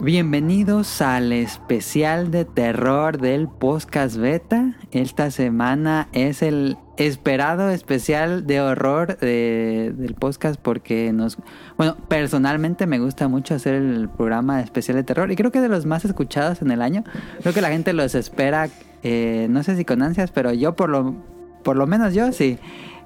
[0.00, 4.74] Bienvenidos al especial de terror del podcast beta.
[4.92, 11.36] Esta semana es el esperado especial de horror de- del podcast porque nos...
[11.76, 15.68] Bueno, personalmente me gusta mucho hacer el programa especial de terror y creo que de
[15.68, 17.04] los más escuchados en el año.
[17.42, 18.68] Creo que la gente los espera,
[19.02, 21.14] eh, no sé si con ansias, pero yo por lo,
[21.62, 22.58] por lo menos yo sí.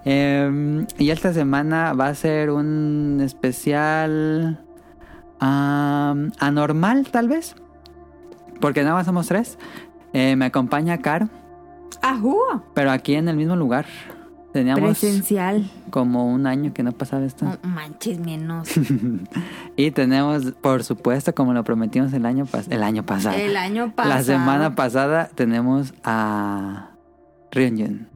[0.05, 4.61] Eh, y esta semana va a ser un especial...
[5.41, 7.55] Anormal, tal vez.
[8.61, 9.59] Porque nada más somos tres.
[10.13, 11.29] Eh, me acompaña Caro,
[12.01, 12.39] ¡Ajú!
[12.73, 13.85] pero aquí en el mismo lugar.
[14.53, 15.69] Teníamos Presencial.
[15.91, 17.45] como un año que no pasaba esto.
[17.45, 18.69] No manches menos.
[19.77, 23.37] Y tenemos, por supuesto, como lo prometimos el año, pas- el año pasado.
[23.37, 24.15] El año pasado.
[24.17, 26.91] La semana pasada tenemos a
[27.51, 28.07] Ryunjun.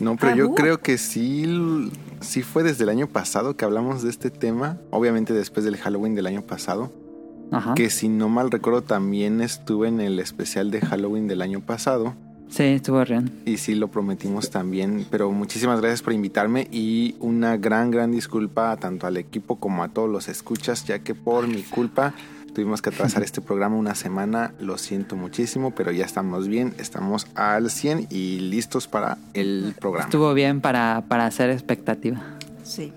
[0.00, 4.10] No, pero yo creo que sí, sí fue desde el año pasado que hablamos de
[4.10, 4.78] este tema.
[4.90, 6.92] Obviamente después del Halloween del año pasado.
[7.50, 7.74] Ajá.
[7.74, 12.14] Que si no mal recuerdo también estuve en el especial de Halloween del año pasado.
[12.48, 13.30] Sí, estuvo Rion.
[13.44, 15.06] Y sí lo prometimos también.
[15.10, 19.88] Pero muchísimas gracias por invitarme y una gran, gran disculpa tanto al equipo como a
[19.88, 22.14] todos los escuchas, ya que por mi culpa
[22.58, 24.52] tuvimos que atrasar este programa una semana.
[24.58, 30.06] Lo siento muchísimo, pero ya estamos bien, estamos al 100 y listos para el programa.
[30.06, 32.20] Estuvo bien para, para hacer expectativa.
[32.64, 32.92] Sí.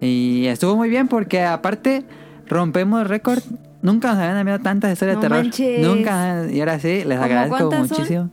[0.00, 2.04] Y estuvo muy bien porque aparte
[2.46, 3.42] rompemos récord.
[3.82, 5.42] Nunca nos habían enviado tantas historias No de terror.
[5.46, 5.84] manches.
[5.84, 6.46] Nunca.
[6.48, 8.30] Y ahora sí, les ¿Cómo agradezco muchísimo.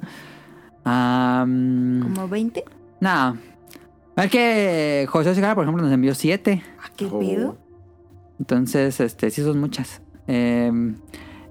[0.84, 2.64] Am, ¿Como 20?
[3.02, 3.38] no.
[4.18, 6.62] Es que José Segarra, por ejemplo, nos envió siete.
[6.86, 7.18] ¿A qué Oh.
[7.20, 7.58] pedo?
[8.38, 10.02] Entonces, este, sí son muchas.
[10.30, 10.72] Eh,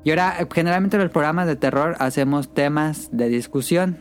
[0.04, 3.98] y ahora, generalmente los programas de terror hacemos temas de discusión.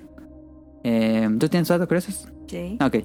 [0.83, 2.29] Eh, ¿Tú tienes datos curiosos?
[2.47, 2.77] Sí.
[2.81, 2.97] Ok.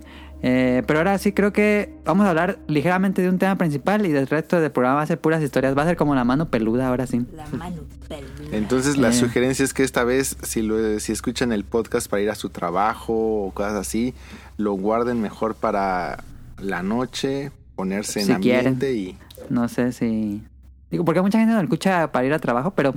[0.44, 4.10] Eh, pero ahora sí creo que vamos a hablar ligeramente de un tema principal y
[4.12, 5.76] del resto del programa va a ser puras historias.
[5.76, 7.24] Va a ser como la mano peluda ahora sí.
[7.34, 8.56] La mano peluda.
[8.56, 9.12] Entonces la Eh.
[9.14, 12.50] sugerencia es que esta vez si lo, si escuchan el podcast para ir a su
[12.50, 13.14] trabajo
[13.46, 14.14] o cosas así,
[14.58, 16.22] lo guarden mejor para
[16.60, 19.16] la noche, ponerse en ambiente y
[19.48, 20.42] No sé si...
[20.92, 22.94] Digo, porque mucha gente no escucha para ir a trabajo, pero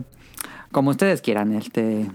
[0.72, 2.06] como ustedes quieran, este...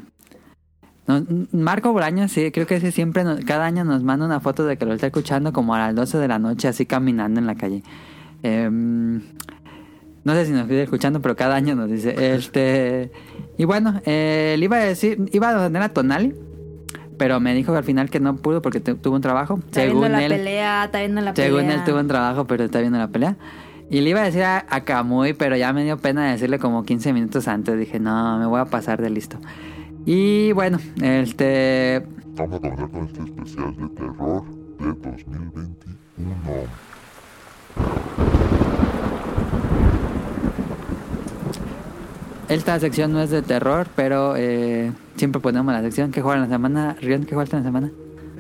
[1.51, 4.77] Marco Bolaños, sí, creo que ese siempre, nos- cada año nos manda una foto de
[4.77, 7.57] que lo está escuchando como a las 12 de la noche, así caminando en la
[7.57, 7.83] calle.
[8.45, 9.17] Em,
[10.23, 13.11] no sé si nos sigue escuchando, pero cada año nos dice, este...
[13.59, 16.35] Y bueno, eh, le iba a decir, iba a tener a Tonali,
[17.19, 19.59] pero me dijo al final que no pudo porque tu- tuvo un trabajo.
[19.67, 21.75] Está viendo Según la él, pelea, está viendo la según pelea.
[21.75, 23.37] él tuvo un trabajo, pero está viendo la pelea.
[23.91, 26.85] Y le iba a decir a, a Kamui, pero ya me dio pena decirle como
[26.85, 27.77] 15 minutos antes.
[27.77, 29.37] Dije, no, me voy a pasar de listo.
[30.07, 31.97] Y bueno, este...
[31.97, 34.45] Estamos a con este especial de terror
[34.79, 35.61] de 2021.
[42.49, 46.43] Esta sección no es de terror, pero eh, siempre ponemos la sección que juega en
[46.43, 46.97] la semana.
[47.01, 47.91] Rion, ¿qué juega en la semana?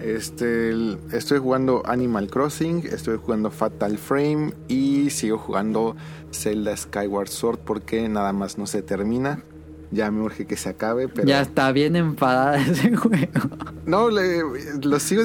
[0.02, 0.72] Este
[1.12, 5.96] estoy jugando Animal Crossing, estoy jugando Fatal Frame y sigo jugando
[6.32, 9.42] Zelda Skyward Sword porque nada más no se termina.
[9.92, 13.50] Ya me urge que se acabe, pero Ya está bien enfadada ese juego.
[13.86, 14.42] No, le-
[14.82, 15.22] lo sigo.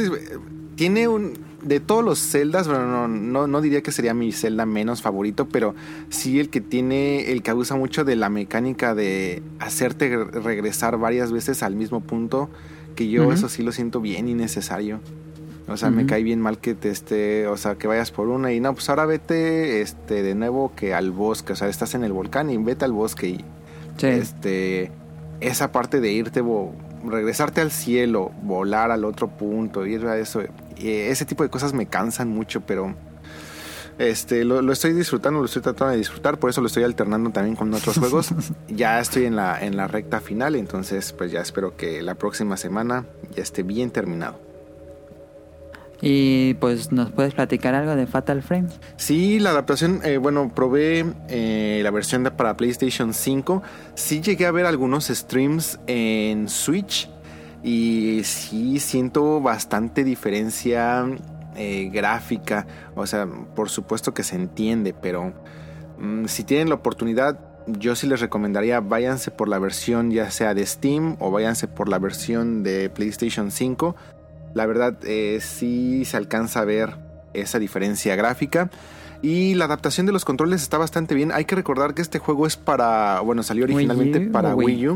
[0.76, 1.46] Tiene un.
[1.62, 5.48] De todos los celdas, bueno, no, no, no diría que sería mi celda menos favorito,
[5.50, 5.74] pero
[6.10, 7.32] sí el que tiene.
[7.32, 12.02] El que abusa mucho de la mecánica de hacerte re- regresar varias veces al mismo
[12.02, 12.50] punto.
[12.96, 15.00] Que yo eso sí lo siento bien innecesario.
[15.68, 17.48] O sea, me cae bien mal que te esté.
[17.48, 20.94] O sea, que vayas por una y no, pues ahora vete este, de nuevo que
[20.94, 21.54] al bosque.
[21.54, 23.46] O sea, estás en el volcán y vete al bosque y
[23.98, 24.08] Sí.
[24.08, 24.92] este
[25.40, 26.44] esa parte de irte
[27.06, 31.74] regresarte al cielo volar al otro punto ir a eso eh, ese tipo de cosas
[31.74, 32.94] me cansan mucho pero
[33.98, 37.30] este lo, lo estoy disfrutando lo estoy tratando de disfrutar por eso lo estoy alternando
[37.30, 38.30] también con otros juegos
[38.68, 42.58] ya estoy en la en la recta final entonces pues ya espero que la próxima
[42.58, 43.06] semana
[43.36, 44.40] ya esté bien terminado
[46.02, 48.68] Y pues, ¿nos puedes platicar algo de Fatal Frame?
[48.98, 53.64] Sí, la adaptación, eh, bueno, probé eh, la versión de, para PlayStation 5.
[53.96, 57.10] Sí llegué a ver algunos streams en Switch
[57.64, 61.08] Y sí siento bastante diferencia
[61.56, 62.68] eh, gráfica.
[62.96, 65.34] O sea, por supuesto que se entiende, pero
[66.00, 70.54] mm, si tienen la oportunidad, yo sí les recomendaría váyanse por la versión ya sea
[70.54, 73.96] de Steam o váyanse por la versión de PlayStation 5.
[74.54, 76.98] La verdad, eh, sí se alcanza a ver
[77.34, 78.70] esa diferencia gráfica.
[79.22, 81.32] Y la adaptación de los controles está bastante bien.
[81.32, 83.20] Hay que recordar que este juego es para.
[83.22, 84.88] Bueno, salió originalmente Wii U para Wii?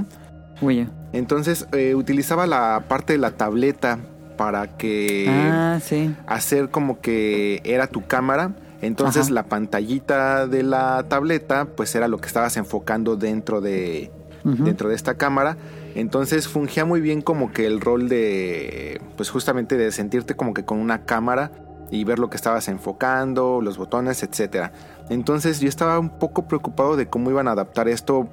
[0.62, 0.90] Wii U.
[1.14, 4.00] Entonces eh, utilizaba la parte de la tableta
[4.40, 6.16] para que ah, sí.
[6.26, 8.54] hacer como que era tu cámara.
[8.82, 9.34] Entonces Ajá.
[9.34, 14.14] la pantallita de la tableta pues era lo que estabas enfocando dentro de,
[14.46, 15.58] dentro de esta cámara.
[15.94, 20.64] Entonces fungía muy bien como que el rol de pues justamente de sentirte como que
[20.64, 21.52] con una cámara
[21.92, 24.72] y ver lo que estabas enfocando, los botones, etcétera.
[25.10, 28.30] Entonces yo estaba un poco preocupado de cómo iban a adaptar esto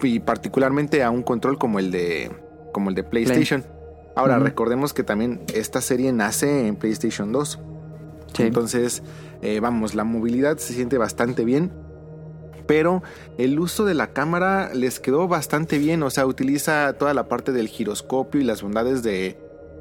[0.00, 2.30] y particularmente a un control como el de
[2.72, 3.64] como el de PlayStation.
[4.18, 7.60] Ahora recordemos que también esta serie nace en PlayStation 2.
[8.34, 8.42] Sí.
[8.42, 9.04] Entonces,
[9.42, 11.70] eh, vamos, la movilidad se siente bastante bien.
[12.66, 13.04] Pero
[13.38, 16.02] el uso de la cámara les quedó bastante bien.
[16.02, 19.38] O sea, utiliza toda la parte del giroscopio y las bondades de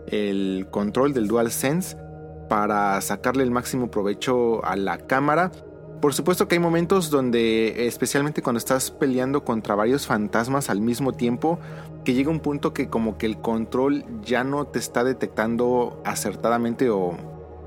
[0.08, 1.98] el control del DualSense
[2.48, 5.52] para sacarle el máximo provecho a la cámara.
[6.02, 11.12] Por supuesto que hay momentos donde, especialmente cuando estás peleando contra varios fantasmas al mismo
[11.14, 11.60] tiempo,
[12.06, 16.92] que llega un punto que como que el control ya no te está detectando acertadamente
[16.92, 17.18] o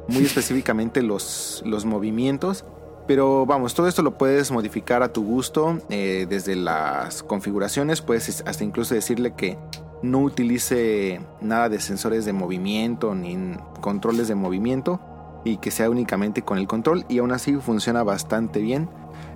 [0.07, 2.65] muy específicamente los, los movimientos.
[3.09, 8.01] Pero vamos, todo esto lo puedes modificar a tu gusto eh, desde las configuraciones.
[8.01, 9.59] Puedes hasta incluso decirle que
[10.03, 15.01] no utilice nada de sensores de movimiento ni controles de movimiento
[15.45, 18.89] y que sea únicamente con el control y aún así funciona bastante bien.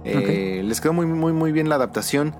[0.05, 2.35] Eh, Les quedó muy muy muy bien la adaptación.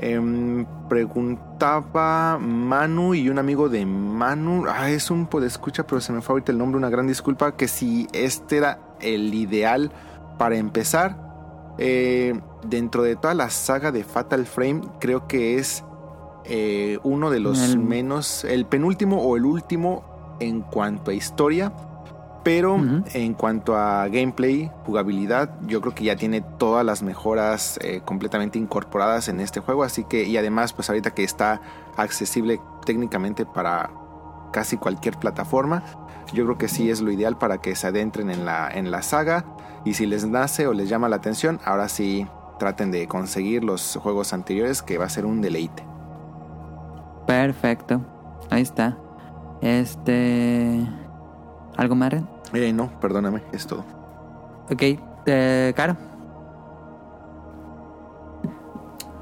[0.00, 6.20] Em, preguntaba Manu y un amigo de Manu, ah, es un podescucha, pero se me
[6.20, 9.90] fue ahorita el nombre, una gran disculpa, que si este era el ideal
[10.38, 11.26] para empezar.
[11.78, 15.84] Eh, dentro de toda la saga de Fatal Frame, creo que es
[16.44, 21.72] eh, uno de los El- menos, el penúltimo o el último en cuanto a historia.
[22.48, 22.80] Pero
[23.12, 28.58] en cuanto a gameplay, jugabilidad, yo creo que ya tiene todas las mejoras eh, completamente
[28.58, 29.82] incorporadas en este juego.
[29.82, 31.60] Así que, y además, pues ahorita que está
[31.98, 33.90] accesible técnicamente para
[34.50, 35.82] casi cualquier plataforma,
[36.32, 39.02] yo creo que sí es lo ideal para que se adentren en la, en la
[39.02, 39.44] saga.
[39.84, 42.26] Y si les nace o les llama la atención, ahora sí
[42.58, 45.84] traten de conseguir los juegos anteriores, que va a ser un deleite.
[47.26, 48.00] Perfecto.
[48.48, 48.96] Ahí está.
[49.60, 50.88] Este.
[51.76, 52.37] ¿Algo más?
[52.52, 53.84] Eh, no, perdóname, es todo.
[54.70, 54.82] Ok,
[55.26, 55.96] eh, Caro.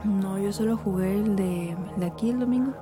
[0.05, 2.73] No, yo solo jugué el de, el de aquí el domingo.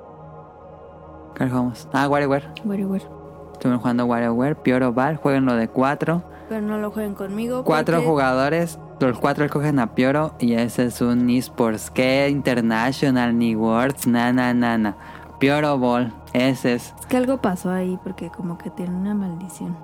[1.36, 1.88] ¿Cuál jugamos?
[1.92, 2.48] Ah, WarioWare.
[2.64, 3.06] WarioWare.
[3.54, 4.56] Estuvimos jugando WarioWare.
[4.56, 5.16] Pioro Bar.
[5.16, 6.22] Jueguen lo de cuatro.
[6.48, 7.64] Pero no lo jueguen conmigo.
[7.64, 8.78] Cuatro porque- jugadores.
[9.00, 10.34] Los cuatro escogen a Pioro.
[10.38, 11.90] Y ese es un eSports.
[11.90, 12.28] ¿Qué?
[12.30, 14.06] International, ni Worlds.
[14.06, 14.96] Na, na, na, na.
[15.40, 16.12] Pioro Ball.
[16.32, 16.94] Ese es.
[17.00, 19.76] Es que algo pasó ahí porque como que tiene una maldición.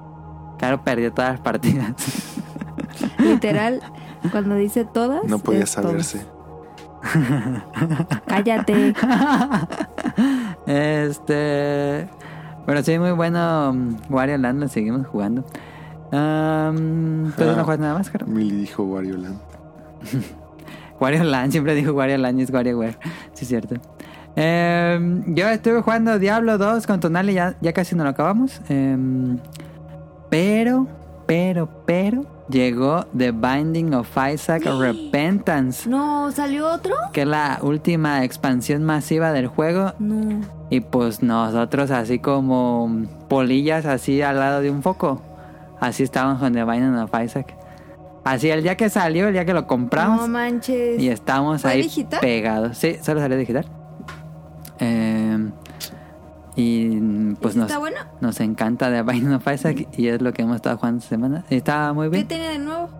[0.60, 1.94] Caro perdió todas las partidas.
[3.18, 3.80] Literal,
[4.30, 5.24] cuando dice todas.
[5.24, 6.20] No podía saberse.
[8.26, 8.94] Cállate.
[10.66, 12.08] Este.
[12.66, 13.70] Pero sí, muy bueno.
[13.70, 15.42] um, Wario Land lo seguimos jugando.
[16.12, 17.64] Um, ¿Tú no Ah.
[17.64, 18.26] juegas nada más, Caro?
[18.26, 19.38] Milly dijo Wario Land.
[21.00, 22.98] Wario Land, siempre digo Wario Land y es WarioWare.
[23.32, 23.76] Sí, es cierto.
[24.36, 28.60] Eh, yo estuve jugando Diablo 2 con Tonali, ya, ya casi no lo acabamos.
[28.68, 28.96] Eh,
[30.30, 30.86] pero,
[31.26, 36.94] pero, pero, llegó The Binding of Isaac Repentance, No, ¿salió otro?
[37.12, 39.92] que es la última expansión masiva del juego.
[39.98, 40.40] No.
[40.70, 45.20] Y pues nosotros así como polillas así al lado de un foco.
[45.80, 47.56] Así estábamos con The Binding of Isaac.
[48.22, 50.20] Así el día que salió, el día que lo compramos.
[50.20, 51.00] No manches.
[51.00, 52.20] Y estamos ¿Fue ahí digital?
[52.20, 52.76] pegados.
[52.78, 53.64] Sí, solo salió digital.
[54.78, 55.29] Eh,
[56.60, 57.72] y pues ¿Y nos,
[58.20, 61.44] nos encanta The Binding of Isaac y es lo que hemos estado jugando esta semana.
[61.48, 62.28] Está muy ¿Qué bien.
[62.28, 62.90] tiene de nuevo?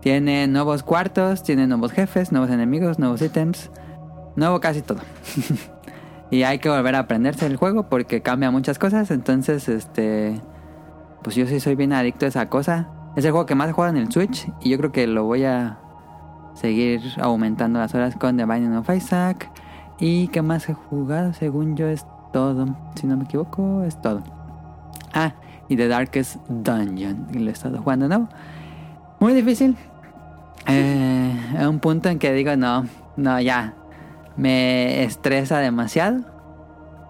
[0.00, 3.70] Tiene nuevos cuartos, tiene nuevos jefes, nuevos enemigos, nuevos ítems.
[4.34, 5.00] Nuevo casi todo.
[6.30, 9.10] y hay que volver a aprenderse el juego porque cambia muchas cosas.
[9.10, 10.40] Entonces, este...
[11.22, 12.88] Pues yo sí soy bien adicto a esa cosa.
[13.14, 15.24] Es el juego que más he jugado en el Switch y yo creo que lo
[15.24, 15.78] voy a
[16.54, 19.50] seguir aumentando las horas con The Binding of Isaac.
[20.00, 21.34] ¿Y qué más he jugado?
[21.34, 22.66] Según yo es todo.
[22.96, 24.22] Si no me equivoco, es todo.
[25.14, 25.34] Ah,
[25.68, 27.28] y The Darkest Dungeon.
[27.32, 28.28] Y lo he estado jugando nuevo.
[29.20, 29.76] Muy difícil.
[30.66, 32.86] Eh, a un punto en que digo, no,
[33.16, 33.74] no, ya.
[34.36, 36.20] Me estresa demasiado.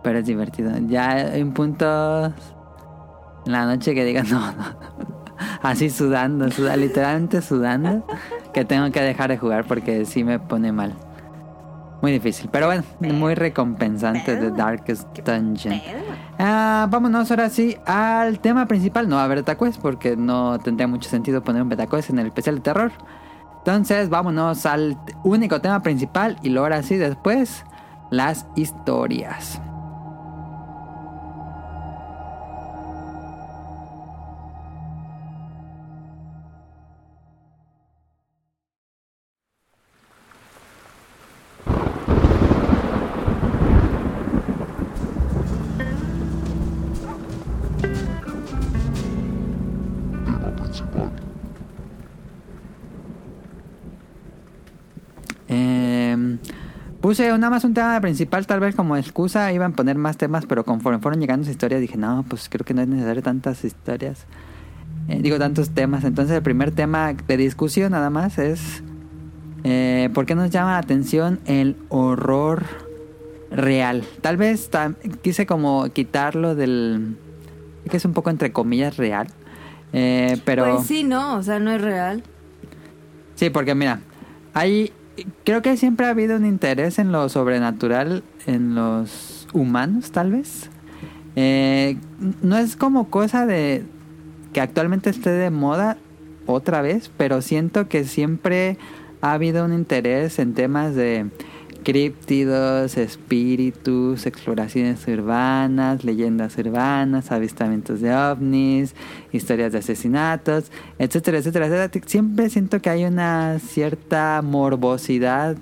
[0.02, 0.72] Pero es divertido.
[0.88, 2.32] Ya hay un punto en
[3.52, 5.02] la noche que diga no, no.
[5.62, 8.04] Así sudando, suda- literalmente sudando.
[8.52, 10.94] Que tengo que dejar de jugar porque sí me pone mal.
[12.02, 12.50] Muy difícil.
[12.50, 15.80] Pero bueno, muy recompensante de Darkest Dungeon.
[16.36, 19.08] Ah, vámonos ahora sí al tema principal.
[19.08, 22.26] No va a haber betacuest porque no tendría mucho sentido poner un betacuest en el
[22.26, 22.92] especial de terror.
[23.58, 27.64] Entonces, vámonos al único tema principal y luego ahora sí después
[28.10, 29.60] las historias.
[57.02, 59.52] Puse nada más un tema principal, tal vez como excusa.
[59.52, 62.64] Iban a poner más temas, pero conforme fueron llegando las historias, dije, no, pues creo
[62.64, 64.24] que no es necesario tantas historias.
[65.08, 66.04] Eh, digo, tantos temas.
[66.04, 68.82] Entonces, el primer tema de discusión, nada más, es:
[69.64, 72.62] eh, ¿por qué nos llama la atención el horror
[73.50, 74.04] real?
[74.20, 77.16] Tal vez tam- quise como quitarlo del.
[77.90, 79.26] que es un poco entre comillas real.
[79.92, 80.76] Eh, pero.
[80.76, 82.22] Pues sí, no, o sea, no es real.
[83.34, 84.00] Sí, porque mira,
[84.54, 84.92] hay
[85.44, 90.70] creo que siempre ha habido un interés en lo sobrenatural en los humanos, tal vez.
[91.36, 91.96] Eh,
[92.42, 93.84] no es como cosa de
[94.52, 95.96] que actualmente esté de moda
[96.46, 98.76] otra vez, pero siento que siempre
[99.20, 101.30] ha habido un interés en temas de
[101.82, 108.94] críptidos, espíritus, exploraciones urbanas, leyendas urbanas, avistamientos de ovnis,
[109.32, 112.06] historias de asesinatos, etcétera, etcétera, etcétera.
[112.06, 115.56] Siempre siento que hay una cierta morbosidad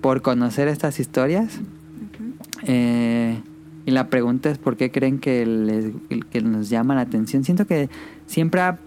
[0.00, 1.60] por conocer estas historias.
[2.64, 3.40] Eh,
[3.86, 5.86] y la pregunta es por qué creen que, les,
[6.30, 7.44] que nos llama la atención.
[7.44, 7.88] Siento que
[8.26, 8.78] siempre ha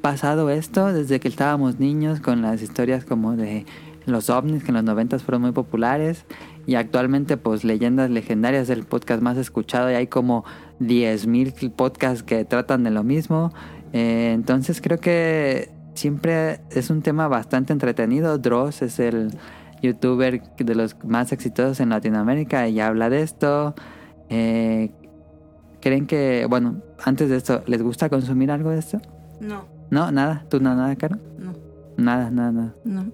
[0.00, 3.66] pasado esto desde que estábamos niños con las historias como de
[4.12, 6.24] los ovnis que en los noventas fueron muy populares
[6.66, 10.44] y actualmente pues leyendas legendarias es el podcast más escuchado y hay como
[10.80, 13.52] 10.000 podcasts que tratan de lo mismo.
[13.92, 18.38] Eh, entonces creo que siempre es un tema bastante entretenido.
[18.38, 19.36] Dross es el
[19.82, 23.74] youtuber de los más exitosos en Latinoamérica y habla de esto.
[24.28, 24.90] Eh,
[25.80, 29.00] creen que bueno antes de esto les gusta consumir algo de esto
[29.40, 31.52] No, no nada tú no nada caro no,
[32.00, 33.12] nada nada nada no.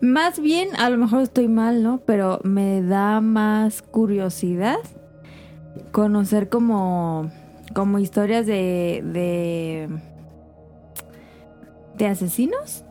[0.00, 1.98] Más bien, a lo mejor estoy mal, ¿no?
[2.06, 4.78] Pero me da más curiosidad
[5.92, 7.30] conocer como,
[7.74, 9.88] como historias de, de,
[11.96, 12.84] de asesinos.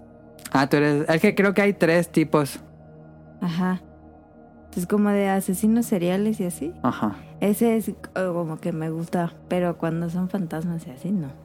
[0.52, 1.08] Ah, tú eres.
[1.10, 2.60] Es que creo que hay tres tipos.
[3.42, 3.82] Ajá.
[4.76, 6.74] Es como de asesinos seriales y así.
[6.82, 7.16] Ajá.
[7.42, 11.43] Ese es eh, como que me gusta, pero cuando son fantasmas y así, no.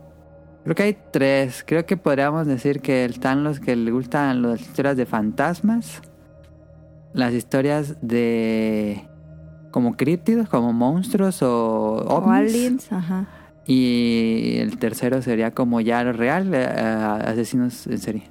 [0.64, 1.64] Creo que hay tres.
[1.66, 6.02] Creo que podríamos decir que están los que les gustan las historias de fantasmas.
[7.14, 9.08] Las historias de.
[9.70, 11.48] como críptidos, como monstruos o
[12.06, 13.26] O aliens, ajá.
[13.66, 18.30] Y el tercero sería como ya lo real, eh, asesinos en serie.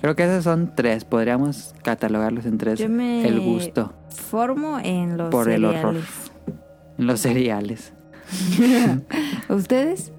[0.00, 1.04] Creo que esos son tres.
[1.04, 2.78] Podríamos catalogarlos en tres.
[2.78, 5.96] Yo me- El gusto Formo en los por el horror.
[6.98, 7.92] Los cereales.
[9.48, 10.12] ¿Ustedes?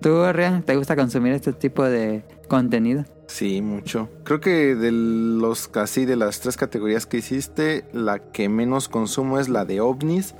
[0.00, 3.04] ¿Tú, Rian, te gusta consumir este tipo de contenido?
[3.26, 4.08] Sí, mucho.
[4.24, 9.38] Creo que de los casi de las tres categorías que hiciste, la que menos consumo
[9.38, 10.34] es la de ovnis.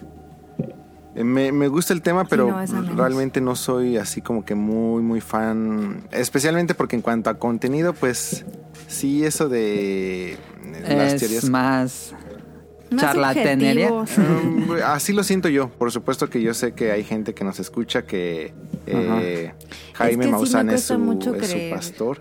[1.15, 2.97] Eh, Me, me gusta el tema, pero no.
[2.97, 6.03] realmente no soy así como que muy, muy fan.
[6.11, 8.45] Especialmente porque en cuanto a contenido, pues
[8.89, 10.39] sí, eso de eh,
[10.89, 11.49] las es teorías.
[11.49, 12.15] Más
[12.97, 13.93] charlatanería.
[13.93, 14.31] objetivos.
[14.45, 15.69] Um, así lo siento yo.
[15.71, 18.53] Por supuesto que yo sé que hay gente que nos escucha que
[18.87, 19.53] eh,
[19.95, 21.75] Jaime Es que sí me Maussan es, su, mucho es su creer.
[21.75, 22.21] pastor.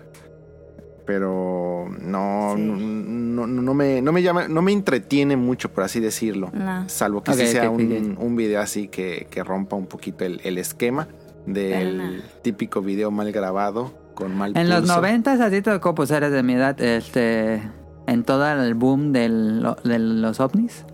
[1.06, 2.62] Pero no, Sí.
[2.62, 6.50] no, no, no me, no me llama, no me entretiene mucho, por así decirlo.
[6.52, 6.88] No.
[6.88, 10.40] Salvo que Ok, sí sea un, un video así que, que rompa un poquito el,
[10.44, 11.08] el esquema
[11.46, 12.22] del no.
[12.42, 16.30] típico video mal grabado con mal En los noventas a ti te tocó, pues eres
[16.30, 17.62] de mi edad, este,
[18.06, 20.84] en todo el boom del, de los ovnis.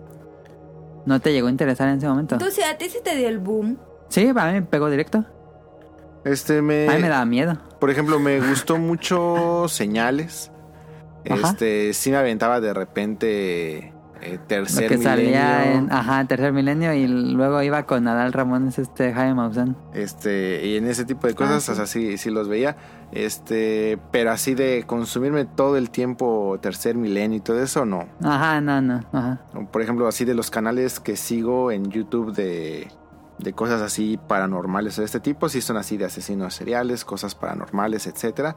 [1.04, 2.38] ¿No te llegó a interesar en ese momento?
[2.38, 3.78] Tú sí, a ti sí te dio el boom.
[4.08, 5.24] Sí, a mí me pegó directo.
[6.24, 7.56] Este me, A mí me daba miedo.
[7.78, 10.50] Por ejemplo, me gustó mucho Señales.
[11.28, 11.50] Ajá.
[11.50, 15.10] Este, sí me aventaba de repente eh, tercer que milenio.
[15.10, 19.76] salía en, ajá, Tercer Milenio y luego iba con Nadal Ramones, este Jaime Maussan.
[19.92, 21.72] Este, y en ese tipo de cosas, sí.
[21.72, 22.76] o sea, sí, sí los veía.
[23.12, 28.06] Este, pero así de consumirme todo el tiempo tercer milenio y todo eso, no.
[28.22, 29.40] Ajá, no, no, ajá.
[29.70, 32.88] Por ejemplo, así de los canales que sigo en YouTube de,
[33.38, 37.34] de cosas así paranormales o de este tipo, sí son así de asesinos seriales, cosas
[37.34, 38.56] paranormales, etcétera.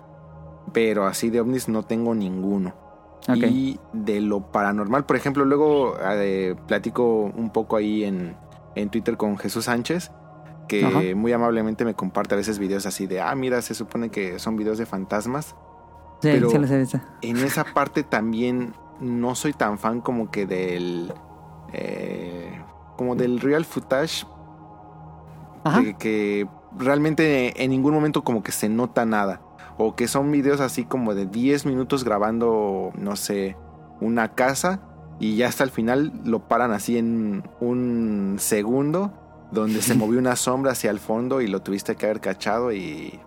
[0.74, 2.89] Pero así de ovnis no tengo ninguno.
[3.38, 8.36] Y de lo paranormal, por ejemplo, luego eh, platico un poco ahí en,
[8.76, 10.12] en Twitter con Jesús Sánchez,
[10.68, 14.38] que muy amablemente me comparte a veces videos así de, ah, mira, se supone que
[14.40, 15.56] son videos de fantasmas.
[16.22, 17.00] Sí, Pero- sí los he visto.
[17.22, 21.14] En esa parte también no soy tan fan como que del...
[21.74, 22.62] eh,
[22.98, 24.26] como del real footage,
[25.64, 25.82] Ajá.
[25.82, 29.42] de que realmente en ningún momento como que se nota nada.
[29.82, 33.56] O que son videos así como de 10 minutos grabando, no sé,
[34.02, 34.82] una casa
[35.20, 39.14] y ya hasta el final lo paran así en un segundo
[39.52, 43.20] donde se movió una sombra hacia el fondo y lo tuviste que haber cachado y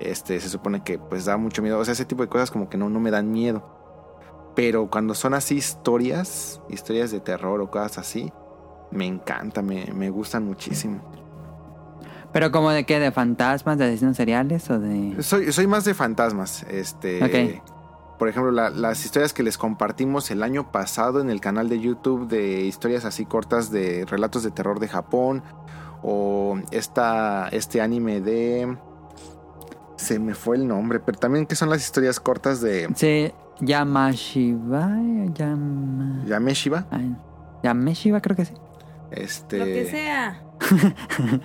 [0.00, 1.78] este se supone que pues da mucho miedo.
[1.78, 3.64] O sea, ese tipo de cosas como que no, no me dan miedo.
[4.56, 8.32] Pero cuando son así historias, historias de terror o cosas así,
[8.90, 11.00] me encanta, me, me gustan muchísimo.
[12.32, 15.22] Pero como de qué, de fantasmas, de asesinos seriales o de...
[15.22, 16.64] Soy, soy más de fantasmas.
[16.68, 17.22] Este.
[17.24, 17.62] Ok.
[18.18, 21.80] Por ejemplo, la- las historias que les compartimos el año pasado en el canal de
[21.80, 25.42] YouTube de historias así cortas de relatos de terror de Japón.
[26.02, 28.76] O esta, este anime de.
[29.96, 34.90] Se me fue el nombre, pero también que son las historias cortas de Sí, Yamashiba,
[35.32, 36.22] Yama...
[36.26, 36.86] Yameshiba.
[36.90, 37.16] ay,
[37.62, 38.54] Yameshiba creo que sí.
[39.10, 39.58] Este.
[39.58, 40.42] Lo que sea.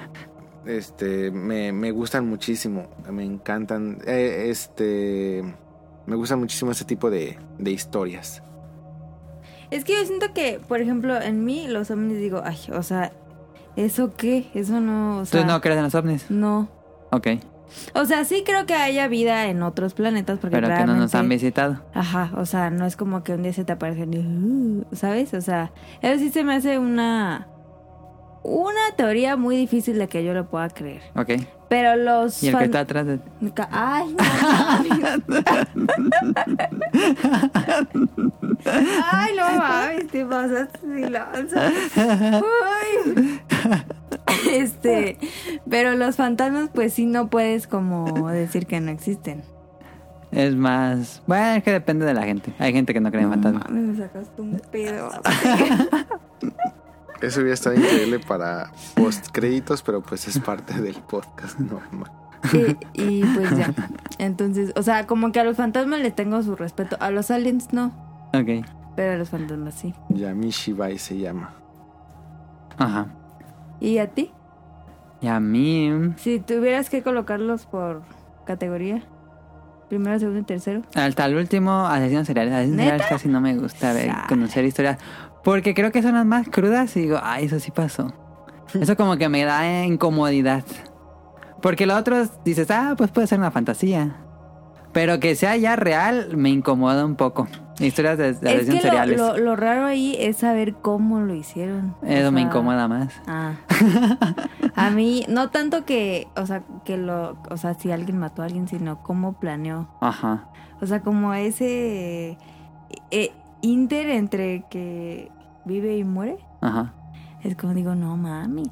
[0.65, 5.43] Este, me, me gustan muchísimo, me encantan, eh, este,
[6.05, 8.43] me gustan muchísimo ese tipo de, de historias.
[9.71, 13.11] Es que yo siento que, por ejemplo, en mí los ovnis digo, ay, o sea,
[13.75, 14.49] ¿eso qué?
[14.53, 16.29] Eso no, o sea, ¿Tú no crees en los ovnis?
[16.29, 16.69] no.
[17.13, 17.27] Ok,
[17.93, 21.15] O sea, sí creo que haya vida en otros planetas porque pero que no nos
[21.15, 21.81] han visitado.
[21.93, 25.33] Ajá, o sea, no es como que un día se te aparezcan y, "Uh", ¿sabes?
[25.33, 27.47] O sea, eso sí se me hace una
[28.43, 31.01] una teoría muy difícil de que yo lo pueda creer.
[31.15, 31.29] Ok.
[31.69, 33.19] Pero los Y el que está atrás de...
[33.71, 34.23] Ay, no.
[39.11, 40.79] Ay, no mames, te pasaste.
[42.35, 43.39] Ay.
[44.51, 45.17] Este,
[45.69, 49.43] pero los fantasmas pues sí no puedes como decir que no existen.
[50.31, 51.21] Es más...
[51.27, 52.53] Bueno, es que depende de la gente.
[52.59, 53.69] Hay gente que no cree en fantasmas.
[53.69, 55.09] Mames, me sacaste un pedo.
[57.21, 62.11] Eso hubiera estado increíble para post créditos, pero pues es parte del podcast normal.
[62.95, 63.71] Y, y pues ya.
[64.17, 66.97] Entonces, o sea, como que a los fantasmas les tengo su respeto.
[66.99, 67.91] A los aliens no,
[68.33, 68.65] Ok.
[68.95, 69.93] pero a los fantasmas sí.
[70.09, 71.53] Yamishibai se llama.
[72.77, 73.07] Ajá.
[73.79, 74.31] ¿Y a ti?
[75.21, 76.13] Y a mí...
[76.17, 78.01] Si tuvieras que colocarlos por
[78.45, 79.03] categoría,
[79.87, 80.81] primero, segundo y tercero.
[80.95, 82.53] Hasta el último, asesinos seriales.
[82.53, 82.89] Asesinos ¿Neta?
[82.91, 84.97] seriales casi no me gusta ver, conocer historias.
[85.43, 88.13] Porque creo que son las más crudas y digo, ay, eso sí pasó.
[88.73, 90.63] Eso como que me da incomodidad.
[91.61, 94.15] Porque lo otro dices, ah, pues puede ser una fantasía.
[94.93, 97.47] Pero que sea ya real me incomoda un poco.
[97.79, 99.17] Historias de, lo, seriales.
[99.17, 101.95] lo, lo raro ahí es saber cómo lo hicieron.
[102.01, 103.13] O Eso me sea, incomoda más.
[103.25, 103.53] Ah.
[104.75, 108.45] A mí, no tanto que, o sea, que lo, o sea, si alguien mató a
[108.45, 109.89] alguien, sino cómo planeó.
[109.99, 110.49] Ajá.
[110.79, 112.37] O sea, como ese
[113.09, 115.31] eh, inter entre que
[115.65, 116.37] vive y muere.
[116.61, 116.93] Ajá.
[117.43, 118.69] Es como digo, no mames.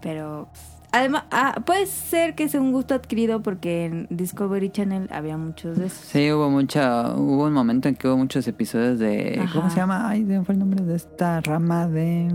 [0.00, 0.48] Pero
[0.92, 5.78] además, ah, puede ser que sea un gusto adquirido porque en Discovery Channel había muchos
[5.78, 5.98] de esos.
[6.00, 6.80] Sí, hubo mucho,
[7.16, 10.08] hubo un momento en que hubo muchos episodios de, ¿cómo se llama?
[10.08, 12.28] Ay, se fue el nombre de esta rama de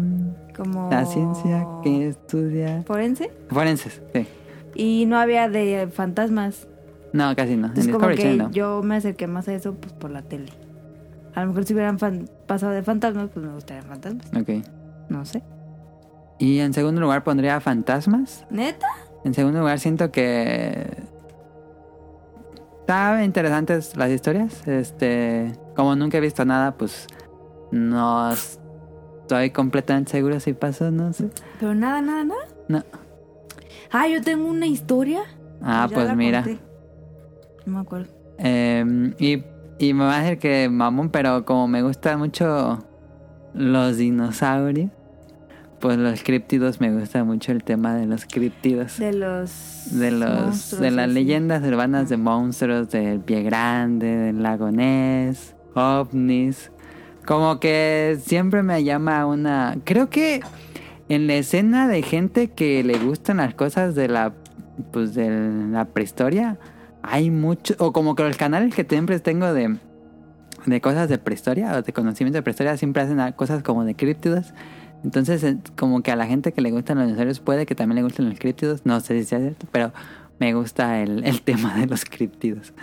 [0.55, 4.01] Como la ciencia que estudia forense forenses.
[4.13, 4.27] Sí.
[4.75, 6.67] y no había de fantasmas.
[7.13, 7.67] No, casi no.
[7.67, 8.51] En como Discovery que Channel no.
[8.51, 10.51] yo me acerqué más a eso pues por la tele.
[11.37, 11.99] A lo mejor si hubieran
[12.47, 14.25] pasado de fantasmas, pues me gustarían fantasmas.
[14.41, 14.49] Ok.
[15.07, 15.43] No sé.
[16.39, 18.43] Y en segundo lugar pondría fantasmas.
[18.49, 18.87] ¿Neta?
[19.23, 20.87] En segundo lugar siento que
[22.79, 24.67] estaban interesantes las historias.
[24.67, 27.05] Este, como nunca he visto nada, pues
[27.71, 31.29] no estoy completamente seguro si pasó, no sé.
[31.59, 32.47] Pero nada, nada, nada.
[32.67, 32.83] No.
[33.91, 35.21] Ah, yo tengo una historia.
[35.61, 36.41] Ah, pues mira.
[36.41, 36.59] conté.
[37.67, 38.07] No me acuerdo.
[38.39, 39.43] Eh, y,
[39.79, 42.83] y me va a decir que mamón, pero como me gustan mucho
[43.53, 44.91] los dinosaurios,
[45.79, 48.97] pues los críptidos me gusta mucho el tema de los críptidos.
[48.97, 49.87] De los.
[49.91, 56.71] De los de las leyendas urbanas de monstruos del pie grande, del lago Ness, ovnis,
[57.25, 59.77] Como que siempre me llama una...
[59.83, 60.41] Creo que
[61.09, 64.33] en la escena de gente que le gustan las cosas de la...
[64.91, 65.29] Pues de
[65.71, 66.59] la prehistoria,
[67.09, 67.75] hay mucho...
[67.79, 69.77] O como que los canales que siempre tengo de...
[70.65, 73.95] De cosas de prehistoria o de conocimiento de prehistoria siempre hacen a- cosas como de
[73.95, 74.53] críptidos.
[75.03, 78.03] Entonces, como que a la gente que le gustan los dinosaurios puede que también le
[78.03, 78.85] gusten los críptidos.
[78.85, 79.93] No sé si sea cierto, pero
[80.39, 82.73] me gusta el, el tema de los críptidos.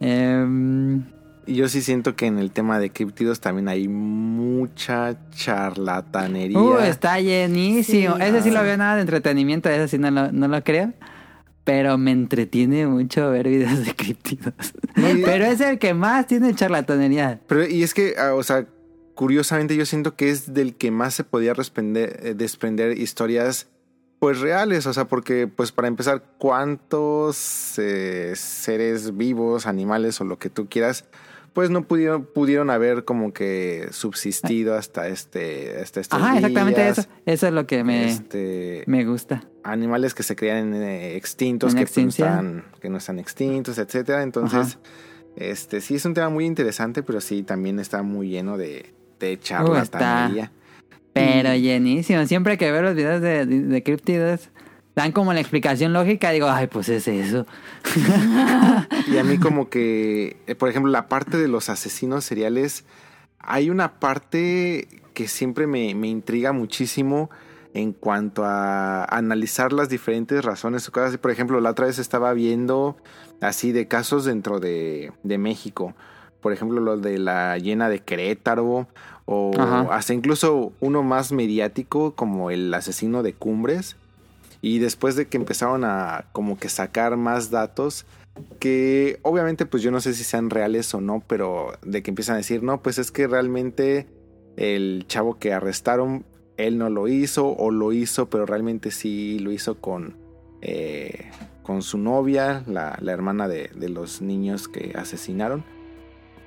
[0.00, 1.04] Em,
[1.46, 6.58] yo sí siento que en el tema de criptidos también hay mucha charlatanería.
[6.60, 8.16] Uh, está llenísimo.
[8.16, 8.22] Sí.
[8.22, 10.92] ese sí lo veo nada de entretenimiento, ese sí no lo, no lo creo.
[11.64, 14.54] Pero me entretiene mucho ver videos de criptidos.
[14.94, 17.40] Pero es el que más tiene charlatanería.
[17.46, 18.66] Pero, y es que, ah, o sea,
[19.14, 23.68] curiosamente yo siento que es del que más se podía eh, desprender historias,
[24.18, 24.86] pues reales.
[24.86, 30.68] O sea, porque, pues para empezar, ¿cuántos eh, seres vivos, animales o lo que tú
[30.68, 31.06] quieras,
[31.54, 37.04] pues no pudieron, pudieron haber como que subsistido hasta este, hasta estos Ajá, exactamente eso.
[37.24, 39.44] Eso es lo que me, Este, me gusta.
[39.62, 44.22] animales que se crean eh, extintos, que, pues, no están, que no están extintos, etcétera.
[44.24, 44.78] Entonces,
[45.36, 49.38] este sí es un tema muy interesante, pero sí también está muy lleno de, de
[49.38, 50.50] charlatanería.
[51.12, 52.26] Pero llenísimo.
[52.26, 54.50] Siempre que veo los videos de, de, de críptidos,
[54.94, 56.30] dan como la explicación lógica.
[56.30, 57.46] Digo, ay, pues es eso.
[59.06, 62.84] Y a mí como que, eh, por ejemplo, la parte de los asesinos seriales,
[63.38, 67.30] hay una parte que siempre me, me intriga muchísimo
[67.74, 71.16] en cuanto a analizar las diferentes razones o cosas.
[71.18, 72.96] Por ejemplo, la otra vez estaba viendo
[73.40, 75.94] así de casos dentro de, de México.
[76.40, 78.86] Por ejemplo, lo de la llena de Querétaro
[79.26, 79.88] o Ajá.
[79.94, 83.96] hasta incluso uno más mediático como el asesino de Cumbres.
[84.64, 88.06] Y después de que empezaron a como que sacar más datos,
[88.58, 92.36] que obviamente pues yo no sé si sean reales o no, pero de que empiezan
[92.36, 94.06] a decir, no, pues es que realmente
[94.56, 96.24] el chavo que arrestaron,
[96.56, 100.16] él no lo hizo o lo hizo, pero realmente sí lo hizo con,
[100.62, 101.30] eh,
[101.62, 105.62] con su novia, la, la hermana de, de los niños que asesinaron.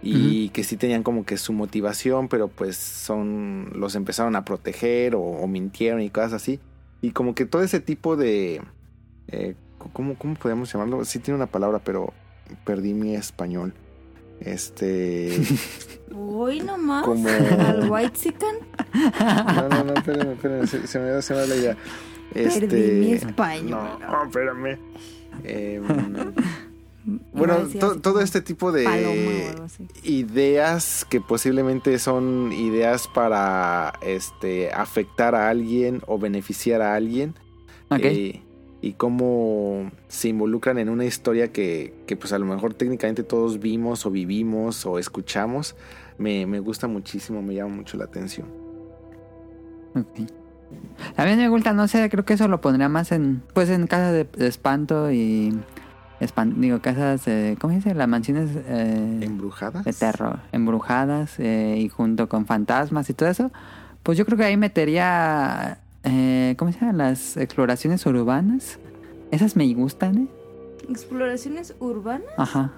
[0.01, 3.71] Y que sí tenían como que su motivación, pero pues son.
[3.75, 6.59] los empezaron a proteger o, o mintieron y cosas así.
[7.01, 8.61] Y como que todo ese tipo de.
[9.27, 9.55] eh,
[9.93, 11.05] ¿cómo, ¿Cómo podemos llamarlo?
[11.05, 12.13] Sí tiene una palabra, pero
[12.65, 13.73] perdí mi español.
[14.39, 15.37] Este.
[16.11, 17.05] Uy, nomás.
[17.05, 18.55] Como- Al White Sican.
[19.55, 20.67] No, no, no, espérenme, espérenme.
[20.67, 21.77] Se, se me se me la idea.
[22.33, 23.99] Este, Perdí mi español.
[24.01, 24.77] No, espérame.
[25.43, 26.66] Em, Iba a
[27.31, 29.65] bueno, to- todo este tipo de Paloma
[30.03, 37.35] ideas que posiblemente son ideas para este afectar a alguien o beneficiar a alguien
[37.89, 37.99] Ok.
[38.03, 38.41] eh,
[38.81, 43.59] y cómo se involucran en una historia que, que, pues a lo mejor técnicamente todos
[43.59, 45.75] vimos o vivimos o escuchamos
[46.17, 48.47] me, me gusta muchísimo me llama mucho la atención
[49.95, 50.29] Ok.
[51.15, 53.87] A mí me gusta, no sé, creo que eso lo pondría más en, pues en
[53.87, 55.57] casas de, de espanto y,
[56.19, 57.93] espan- digo, casas, eh, ¿cómo se dice?
[57.95, 63.51] Las mansiones eh, embrujadas de terror, embrujadas eh, y junto con fantasmas y todo eso.
[64.03, 66.93] Pues yo creo que ahí metería, eh, ¿cómo se llama?
[66.93, 68.79] Las exploraciones urbanas.
[69.31, 70.27] Esas me gustan, ¿eh?
[70.89, 72.27] ¿Exploraciones urbanas?
[72.37, 72.71] Ajá.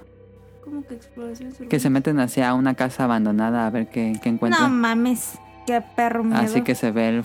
[0.63, 1.69] ¿Cómo que exploraciones urbanas?
[1.69, 4.79] Que se meten hacia una casa abandonada a ver qué, qué No encuentran.
[4.79, 5.37] mames.
[5.67, 6.39] Qué perro miedo.
[6.41, 7.23] Así que se ve, el,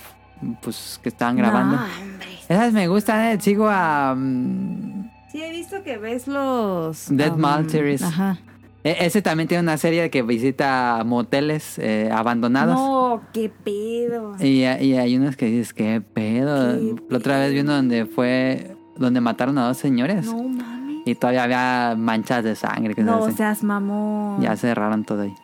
[0.61, 1.77] pues, que estaban grabando.
[1.77, 2.27] No, hombre.
[2.47, 3.41] Esas me gustan, ¿eh?
[3.41, 4.15] Sigo a...
[4.15, 5.04] mm,
[5.35, 7.09] Sí, he visto que ves los...
[7.11, 8.03] Dead um, Martyrs.
[8.03, 8.39] Ajá.
[8.85, 12.77] E- Ese también tiene una serie que visita moteles eh, abandonados.
[12.77, 14.37] No, qué pedo.
[14.39, 14.65] Y, y
[14.97, 16.79] hay unos que dices, ¿qué pedo?
[16.79, 20.27] ¿Qué La otra vez vi uno donde fue, donde mataron a dos señores.
[20.27, 21.03] No mames.
[21.05, 22.95] Y todavía había manchas de sangre.
[22.95, 24.41] Que No seas mamón.
[24.41, 25.35] Ya cerraron todo ahí.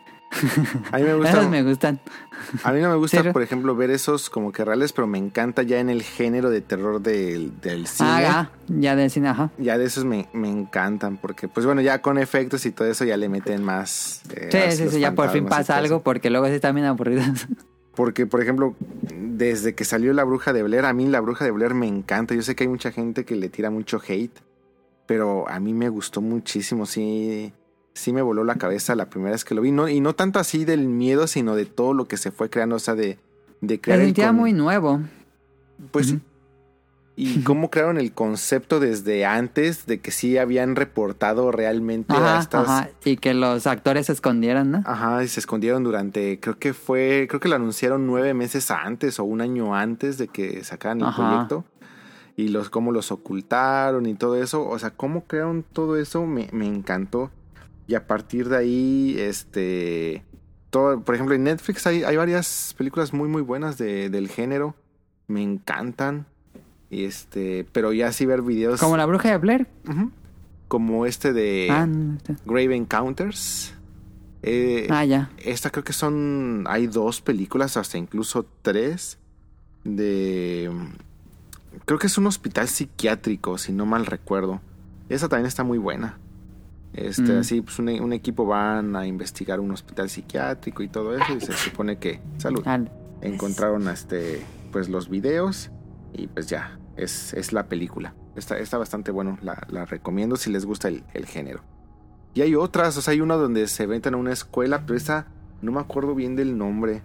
[0.91, 1.99] A mí me gusta Esas me gustan.
[2.63, 5.63] A mí no me gusta, por ejemplo, ver esos como que reales, pero me encanta
[5.63, 8.09] ya en el género de terror del, del cine.
[8.09, 9.51] Ah, ya de cine, ajá.
[9.57, 13.05] Ya de esos me, me encantan, porque pues bueno, ya con efectos y todo eso
[13.05, 14.21] ya le meten más...
[14.33, 17.47] eh, Sí, sí, sí, ya por fin pasa algo porque luego sí están bien aburridos.
[17.93, 18.73] Porque, por ejemplo,
[19.13, 22.33] desde que salió La Bruja de Blair, a mí La Bruja de Blair me encanta.
[22.33, 24.39] Yo sé que hay mucha gente que le tira mucho hate,
[25.05, 27.51] pero a mí me gustó muchísimo, sí...
[27.93, 29.71] Sí me voló la cabeza la primera vez que lo vi.
[29.71, 32.77] No, y no tanto así del miedo, sino de todo lo que se fue creando,
[32.77, 33.19] o sea, de,
[33.61, 33.99] de Se crear...
[33.99, 35.01] el sentía con- muy nuevo.
[35.91, 36.15] Pues.
[37.17, 42.67] Y cómo crearon el concepto desde antes de que sí habían reportado realmente a estas.
[42.69, 42.89] ajá.
[43.03, 44.81] Y que los actores se escondieran, ¿no?
[44.85, 49.19] Ajá, y se escondieron durante, creo que fue, creo que lo anunciaron nueve meses antes
[49.19, 51.27] o un año antes de que sacaran el Ajá.
[51.29, 51.65] proyecto.
[52.37, 54.67] Y los cómo los ocultaron y todo eso.
[54.67, 57.29] O sea, cómo crearon todo eso me, me encantó.
[57.87, 60.23] Y a partir de ahí, este,
[60.69, 64.75] todo, por ejemplo, en Netflix hay, hay varias películas muy, muy buenas de, del género.
[65.27, 66.25] Me encantan.
[66.89, 68.79] Y este, pero ya sí ver videos.
[68.79, 69.67] Como la bruja de Blair.
[70.67, 72.35] Como este de Ah, no, está.
[72.45, 73.73] Grave Encounters.
[74.43, 75.31] Eh, Ah, ya.
[75.37, 76.65] Esta creo que son.
[76.67, 79.17] Hay dos películas, hasta incluso tres.
[79.83, 80.69] De.
[81.85, 84.61] Creo que es un hospital psiquiátrico, si no mal recuerdo.
[85.09, 86.17] Esa también está muy buena.
[86.93, 87.39] Este, Mm.
[87.39, 91.33] así, pues un, un equipo van a investigar un hospital psiquiátrico y todo eso.
[91.35, 92.19] Y se supone que.
[92.37, 92.63] Salud.
[92.65, 92.79] Ah,
[93.21, 94.41] Encontraron este.
[94.71, 95.71] Pues los videos.
[96.13, 96.77] Y pues ya.
[96.97, 98.13] Es, es la película.
[98.35, 99.37] Está, está bastante bueno.
[99.41, 101.61] La, la recomiendo si les gusta el, el género.
[102.33, 105.27] Y hay otras, o sea, hay una donde se venden a una escuela, pero esa
[105.61, 107.01] no me acuerdo bien del nombre.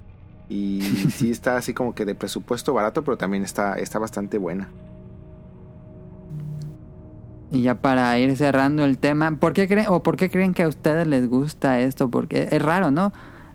[0.49, 0.83] Y
[1.14, 4.68] sí está así como que de presupuesto barato, pero también está, está bastante buena.
[7.53, 10.65] Y ya para ir cerrando el tema, ¿por qué creen o por qué creen que
[10.65, 12.11] a ustedes les gusta esto?
[12.11, 13.13] Porque es raro, ¿no?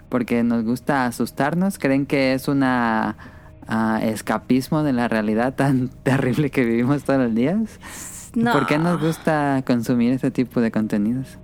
[0.10, 3.18] Porque nos gusta asustarnos, creen que es una
[3.68, 7.80] ah, escapismo de la realidad tan terrible que vivimos todos los días.
[8.34, 8.54] No.
[8.54, 11.38] ¿Por qué nos gusta consumir este tipo de contenidos?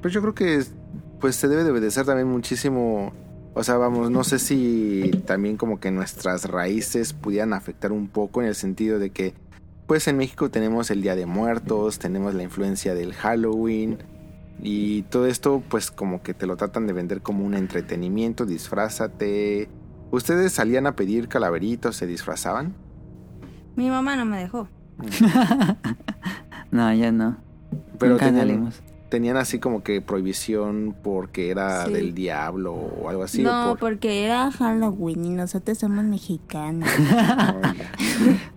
[0.00, 0.72] Pues yo creo que es-
[1.20, 3.12] pues se debe de obedecer también muchísimo.
[3.54, 8.40] O sea, vamos, no sé si también como que nuestras raíces pudieran afectar un poco
[8.40, 9.34] en el sentido de que,
[9.88, 13.98] pues en México tenemos el Día de Muertos, tenemos la influencia del Halloween
[14.62, 19.68] y todo esto pues como que te lo tratan de vender como un entretenimiento, disfrázate.
[20.10, 22.74] ¿Ustedes salían a pedir calaveritos, se disfrazaban?
[23.76, 24.68] Mi mamá no me dejó.
[26.70, 27.38] No, ya no.
[27.98, 28.82] Pero Nunca tenían, salimos.
[29.08, 31.92] Tenían así como que prohibición porque era Sí.
[31.92, 33.44] del diablo o algo así.
[33.44, 36.88] o no, por- porque era Halloween y nosotros somos mexicanos.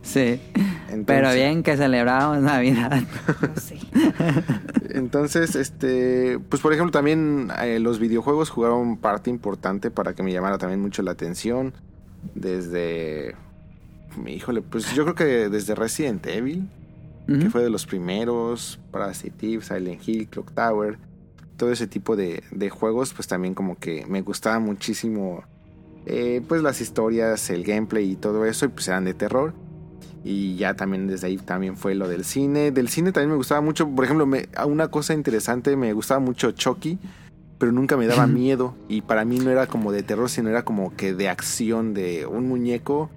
[0.01, 0.41] Sí.
[0.89, 3.01] Entonces- Pero bien que celebramos Navidad.
[3.41, 3.77] No sé.
[4.89, 10.33] Entonces, este, pues por ejemplo también eh, los videojuegos jugaron parte importante para que me
[10.33, 11.73] llamara también mucho la atención.
[12.35, 13.35] Desde,
[14.27, 16.67] híjole, pues yo creo que desde Resident Evil,
[17.27, 20.97] que fue de los primeros, Parasite Eve, Silent Hill, Clock Tower,
[21.55, 25.43] todo ese tipo de, de juegos, pues también como que me gustaba muchísimo,
[26.05, 29.53] eh, pues las historias, el gameplay y todo eso, y pues eran de terror.
[30.23, 32.71] Y ya también desde ahí también fue lo del cine.
[32.71, 36.51] Del cine también me gustaba mucho, por ejemplo, me, una cosa interesante, me gustaba mucho
[36.51, 36.99] Chucky,
[37.57, 38.75] pero nunca me daba miedo.
[38.87, 42.25] Y para mí no era como de terror, sino era como que de acción, de
[42.25, 43.09] un muñeco.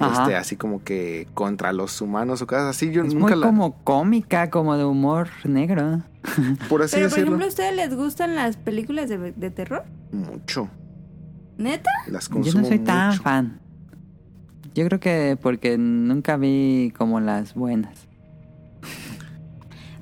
[0.00, 2.90] Este, así como que contra los humanos o cosas así.
[2.90, 6.02] Yo Es nunca muy la, como cómica, como de humor negro.
[6.68, 9.84] por así Pero, por decirlo, ejemplo, ¿a ustedes les gustan las películas de, de terror?
[10.12, 10.68] mucho.
[11.58, 11.90] ¿Neta?
[12.08, 13.60] Las Yo consumo no soy tan fan.
[14.74, 18.08] Yo creo que porque nunca vi como las buenas.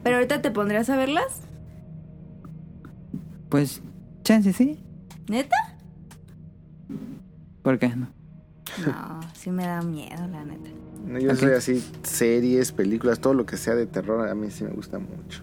[0.03, 1.43] ¿Pero ahorita te pondrías a verlas?
[3.49, 3.83] Pues,
[4.23, 4.79] chance sí.
[5.29, 5.57] ¿Neta?
[7.63, 8.09] ¿Por qué no?
[8.87, 10.71] No, sí me da miedo, la neta.
[11.07, 14.65] No, yo soy así, series, películas, todo lo que sea de terror, a mí sí
[14.65, 15.43] me gusta mucho.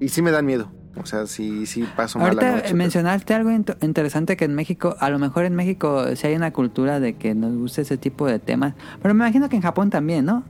[0.00, 0.70] Y sí me dan miedo.
[0.96, 2.62] O sea, sí, sí paso mal la Ahorita noche.
[2.64, 6.34] pero- mencionaste algo int- interesante que en México, a lo mejor en México sí hay
[6.34, 9.62] una cultura de que nos gusta ese tipo de temas, pero me imagino que en
[9.62, 10.44] Japón también, ¿no?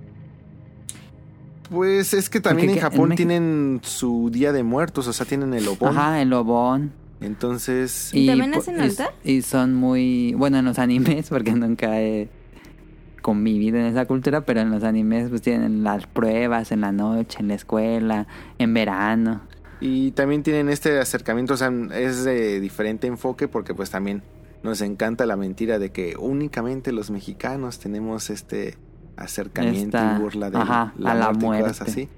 [1.70, 5.06] Pues es que también Porque en que- en Japón México- tienen su Día de Muertos,
[5.06, 5.96] o sea, tienen el obón.
[5.96, 6.32] Ajá, el
[7.22, 7.24] lobón.
[7.24, 9.10] ¿Y Entonces, también hacen y- altar?
[9.24, 12.28] Y son muy, bueno, en los animes, porque nunca he
[13.20, 17.38] convivido en esa cultura, pero en los animes pues tienen las pruebas en la noche,
[17.40, 18.26] en la escuela,
[18.58, 19.42] en verano.
[19.80, 24.22] y también tienen este acercamiento, o sea, es de diferente enfoque porque pues también
[24.64, 28.76] nos encanta la mentira de que únicamente los mexicanos tenemos este
[29.16, 31.78] acercamiento Esta- y burla de ajá, a la y cosas muerte.
[31.80, 32.08] así.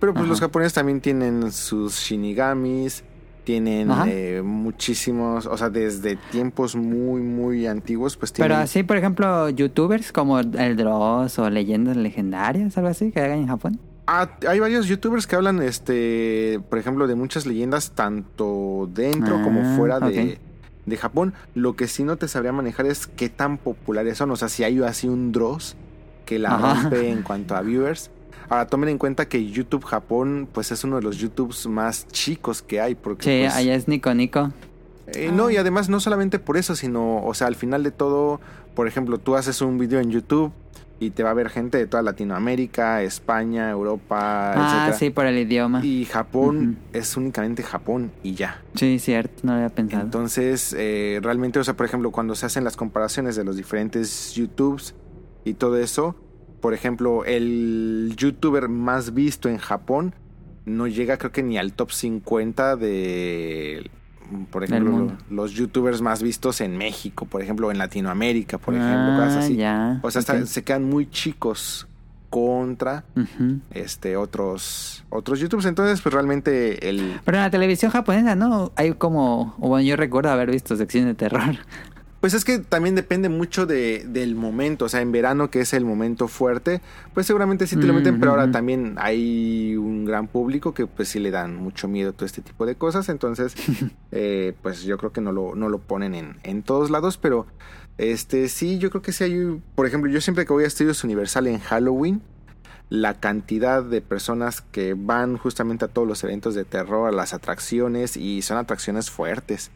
[0.00, 0.30] Pero pues Ajá.
[0.30, 3.04] los japoneses también tienen sus shinigamis,
[3.44, 8.50] tienen eh, muchísimos, o sea, desde tiempos muy, muy antiguos, pues tienen...
[8.50, 13.38] Pero así, por ejemplo, youtubers como el Dross o leyendas legendarias, algo así, que hagan
[13.40, 13.78] en Japón.
[14.06, 19.42] Ah, hay varios youtubers que hablan, este, por ejemplo, de muchas leyendas, tanto dentro Ah,
[19.42, 20.38] como fuera de,
[20.84, 21.32] de Japón.
[21.54, 24.30] Lo que sí no te sabría manejar es qué tan populares son.
[24.30, 25.76] O sea, si hay así un Dross
[26.26, 26.82] que la Ajá.
[26.82, 28.10] rompe en cuanto a viewers.
[28.48, 32.62] Ahora, tomen en cuenta que YouTube Japón, pues es uno de los YouTubes más chicos
[32.62, 32.94] que hay.
[32.94, 34.52] Porque, Sí, pues, allá es Nico Nico.
[35.08, 38.40] eh, no, y además no solamente por eso, sino, o sea, al final de todo,
[38.74, 40.52] por ejemplo, tú haces un video en YouTube
[41.00, 44.92] y te va a ver gente de toda Latinoamérica, España, Europa, Ah, etcétera.
[44.98, 45.84] sí, por el idioma.
[45.84, 48.62] Y Japón es únicamente Japón y ya.
[48.74, 50.04] Sí, cierto, no lo había pensado.
[50.04, 54.32] Entonces, eh, realmente, o sea, por ejemplo, cuando se hacen las comparaciones de los diferentes
[54.34, 54.94] YouTubes
[55.44, 56.14] y todo eso,
[56.64, 60.14] por ejemplo, el YouTuber más visto en Japón
[60.64, 63.90] no llega creo que ni al top 50 de
[64.50, 69.36] por ejemplo, los youtubers más vistos en México, por ejemplo, en Latinoamérica, por ejemplo, cosas
[69.36, 69.56] Ah, así.
[69.56, 70.00] ya.
[70.02, 71.86] O sea, se quedan muy chicos
[72.30, 73.04] contra
[73.70, 75.66] este otros otros youtubers.
[75.66, 78.72] Entonces, pues realmente el Pero en la televisión japonesa, ¿no?
[78.76, 79.54] Hay como...
[79.60, 81.42] o Bueno, yo recuerdo haber visto secciones de terror.
[82.24, 84.86] Pues es que también depende mucho de, del momento.
[84.86, 86.80] O sea, en verano, que es el momento fuerte,
[87.12, 88.52] pues seguramente sí te lo meten, pero ahora Ujú.
[88.52, 92.40] también hay un gran público que pues sí le dan mucho miedo a todo este
[92.40, 93.10] tipo de cosas.
[93.10, 93.54] Entonces,
[94.10, 97.44] eh, pues yo creo que no lo, no lo ponen en, en todos lados, pero
[97.98, 99.60] este sí, yo creo que sí hay.
[99.74, 102.22] Por ejemplo, yo siempre que voy a Estudios Universal en Halloween,
[102.88, 107.34] la cantidad de personas que van justamente a todos los eventos de terror, a las
[107.34, 109.70] atracciones, y son atracciones fuertes.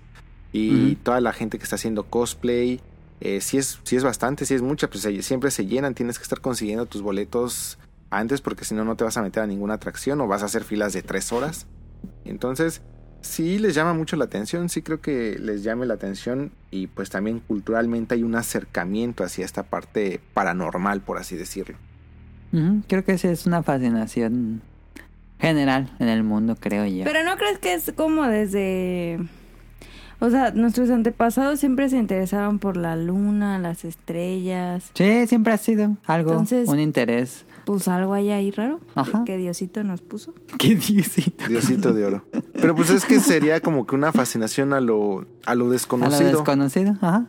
[0.53, 2.81] Y toda la gente que está haciendo cosplay,
[3.21, 6.19] eh, sí, es, sí es bastante, sí es mucha, pues se- siempre se llenan, tienes
[6.19, 7.79] que estar consiguiendo tus boletos
[8.11, 10.47] antes porque si no, no te vas a meter a ninguna atracción o vas a
[10.47, 11.67] hacer filas de tres horas.
[12.25, 12.81] Entonces,
[13.21, 17.11] sí les llama mucho la atención, sí creo que les llame la atención y pues
[17.11, 21.77] también culturalmente hay un acercamiento hacia esta parte paranormal, por así decirlo.
[22.87, 24.63] Creo que esa es una fascinación
[25.39, 27.05] general en el mundo, creo yo.
[27.05, 29.19] Pero no crees que es como desde...
[30.21, 34.91] O sea, nuestros antepasados siempre se interesaron por la luna, las estrellas.
[34.95, 37.45] Sí, siempre ha sido algo, Entonces- un interés.
[37.65, 39.25] Pues algo hay ahí raro que- Ajá.
[39.25, 40.33] que Diosito nos puso.
[40.59, 41.31] ¿Qué dices?
[41.49, 42.25] Diosito de oro.
[42.55, 45.71] Pero pues es que sería como que una fascinación a lo, a lo A lo
[45.71, 46.31] desconocido.
[46.31, 47.27] desconocido, ajá.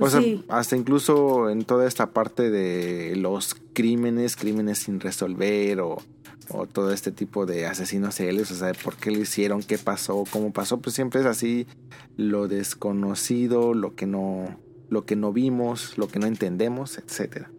[0.00, 0.44] O sea, Sí.
[0.48, 5.98] hasta incluso en toda esta parte de los crímenes, crímenes sin resolver o,
[6.48, 10.24] o todo este tipo de asesinos seriales, o sea, por qué lo hicieron, qué pasó,
[10.30, 11.66] cómo pasó, pues siempre es así
[12.16, 14.56] lo desconocido, lo que no
[14.90, 17.50] lo que no vimos, lo que no entendemos, etcétera.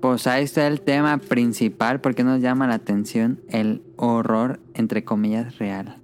[0.00, 5.58] Pues ahí está el tema principal, porque nos llama la atención el horror, entre comillas,
[5.58, 5.96] real.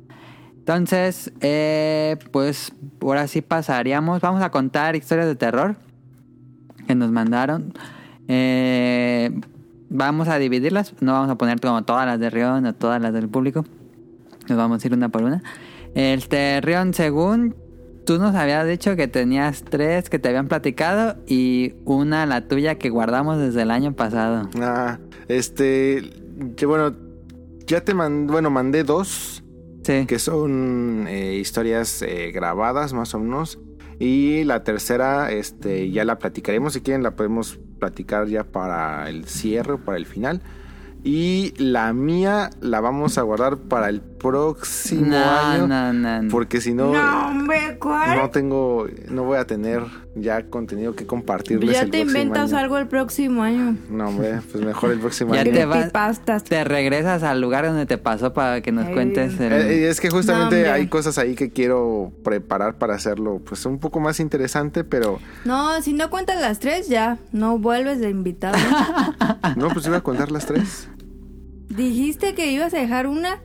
[0.59, 4.21] Entonces, eh, pues ahora sí pasaríamos.
[4.21, 5.77] Vamos a contar historias de terror
[6.87, 7.75] que nos mandaron.
[8.27, 9.31] Eh,
[9.95, 10.93] vamos a dividirlas.
[11.01, 13.65] No vamos a poner como todas las de Rion o todas las del público.
[14.49, 15.43] Nos vamos a ir una por una.
[15.95, 17.55] Este, Rion, según
[18.05, 22.75] tú nos habías dicho que tenías tres que te habían platicado y una la tuya
[22.75, 24.51] que guardamos desde el año pasado.
[24.61, 26.11] Ah, este,
[26.57, 26.95] que bueno,
[27.67, 29.41] ya te mandé, bueno, mandé dos
[29.85, 30.07] Sí.
[30.07, 33.59] que son eh, historias eh, grabadas más o menos.
[33.99, 36.73] Y la tercera, este, ya la platicaremos.
[36.73, 40.43] Si quieren, la podemos platicar ya para el cierre, para el final.
[41.03, 45.67] Y la mía la vamos a guardar para el próximo No, año.
[45.69, 46.29] no, no, no.
[46.31, 48.19] Porque si no, No, hombre, ¿cuál?
[48.19, 49.83] no tengo, no voy a tener
[50.17, 52.59] ya contenido que compartirles ya el te próximo inventas año.
[52.63, 53.77] algo el próximo año.
[53.91, 55.53] No, hombre, pues mejor el próximo Ya año.
[55.53, 56.45] te vas- Creepypastas.
[56.45, 58.95] Te regresas al lugar donde te pasó para que nos Ay.
[58.95, 59.53] cuentes el...
[59.53, 64.01] Eh, es que justamente hay cosas ahí que quiero preparar para hacerlo pues un poco
[64.01, 67.19] más interesante, pero No, si no cuentas las tres, ya.
[67.33, 68.57] No vuelves de invitado.
[69.57, 70.89] no, pues iba a contar las tres.
[71.69, 73.41] Dijiste que ibas a dejar una.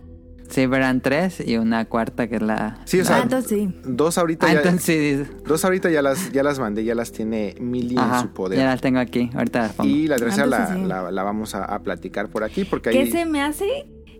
[0.50, 2.80] Sí, verán tres y una cuarta que es la...
[2.86, 3.74] Sí, o sea, Ah, entonces sí.
[3.86, 5.28] dos ahorita Ah, ya, entonces sí, dices.
[5.46, 8.60] dos ahorita ya las ya las mandé, ya las tiene Mili en su ya poder.
[8.60, 9.30] las tengo aquí.
[9.36, 9.90] Ahorita las pongo.
[9.90, 10.82] Y la tercera la, sí.
[10.86, 13.66] la- la vamos a, a platicar por aquí porque ¿Qué ahí se me hace?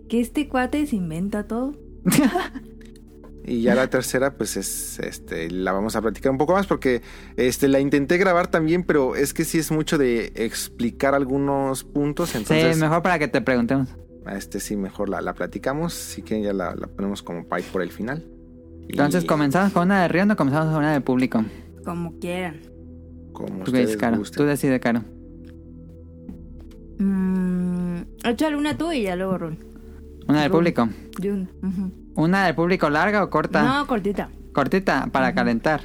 [0.08, 1.72] Que este cuate se inventa todo.
[3.44, 7.02] y ya la tercera pues es este la vamos a platicar un poco más porque
[7.36, 12.34] este la intenté grabar también, pero es que sí es mucho de explicar algunos puntos,
[12.34, 13.88] entonces Sí, mejor para que te preguntemos.
[14.30, 17.64] A este sí mejor la, la platicamos, si quieren ya la, la ponemos como pie
[17.72, 18.24] por el final.
[18.88, 21.44] Y Entonces, ¿comenzamos con una de Rion o comenzamos con una del público?
[21.84, 22.60] Como quieran.
[23.32, 24.18] como Tú ustedes Caro.
[24.18, 24.36] gusten.
[24.36, 25.02] Tú decides, Caro.
[26.98, 29.58] Mm, échale una tú y ya luego Ron.
[30.28, 30.58] Una del Ron.
[30.58, 30.88] público.
[31.22, 31.48] Jun.
[31.62, 31.92] Ujú.
[32.22, 33.62] ¿Una del público larga o corta?
[33.62, 34.28] No, cortita.
[34.52, 35.82] Cortita, para calentar.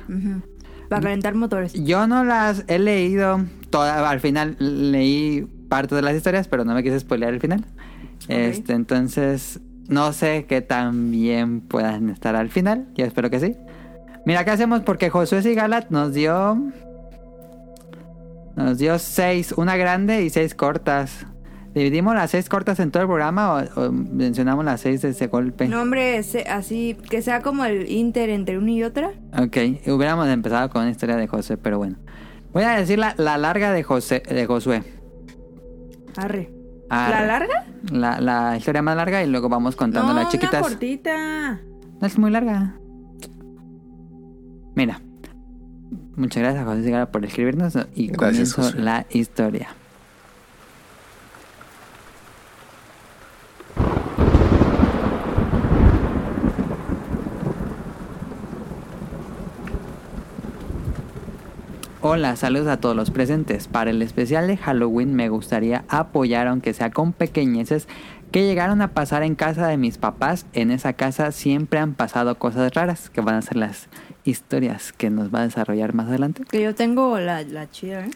[0.90, 1.74] Para calentar motores.
[1.74, 3.98] Yo no las he leído todas.
[4.00, 7.66] Al final leí parte de las historias, pero no me quise spoilear el final.
[8.28, 12.88] Este, entonces, no sé qué tan bien puedan estar al final.
[12.96, 13.56] Yo espero que sí.
[14.26, 14.82] Mira, ¿qué hacemos?
[14.82, 16.58] Porque Josué Sigalat nos dio.
[18.56, 21.26] Nos dio seis, una grande y seis cortas.
[21.74, 25.28] ¿Dividimos las seis cortas en todo el programa o, o mencionamos las seis de ese
[25.28, 25.68] golpe?
[25.68, 29.12] No, hombre, así que sea como el inter entre una y otra.
[29.38, 31.98] Ok, hubiéramos empezado con una historia de José, pero bueno.
[32.54, 34.84] Voy a decir la, la larga de, José, de Josué.
[36.16, 36.55] Arre.
[36.90, 37.66] ¿La larga?
[37.92, 40.62] La, la historia más larga y luego vamos contando no, las chiquitas.
[40.62, 41.62] una cortita.
[42.00, 42.76] No es muy larga.
[44.76, 45.02] Mira.
[46.16, 49.70] Muchas gracias a José Sigara por escribirnos y Gracias, comienzo la historia.
[62.08, 63.68] Hola, saludos a todos los presentes.
[63.68, 67.88] Para el especial de Halloween me gustaría apoyar, aunque sea con pequeñeces,
[68.32, 70.46] que llegaron a pasar en casa de mis papás.
[70.54, 73.90] En esa casa siempre han pasado cosas raras, que van a ser las
[74.26, 76.44] historias que nos va a desarrollar más adelante.
[76.50, 78.10] Que yo tengo la, la chida, ¿eh?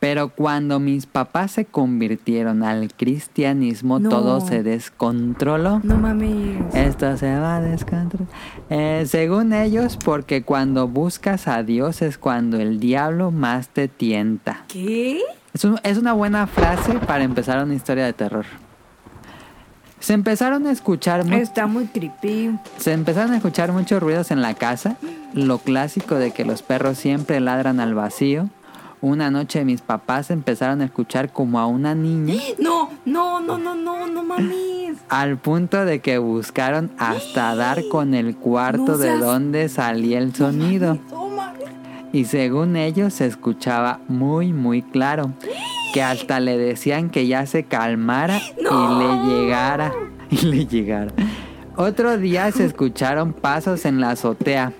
[0.00, 4.10] Pero cuando mis papás se convirtieron al cristianismo, No.
[4.10, 5.80] todo se descontroló.
[5.82, 6.74] No mames.
[6.74, 8.28] Esto se va a descontrolar.
[8.68, 14.64] Eh, según ellos, porque cuando buscas a Dios es cuando el diablo más te tienta.
[14.68, 15.20] ¿Qué?
[15.54, 18.44] Es, un- es una buena frase para empezar una historia de terror.
[20.04, 22.58] Se empezaron a escuchar Está muy creepy.
[22.76, 24.98] se empezaron a escuchar muchos ruidos en la casa,
[25.32, 28.50] lo clásico de que los perros siempre ladran al vacío.
[29.00, 33.74] Una noche mis papás empezaron a escuchar como a una niña No, no, no, no,
[33.74, 34.98] no, no mames.
[35.08, 40.34] al punto de que buscaron hasta dar con el cuarto No de donde salía el
[40.34, 40.98] sonido.
[41.10, 41.64] No mames.
[42.12, 45.32] Y según ellos se escuchaba muy muy claro,
[45.94, 49.92] que hasta le decían que ya se calmara y le llegara
[50.28, 51.12] y le llegara.
[51.76, 54.72] Otro día se escucharon pasos en la azotea,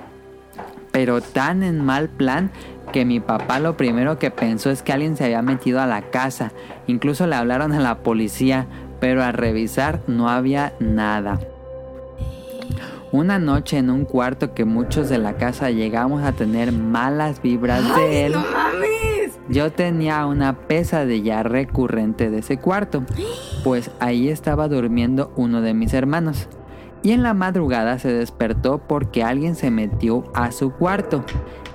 [0.90, 2.50] pero tan en mal plan
[2.92, 6.02] que mi papá lo primero que pensó es que alguien se había metido a la
[6.02, 6.50] casa.
[6.88, 8.66] Incluso le hablaron a la policía,
[8.98, 11.38] pero al revisar no había nada.
[13.14, 17.94] Una noche en un cuarto que muchos de la casa llegamos a tener malas vibras
[17.94, 18.32] de él.
[18.32, 19.38] No mames.
[19.48, 23.04] Yo tenía una pesadilla recurrente de ese cuarto,
[23.62, 26.48] pues ahí estaba durmiendo uno de mis hermanos.
[27.04, 31.24] Y en la madrugada se despertó porque alguien se metió a su cuarto.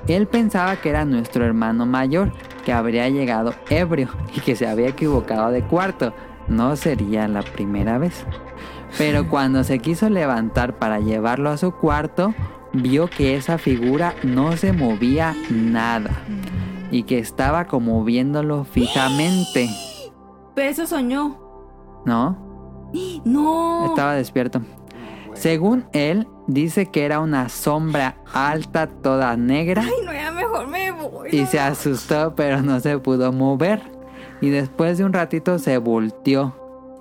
[0.10, 2.34] Él pensaba que era nuestro hermano mayor,
[2.66, 6.14] que habría llegado ebrio y que se había equivocado de cuarto.
[6.50, 8.26] No sería la primera vez.
[8.98, 12.34] Pero cuando se quiso levantar para llevarlo a su cuarto,
[12.74, 16.12] vio que esa figura no se movía nada
[16.92, 19.70] y que estaba como viéndolo fijamente,
[20.56, 21.38] Pero eso soñó.
[22.06, 22.38] ¿no?
[23.26, 23.86] No.
[23.86, 24.62] Estaba despierto.
[25.34, 30.92] Según él, dice que era una sombra alta, toda negra, Ay, no, ya mejor me
[30.92, 31.30] voy.
[31.32, 33.82] y se asustó, pero no se pudo mover.
[34.42, 36.56] Y después de un ratito se volteó.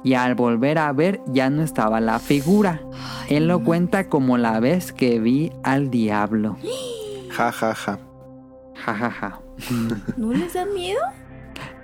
[0.05, 2.81] Y al volver a ver ya no estaba la figura.
[3.29, 6.57] Él lo cuenta como la vez que vi al diablo.
[7.31, 7.99] Ja, ja, ja.
[8.75, 9.41] Ja, ja, ja.
[10.17, 11.01] ¿No les da miedo?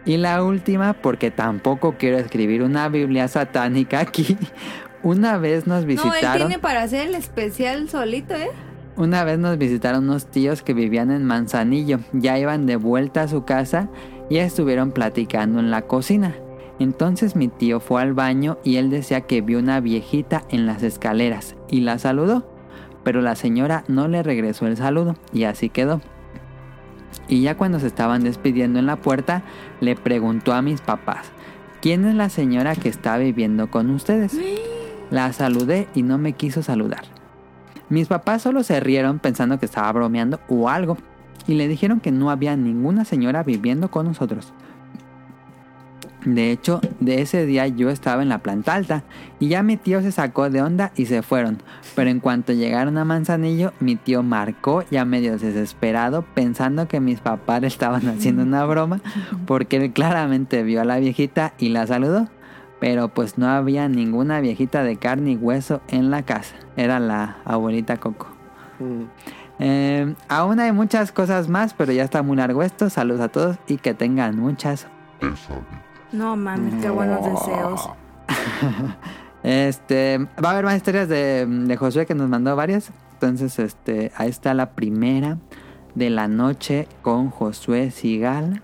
[0.06, 4.36] Y la última, porque tampoco quiero escribir una Biblia satánica aquí.
[5.02, 8.50] Una vez nos No, él visitaron, tiene para hacer el especial solito, ¿eh?
[8.96, 12.00] una vez nos visitaron unos tíos que vivían en Manzanillo.
[12.12, 13.88] Ya iban de vuelta a su casa
[14.30, 16.34] y estuvieron platicando en la cocina.
[16.78, 20.82] Entonces mi tío fue al baño y él decía que vio una viejita en las
[20.82, 22.48] escaleras y la saludó,
[23.04, 26.00] pero la señora no le regresó el saludo y así quedó.
[27.28, 29.42] Y ya cuando se estaban despidiendo en la puerta,
[29.80, 31.30] le preguntó a mis papás,
[31.80, 34.36] ¿quién es la señora que está viviendo con ustedes?
[35.10, 37.04] La saludé y no me quiso saludar.
[37.88, 40.96] Mis papás solo se rieron pensando que estaba bromeando o algo
[41.46, 44.52] y le dijeron que no había ninguna señora viviendo con nosotros.
[46.24, 49.04] De hecho, de ese día yo estaba en la planta alta
[49.38, 51.62] y ya mi tío se sacó de onda y se fueron.
[51.94, 57.20] Pero en cuanto llegaron a Manzanillo, mi tío marcó ya medio desesperado pensando que mis
[57.20, 59.00] papás le estaban haciendo una broma
[59.46, 62.28] porque él claramente vio a la viejita y la saludó.
[62.80, 66.54] Pero pues no había ninguna viejita de carne y hueso en la casa.
[66.76, 68.28] Era la abuelita Coco.
[68.78, 69.02] Mm.
[69.60, 72.90] Eh, aún hay muchas cosas más, pero ya está muy largo esto.
[72.90, 74.88] Saludos a todos y que tengan muchas.
[76.14, 77.90] No mames, qué buenos deseos.
[79.42, 82.90] Este, va a haber más historias de, de Josué que nos mandó varias.
[83.12, 85.36] Entonces, este, ahí está la primera
[85.94, 88.62] de la noche con Josué Sigal.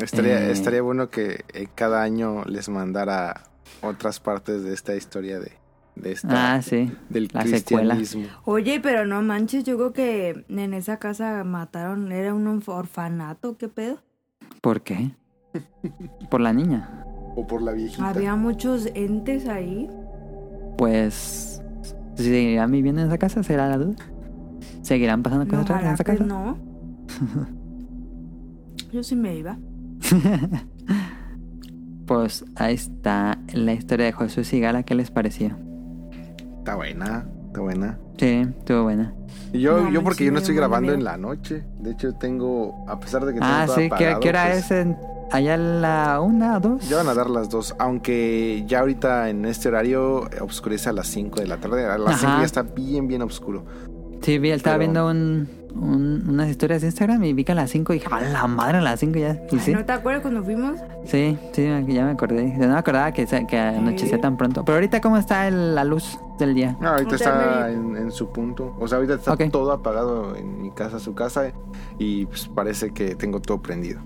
[0.00, 0.52] Estaría, Eh.
[0.52, 3.42] estaría bueno que eh, cada año les mandara
[3.80, 5.50] otras partes de esta historia de,
[5.96, 6.92] de esta, Ah, sí.
[7.08, 7.96] del la secuela.
[7.96, 8.32] cristianismo.
[8.44, 13.66] Oye, pero no manches, yo creo que en esa casa mataron, era un orfanato, ¿qué
[13.68, 13.98] pedo?
[14.60, 15.10] ¿Por qué?
[16.30, 17.04] Por la niña.
[17.36, 18.08] O por la viejita.
[18.08, 19.88] Había muchos entes ahí.
[20.76, 21.62] Pues,
[22.14, 23.42] ¿seguirán viviendo en esa casa?
[23.42, 23.96] ¿Será la duda?
[24.82, 26.24] ¿Seguirán pasando No, cosas raras en esa casa?
[26.24, 26.58] no.
[28.92, 29.58] Yo sí me iba.
[32.06, 34.82] Pues ahí está la historia de Josué Sigala.
[34.82, 35.58] ¿Qué les pareció?
[36.60, 37.98] Está buena, está buena.
[38.18, 39.12] Sí, estuvo buena.
[39.52, 41.64] Y yo, No, yo porque sí yo no estoy grabando en la noche.
[41.78, 43.82] De hecho, tengo, a pesar de que tengo Ah, todo sí.
[43.82, 44.70] ¿Qué, apagado, qué hora pues, es?
[44.72, 44.96] En,
[45.30, 46.88] ¿Allá la una o dos?
[46.88, 51.06] Ya van a dar las dos, aunque ya ahorita en este horario oscurece a las
[51.08, 51.84] 5 de la tarde.
[51.84, 52.18] A las Ajá.
[52.20, 53.64] 5 ya está bien, bien oscuro.
[54.22, 57.54] Sí, vi, estaba Pero- viendo un, un- unas historias de Instagram y vi que a
[57.54, 59.34] las 5 dije, a la madre, a las 5 ya.
[59.50, 60.78] Y Ay, sí, ¿No te acuerdas cuando fuimos?
[61.04, 62.44] sí, sí, ya me acordé.
[62.56, 64.64] No me acordaba que, que anochecía tan pronto.
[64.64, 66.76] Pero ahorita, ¿cómo está el- la luz del día?
[66.80, 67.32] No, ahorita O sea,
[67.68, 68.74] está en, en su punto.
[68.78, 71.52] O sea, ahorita está todo apagado en mi casa, su casa.
[71.98, 74.00] Y pues parece que tengo todo prendido.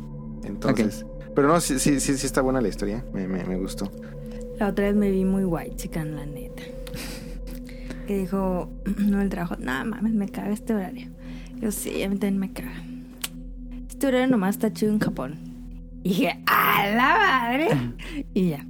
[0.44, 1.06] Entonces.
[1.34, 3.02] Pero no, sí, sí, sí, sí está buena la historia.
[3.14, 3.90] Me, me, me gustó.
[4.58, 6.62] La otra vez me vi muy guay, chica, la neta.
[8.07, 11.09] Que dijo, no el trabajo, nada mames, me caga este horario.
[11.61, 12.72] Yo sí, a mí también me caga.
[13.88, 15.38] Este horario nomás está chido en Japón.
[16.03, 17.68] Y dije, ¡a la madre!
[18.34, 18.66] Y ya.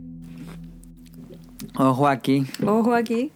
[1.76, 2.44] Ojo aquí.
[2.66, 3.30] Ojo aquí.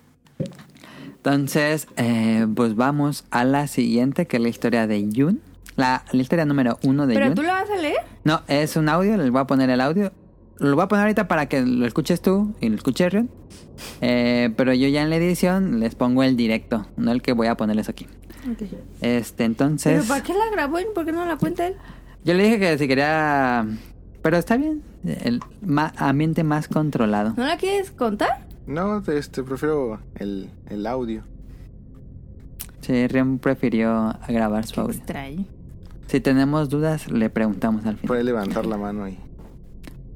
[1.16, 5.40] Entonces, eh, pues vamos a la siguiente, que es la historia de Yun.
[5.76, 7.34] La, la historia número uno de ¿Pero Yun.
[7.34, 7.97] tú lo vas a leer?
[8.24, 10.12] No, es un audio, les voy a poner el audio.
[10.59, 13.28] Lo voy a poner ahorita para que lo escuches tú y lo escuche Rion.
[14.00, 17.46] Eh, pero yo ya en la edición les pongo el directo, no el que voy
[17.48, 18.07] a ponerles aquí.
[19.00, 20.07] Este, ¿Pero entonces...
[20.07, 21.74] para qué la grabó y por qué no la cuenta él?
[22.24, 23.66] Yo le dije que si quería...
[24.22, 27.34] Pero está bien, el ma- ambiente más controlado.
[27.36, 28.46] ¿No la quieres contar?
[28.66, 31.22] No, este, prefiero el, el audio.
[32.80, 34.96] Sí, Rion prefirió grabar su audio.
[34.96, 35.44] Extraño.
[36.07, 38.07] Si tenemos dudas, le preguntamos al final.
[38.09, 39.18] Puede levantar la mano ahí.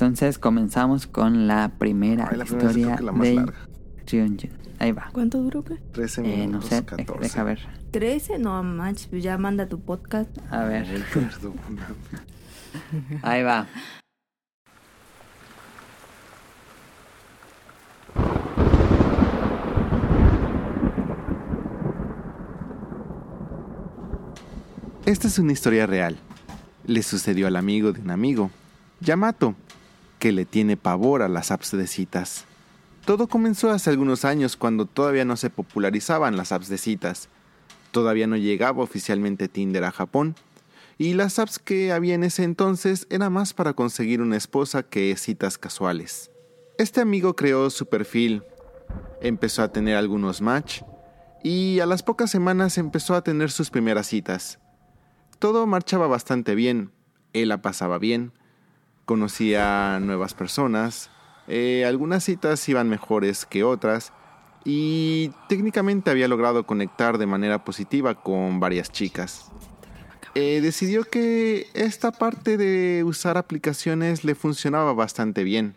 [0.00, 3.58] Entonces comenzamos con la primera Ay, la primera historia creo que la más de larga.
[4.06, 4.50] Ryunjin.
[4.78, 5.10] Ahí va.
[5.12, 5.74] ¿Cuánto duró qué?
[5.92, 7.20] 13 Eh, no minutos, sé, 14.
[7.22, 7.58] deja ver.
[7.90, 10.30] 13, no manches, pues ya manda tu podcast.
[10.50, 11.02] A ver, Ay,
[13.22, 13.66] ahí va.
[25.06, 26.16] Esta es una historia real.
[26.84, 28.50] Le sucedió al amigo de un amigo,
[29.00, 29.54] Yamato,
[30.20, 32.44] que le tiene pavor a las apps de citas.
[33.04, 37.28] Todo comenzó hace algunos años cuando todavía no se popularizaban las apps de citas.
[37.90, 40.36] Todavía no llegaba oficialmente Tinder a Japón.
[40.98, 45.16] Y las apps que había en ese entonces era más para conseguir una esposa que
[45.16, 46.30] citas casuales.
[46.78, 48.42] Este amigo creó su perfil,
[49.22, 50.82] empezó a tener algunos match
[51.42, 54.58] y a las pocas semanas empezó a tener sus primeras citas.
[55.38, 56.92] Todo marchaba bastante bien,
[57.32, 58.32] él la pasaba bien,
[59.10, 61.10] conocía nuevas personas,
[61.48, 64.12] eh, algunas citas iban mejores que otras.
[64.64, 69.50] Y técnicamente había logrado conectar de manera positiva con varias chicas.
[70.36, 75.74] Eh, decidió que esta parte de usar aplicaciones le funcionaba bastante bien,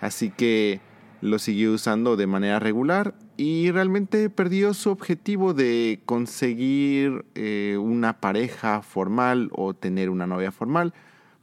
[0.00, 0.80] así que
[1.22, 8.20] lo siguió usando de manera regular y realmente perdió su objetivo de conseguir eh, una
[8.20, 10.94] pareja formal o tener una novia formal,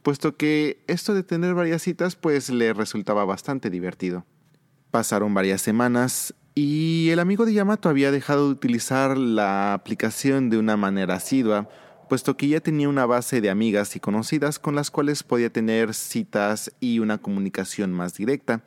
[0.02, 4.24] puesto que esto de tener varias citas pues le resultaba bastante divertido.
[4.90, 10.58] Pasaron varias semanas y el amigo de Yamato había dejado de utilizar la aplicación de
[10.58, 11.68] una manera asidua,
[12.10, 15.94] puesto que ya tenía una base de amigas y conocidas con las cuales podía tener
[15.94, 18.62] citas y una comunicación más directa.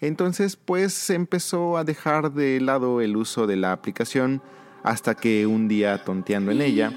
[0.00, 4.40] Entonces, pues empezó a dejar de lado el uso de la aplicación
[4.84, 6.92] hasta que un día, tonteando en ella,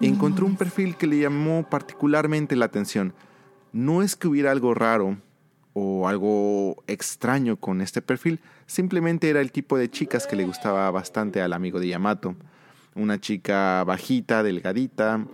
[0.00, 3.14] encontró un perfil que le llamó particularmente la atención.
[3.72, 5.18] No es que hubiera algo raro
[5.74, 10.90] o algo extraño con este perfil, simplemente era el tipo de chicas que le gustaba
[10.90, 12.34] bastante al amigo de Yamato.
[12.94, 15.24] Una chica bajita, delgadita,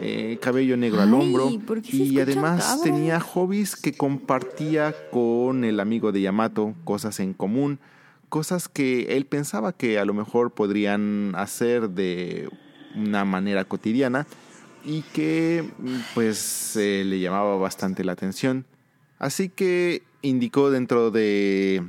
[0.00, 5.64] eh, cabello negro al hombro ¿por qué se y además tenía hobbies que compartía con
[5.64, 7.80] el amigo de Yamato, cosas en común,
[8.28, 12.48] cosas que él pensaba que a lo mejor podrían hacer de
[12.98, 14.26] una manera cotidiana
[14.84, 15.68] y que
[16.14, 18.66] pues le llamaba bastante la atención.
[19.18, 21.82] Así que indicó dentro de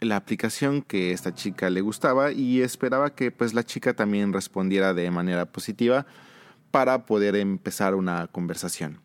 [0.00, 4.94] la aplicación que esta chica le gustaba y esperaba que pues la chica también respondiera
[4.94, 6.06] de manera positiva
[6.70, 9.00] para poder empezar una conversación.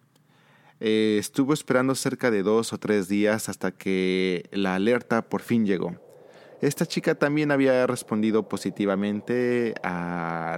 [0.79, 5.65] Eh, estuvo esperando cerca de dos o tres días hasta que la alerta por fin
[5.65, 5.95] llegó.
[6.61, 10.57] Esta chica también había respondido positivamente a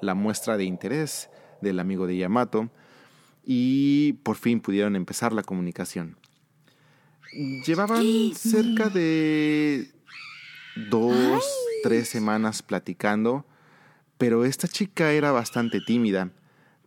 [0.00, 1.30] la muestra de interés
[1.60, 2.70] del amigo de Yamato
[3.44, 6.16] y por fin pudieron empezar la comunicación.
[7.66, 9.90] Llevaban cerca de
[10.90, 11.44] dos,
[11.82, 13.44] tres semanas platicando,
[14.16, 16.30] pero esta chica era bastante tímida.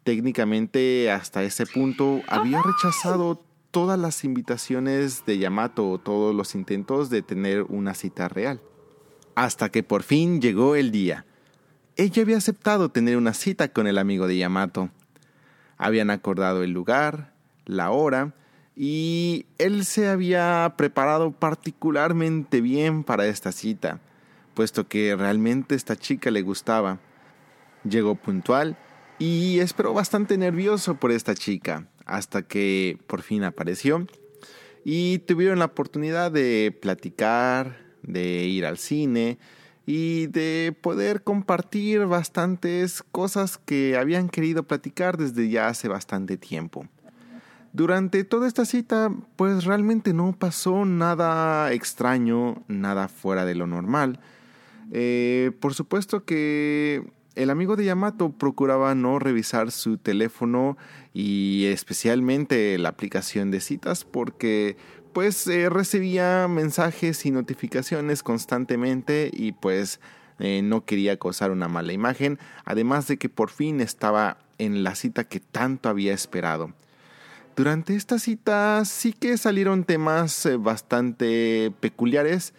[0.03, 7.09] Técnicamente hasta ese punto había rechazado todas las invitaciones de Yamato o todos los intentos
[7.09, 8.61] de tener una cita real.
[9.35, 11.25] Hasta que por fin llegó el día.
[11.97, 14.89] Ella había aceptado tener una cita con el amigo de Yamato.
[15.77, 17.33] Habían acordado el lugar,
[17.65, 18.33] la hora,
[18.75, 23.99] y él se había preparado particularmente bien para esta cita,
[24.53, 26.99] puesto que realmente esta chica le gustaba.
[27.83, 28.77] Llegó puntual
[29.19, 34.07] y esperó bastante nervioso por esta chica, hasta que por fin apareció
[34.83, 39.37] y tuvieron la oportunidad de platicar, de ir al cine
[39.93, 46.87] y de poder compartir bastantes cosas que habían querido platicar desde ya hace bastante tiempo.
[47.73, 54.21] Durante toda esta cita, pues realmente no pasó nada extraño, nada fuera de lo normal.
[54.93, 57.03] Eh, por supuesto que
[57.35, 60.77] el amigo de Yamato procuraba no revisar su teléfono
[61.13, 64.77] y especialmente la aplicación de citas porque
[65.13, 69.99] pues eh, recibía mensajes y notificaciones constantemente y pues
[70.39, 74.95] eh, no quería causar una mala imagen, además de que por fin estaba en la
[74.95, 76.73] cita que tanto había esperado.
[77.55, 82.53] Durante esta cita sí que salieron temas eh, bastante peculiares,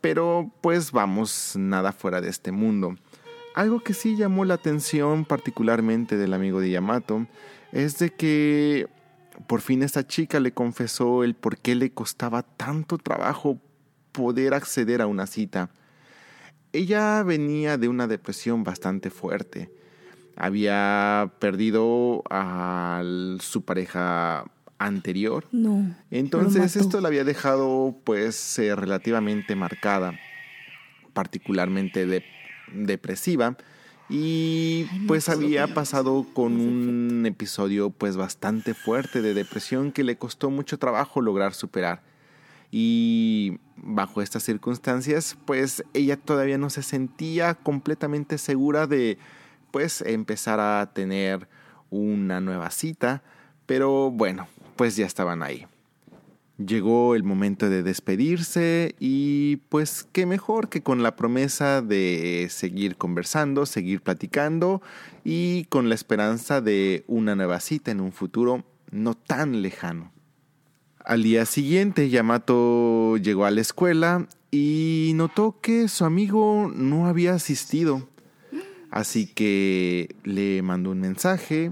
[0.00, 2.96] pero pues vamos, nada fuera de este mundo.
[3.54, 7.26] Algo que sí llamó la atención particularmente del amigo de Yamato
[7.72, 8.86] es de que
[9.46, 13.60] por fin esta chica le confesó el por qué le costaba tanto trabajo
[14.12, 15.70] poder acceder a una cita.
[16.72, 19.70] Ella venía de una depresión bastante fuerte.
[20.36, 23.02] Había perdido a
[23.40, 24.44] su pareja
[24.78, 25.46] anterior.
[25.52, 25.94] No.
[26.10, 30.18] Entonces esto la había dejado pues eh, relativamente marcada,
[31.14, 32.22] particularmente
[32.72, 33.56] depresiva
[34.08, 40.50] y pues había pasado con un episodio pues bastante fuerte de depresión que le costó
[40.50, 42.02] mucho trabajo lograr superar.
[42.70, 49.18] Y bajo estas circunstancias pues ella todavía no se sentía completamente segura de
[49.70, 51.48] pues empezar a tener
[51.90, 53.22] una nueva cita,
[53.66, 55.66] pero bueno, pues ya estaban ahí.
[56.58, 62.96] Llegó el momento de despedirse y pues qué mejor que con la promesa de seguir
[62.96, 64.80] conversando, seguir platicando
[65.22, 70.12] y con la esperanza de una nueva cita en un futuro no tan lejano.
[71.04, 77.34] Al día siguiente Yamato llegó a la escuela y notó que su amigo no había
[77.34, 78.08] asistido.
[78.90, 81.70] Así que le mandó un mensaje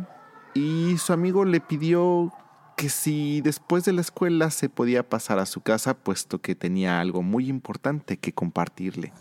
[0.53, 2.33] y su amigo le pidió
[2.77, 7.01] que si después de la escuela se podía pasar a su casa puesto que tenía
[7.01, 9.13] algo muy importante que compartirle.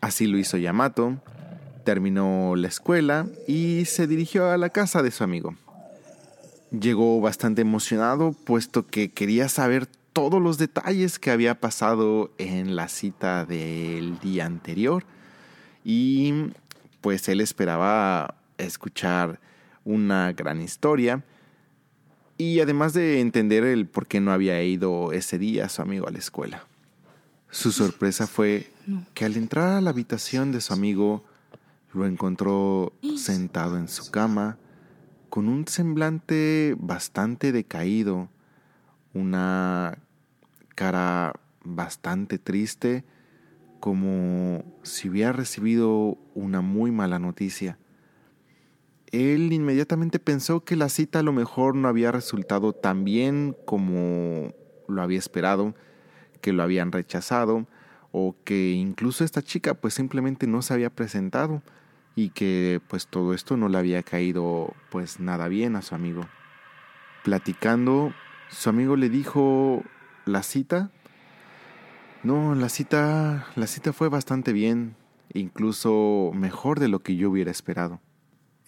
[0.00, 1.20] Así lo hizo Yamato,
[1.84, 5.56] terminó la escuela y se dirigió a la casa de su amigo.
[6.70, 12.88] Llegó bastante emocionado puesto que quería saber todos los detalles que había pasado en la
[12.88, 15.04] cita del día anterior
[15.84, 16.52] y
[17.00, 19.40] pues él esperaba escuchar
[19.84, 21.24] una gran historia
[22.38, 26.12] y además de entender el por qué no había ido ese día su amigo a
[26.12, 26.64] la escuela.
[27.50, 28.70] Su sorpresa fue
[29.14, 31.24] que al entrar a la habitación de su amigo
[31.92, 34.56] lo encontró sentado en su cama
[35.28, 38.28] con un semblante bastante decaído,
[39.14, 39.98] una
[40.74, 41.34] cara
[41.64, 43.04] bastante triste,
[43.80, 47.78] como si hubiera recibido una muy mala noticia.
[49.12, 54.54] Él inmediatamente pensó que la cita a lo mejor no había resultado tan bien como
[54.86, 55.74] lo había esperado,
[56.40, 57.66] que lo habían rechazado,
[58.12, 61.62] o que incluso esta chica pues simplemente no se había presentado
[62.16, 66.22] y que pues todo esto no le había caído pues nada bien a su amigo.
[67.24, 68.12] Platicando,
[68.50, 69.82] su amigo le dijo,
[70.24, 70.90] ¿la cita?
[72.22, 74.96] No, la cita, la cita fue bastante bien,
[75.32, 78.00] incluso mejor de lo que yo hubiera esperado.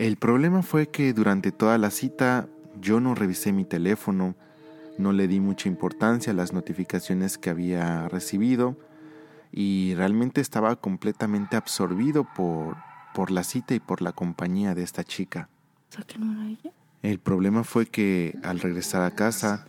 [0.00, 2.48] El problema fue que durante toda la cita
[2.80, 4.34] yo no revisé mi teléfono,
[4.96, 8.78] no le di mucha importancia a las notificaciones que había recibido
[9.52, 12.78] y realmente estaba completamente absorbido por,
[13.12, 15.50] por la cita y por la compañía de esta chica.
[17.02, 19.66] El problema fue que al regresar a casa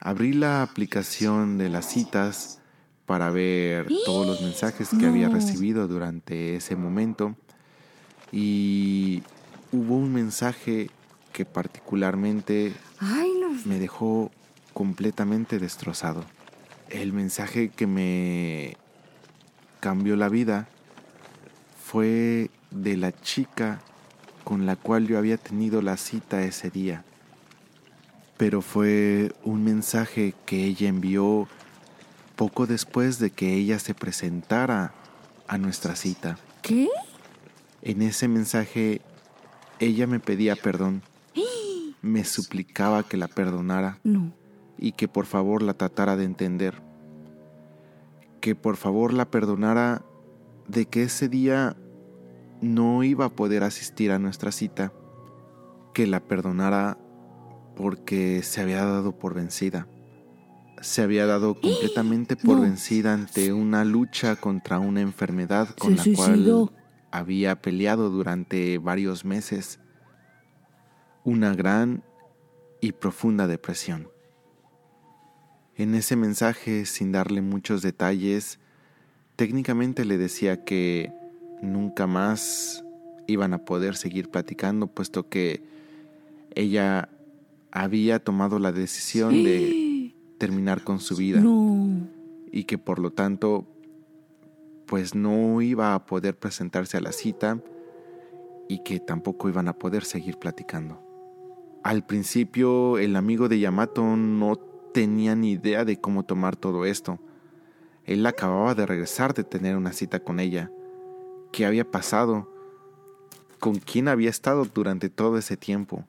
[0.00, 2.60] abrí la aplicación de las citas
[3.06, 7.36] para ver todos los mensajes que había recibido durante ese momento
[8.32, 9.22] y
[9.72, 10.90] hubo un mensaje
[11.32, 12.72] que particularmente
[13.64, 14.30] me dejó
[14.74, 16.24] completamente destrozado.
[16.90, 18.76] El mensaje que me
[19.80, 20.68] cambió la vida
[21.82, 23.80] fue de la chica
[24.44, 27.04] con la cual yo había tenido la cita ese día.
[28.36, 31.48] Pero fue un mensaje que ella envió
[32.36, 34.92] poco después de que ella se presentara
[35.46, 36.38] a nuestra cita.
[36.60, 36.88] ¿Qué?
[37.82, 39.00] En ese mensaje
[39.84, 41.02] ella me pedía perdón.
[42.02, 43.98] Me suplicaba que la perdonara.
[44.04, 44.32] No.
[44.78, 46.82] Y que por favor la tratara de entender.
[48.40, 50.02] Que por favor la perdonara
[50.68, 51.76] de que ese día
[52.60, 54.92] no iba a poder asistir a nuestra cita,
[55.94, 56.98] que la perdonara
[57.76, 59.86] porque se había dado por vencida.
[60.80, 62.62] Se había dado completamente por No.
[62.62, 66.70] vencida ante una lucha contra una enfermedad con Se la cual.
[67.12, 69.78] Había peleado durante varios meses.
[71.24, 72.02] Una gran
[72.80, 74.08] y profunda depresión.
[75.76, 78.58] En ese mensaje, sin darle muchos detalles,
[79.36, 81.12] técnicamente le decía que
[81.62, 82.84] nunca más
[83.26, 85.62] iban a poder seguir platicando, puesto que
[86.54, 87.08] ella
[87.70, 92.08] había tomado la decisión de terminar con su vida No.
[92.50, 93.66] y que por lo tanto
[94.92, 97.58] pues no iba a poder presentarse a la cita
[98.68, 101.00] y que tampoco iban a poder seguir platicando.
[101.82, 104.56] Al principio el amigo de Yamato no
[104.92, 107.18] tenía ni idea de cómo tomar todo esto.
[108.04, 110.70] Él acababa de regresar de tener una cita con ella.
[111.52, 112.52] ¿Qué había pasado?
[113.60, 116.04] ¿Con quién había estado durante todo ese tiempo?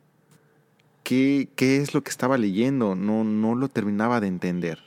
[1.04, 2.96] ¿Qué, qué es lo que estaba leyendo?
[2.96, 4.80] No, no lo terminaba de entender.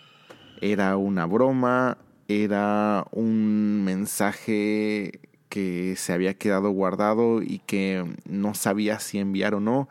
[0.60, 1.96] ¿Era una broma?
[2.28, 9.60] ¿Era un mensaje que se había quedado guardado y que no sabía si enviar o
[9.60, 9.88] no?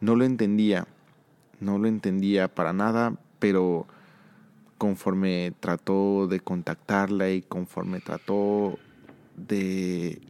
[0.00, 0.86] No lo entendía.
[1.60, 3.86] No lo entendía para nada, pero
[4.78, 8.78] conforme trató de contactarla y conforme trató
[9.36, 10.22] de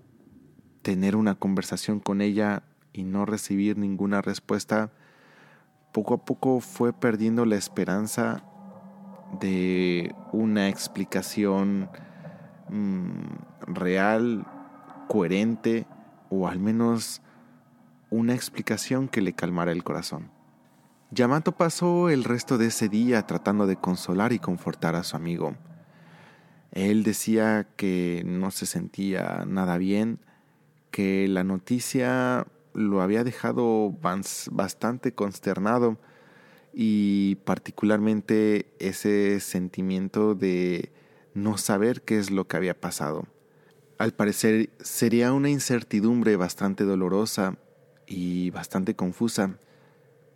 [0.82, 2.62] tener una conversación con ella
[2.92, 4.90] y no recibir ninguna respuesta,
[5.92, 8.42] poco a poco fue perdiendo la esperanza
[9.40, 11.90] de una explicación
[12.68, 14.46] mm, real,
[15.08, 15.86] coherente
[16.30, 17.22] o al menos
[18.10, 20.30] una explicación que le calmara el corazón.
[21.10, 25.54] Yamato pasó el resto de ese día tratando de consolar y confortar a su amigo.
[26.72, 30.20] Él decía que no se sentía nada bien,
[30.90, 33.96] que la noticia lo había dejado
[34.50, 35.98] bastante consternado
[36.72, 40.92] y particularmente ese sentimiento de
[41.34, 43.26] no saber qué es lo que había pasado.
[43.98, 47.56] Al parecer sería una incertidumbre bastante dolorosa
[48.06, 49.58] y bastante confusa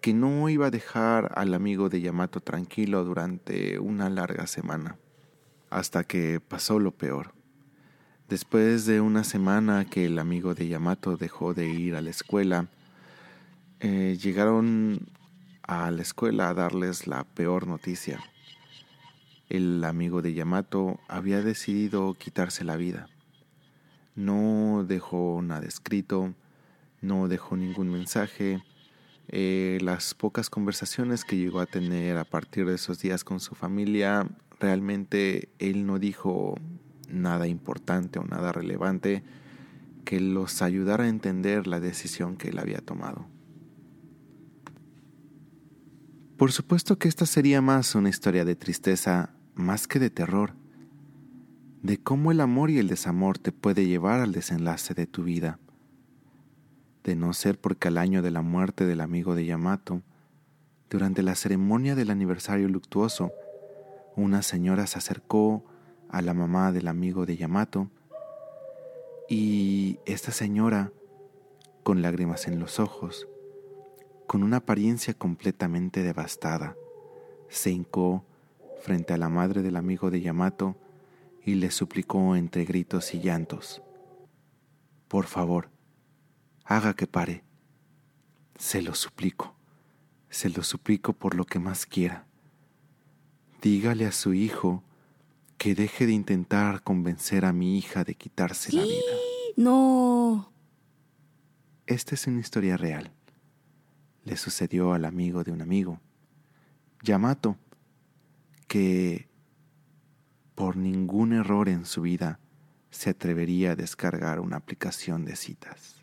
[0.00, 4.96] que no iba a dejar al amigo de Yamato tranquilo durante una larga semana,
[5.70, 7.32] hasta que pasó lo peor.
[8.28, 12.66] Después de una semana que el amigo de Yamato dejó de ir a la escuela,
[13.78, 15.06] eh, llegaron
[15.72, 18.20] a la escuela a darles la peor noticia.
[19.48, 23.08] El amigo de Yamato había decidido quitarse la vida.
[24.14, 26.34] No dejó nada escrito,
[27.00, 28.62] no dejó ningún mensaje.
[29.28, 33.54] Eh, las pocas conversaciones que llegó a tener a partir de esos días con su
[33.54, 34.28] familia,
[34.60, 36.54] realmente él no dijo
[37.08, 39.22] nada importante o nada relevante
[40.04, 43.31] que los ayudara a entender la decisión que él había tomado.
[46.36, 50.54] Por supuesto que esta sería más una historia de tristeza más que de terror,
[51.82, 55.58] de cómo el amor y el desamor te puede llevar al desenlace de tu vida.
[57.04, 60.02] De no ser porque al año de la muerte del amigo de Yamato,
[60.88, 63.32] durante la ceremonia del aniversario luctuoso,
[64.16, 65.64] una señora se acercó
[66.08, 67.90] a la mamá del amigo de Yamato
[69.28, 70.92] y esta señora,
[71.82, 73.26] con lágrimas en los ojos,
[74.26, 76.76] con una apariencia completamente devastada,
[77.48, 78.24] se hincó
[78.80, 80.76] frente a la madre del amigo de Yamato
[81.44, 83.82] y le suplicó entre gritos y llantos,
[85.08, 85.70] Por favor,
[86.64, 87.44] haga que pare.
[88.56, 89.54] Se lo suplico,
[90.30, 92.26] se lo suplico por lo que más quiera.
[93.60, 94.82] Dígale a su hijo
[95.58, 99.12] que deje de intentar convencer a mi hija de quitarse la vida.
[99.56, 100.52] No.
[101.86, 103.12] Esta es una historia real.
[104.24, 106.00] Le sucedió al amigo de un amigo,
[107.02, 107.56] Yamato,
[108.68, 109.28] que
[110.54, 112.38] por ningún error en su vida
[112.90, 116.02] se atrevería a descargar una aplicación de citas.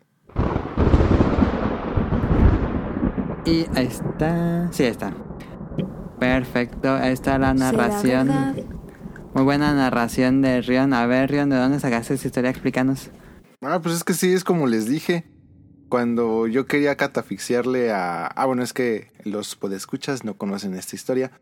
[3.46, 4.70] Y ahí está.
[4.72, 5.14] Sí, ahí está.
[6.18, 6.94] Perfecto.
[6.94, 8.30] Ahí está la ¿Será narración.
[9.32, 10.92] Muy buena narración de Rion.
[10.92, 12.50] A ver, Rion, ¿de dónde sacaste esa historia?
[12.50, 13.10] Explícanos.
[13.62, 15.29] Ah, pues es que sí, es como les dije.
[15.90, 18.26] Cuando yo quería catafixiarle a...
[18.26, 21.32] Ah, bueno, es que los podescuchas no conocen esta historia.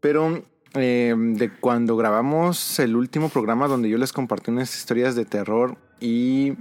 [0.00, 0.42] Pero
[0.74, 5.76] eh, de cuando grabamos el último programa donde yo les compartí unas historias de terror
[5.98, 6.52] y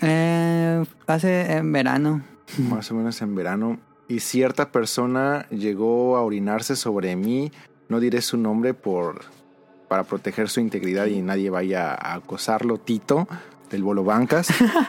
[0.00, 2.24] eh, hace en verano.
[2.58, 3.78] más o menos en verano,
[4.08, 7.52] y cierta persona llegó a orinarse sobre mí,
[7.88, 9.20] no diré su nombre por
[9.88, 13.28] para proteger su integridad y nadie vaya a acosarlo, Tito.
[13.72, 14.48] Del Bolo Bancas,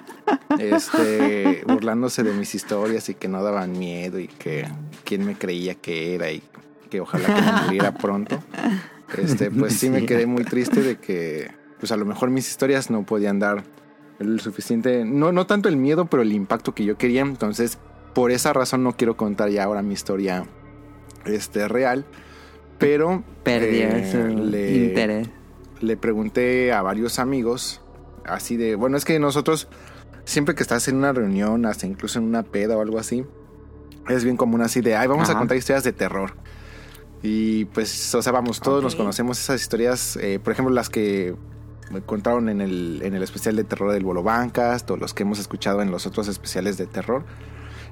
[0.59, 4.67] este, burlándose de mis historias y que no daban miedo y que
[5.03, 6.43] quién me creía que era y
[6.89, 8.39] que ojalá que me muriera pronto.
[9.17, 12.89] Este, pues sí me quedé muy triste de que, pues a lo mejor mis historias
[12.89, 13.63] no podían dar
[14.19, 17.21] el suficiente, no, no tanto el miedo, pero el impacto que yo quería.
[17.21, 17.77] Entonces,
[18.13, 20.45] por esa razón no quiero contar ya ahora mi historia
[21.25, 22.05] este, real.
[22.79, 25.29] Pero Perdió eh, su le- interés.
[25.79, 27.81] le pregunté a varios amigos,
[28.25, 29.67] así de, bueno, es que nosotros,
[30.25, 33.25] siempre que estás en una reunión, hasta incluso en una peda o algo así,
[34.09, 36.33] es bien común así de, ay, vamos a contar historias de terror.
[37.21, 41.35] Y pues, o sea, vamos, todos nos conocemos esas historias, eh, por ejemplo, las que
[41.89, 45.23] me contaron en el, en el especial de terror del Bolo Bancas, o los que
[45.23, 47.23] hemos escuchado en los otros especiales de terror.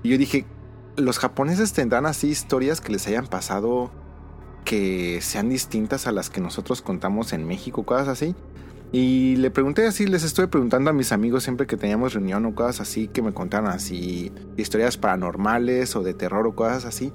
[0.03, 0.45] Y yo dije,
[0.97, 3.91] los japoneses tendrán así historias que les hayan pasado
[4.65, 8.35] que sean distintas a las que nosotros contamos en México, cosas así.
[8.91, 12.53] Y le pregunté así, les estuve preguntando a mis amigos siempre que teníamos reunión o
[12.53, 17.13] cosas así, que me contaran así historias paranormales o de terror o cosas así.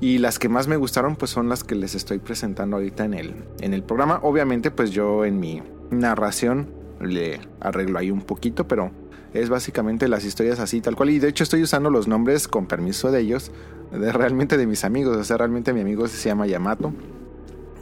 [0.00, 3.14] Y las que más me gustaron pues son las que les estoy presentando ahorita en
[3.14, 4.18] el, en el programa.
[4.22, 6.68] Obviamente pues yo en mi narración
[7.00, 8.90] le arreglo ahí un poquito, pero
[9.32, 11.10] es básicamente las historias así tal cual.
[11.10, 13.52] Y de hecho estoy usando los nombres con permiso de ellos,
[13.92, 15.16] de realmente de mis amigos.
[15.16, 16.92] O sea, realmente mi amigo se llama Yamato.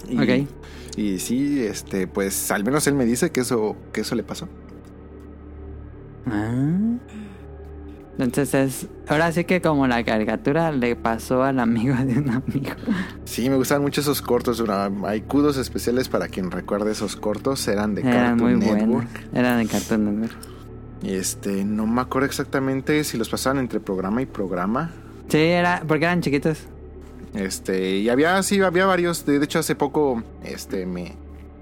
[0.08, 0.48] Y, Ok.
[0.96, 4.48] Y sí, este, pues al menos él me dice que eso, que eso le pasó.
[6.26, 6.98] Ah.
[8.18, 12.72] Entonces es, ahora sí que como la caricatura le pasó al amigo de un amigo.
[13.24, 14.62] Sí, me gustan mucho esos cortos.
[15.06, 17.66] Hay kudos especiales para quien recuerde esos cortos.
[17.68, 18.86] Eran de Eran muy Cartoon buenos.
[18.86, 19.34] Network.
[19.34, 20.36] Eran de Cartoon Network.
[21.02, 24.92] Y este, no me acuerdo exactamente si los pasaban entre programa y programa.
[25.28, 26.66] Sí, era porque eran chiquitos.
[27.34, 29.24] Este, y había, sí, había varios.
[29.24, 31.14] De, de hecho, hace poco, este, me,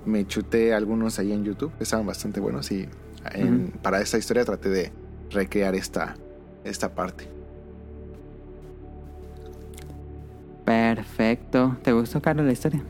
[0.04, 1.72] me chuté algunos ahí en YouTube.
[1.80, 2.88] Estaban bastante buenos y
[3.34, 4.92] en- para esta historia traté de
[5.30, 6.16] recrear esta,
[6.64, 7.28] esta parte.
[10.64, 11.76] Perfecto.
[11.82, 12.82] ¿Te gustó, Carlos, la historia?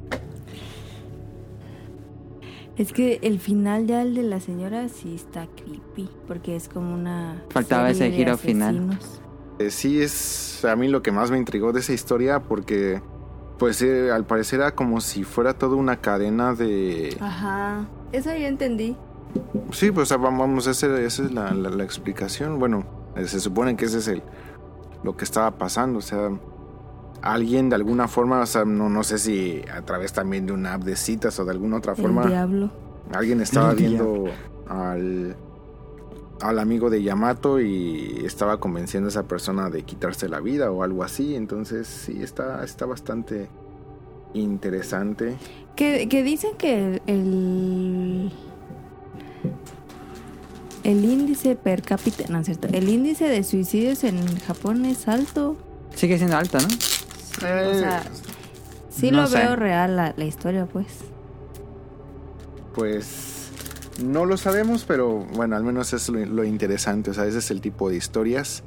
[2.77, 6.95] Es que el final ya el de la señora sí está creepy, porque es como
[6.95, 7.43] una...
[7.51, 8.99] Faltaba serie ese de giro final.
[9.61, 13.03] Eh, sí, es a mí lo que más me intrigó de esa historia porque,
[13.59, 17.17] pues, eh, al parecer era como si fuera toda una cadena de...
[17.21, 18.97] Ajá, eso yo entendí.
[19.71, 22.59] Sí, pues vamos, ese- esa es la, la- la explicación.
[22.59, 22.85] Bueno,
[23.17, 24.23] eh, se supone que ese es el
[25.03, 25.99] lo que estaba pasando.
[25.99, 26.31] O sea,
[27.23, 30.75] alguien de alguna forma, o sea, no, no sé si a través también de una
[30.75, 32.71] app de citas o de alguna otra forma, El diablo.
[33.13, 34.25] alguien estaba El viendo
[34.69, 35.37] al,
[36.41, 40.83] al amigo de Yamato y estaba convenciendo a esa persona de quitarse la vida o
[40.83, 41.35] algo así.
[41.35, 43.49] Entonces, sí, está, está bastante
[44.35, 45.37] interesante.
[45.77, 48.33] Que, que dicen que el,
[50.85, 55.57] el índice per cápita, no es cierto, el índice de suicidios en Japón es alto.
[55.95, 56.67] Sigue siendo alto, ¿no?
[56.67, 58.03] O sea,
[58.91, 59.39] sí no lo sé.
[59.39, 60.87] veo real la, la historia, pues.
[62.75, 63.40] Pues
[64.03, 67.11] no lo sabemos, pero bueno, al menos es lo, lo interesante.
[67.11, 68.63] O sea, ese es el tipo de historias.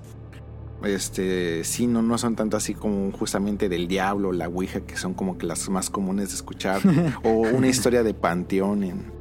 [0.83, 5.13] Este, sí, no, no son tanto así como justamente del diablo, la ouija, que son
[5.13, 6.81] como que las más comunes de escuchar.
[7.23, 9.11] o una historia de panteón en,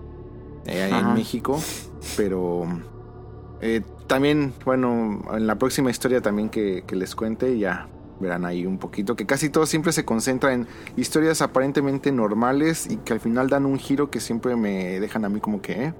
[0.66, 1.14] eh, en.
[1.14, 1.60] México.
[2.16, 2.66] Pero
[3.60, 7.88] eh, también, bueno, en la próxima historia también que, que les cuente, ya
[8.22, 10.66] verán ahí un poquito, que casi todo siempre se concentra en
[10.96, 15.28] historias aparentemente normales y que al final dan un giro que siempre me dejan a
[15.28, 15.84] mí como que...
[15.84, 15.94] ¿eh?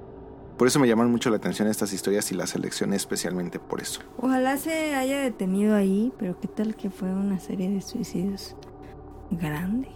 [0.57, 4.01] Por eso me llaman mucho la atención estas historias y las seleccioné especialmente por eso.
[4.17, 8.55] Ojalá se haya detenido ahí, pero qué tal que fue una serie de suicidios
[9.31, 9.89] grande.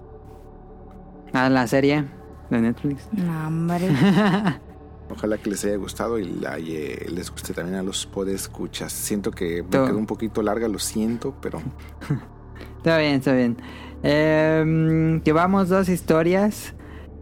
[1.34, 2.06] Ah, la serie
[2.50, 3.08] de Netflix.
[3.14, 3.88] No, hombre.
[5.10, 8.92] Ojalá que les haya gustado y la- y, eh, les guste también a los podescuchas.
[8.92, 11.62] Siento que me quedó un poquito larga, lo siento, pero
[12.78, 13.58] Está bien, está bien.
[14.04, 16.74] Eh, llevamos dos historias.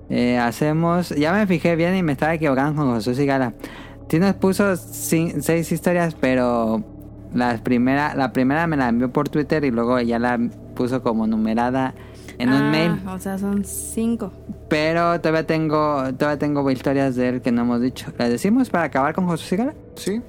[0.09, 1.09] Eh, hacemos.
[1.09, 3.53] Ya me fijé bien y me estaba equivocando con Josué Sigala.
[4.09, 6.83] Sí nos puso seis historias, pero
[7.33, 10.38] la primera, la primera me la envió por Twitter y luego ya la
[10.75, 11.95] puso como numerada
[12.38, 12.99] en un Ah, mail.
[13.07, 14.31] O sea, son cinco.
[14.69, 18.11] Pero todavía tengo, todavía tengo historias de él que no hemos dicho.
[18.17, 19.73] ¿Las decimos para acabar con Josué Sigala?
[19.95, 20.21] sí.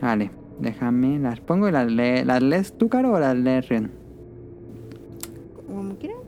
[0.00, 3.90] Vale, déjame, las pongo y las, lee- ¿las lees tú, Caro, o las lees Rion?
[5.66, 6.18] Como quieran.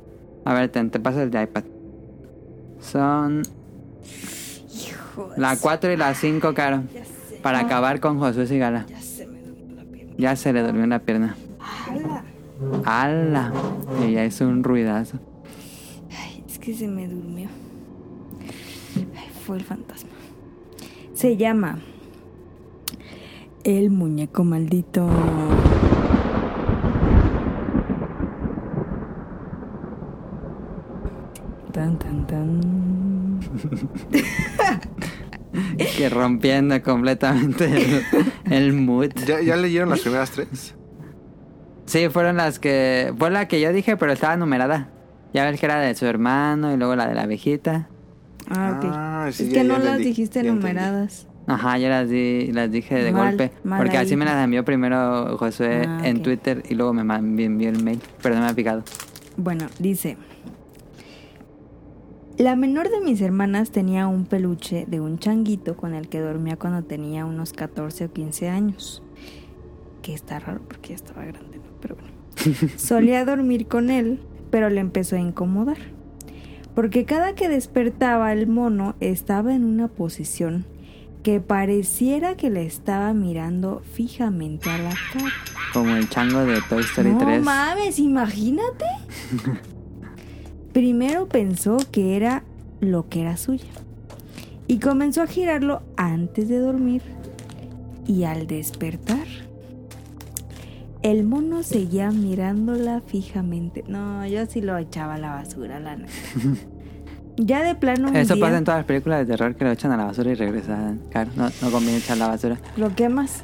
[0.44, 1.62] A ver, te, te paso el de iPad.
[2.80, 3.42] Son
[4.74, 6.82] Hijo de la su- 4 y la 5, Caro.
[6.92, 7.36] Ya sé.
[7.42, 8.86] Para acabar con Josué Sigala.
[8.88, 10.14] Ya se me durmió la pierna.
[10.18, 11.36] Ya se le durmió la pierna.
[11.60, 12.24] ¡Hala!
[12.84, 13.52] ¡Hala!
[14.06, 15.18] Y ya hizo un ruidazo.
[16.10, 17.48] Ay, es que se me durmió.
[19.16, 20.10] Ay, fue el fantasma.
[21.14, 21.78] Se llama
[23.64, 25.08] El muñeco maldito.
[31.72, 33.40] Tan, tan, tan.
[35.96, 38.02] Que rompiendo completamente el,
[38.52, 39.10] el mood.
[39.26, 40.74] ¿Ya, ¿Ya leyeron las primeras tres?
[41.90, 43.12] Sí, fueron las que...
[43.18, 44.88] Fue la que yo dije, pero estaba numerada.
[45.34, 47.88] Ya ves que era de su hermano y luego la de la abejita.
[48.48, 48.84] Ah, ok.
[48.92, 50.60] Ah, sí, es ya- que ya no las entendí, dijiste ya entendí.
[50.60, 51.26] numeradas.
[51.46, 53.52] Ajá, yo las, di, las dije de Mal, golpe.
[53.64, 56.22] mal porque así me las envió primero Josué Ah, en.
[56.22, 58.00] Twitter y luego me envió el mail.
[58.22, 58.84] Pero no me ha picado.
[59.36, 60.16] Bueno, dice.
[62.38, 66.56] La menor de mis hermanas tenía un peluche de un changuito con el que dormía
[66.56, 69.02] cuando tenía unos 14 o 15 años.
[70.02, 71.59] Que está raro porque ya estaba grande.
[71.80, 72.70] Pero bueno.
[72.76, 74.20] Solía dormir con él,
[74.50, 75.78] pero le empezó a incomodar.
[76.74, 80.64] Porque cada que despertaba el mono estaba en una posición
[81.22, 85.32] que pareciera que le estaba mirando fijamente a la cara.
[85.74, 87.42] Como el chango de Toy Story No 3.
[87.42, 88.86] mames, imagínate.
[90.72, 92.44] Primero pensó que era
[92.80, 93.68] lo que era suya.
[94.66, 97.02] Y comenzó a girarlo antes de dormir.
[98.06, 99.26] Y al despertar,
[101.02, 103.84] el mono seguía mirándola fijamente.
[103.88, 106.12] No, yo sí lo echaba a la basura, la neta.
[107.42, 109.70] Ya de plano un Eso día pasa en todas las películas de terror que lo
[109.70, 111.00] echan a la basura y regresan.
[111.10, 112.58] Claro, no, no conviene echar la basura.
[112.76, 113.40] lo quemas.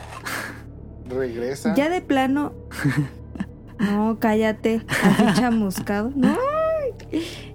[1.08, 1.74] Regresa.
[1.74, 2.52] Ya de plano.
[3.78, 4.80] No, cállate.
[5.02, 6.10] Así chamuscado.
[6.16, 6.34] No.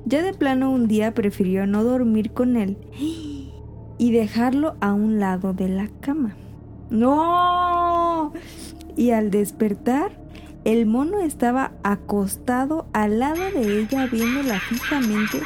[0.05, 2.77] Ya de plano un día prefirió no dormir con él
[3.97, 6.35] y dejarlo a un lado de la cama.
[6.91, 8.33] ¡No!
[9.01, 10.11] Y al despertar,
[10.63, 15.39] el mono estaba acostado al lado de ella viéndola fijamente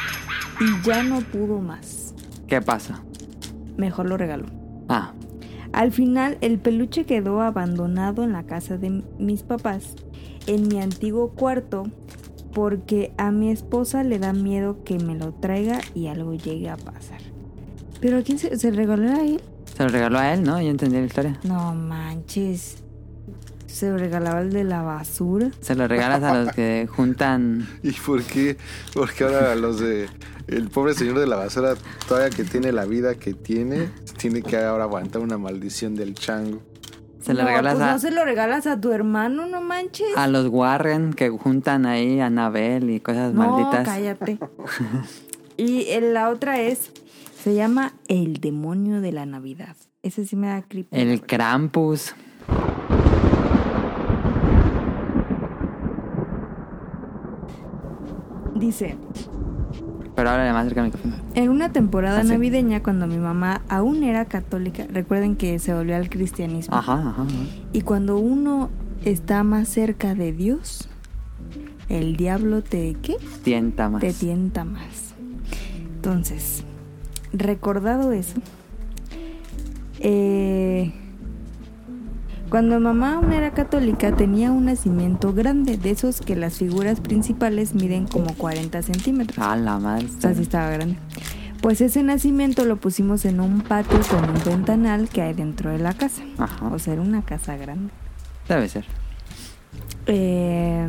[0.59, 2.13] y ya no pudo más.
[2.47, 3.01] ¿Qué pasa?
[3.77, 4.47] Mejor lo regaló.
[4.89, 5.13] Ah,
[5.71, 9.95] Al final, el peluche quedó abandonado en la casa de mis papás,
[10.47, 11.83] en mi antiguo cuarto,
[12.53, 16.75] porque a mi esposa le da miedo que me lo traiga y algo llegue a
[16.75, 17.21] pasar.
[18.01, 19.39] ¿Pero a quién se, se regaló a él?
[19.77, 20.61] se lo regaló a él, ¿no?
[20.61, 21.39] Yo entendí la historia.
[21.45, 22.81] No manches.
[23.75, 25.51] Se lo regalaba el de la basura.
[25.59, 27.67] Se lo regalas a los que juntan.
[27.83, 28.55] ¿Y por qué?
[28.93, 30.07] Porque ahora los de...
[30.47, 31.73] El pobre señor de la basura,
[32.07, 36.61] todavía que tiene la vida que tiene, tiene que ahora aguantar una maldición del chango.
[37.19, 40.15] Se lo no, regalas pues a, no se lo regalas a tu hermano, no manches.
[40.15, 43.85] a los Warren que juntan ahí a Anabel y cosas no, malditas.
[43.85, 44.39] cállate.
[45.57, 46.91] y la otra es,
[47.43, 49.75] se llama El demonio de la Navidad.
[50.01, 50.95] Ese sí me da creepy.
[50.97, 52.15] El Krampus.
[58.55, 58.95] Dice,
[60.15, 61.15] Pero ahora más cerca del micrófono.
[61.35, 62.29] en una temporada Ah, sí.
[62.29, 66.75] navideña cuando mi mamá aún era católica, recuerden que se volvió al cristianismo.
[66.75, 67.09] Ajá, ajá.
[67.09, 67.25] ajá.
[67.73, 68.69] Y cuando uno
[69.03, 70.87] está más cerca de Dios,
[71.89, 73.17] el diablo te ¿qué?
[73.43, 74.01] Tienta más.
[74.01, 75.13] Te tienta más.
[75.95, 76.63] Entonces,
[77.33, 78.39] recordado eso,
[79.99, 80.93] eh,
[82.55, 87.75] cuando mamá aún era católica tenía un nacimiento grande, de esos que las figuras principales
[87.75, 89.45] miden como 40 centímetros.
[89.45, 90.05] Ah, la madre.
[90.05, 90.95] O sea, sí estaba grande.
[91.59, 95.79] Pues ese nacimiento lo pusimos en un patio con un ventanal que hay dentro de
[95.79, 96.23] la casa.
[96.37, 96.67] Ajá.
[96.67, 97.91] O sea, era una casa grande.
[98.47, 98.85] Debe ser.
[100.05, 100.87] Eh,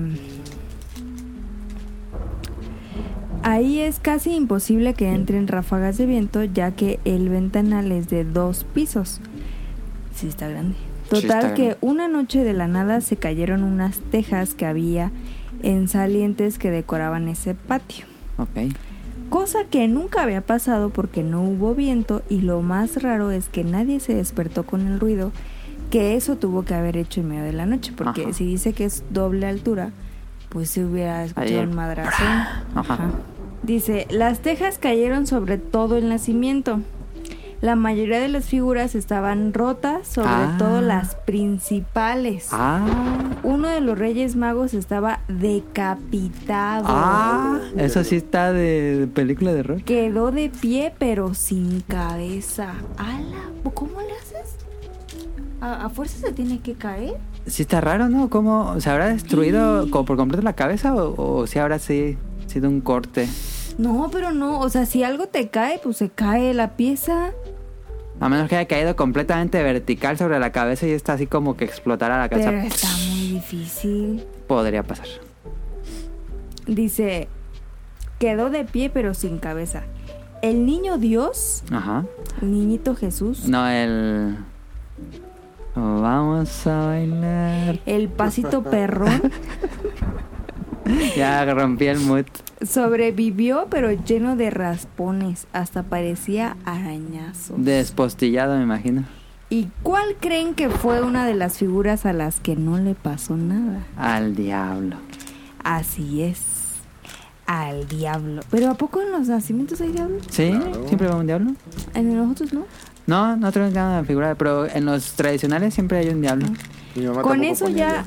[3.42, 8.22] ahí es casi imposible que entren ráfagas de viento ya que el ventanal es de
[8.22, 9.20] dos pisos.
[10.14, 10.76] Sí está grande.
[11.09, 15.11] Total que una noche de la nada se cayeron unas tejas que había
[15.62, 18.07] en salientes que decoraban ese patio.
[18.38, 18.72] Ok.
[19.30, 23.64] Cosa que nunca había pasado porque no hubo viento y lo más raro es que
[23.64, 25.32] nadie se despertó con el ruido
[25.90, 28.32] que eso tuvo que haber hecho en medio de la noche porque Ajá.
[28.32, 29.90] si dice que es doble altura
[30.48, 32.22] pues se hubiera escuchado un madrazo.
[32.22, 32.64] Ajá.
[32.74, 33.11] Ajá.
[33.62, 36.80] Dice, las tejas cayeron sobre todo el nacimiento.
[37.66, 40.54] La mayoría de las figuras estaban rotas, sobre Ah.
[40.56, 42.50] todo las principales.
[42.52, 42.86] Ah.
[43.42, 46.84] Uno de los Reyes Magos estaba decapitado.
[46.86, 47.58] Ah.
[47.76, 49.82] Eso sí está de película de horror.
[49.82, 52.74] Quedó de pie pero sin cabeza.
[52.98, 53.50] ¡Hala!
[53.74, 54.54] ¿Cómo le haces?
[55.60, 57.14] ¿A, a fuerza se tiene que caer?
[57.46, 58.30] Sí está raro, ¿no?
[58.30, 62.68] ¿Cómo se habrá destruido como por completo la cabeza o, o si habrá sí, sido
[62.68, 63.28] un corte?
[63.76, 64.60] No, pero no.
[64.60, 67.32] O sea, si algo te cae, pues se cae la pieza.
[68.18, 71.64] A menos que haya caído completamente vertical sobre la cabeza y está así como que
[71.64, 72.50] explotara la cabeza.
[72.50, 74.24] Pero está muy difícil.
[74.46, 75.06] Podría pasar.
[76.66, 77.28] Dice,
[78.18, 79.82] quedó de pie pero sin cabeza.
[80.42, 82.04] El niño Dios, Ajá.
[82.42, 84.36] el niñito Jesús, No, el...
[85.74, 87.78] Vamos a bailar.
[87.84, 89.30] el pasito perrón,
[91.16, 92.24] Ya rompí el mood.
[92.62, 97.54] Sobrevivió pero lleno de raspones, hasta parecía arañazo.
[97.57, 99.04] Despostillado, me imagino.
[99.48, 103.36] ¿Y cuál creen que fue una de las figuras a las que no le pasó
[103.36, 103.86] nada?
[103.96, 104.96] Al diablo.
[105.62, 106.40] Así es,
[107.46, 108.42] al diablo.
[108.50, 110.18] Pero ¿a poco en los nacimientos hay diablo?
[110.30, 110.50] ¿Sí?
[110.50, 110.86] Claro.
[110.88, 111.52] ¿Siempre va un diablo?
[111.94, 112.66] En nosotros no.
[113.07, 116.46] No, no tenemos nada de figura, pero en los tradicionales siempre hay un diablo.
[116.96, 118.04] Mi mamá Con eso ya,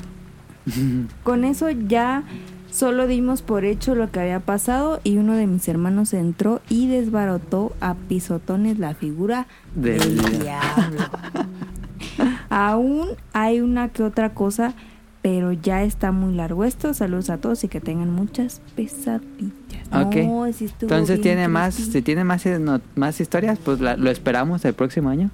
[1.22, 2.22] con eso ya
[2.70, 6.86] solo dimos por hecho lo que había pasado y uno de mis hermanos entró y
[6.88, 11.00] desbarotó a pisotones la figura Del del diablo.
[12.50, 14.74] Aún hay una que otra cosa,
[15.22, 16.94] pero ya está muy largo esto.
[16.94, 19.86] Saludos a todos y que tengan muchas pesadillas.
[19.92, 20.16] Ok.
[20.16, 23.96] No, sí estuvo Entonces tiene más, si tiene más, eh, no- más historias, pues la-
[23.96, 25.30] lo esperamos el próximo año.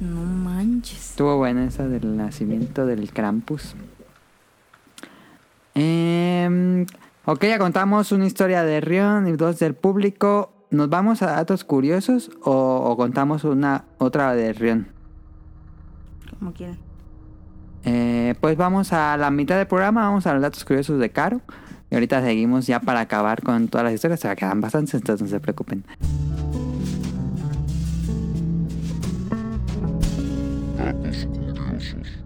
[0.00, 1.10] No manches.
[1.10, 3.74] Estuvo buena esa del nacimiento del Krampus.
[5.74, 6.86] Em,
[7.24, 10.52] ok, ya contamos una historia de Rion y dos del público.
[10.70, 14.88] ¿Nos vamos a datos curiosos o, o contamos una otra de Rion?
[16.38, 16.78] Como quieran.
[17.84, 21.40] Eh, pues vamos a la mitad del programa, vamos a los datos curiosos de Caro.
[21.90, 24.20] Y ahorita seguimos ya para acabar con todas las historias.
[24.20, 25.84] Se quedan bastantes, entonces no se preocupen.
[30.78, 32.22] Datos curiosos.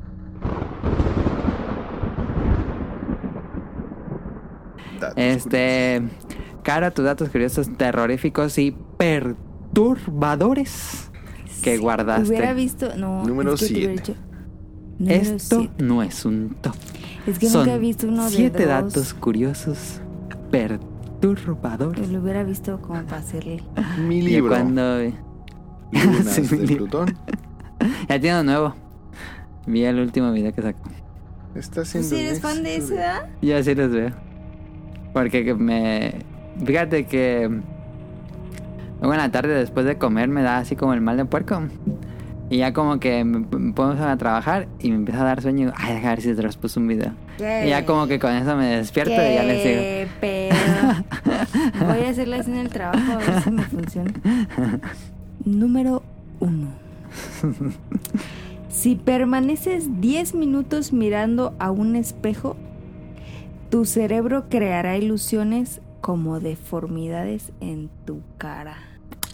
[5.01, 6.03] Datos Este,
[6.63, 11.11] Caro, tus datos curiosos, terroríficos y perturbadores
[11.63, 12.29] que guardaste.
[12.29, 12.95] Hubiera visto.
[12.97, 13.95] No, Número es que
[14.99, 15.85] Esto siete.
[15.85, 16.75] no es un top.
[17.27, 18.69] Es que Son nunca he visto uno de siete dos.
[18.69, 20.01] datos curiosos
[20.51, 21.99] perturbadores.
[22.01, 23.63] Pues lo hubiera visto como para hacerle.
[24.07, 24.83] Mi Ya libro, cuando
[25.93, 26.77] Lunas Sí, mi de.
[26.77, 27.17] Plutón,
[28.09, 28.75] ya tiene uno nuevo.
[29.67, 30.89] Vi el último video que sacó.
[31.55, 33.29] está ¿Tú haciendo sí eres fan de ese, ¿verdad?
[33.43, 34.13] Yo así los veo.
[35.17, 36.13] Porque que me.
[36.63, 37.49] Fíjate que.
[39.01, 41.63] Luego en la tarde después de comer me da así como el mal de puerco.
[42.51, 45.73] Y ya como que me pongo a trabajar y me empieza a dar sueño.
[45.75, 47.13] Ay, deja ver si te los puse un video.
[47.39, 49.81] Y ya como que con eso me despierto y ya les digo.
[49.81, 51.87] ¿Qué pedo?
[51.87, 54.13] Voy a hacerla así en el trabajo a ver si me funciona.
[55.47, 56.03] Número
[56.41, 56.69] uno.
[58.69, 62.59] Si permaneces 10 minutos mirando a un espejo,
[63.71, 68.77] tu cerebro creará ilusiones como deformidades en tu cara.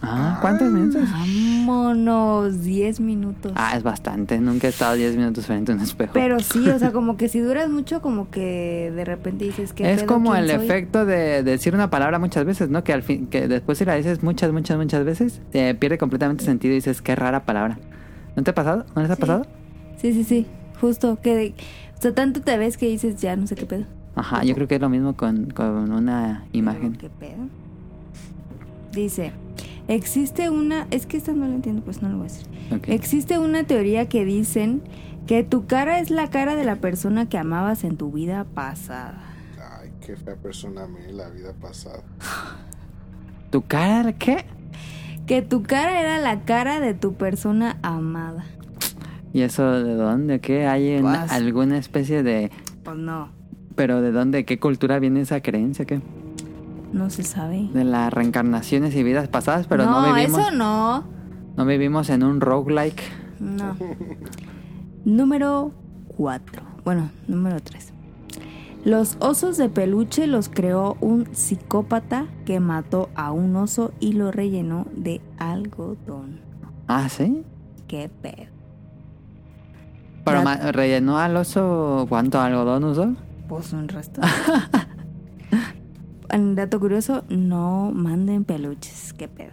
[0.05, 1.09] Ah, ¿cuántos minutos?
[1.11, 3.53] Vámonos, 10 minutos.
[3.55, 4.37] Ah, es bastante.
[4.37, 6.11] Nunca he estado 10 minutos frente a un espejo.
[6.13, 9.89] Pero sí, o sea, como que si duras mucho, como que de repente dices que
[9.93, 12.83] es como el efecto de decir una palabra muchas veces, ¿no?
[12.83, 16.43] Que al fin, que después si la dices muchas, muchas, muchas veces, eh, pierde completamente
[16.43, 17.79] sentido y dices, qué rara palabra.
[18.35, 18.85] ¿No te ha pasado?
[18.95, 19.21] ¿No les ha Sí.
[19.21, 19.45] pasado?
[19.97, 20.47] Sí, sí, sí.
[20.81, 21.53] Justo que, de-
[21.97, 23.85] o sea, tanto te ves que dices ya no sé qué pedo.
[24.15, 26.93] Ajá, yo creo que es lo mismo con, con una imagen.
[26.95, 27.47] ¿Qué pedo?
[28.91, 29.31] Dice,
[29.87, 32.47] existe una, es que esta no la entiendo, pues no lo voy a decir.
[32.87, 34.81] Existe una teoría que dicen
[35.25, 39.17] que tu cara es la cara de la persona que amabas en tu vida pasada.
[39.81, 42.03] Ay, qué fea persona me la vida pasada.
[43.49, 44.45] ¿Tu cara qué?
[45.25, 48.45] Que tu cara era la cara de tu persona amada.
[49.31, 50.39] ¿Y eso de dónde?
[50.39, 50.67] ¿Qué?
[50.67, 52.51] ¿Hay en Pues- alguna especie de...
[52.83, 53.29] Pues no,
[53.75, 54.45] ¿Pero de dónde?
[54.45, 55.85] ¿Qué cultura viene esa creencia?
[55.85, 56.01] ¿Qué?
[56.93, 57.69] no se sabe.
[57.73, 60.39] De las reencarnaciones y vidas pasadas, pero no, vivimos...
[60.39, 61.03] eso no.
[61.57, 63.01] No vivimos en un roguelike.
[63.39, 63.75] No.
[65.05, 65.71] número
[66.15, 66.61] 4.
[66.85, 67.93] Bueno, número 3.
[68.85, 74.31] Los osos de peluche los creó un psicópata que mató a un oso y lo
[74.31, 76.41] rellenó de algodón.
[76.87, 77.43] Ah, ¿sí?
[77.87, 78.51] Qué pedo.
[80.25, 82.05] Pero rellenó al oso...
[82.07, 83.15] ¿Cuánto algodón usó?
[83.53, 84.19] Pues un resto.
[86.33, 89.13] Un dato curioso, no manden peluches.
[89.13, 89.51] Qué pedo.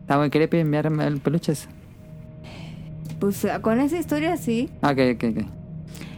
[0.00, 1.68] Está muy creepy enviarme el peluches.
[3.20, 4.70] Pues con esa historia sí.
[4.80, 5.44] Ah, Ok, ok, ok.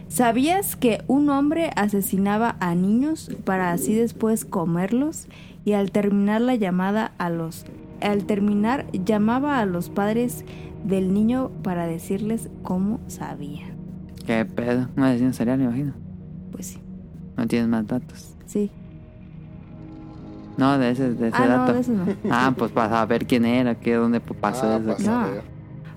[0.07, 5.27] ¿Sabías que un hombre asesinaba a niños para así después comerlos?
[5.65, 7.65] Y al terminar la llamada a los
[7.99, 10.45] al terminar llamaba a los padres
[10.85, 13.65] del niño para decirles cómo sabía.
[14.25, 14.87] ¿Qué pedo?
[14.95, 16.04] Un asesino serial, me imagino.
[17.35, 17.37] Pues.
[17.37, 18.35] No tienes más datos.
[18.45, 18.71] Sí.
[20.57, 21.73] No, de ese, de ese Ah, no, dato.
[21.73, 22.05] de eso no.
[22.31, 25.09] Ah, pues para saber quién era, qué, dónde pasó Ah, eso.
[25.11, 25.31] No.
[25.31, 25.41] ver.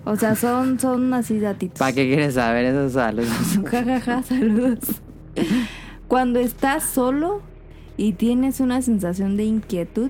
[0.05, 1.77] O sea, son son así datitos.
[1.79, 3.59] ¿Para qué quieres saber esos saludos?
[3.71, 4.79] Ja, ja, ja, saludos.
[6.07, 7.41] Cuando estás solo
[7.95, 10.09] y tienes una sensación de inquietud,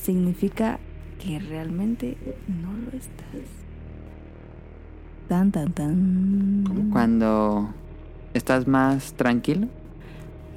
[0.00, 0.78] significa
[1.18, 2.16] que realmente
[2.48, 3.48] no lo estás.
[5.28, 6.88] Tan, tan, tan.
[6.92, 7.70] Cuando
[8.34, 9.68] estás más tranquilo.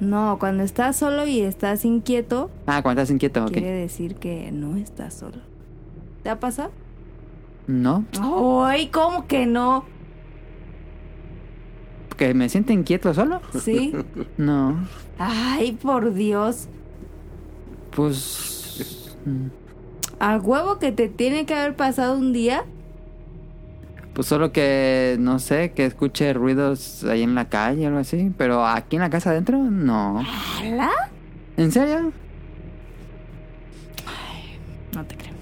[0.00, 3.50] No, cuando estás solo y estás inquieto, Ah, cuando estás inquieto, ok.
[3.52, 5.38] quiere decir que no estás solo.
[6.22, 6.70] ¿Te ha pasado?
[7.66, 8.04] No,
[8.64, 8.88] ¡Ay!
[8.88, 9.84] ¿Cómo que no?
[12.16, 13.40] que me siento inquieto solo.
[13.62, 13.92] ¿Sí?
[14.38, 14.76] No,
[15.18, 16.68] ¡Ay, por Dios!
[17.94, 19.16] pues.
[20.20, 22.64] ¿A huevo que te tiene que haber pasado un día?
[24.18, 28.32] Pues solo que, no sé, que escuche ruidos ahí en la calle o algo así.
[28.36, 30.24] Pero aquí en la casa adentro, no.
[30.60, 30.90] ¿Ala?
[31.56, 32.12] ¿En serio?
[34.92, 35.34] No te creo.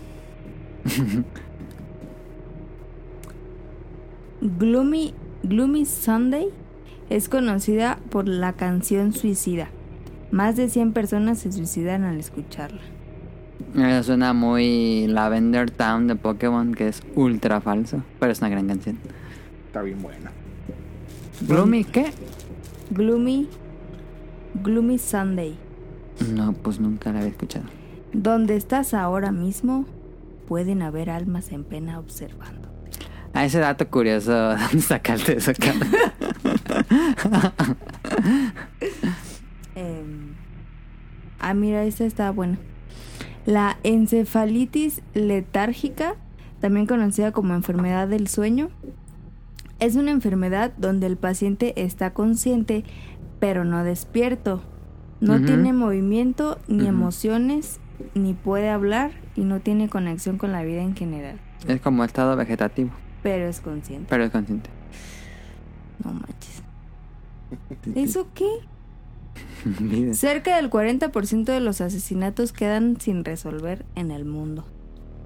[4.43, 6.49] Gloomy, Gloomy Sunday
[7.09, 9.71] es conocida por la canción Suicida.
[10.31, 12.83] Más de 100 personas se suicidan al escucharla.
[13.75, 18.03] Me suena muy Lavender Town de Pokémon, que es ultra falso.
[18.19, 18.99] Pero es una gran canción.
[19.67, 20.33] Está bien buena.
[21.43, 22.13] ¿Gloomy qué?
[22.91, 23.49] Gloomy,
[24.63, 25.57] Gloomy Sunday.
[26.35, 27.67] No, pues nunca la había escuchado.
[28.13, 29.85] Donde estás ahora mismo,
[30.47, 32.71] pueden haber almas en pena observando.
[33.35, 36.15] Ah, ese dato curioso, ¿dónde sacaste eso, cara?
[39.75, 40.33] Em,
[41.39, 42.57] ah, mira, esta está buena.
[43.47, 46.17] La encefalitis letárgica,
[46.61, 48.69] también conocida como enfermedad del sueño,
[49.79, 52.85] es una enfermedad donde el paciente está consciente
[53.39, 54.63] pero no despierto.
[55.21, 57.81] No tiene movimiento ni emociones,
[58.15, 62.37] ni puede hablar y no tiene conexión con la vida en general, Es como estado
[62.37, 62.91] vegetativo,
[63.23, 64.07] pero es consciente.
[64.11, 64.69] pero es consciente.
[66.05, 66.63] No manches.
[67.95, 68.47] ¿Eso qué?
[70.13, 74.65] Cerca del 40% de los asesinatos quedan sin resolver en el mundo.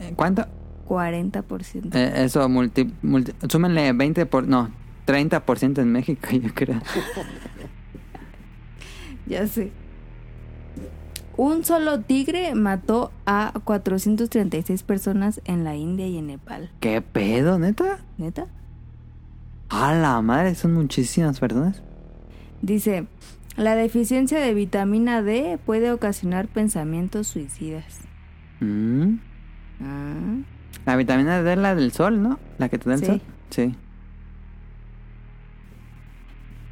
[0.00, 0.46] Eh, ¿Cuánto?
[0.88, 1.94] 40%.
[1.94, 4.46] Eh, eso, multi, multi, súmenle 20 por...
[4.48, 4.70] No,
[5.06, 6.80] 30% en México, yo creo.
[9.26, 9.70] Ya sé.
[11.36, 16.72] Un solo tigre mató a 436 personas en la India y en Nepal.
[16.80, 18.00] ¿Qué pedo, neta?
[18.18, 18.48] ¿Neta?
[19.68, 21.80] A la madre, son muchísimas personas.
[22.60, 23.06] Dice,
[23.56, 28.00] la deficiencia de vitamina D puede ocasionar pensamientos suicidas.
[28.60, 29.14] Mm.
[29.82, 30.36] Ah,
[30.86, 32.38] La vitamina D es la del sol, ¿no?
[32.58, 33.06] La que te da el Sí.
[33.06, 33.22] sol.
[33.50, 33.74] Sí.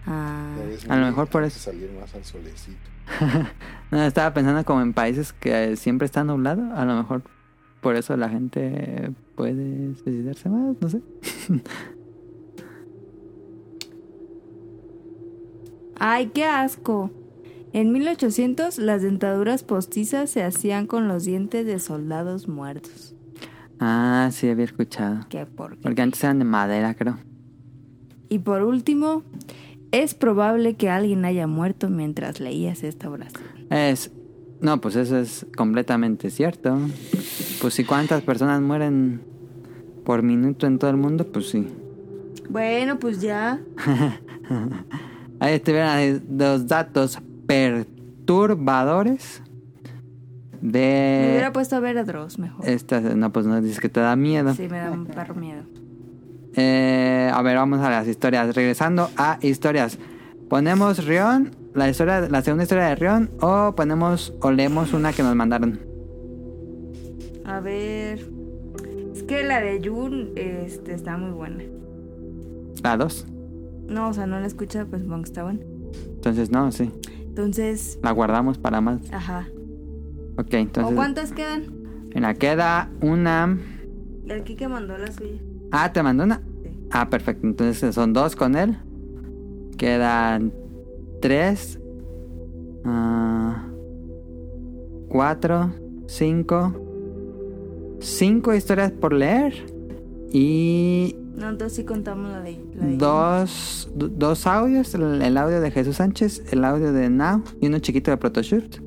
[0.07, 0.55] ah.
[0.89, 1.59] A lo mejor por eso.
[1.59, 2.79] Salir más al solecito.
[3.91, 6.75] No, estaba pensando como en países que siempre está nublado.
[6.77, 7.23] A lo mejor
[7.81, 11.01] por eso la gente puede suicidarse más, no sé.
[15.99, 17.11] ¡Ay, qué asco!
[17.73, 23.15] En 1800 las dentaduras postizas se hacían con los dientes de soldados muertos.
[23.81, 25.27] Ah, sí, había escuchado.
[25.29, 25.83] ¡Qué porquería!
[25.83, 27.19] Porque antes eran de madera, creo.
[28.29, 29.23] Y por último,
[29.93, 33.45] es probable que alguien haya muerto mientras leías esta oración.
[33.71, 34.11] Es.
[34.61, 36.77] No, pues eso es completamente cierto.
[37.61, 39.21] Pues si cuántas personas mueren
[40.05, 41.67] por minuto en todo el mundo, pues sí.
[42.49, 43.61] Bueno, pues ya.
[45.41, 49.43] Ahí estuvieron los datos perturbadores
[50.61, 52.69] Me de hubiera puesto a ver a Dross mejor.
[52.69, 53.03] estas.
[53.17, 54.53] No, pues no dices que te da miedo.
[54.55, 55.63] Sí, me da un perro miedo.
[56.55, 58.55] Eh, a ver, vamos a las historias.
[58.55, 59.99] Regresando a historias.
[60.49, 61.55] ¿Ponemos Rion?
[61.75, 63.31] La historia, la segunda historia de Rion.
[63.41, 65.79] O ponemos o leemos una que nos mandaron.
[67.45, 68.29] A ver.
[69.15, 71.63] Es que la de Jun este, está muy buena.
[72.83, 73.27] La dos.
[73.89, 75.61] No, o sea, no la escucha, pues que está buena.
[76.15, 76.91] Entonces, no, sí.
[77.25, 79.01] Entonces, La guardamos para más.
[79.13, 79.49] ajá.
[80.37, 80.95] Ok, ¿O entonces.
[80.95, 81.65] cuántas quedan?
[82.15, 83.59] Mira, queda una.
[84.27, 85.41] El Kike mandó la suya.
[85.73, 86.37] Ah, ¿te mandó una?
[86.63, 86.71] Sí.
[86.91, 87.47] Ah, perfecto.
[87.47, 88.77] Entonces son dos con él.
[89.77, 90.53] Quedan
[91.21, 91.81] tres.
[92.85, 93.67] ah,
[95.09, 95.73] cuatro.
[96.07, 96.73] Cinco.
[98.01, 99.55] Cinco historias por leer.
[100.33, 102.59] Y No, entonces sí contamos la de.
[102.75, 104.95] La de dos, do- dos audios.
[104.95, 108.81] El, el audio de Jesús Sánchez, el audio de Now y uno chiquito de Protoshoot.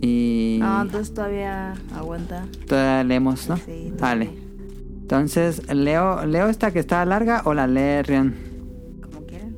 [0.00, 2.46] Y No, entonces todavía aguanta.
[2.68, 3.56] todavía leemos, ¿no?
[3.56, 3.92] Sí.
[3.98, 4.30] Vale.
[5.02, 8.34] Entonces, ¿leo, ¿leo esta que está larga o la lee Rion?
[9.02, 9.54] Como quieran.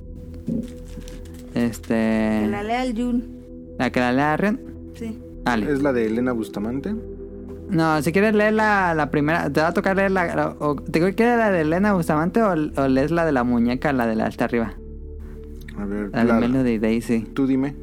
[1.54, 1.88] Este.
[2.42, 3.24] Que la lea el Jun.
[3.78, 4.60] La que la lea Rion.
[4.94, 5.18] Sí.
[5.44, 5.70] Vale.
[5.72, 6.94] ¿Es la de Elena Bustamante?
[7.68, 10.34] No, si quieres leer la, la primera, te va a tocar leer la.
[10.34, 13.92] la- o, ¿Te quieres la de Elena Bustamante o, o lees la de la muñeca,
[13.92, 14.74] la de la hasta arriba?
[15.78, 17.20] A ver, La de la- Melody Daisy.
[17.34, 17.74] tú dime.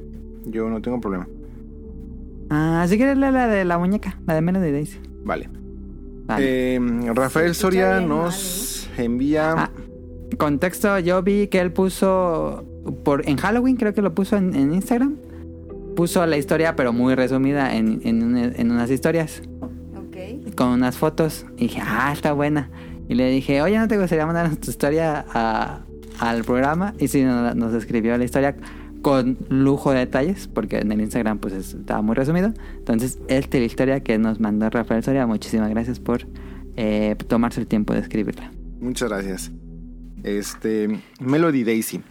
[0.45, 1.27] Yo no tengo problema.
[2.49, 4.99] Ah, si quieres leer la de la muñeca, la de Melody Daisy.
[5.23, 5.49] Vale.
[6.25, 6.75] Vale.
[6.75, 6.79] Eh,
[7.13, 9.53] Rafael Soria nos envía...
[9.57, 9.69] Ah,
[10.37, 12.65] contexto, yo vi que él puso
[13.03, 15.15] por en Halloween, creo que lo puso en, en Instagram.
[15.95, 19.41] Puso la historia, pero muy resumida en, en, en unas historias.
[20.55, 21.45] Con unas fotos.
[21.57, 22.69] Y dije, ah, está buena.
[23.09, 25.25] Y le dije, oye, ¿no te gustaría mandar tu historia
[26.19, 26.93] al programa?
[26.99, 28.55] Y sí, nos, nos escribió la historia
[29.01, 32.53] con lujo de detalles, porque en el Instagram pues es- estaba muy resumido.
[32.77, 35.27] Entonces, esta es la historia que nos mandó Rafael Soria.
[35.27, 36.25] Muchísimas gracias por
[36.77, 38.51] eh, tomarse el tiempo de escribirla.
[38.79, 39.51] Muchas gracias.
[40.23, 42.01] Este, Melody Daisy.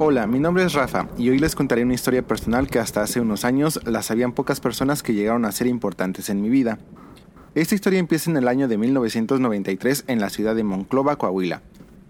[0.00, 3.20] Hola, mi nombre es Rafa y hoy les contaré una historia personal que hasta hace
[3.20, 6.78] unos años la sabían pocas personas que llegaron a ser importantes en mi vida.
[7.56, 11.62] Esta historia empieza en el año de 1993 en la ciudad de Monclova, Coahuila.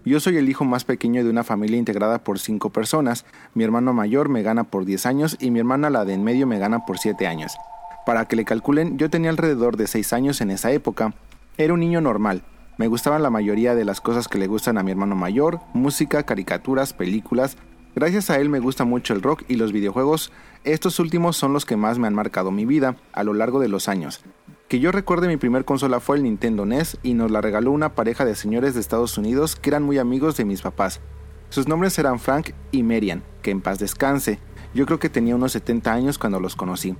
[0.05, 3.25] Yo soy el hijo más pequeño de una familia integrada por cinco personas.
[3.55, 6.45] Mi hermano mayor me gana por 10 años y mi hermana la de en medio
[6.45, 7.57] me gana por 7 años.
[8.05, 11.15] Para que le calculen, yo tenía alrededor de 6 años en esa época.
[11.57, 12.43] Era un niño normal.
[12.77, 16.23] Me gustaban la mayoría de las cosas que le gustan a mi hermano mayor, música,
[16.23, 17.57] caricaturas, películas.
[17.99, 20.31] Gracias a él me gusta mucho el rock y los videojuegos.
[20.63, 23.67] Estos últimos son los que más me han marcado mi vida a lo largo de
[23.67, 24.21] los años.
[24.69, 27.95] Que yo recuerde mi primer consola fue el Nintendo NES y nos la regaló una
[27.95, 31.01] pareja de señores de Estados Unidos que eran muy amigos de mis papás.
[31.49, 34.39] Sus nombres eran Frank y Merian, que en paz descanse.
[34.73, 36.95] Yo creo que tenía unos 70 años cuando los conocí.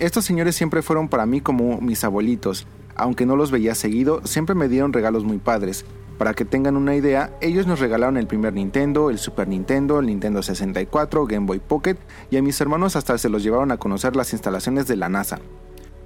[0.00, 2.66] Estos señores siempre fueron para mí como mis abuelitos.
[2.96, 5.84] Aunque no los veía seguido, siempre me dieron regalos muy padres.
[6.18, 10.06] Para que tengan una idea, ellos nos regalaron el primer Nintendo, el Super Nintendo, el
[10.06, 11.96] Nintendo 64, Game Boy Pocket
[12.30, 15.40] y a mis hermanos hasta se los llevaron a conocer las instalaciones de la NASA.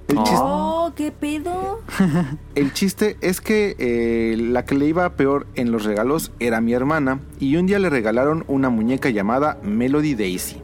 [0.07, 1.81] El, chis- Oh, ¿qué pedo?
[2.55, 6.73] el chiste es que eh, la que le iba peor en los regalos era mi
[6.73, 10.57] hermana y un día le regalaron una muñeca llamada Melody Daisy.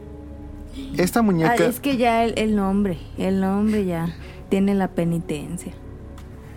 [0.96, 1.54] Esta Ah, muñeca...
[1.66, 4.08] es que ya el, el nombre, el nombre ya
[4.48, 5.72] tiene la penitencia.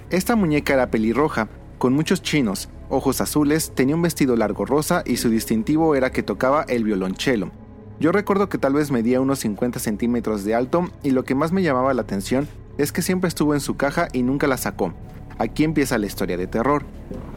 [0.10, 1.48] Esta muñeca era pelirroja,
[1.78, 6.24] con muchos chinos, ojos azules, tenía un vestido largo rosa y su distintivo era que
[6.24, 7.52] tocaba el violonchelo.
[8.00, 11.52] Yo recuerdo que tal vez medía unos 50 centímetros de alto y lo que más
[11.52, 12.48] me llamaba la atención
[12.78, 14.94] es que siempre estuvo en su caja y nunca la sacó.
[15.38, 16.84] Aquí empieza la historia de terror.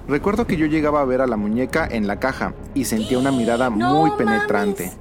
[0.09, 3.33] Recuerdo que yo llegaba a ver a la muñeca en la caja y sentía una
[3.33, 4.27] mirada ¡No muy mames!
[4.27, 4.93] penetrante.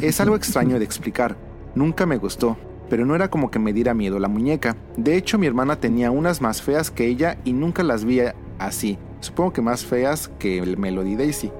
[0.00, 1.36] Es algo extraño de explicar.
[1.74, 2.56] Nunca me gustó,
[2.88, 4.76] pero no era como que me diera miedo la muñeca.
[4.96, 8.20] De hecho, mi hermana tenía unas más feas que ella y nunca las vi
[8.58, 8.98] así.
[9.26, 11.50] Supongo que más feas que el Melody Daisy.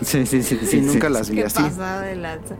[0.00, 0.58] Sí, sí, sí.
[0.64, 1.62] Sí, nunca las vi Qué así.
[1.62, 2.56] pasada de lanza.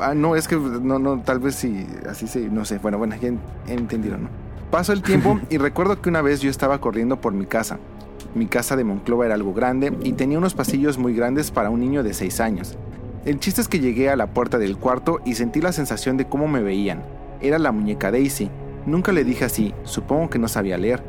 [0.00, 2.78] Ah, no, es que no, no, tal vez sí, así se, no sé.
[2.78, 4.28] Bueno, bueno, ya en- entendieron, ¿no?
[4.70, 7.78] Pasó el tiempo y recuerdo que una vez yo estaba corriendo por mi casa.
[8.34, 11.80] Mi casa de Monclova era algo grande y tenía unos pasillos muy grandes para un
[11.80, 12.76] niño de 6 años.
[13.26, 16.26] El chiste es que llegué a la puerta del cuarto y sentí la sensación de
[16.26, 17.02] cómo me veían.
[17.42, 18.50] Era la muñeca Daisy.
[18.86, 21.02] Nunca le dije así, supongo que no sabía leer.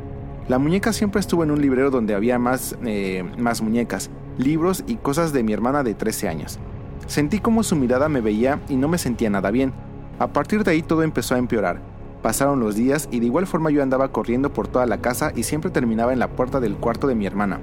[0.48, 4.08] La muñeca siempre estuvo en un librero donde había más, eh, más muñecas,
[4.38, 6.58] libros y cosas de mi hermana de 13 años.
[7.06, 9.74] Sentí como su mirada me veía y no me sentía nada bien.
[10.18, 11.82] A partir de ahí todo empezó a empeorar.
[12.22, 15.42] Pasaron los días y de igual forma yo andaba corriendo por toda la casa y
[15.42, 17.60] siempre terminaba en la puerta del cuarto de mi hermana.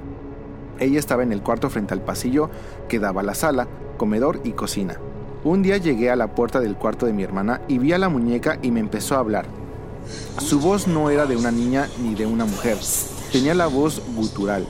[0.78, 2.50] Ella estaba en el cuarto frente al pasillo
[2.88, 4.96] que daba a la sala, comedor y cocina.
[5.42, 8.08] Un día llegué a la puerta del cuarto de mi hermana y vi a la
[8.08, 9.46] muñeca y me empezó a hablar.
[10.38, 12.78] Su voz no era de una niña ni de una mujer.
[13.32, 14.66] Tenía la voz gutural,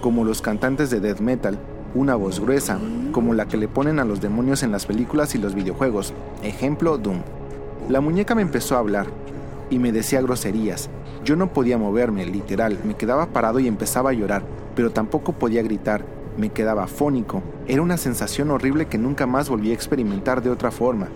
[0.00, 1.58] como los cantantes de death metal,
[1.94, 2.78] una voz gruesa,
[3.12, 6.12] como la que le ponen a los demonios en las películas y los videojuegos.
[6.42, 7.22] Ejemplo, Doom.
[7.88, 9.06] La muñeca me empezó a hablar
[9.70, 10.88] y me decía groserías.
[11.24, 14.42] Yo no podía moverme, literal, me quedaba parado y empezaba a llorar,
[14.74, 16.04] pero tampoco podía gritar,
[16.36, 17.42] me quedaba fónico.
[17.66, 21.08] Era una sensación horrible que nunca más volví a experimentar de otra forma.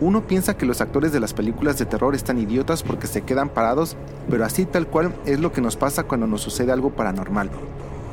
[0.00, 3.48] Uno piensa que los actores de las películas de terror están idiotas porque se quedan
[3.48, 3.96] parados,
[4.28, 7.50] pero así tal cual es lo que nos pasa cuando nos sucede algo paranormal.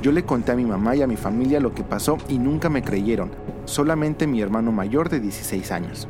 [0.01, 2.69] Yo le conté a mi mamá y a mi familia lo que pasó y nunca
[2.69, 3.31] me creyeron,
[3.65, 6.07] solamente mi hermano mayor de 16 años.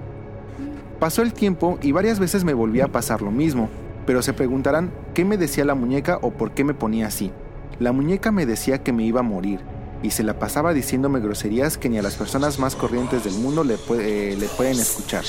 [1.00, 3.70] Pasó el tiempo y varias veces me volvía a pasar lo mismo,
[4.06, 7.32] pero se preguntarán qué me decía la muñeca o por qué me ponía así.
[7.80, 9.62] La muñeca me decía que me iba a morir
[10.04, 13.64] y se la pasaba diciéndome groserías que ni a las personas más corrientes del mundo
[13.64, 15.24] le, eh, le pueden escuchar.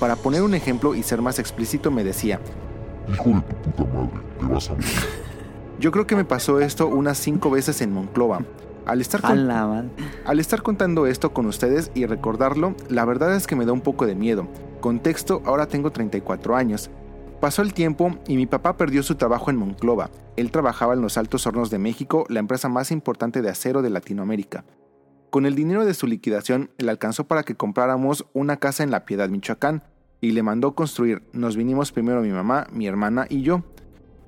[0.00, 2.40] Para poner un ejemplo y ser más explícito me decía,
[3.12, 4.88] Hijo de tu puta madre, te vas a morir.
[5.80, 8.40] yo creo que me pasó esto unas cinco veces en Monclova.
[8.86, 9.30] Al estar, con-
[10.24, 13.80] al estar contando esto con ustedes y recordarlo, la verdad es que me da un
[13.82, 14.46] poco de miedo.
[14.80, 16.90] Contexto, ahora tengo 34 años.
[17.40, 20.10] Pasó el tiempo y mi papá perdió su trabajo en Monclova.
[20.36, 23.90] Él trabajaba en los Altos Hornos de México, la empresa más importante de acero de
[23.90, 24.64] Latinoamérica.
[25.30, 29.04] Con el dinero de su liquidación le alcanzó para que compráramos una casa en La
[29.04, 29.82] Piedad, Michoacán.
[30.20, 31.22] y le mandó construir.
[31.32, 33.62] Nos vinimos primero mi mamá, mi hermana y yo.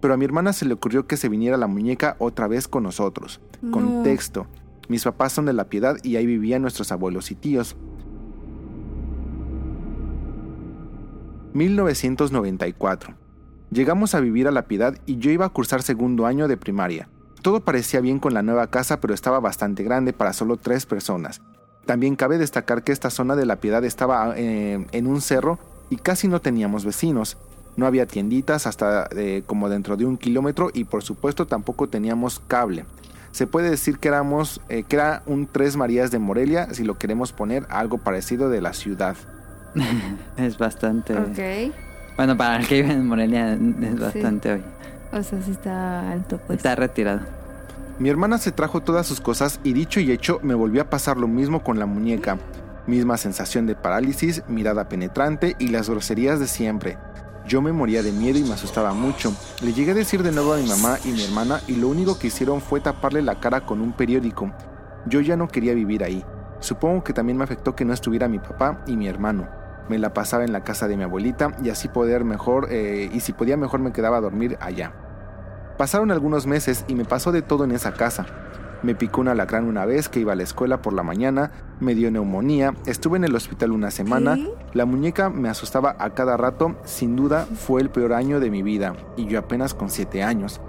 [0.00, 2.84] Pero a mi hermana se le ocurrió que se viniera la muñeca otra vez con
[2.84, 3.40] nosotros.
[3.60, 3.72] No.
[3.72, 4.46] Contexto.
[4.88, 7.76] Mis papás son de la piedad y ahí vivían nuestros abuelos y tíos.
[11.54, 13.14] 1994.
[13.70, 17.08] Llegamos a vivir a La Piedad y yo iba a cursar segundo año de primaria.
[17.42, 21.40] Todo parecía bien con la nueva casa, pero estaba bastante grande para solo tres personas.
[21.86, 25.58] También cabe destacar que esta zona de La Piedad estaba eh, en un cerro
[25.88, 27.38] y casi no teníamos vecinos.
[27.76, 32.40] No había tienditas hasta eh, como dentro de un kilómetro y por supuesto tampoco teníamos
[32.40, 32.84] cable.
[33.32, 36.98] Se puede decir que éramos eh, que era un Tres Marías de Morelia si lo
[36.98, 39.16] queremos poner algo parecido de la ciudad.
[40.36, 41.16] Es bastante.
[41.16, 41.72] Ok.
[42.16, 44.62] Bueno, para el que vive en Morelia es bastante hoy.
[45.12, 46.58] O sea, sí está alto, pues.
[46.58, 47.20] Está retirado.
[47.98, 51.18] Mi hermana se trajo todas sus cosas y dicho y hecho me volvió a pasar
[51.18, 52.38] lo mismo con la muñeca.
[52.86, 56.96] Misma sensación de parálisis, mirada penetrante y las groserías de siempre.
[57.46, 59.34] Yo me moría de miedo y me asustaba mucho.
[59.60, 62.18] Le llegué a decir de nuevo a mi mamá y mi hermana y lo único
[62.18, 64.50] que hicieron fue taparle la cara con un periódico.
[65.06, 66.24] Yo ya no quería vivir ahí.
[66.60, 69.59] Supongo que también me afectó que no estuviera mi papá y mi hermano.
[69.90, 73.18] Me la pasaba en la casa de mi abuelita y así poder mejor, eh, y
[73.18, 74.92] si podía mejor me quedaba a dormir allá.
[75.78, 78.24] Pasaron algunos meses y me pasó de todo en esa casa.
[78.84, 81.50] Me picó un alacrán una vez que iba a la escuela por la mañana,
[81.80, 84.38] me dio neumonía, estuve en el hospital una semana,
[84.74, 88.62] la muñeca me asustaba a cada rato, sin duda fue el peor año de mi
[88.62, 90.60] vida, y yo apenas con 7 años.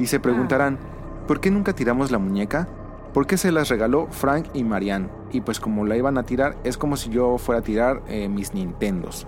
[0.00, 0.80] Y se preguntarán,
[1.28, 2.66] ¿por qué nunca tiramos la muñeca?
[3.16, 5.08] ¿Por qué se las regaló Frank y Marianne?
[5.32, 8.28] Y pues como la iban a tirar, es como si yo fuera a tirar eh,
[8.28, 9.26] mis Nintendos.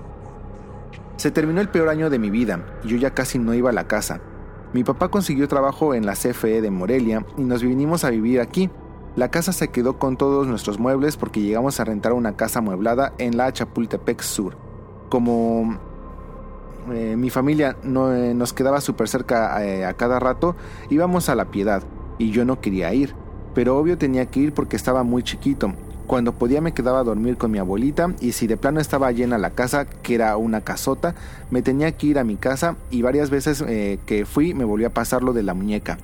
[1.16, 3.72] Se terminó el peor año de mi vida, y yo ya casi no iba a
[3.72, 4.20] la casa.
[4.74, 8.68] Mi papá consiguió trabajo en la CFE de Morelia y nos vinimos a vivir aquí.
[9.16, 13.14] La casa se quedó con todos nuestros muebles porque llegamos a rentar una casa amueblada
[13.16, 14.58] en la Chapultepec Sur.
[15.08, 15.78] Como
[16.92, 20.56] eh, mi familia no, eh, nos quedaba súper cerca a cada rato,
[20.90, 21.84] íbamos a la piedad
[22.18, 23.14] y yo no quería ir,
[23.58, 25.72] pero obvio tenía que ir porque estaba muy chiquito.
[26.06, 29.36] Cuando podía me quedaba a dormir con mi abuelita y si de plano estaba llena
[29.36, 31.16] la casa, que era una casota,
[31.50, 34.86] me tenía que ir a mi casa y varias veces eh, que fui me volvió
[34.86, 35.98] a pasar lo de la muñeca.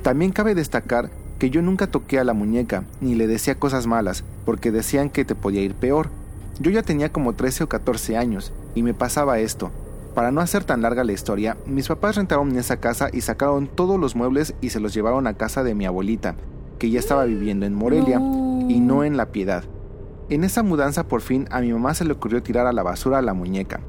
[0.00, 4.24] También cabe destacar que yo nunca toqué a la muñeca ni le decía cosas malas
[4.46, 6.08] porque decían que te podía ir peor.
[6.58, 9.70] Yo ya tenía como 13 o 14 años y me pasaba esto.
[10.14, 14.00] Para no hacer tan larga la historia, mis papás rentaron esa casa y sacaron todos
[14.00, 16.34] los muebles y se los llevaron a casa de mi abuelita,
[16.78, 18.18] que ya estaba viviendo en Morelia
[18.68, 19.64] y no en La Piedad.
[20.30, 23.18] En esa mudanza por fin a mi mamá se le ocurrió tirar a la basura
[23.18, 23.80] a la muñeca.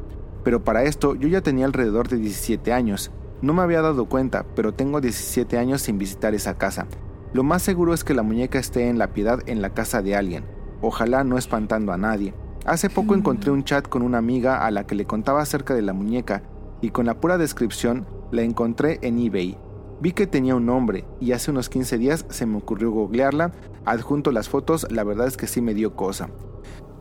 [0.43, 3.11] Pero para esto yo ya tenía alrededor de 17 años.
[3.41, 6.87] No me había dado cuenta, pero tengo 17 años sin visitar esa casa.
[7.33, 10.15] Lo más seguro es que la muñeca esté en La Piedad en la casa de
[10.15, 10.45] alguien.
[10.81, 12.33] Ojalá no espantando a nadie.
[12.65, 15.81] Hace poco encontré un chat con una amiga a la que le contaba acerca de
[15.81, 16.43] la muñeca
[16.81, 19.57] y con la pura descripción la encontré en eBay.
[20.01, 23.51] Vi que tenía un nombre y hace unos 15 días se me ocurrió googlearla,
[23.85, 26.29] adjunto las fotos, la verdad es que sí me dio cosa.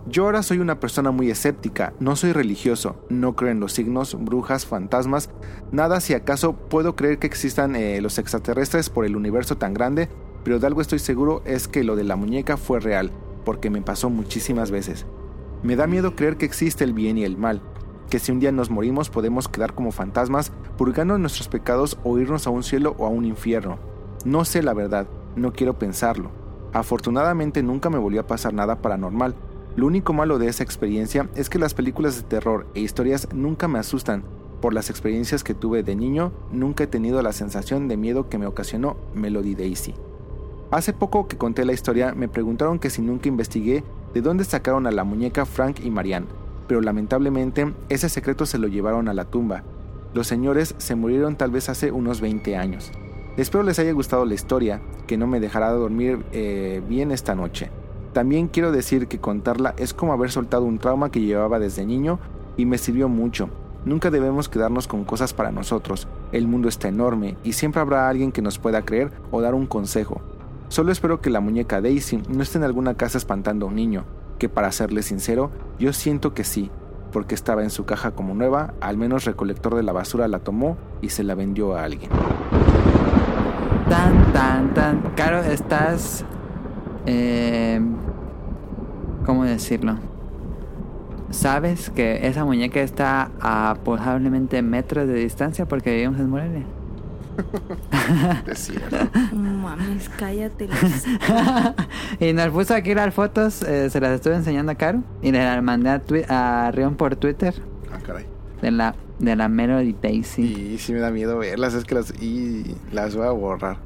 [0.07, 4.17] Yo ahora soy una persona muy escéptica, no soy religioso, no creo en los signos,
[4.19, 5.31] brujas, fantasmas,
[5.71, 10.09] nada si acaso puedo creer que existan eh, los extraterrestres por el universo tan grande,
[10.45, 13.13] pero de algo estoy seguro es que lo de la muñeca fue real,
[13.45, 15.07] porque me pasó muchísimas veces.
[15.63, 17.61] Me da miedo creer que existe el bien y el mal,
[18.09, 22.47] que si un día nos morimos podemos quedar como fantasmas purgando nuestros pecados o irnos
[22.47, 23.79] a un cielo o a un infierno.
[24.25, 25.07] No sé la verdad,
[25.37, 26.31] no quiero pensarlo.
[26.73, 29.35] Afortunadamente nunca me volvió a pasar nada paranormal.
[29.77, 33.69] Lo único malo de esa experiencia es que las películas de terror e historias nunca
[33.69, 34.25] me asustan.
[34.61, 38.39] Por las experiencias que tuve de niño, nunca he tenido la sensación de miedo que
[38.39, 39.95] me ocasionó Melody Daisy.
[40.71, 44.87] Hace poco que conté la historia, me preguntaron que si nunca investigué de dónde sacaron
[44.87, 46.27] a la muñeca Frank y Marianne,
[46.69, 49.65] pero lamentablemente ese secreto se lo llevaron a la tumba.
[50.15, 52.93] Los señores se murieron tal vez hace unos 20 años.
[53.37, 57.71] Espero les haya gustado la historia, que no me dejará dormir eh, bien esta noche.
[58.13, 62.19] También quiero decir que contarla es como haber soltado un trauma que llevaba desde niño
[62.57, 63.49] y me sirvió mucho.
[63.85, 66.09] Nunca debemos quedarnos con cosas para nosotros.
[66.33, 69.67] El mundo está enorme y siempre habrá alguien que nos pueda creer o dar un
[69.67, 70.21] consejo.
[70.69, 74.05] Solo espero que la muñeca Daisy no esté en alguna casa espantando a un niño,
[74.39, 76.71] que para serle sincero, yo siento que sí,
[77.13, 80.77] porque estaba en su caja como nueva, al menos recolector de la basura la tomó
[81.03, 82.11] y se la vendió a alguien.
[83.89, 85.01] Tan, tan, tan.
[85.17, 86.25] Caro, estás.
[87.07, 87.81] Eh,
[89.25, 89.97] ¿Cómo decirlo?
[91.31, 96.65] Sabes que esa muñeca está a probablemente metros de distancia porque vivimos en Morelia.
[98.47, 98.97] Es cierto.
[99.33, 100.69] No mames, cállate.
[102.21, 105.39] y nos puso aquí las fotos, eh, se las estuve enseñando a Caro y le
[105.45, 107.55] las mandé a, twi- a Rion por Twitter
[107.93, 108.27] Ah, caray.
[108.63, 110.43] de la, de la Melody Daisy.
[110.75, 112.11] Y sí me da miedo verlas, es que las...
[112.23, 113.79] Y las voy a borrar.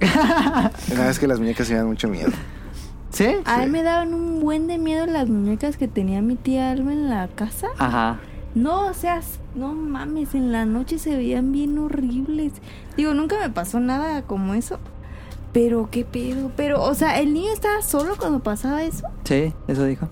[0.92, 2.30] Una vez que las muñecas me dan mucho miedo.
[3.10, 3.26] ¿Sí?
[3.44, 3.70] A mí Sí.
[3.70, 7.28] me daban un buen de miedo las muñecas que tenía mi tía Alma en la
[7.28, 7.66] casa.
[7.78, 8.18] Ajá.
[8.54, 12.52] No, o sea, s- no mames, en la noche se veían bien horribles.
[12.96, 14.78] Digo, nunca me pasó nada como eso.
[15.52, 19.06] Pero qué pedo, pero, o sea, el niño estaba solo cuando pasaba eso.
[19.24, 20.08] Sí, eso dijo.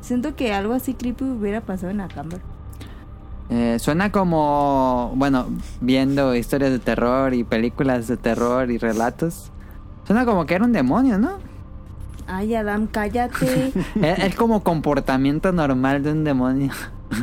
[0.00, 2.40] Siento que algo así creepy hubiera pasado en la cámara.
[3.50, 5.46] Eh, suena como, bueno,
[5.80, 9.50] viendo historias de terror y películas de terror y relatos.
[10.06, 11.38] Suena como que era un demonio, ¿no?
[12.32, 13.72] Ay, Adam, cállate.
[14.02, 16.72] es, es como comportamiento normal de un demonio.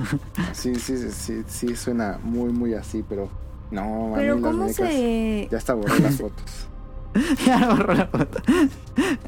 [0.52, 3.30] Sí, sí, sí, sí, sí, suena muy, muy así, pero...
[3.72, 5.48] No, a pero mí las ¿cómo se...?
[5.50, 6.68] Ya hasta borré las fotos.
[7.46, 8.42] ya borró la foto.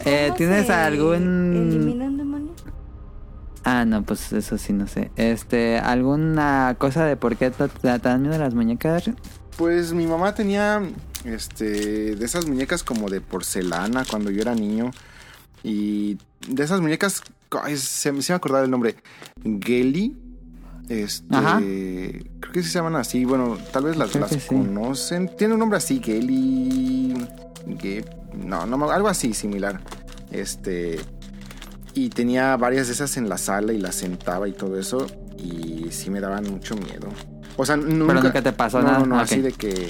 [0.04, 1.56] Eh, ¿Tienes se algún...?
[1.56, 2.52] ¿Elimina un demonio?
[3.64, 5.12] Ah, no, pues eso sí, no sé.
[5.16, 9.12] Este, ¿alguna cosa de por qué dan miedo las muñecas?
[9.58, 10.82] Pues mi mamá tenía
[11.24, 14.92] este de esas muñecas como de porcelana cuando yo era niño
[15.64, 16.18] y
[16.48, 17.22] de esas muñecas
[17.78, 18.96] se, me- acordaba el nombre
[19.62, 20.16] Geli
[20.88, 21.58] este Ajá.
[21.60, 24.40] creo que sí se llaman así bueno tal vez las, sí.
[24.48, 27.14] conocen tiene un nombre así Geli
[27.80, 28.06] Ge-
[28.36, 29.82] no no algo así similar
[30.32, 31.00] este
[31.94, 35.06] y tenía varias de esas en la sala y las sentaba y todo eso
[35.38, 37.10] y sí me daban mucho miedo
[37.58, 39.00] o sea nunca, nunca te pasó no, nada.
[39.00, 39.22] No, no, Ok.
[39.24, 39.90] así de que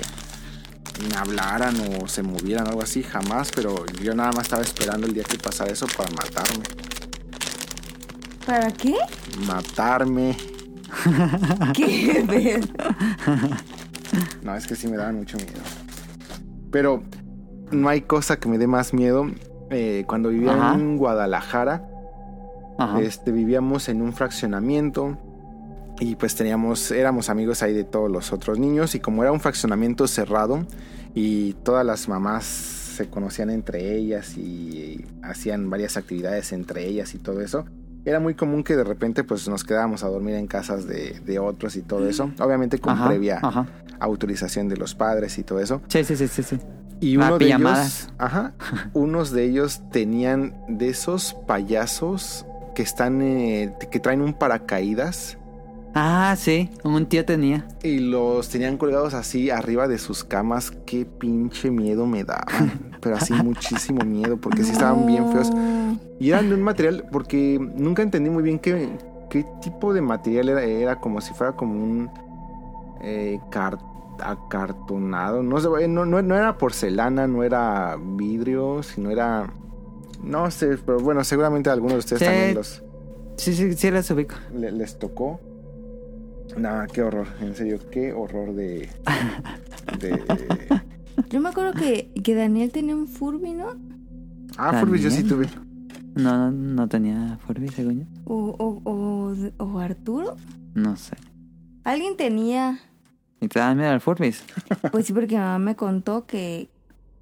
[1.17, 5.13] hablaran o se movieran o algo así, jamás, pero yo nada más estaba esperando el
[5.13, 6.63] día que pasara eso para matarme.
[8.45, 8.95] ¿Para qué?
[9.45, 10.35] Matarme.
[11.73, 12.67] ¿Qué ves?
[14.41, 15.59] No, es que sí me daban mucho miedo.
[16.71, 17.03] Pero
[17.71, 19.29] no hay cosa que me dé más miedo.
[19.69, 20.73] Eh, cuando vivía Ajá.
[20.73, 21.87] en Guadalajara,
[22.79, 22.99] Ajá.
[23.01, 25.15] este, vivíamos en un fraccionamiento
[25.99, 29.39] y pues teníamos, éramos amigos ahí de todos los otros niños y como era un
[29.39, 30.65] fraccionamiento cerrado
[31.13, 37.17] y todas las mamás se conocían entre ellas y hacían varias actividades entre ellas y
[37.19, 37.65] todo eso.
[38.05, 41.39] Era muy común que de repente pues nos quedábamos a dormir en casas de, de
[41.39, 42.31] otros y todo eso.
[42.39, 43.67] Obviamente con Ajá, previa ajá.
[43.99, 45.81] autorización de los padres y todo eso.
[45.89, 46.59] Sí, sí, sí, sí, sí.
[47.01, 48.03] Y Ah, uno de pijamadas.
[48.05, 48.53] ellos, ajá,
[48.93, 52.45] unos de ellos tenían de esos payasos
[52.75, 55.37] que están, eh, que traen un paracaídas
[55.95, 57.67] Ah, sí, un tío tenía.
[57.83, 60.71] y los tenían colgados así arriba de sus camas.
[60.85, 65.49] Qué pinche miedo me daban, pero así muchísimo miedo porque sí estaban bien feos.
[66.19, 68.89] Y eran de un material, porque nunca entendí muy bien qué,
[69.29, 70.63] qué tipo de material era.
[70.63, 72.09] Era como si fuera como un
[73.01, 73.79] eh, car-
[74.21, 75.41] acartonado.
[75.43, 79.51] No, sé, no, no, no era porcelana, no era vidrio, sino era...
[80.23, 82.25] No sé, pero bueno, seguramente algunos de ustedes Sí.
[82.25, 82.83] también los,
[83.37, 84.35] Sí, sí, sí, las ubico.
[84.53, 85.39] le- les tocó.
[86.57, 88.89] Nada, qué horror, en serio, qué horror de...
[89.99, 90.81] de...
[91.29, 93.75] Yo me acuerdo que, que Daniel tenía un Furby, ¿no?
[94.57, 95.47] Ah, Furby yo sí tuve.
[96.15, 98.05] No, no, no tenía Furby, según yo.
[98.25, 100.35] O, o, o, o Arturo.
[100.73, 101.15] No sé.
[101.83, 102.79] Alguien tenía.
[103.41, 104.43] ¿Y te dan miedo al Furbis?
[104.91, 106.69] Pues sí, porque mi mamá me contó que,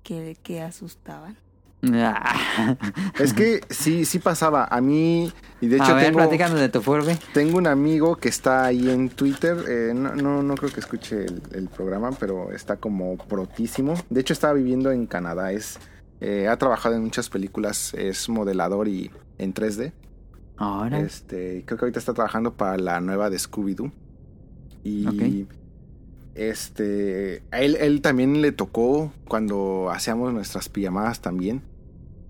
[0.03, 1.37] que, que asustaban.
[1.83, 2.75] Ah.
[3.19, 4.65] Es que sí, sí pasaba.
[4.65, 5.31] A mí,
[5.61, 6.55] y de hecho A ver, tengo...
[6.55, 6.81] de tu.
[7.33, 9.57] Tengo un amigo que está ahí en Twitter.
[9.67, 13.93] eh, no, no, no creo que escuche el, el programa, pero está como protísimo.
[14.09, 15.51] De hecho, estaba viviendo en Canadá.
[15.51, 15.79] Es,
[16.19, 17.93] eh, ha trabajado en muchas películas.
[17.93, 19.93] Es modelador y en 3D.
[20.57, 20.99] Ahora.
[20.99, 23.91] Este, creo que ahorita está trabajando para la nueva de Scooby-Doo.
[24.83, 25.47] Y.
[26.37, 31.61] este, a él, él también le tocó cuando hacíamos nuestras pijamadas también.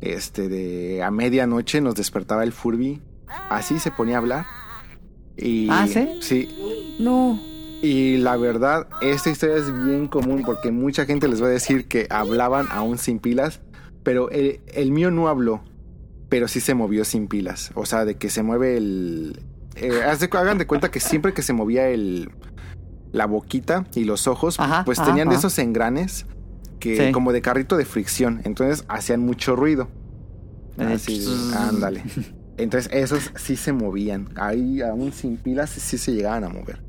[0.01, 3.01] Este, de a medianoche nos despertaba el Furby.
[3.49, 4.45] Así se ponía a hablar.
[5.35, 6.07] Y, ¿Ah, sí?
[6.21, 6.95] Sí.
[6.99, 7.39] No.
[7.81, 11.87] Y la verdad, esta historia es bien común porque mucha gente les va a decir
[11.87, 13.59] que hablaban aún sin pilas,
[14.03, 15.61] pero el, el mío no habló,
[16.29, 17.71] pero sí se movió sin pilas.
[17.75, 19.39] O sea, de que se mueve el...
[19.75, 22.31] eh, haz de- hagan de cuenta que siempre que se movía el,
[23.11, 26.25] la boquita y los ojos, Ajá, pues ajá, tenían de esos engranes
[26.79, 27.11] que Sí.
[27.11, 29.87] como de carrito de fricción, entonces hacían mucho ruido.
[30.77, 31.25] Eh, Así,
[31.57, 32.03] ándale.
[32.57, 34.29] Entonces esos sí se movían.
[34.35, 36.81] Ahí aún sin pilas sí se llegaban a mover.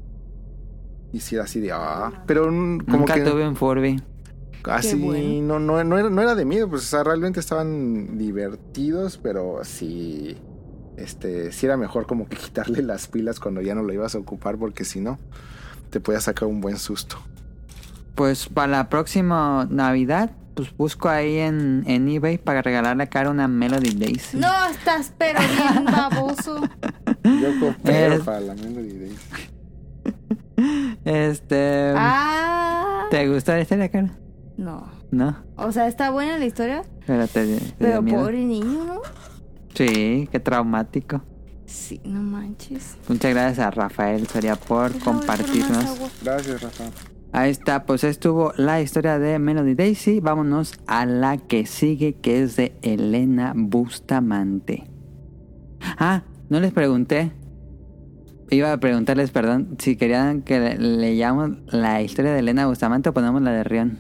[1.13, 4.03] Y sí era así de ah, pero como Nunca que tuve un Furby.
[4.65, 5.59] así bueno.
[5.59, 9.61] no, no, no, era, no era de miedo, pues o sea, realmente estaban divertidos, pero
[9.65, 10.37] sí
[10.97, 14.19] este sí era mejor como que quitarle las pilas cuando ya no lo ibas a
[14.19, 15.19] ocupar porque si no
[15.91, 17.17] te podía sacar un buen susto.
[18.15, 23.31] Pues para la próxima Navidad, pues busco ahí en, en eBay para regalarle a Cara
[23.31, 24.39] una Melody Daisy.
[24.39, 26.61] No, estás pero bien baboso.
[27.25, 29.21] Yo Es- para la Melody Days.
[31.05, 31.93] Este.
[31.97, 33.07] Ah.
[33.11, 34.11] ¿Te gustó la historia, cara?
[34.57, 34.91] No.
[35.11, 35.37] No.
[35.57, 39.01] O sea, está buena la historia, Pero te, te dio pero pobre niño, ¿no?
[39.75, 41.23] Sí, qué traumático.
[41.69, 42.97] Sí, no manches.
[43.09, 46.01] Muchas gracias a Rafael Soria por compartirnos.
[46.23, 46.85] Gracias, Rafa.
[47.31, 50.21] Ahí está, pues estuvo la historia de Melody Daisy.
[50.21, 54.85] Vámonos a la que sigue, que es de Elena Bustamante.
[55.99, 57.33] Ah, no les pregunté.
[58.51, 63.13] Iba a preguntarles, perdón, si querían que le- leyamos la historia de Elena Bustamante o
[63.13, 63.99] ponemos la de Rion.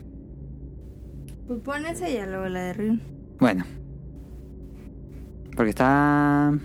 [1.47, 3.03] Pues pon esa y ya luego la de Rin.
[3.39, 3.65] Bueno.
[5.55, 6.59] Porque está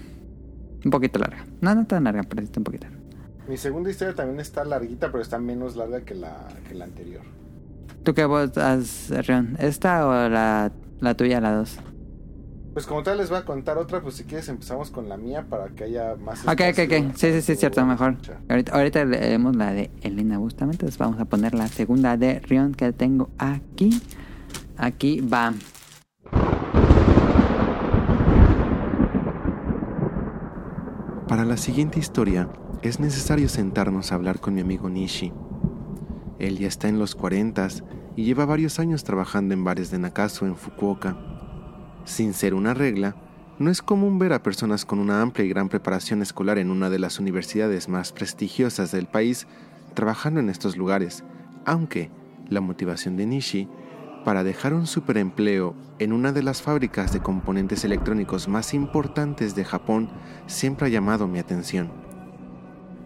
[0.83, 1.45] un poquito larga.
[1.61, 3.01] No, no tan larga, pero está un poquito larga.
[3.47, 7.23] Mi segunda historia también está larguita, pero está menos larga que la, que la anterior.
[8.03, 9.55] ¿Tú qué votas, Rion?
[9.59, 11.77] ¿Esta o la, la tuya, la dos?
[12.73, 15.45] Pues como tal les voy a contar otra, pues si quieres empezamos con la mía
[15.47, 17.15] para que haya más Ok, ok, espacio ok.
[17.15, 18.17] Sí, sí, sí, cierto, mejor.
[18.49, 20.77] Ahorita, ahorita leemos la de Elena Bustamante.
[20.77, 24.01] Entonces vamos a poner la segunda de Rion que tengo aquí.
[24.75, 25.53] Aquí va.
[31.33, 32.47] Para la siguiente historia
[32.83, 35.33] es necesario sentarnos a hablar con mi amigo Nishi.
[36.37, 37.69] Él ya está en los 40
[38.15, 41.17] y lleva varios años trabajando en bares de Nakasu en Fukuoka.
[42.05, 43.15] Sin ser una regla,
[43.57, 46.91] no es común ver a personas con una amplia y gran preparación escolar en una
[46.91, 49.47] de las universidades más prestigiosas del país
[49.95, 51.23] trabajando en estos lugares,
[51.65, 52.11] aunque
[52.47, 53.67] la motivación de Nishi
[54.23, 59.65] para dejar un superempleo en una de las fábricas de componentes electrónicos más importantes de
[59.65, 60.09] Japón
[60.47, 61.91] siempre ha llamado mi atención.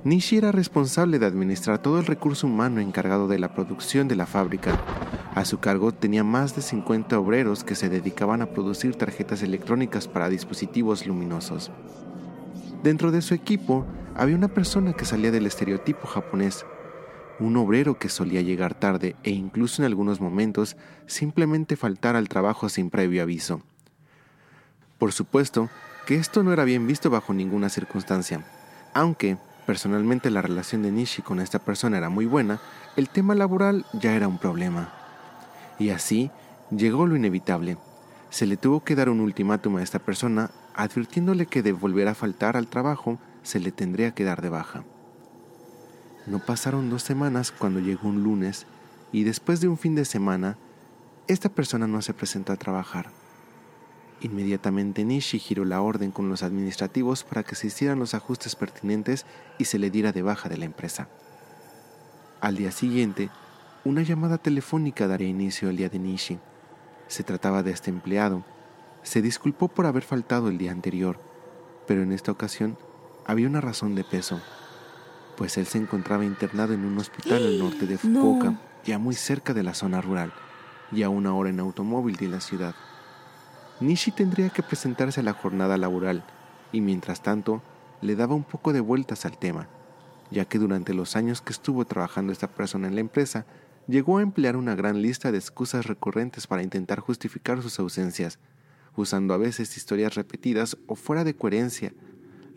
[0.03, 4.26] Nishi era responsable de administrar todo el recurso humano encargado de la producción de la
[4.26, 4.80] fábrica.
[5.35, 10.07] A su cargo tenía más de 50 obreros que se dedicaban a producir tarjetas electrónicas
[10.07, 11.72] para dispositivos luminosos.
[12.84, 13.85] Dentro de su equipo
[14.15, 16.65] había una persona que salía del estereotipo japonés,
[17.39, 22.69] un obrero que solía llegar tarde e incluso en algunos momentos simplemente faltar al trabajo
[22.69, 23.61] sin previo aviso.
[24.97, 25.69] Por supuesto
[26.05, 28.45] que esto no era bien visto bajo ninguna circunstancia,
[28.93, 32.59] aunque personalmente la relación de Nishi con esta persona era muy buena,
[32.95, 34.93] el tema laboral ya era un problema.
[35.77, 36.31] Y así
[36.72, 37.77] llegó lo inevitable.
[38.30, 42.15] Se le tuvo que dar un ultimátum a esta persona advirtiéndole que de volver a
[42.15, 44.84] faltar al trabajo se le tendría que dar de baja.
[46.27, 48.65] No pasaron dos semanas cuando llegó un lunes
[49.13, 50.57] y después de un fin de semana,
[51.27, 53.11] esta persona no se presentó a trabajar.
[54.19, 59.25] Inmediatamente Nishi giró la orden con los administrativos para que se hicieran los ajustes pertinentes
[59.57, 61.07] y se le diera de baja de la empresa.
[62.41, 63.29] Al día siguiente,
[63.85, 66.39] una llamada telefónica daría inicio al día de Nishi.
[67.07, 68.43] Se trataba de este empleado.
[69.01, 71.21] Se disculpó por haber faltado el día anterior,
[71.87, 72.77] pero en esta ocasión
[73.25, 74.41] había una razón de peso
[75.38, 78.59] pues él se encontraba internado en un hospital al norte de Fukuoka, No.
[78.85, 80.34] ya muy cerca de la zona rural,
[80.91, 82.76] y a una hora en automóvil de la ciudad.
[83.80, 86.23] Nishi tendría que presentarse a la jornada laboral,
[86.72, 87.61] y mientras tanto
[88.01, 89.68] le daba un poco de vueltas al tema,
[90.31, 93.45] ya que durante los años que estuvo trabajando esta persona en la empresa,
[93.88, 98.39] llegó a emplear una gran lista de excusas recurrentes para intentar justificar sus ausencias,
[98.95, 101.93] usando a veces historias repetidas o fuera de coherencia,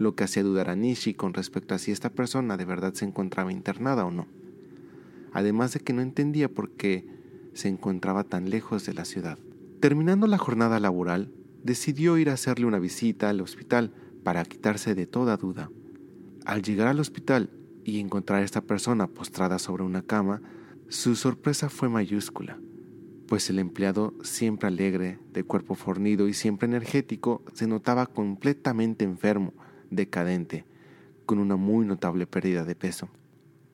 [0.01, 3.05] lo que hacía dudar a Nishi con respecto a si esta persona de verdad se
[3.05, 4.27] encontraba internada o no.
[5.31, 7.06] Además de que no entendía por qué
[7.52, 9.39] se encontraba tan lejos de la ciudad.
[9.78, 13.93] Terminando la jornada laboral, decidió ir a hacerle una visita al hospital
[14.24, 15.70] para quitarse de toda duda.
[16.47, 17.51] Al llegar al hospital
[17.85, 20.40] y encontrar a esta persona postrada sobre una cama,
[20.89, 22.59] su sorpresa fue mayúscula,
[23.28, 29.52] pues el empleado, siempre alegre, de cuerpo fornido y siempre energético, se notaba completamente enfermo,
[29.91, 30.65] decadente,
[31.27, 33.09] con una muy notable pérdida de peso.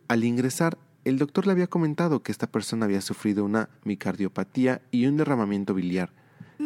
[0.09, 5.07] Al ingresar, el doctor le había comentado que esta persona había sufrido una micardiopatía y
[5.07, 6.13] un derramamiento biliar,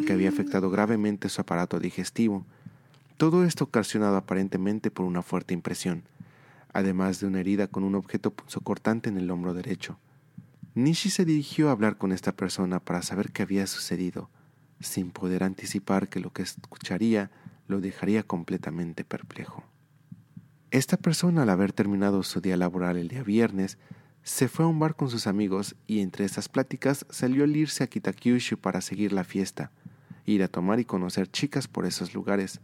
[0.05, 2.45] que había afectado gravemente su aparato digestivo.
[3.17, 6.03] Todo esto ocasionado aparentemente por una fuerte impresión,
[6.73, 9.99] además de una herida con un objeto punzocortante en el hombro derecho.
[10.73, 14.29] Nishi se dirigió a hablar con esta persona para saber qué había sucedido,
[14.79, 17.29] sin poder anticipar que lo que escucharía
[17.71, 19.63] lo dejaría completamente perplejo.
[20.69, 23.77] Esta persona, al haber terminado su día laboral el día viernes,
[24.23, 27.83] se fue a un bar con sus amigos y entre estas pláticas salió al irse
[27.83, 29.71] a Kitakyushu para seguir la fiesta,
[30.25, 32.61] ir a tomar y conocer chicas por esos lugares.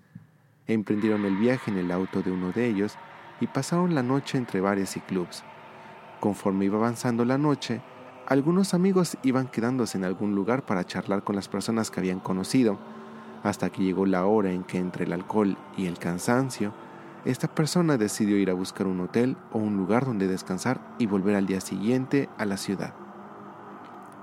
[0.68, 2.98] Emprendieron el viaje en el auto de uno de ellos
[3.42, 5.44] y pasaron la noche entre bares y clubs.
[6.20, 7.82] Conforme iba avanzando la noche,
[8.28, 12.78] algunos amigos iban quedándose en algún lugar para charlar con las personas que habían conocido,
[13.50, 16.74] hasta que llegó la hora en que entre el alcohol y el cansancio,
[17.26, 21.36] esta persona decidió ir a buscar un hotel o un lugar donde descansar y volver
[21.36, 22.94] al día siguiente a la ciudad.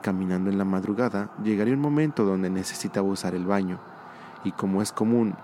[0.02, 3.78] Caminando en la madrugada, llegaría un momento donde necesitaba usar el baño,
[4.44, 5.34] y como es común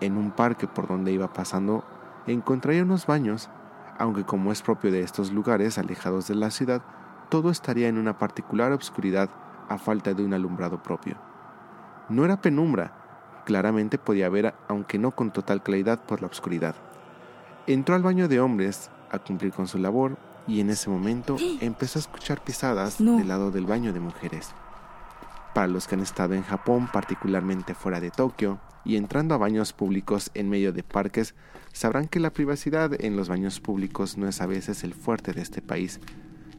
[0.00, 1.84] en un parque por donde iba pasando,
[2.26, 3.50] encontraría unos baños,
[3.98, 6.82] aunque como es propio de estos lugares alejados de la ciudad,
[7.28, 9.28] todo estaría en una particular obscuridad
[9.68, 11.16] a falta de un alumbrado propio.
[12.08, 13.03] No era penumbra,
[13.44, 16.74] claramente podía ver, aunque no con total claridad por la oscuridad.
[17.66, 21.98] Entró al baño de hombres a cumplir con su labor y en ese momento empezó
[21.98, 24.50] a escuchar pisadas del lado del baño de mujeres.
[25.54, 29.72] Para los que han estado en Japón, particularmente fuera de Tokio, y entrando a baños
[29.72, 31.34] públicos en medio de parques,
[31.72, 35.42] sabrán que la privacidad en los baños públicos no es a veces el fuerte de
[35.42, 36.00] este país,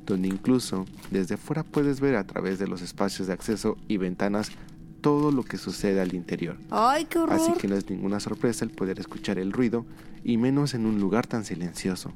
[0.05, 4.51] donde incluso desde fuera puedes ver a través de los espacios de acceso y ventanas
[5.05, 6.57] todo lo que sucede al interior.
[6.71, 7.35] ¡Ay, qué horror!
[7.35, 9.85] Así que no es ninguna sorpresa el poder escuchar el ruido,
[10.23, 12.11] y menos en un lugar tan silencioso.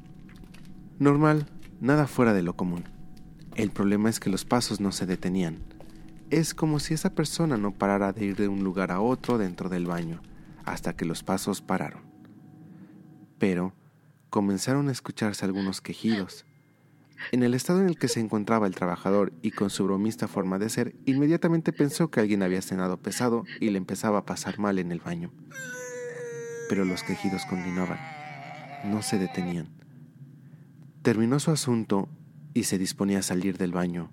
[0.98, 1.46] Normal,
[1.80, 2.82] nada fuera de lo común.
[3.54, 5.58] El problema es que los pasos no se detenían.
[6.30, 9.68] Es como si esa persona no parara de ir de un lugar a otro dentro
[9.68, 10.20] del baño,
[10.64, 12.02] hasta que los pasos pararon.
[13.38, 13.72] Pero
[14.30, 16.44] comenzaron a escucharse algunos quejidos,
[17.32, 20.58] en el estado en el que se encontraba el trabajador y con su bromista forma
[20.58, 24.78] de ser, inmediatamente pensó que alguien había cenado pesado y le empezaba a pasar mal
[24.78, 25.30] en el baño.
[26.68, 27.98] Pero los quejidos continuaban,
[28.84, 29.68] no se detenían.
[31.02, 32.08] Terminó su asunto
[32.54, 34.10] y se disponía a salir del baño,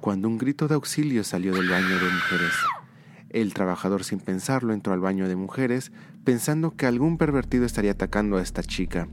[0.00, 2.52] cuando un grito de auxilio salió del baño de mujeres.
[3.30, 5.92] El trabajador sin pensarlo entró al baño de mujeres
[6.24, 9.08] pensando que algún pervertido estaría atacando a esta chica.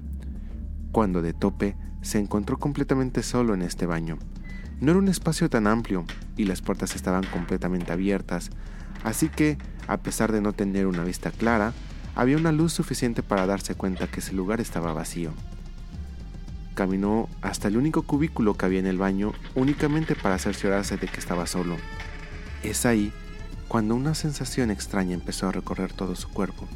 [0.91, 4.18] Cuando de tope se encontró completamente solo en este baño.
[4.80, 6.06] No era un espacio tan amplio
[6.38, 8.49] y las puertas estaban completamente abiertas,
[9.03, 9.57] así que,
[9.88, 11.73] a pesar de no tener una vista clara,
[12.15, 15.32] había una luz suficiente para darse cuenta que ese lugar estaba vacío.
[16.73, 21.19] Caminó hasta el único cubículo que había en el baño únicamente para cerciorarse de que
[21.19, 21.78] estaba solo.
[22.64, 23.14] Es ahí
[23.68, 26.68] cuando una sensación extraña empezó a recorrer todo su cuerpo.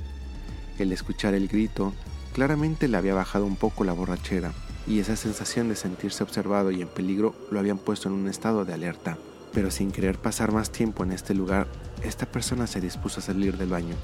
[0.78, 1.94] El escuchar el grito
[2.34, 4.54] claramente le había bajado un poco la borrachera
[4.88, 8.66] y esa sensación de sentirse observado y en peligro lo habían puesto en un estado
[8.66, 9.18] de alerta.
[9.54, 11.68] Pero sin querer pasar más tiempo en este lugar,
[12.04, 13.96] esta persona se dispuso a salir del baño.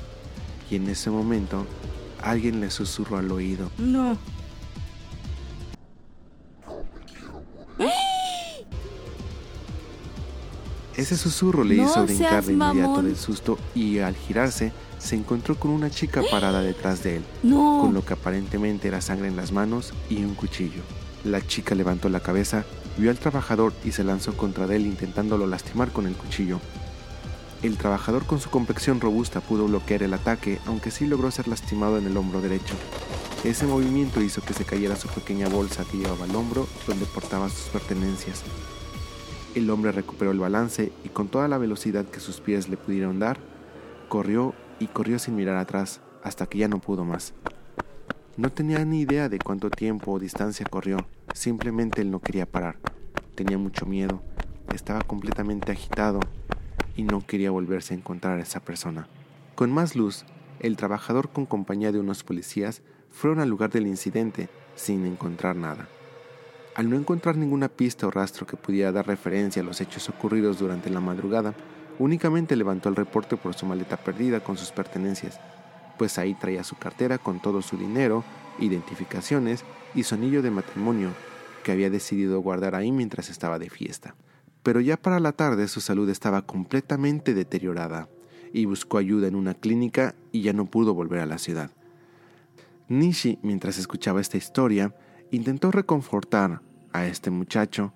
[0.70, 1.66] Y en ese momento,
[2.22, 3.70] alguien le susurró al oído.
[3.78, 4.18] No.
[10.96, 13.06] Ese susurro le No hizo brincar de inmediato mamón.
[13.06, 14.72] del susto y al girarse
[15.02, 17.80] se encontró con una chica parada detrás de él, No.
[17.82, 20.82] con lo que aparentemente era sangre en las manos y un cuchillo.
[21.24, 22.66] La chica levantó la cabeza,
[22.98, 26.60] vio al trabajador y se lanzó contra él intentándolo lastimar con el cuchillo.
[27.64, 31.98] El trabajador con su complexión robusta pudo bloquear el ataque, aunque sí logró ser lastimado
[31.98, 32.74] en el hombro derecho.
[33.44, 37.50] Ese movimiento hizo que se cayera su pequeña bolsa que llevaba al hombro donde portaba
[37.50, 38.42] sus pertenencias.
[39.56, 43.20] El hombre recuperó el balance y con toda la velocidad que sus pies le pudieron
[43.20, 43.38] dar,
[44.10, 47.34] corrió y corrió sin mirar atrás hasta que ya no pudo más.
[48.38, 50.98] No tenía ni idea de cuánto tiempo o distancia corrió,
[51.34, 52.78] simplemente él no quería parar.
[53.36, 54.24] Tenía mucho miedo,
[54.74, 56.20] estaba completamente agitado
[56.96, 59.08] y no quería volverse a encontrar a esa persona.
[59.56, 60.26] Con más luz,
[60.60, 62.82] el trabajador con compañía de unos policías
[63.12, 65.88] fueron al lugar del incidente sin encontrar nada.
[66.74, 70.58] Al no encontrar ninguna pista o rastro que pudiera dar referencia a los hechos ocurridos
[70.58, 71.54] durante la madrugada,
[72.02, 75.40] únicamente levantó el reporte por su maleta perdida con sus pertenencias,
[75.98, 78.24] pues ahí traía su cartera con todo su dinero,
[78.60, 79.64] identificaciones
[79.94, 81.10] y su anillo de matrimonio,
[81.64, 84.16] que había decidido guardar ahí mientras estaba de fiesta.
[84.64, 88.08] Pero ya para la tarde su salud estaba completamente deteriorada,
[88.54, 91.72] y buscó ayuda en una clínica y ya no pudo volver a la ciudad.
[92.88, 94.94] Nishi, mientras escuchaba esta historia,
[95.32, 96.62] intentó reconfortar
[96.92, 97.94] a este muchacho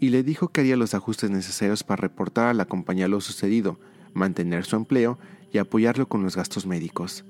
[0.00, 3.78] y le dijo que haría los ajustes necesarios para reportar a la compañía lo sucedido,
[4.14, 5.18] mantener su empleo
[5.52, 7.26] y apoyarlo con los gastos médicos.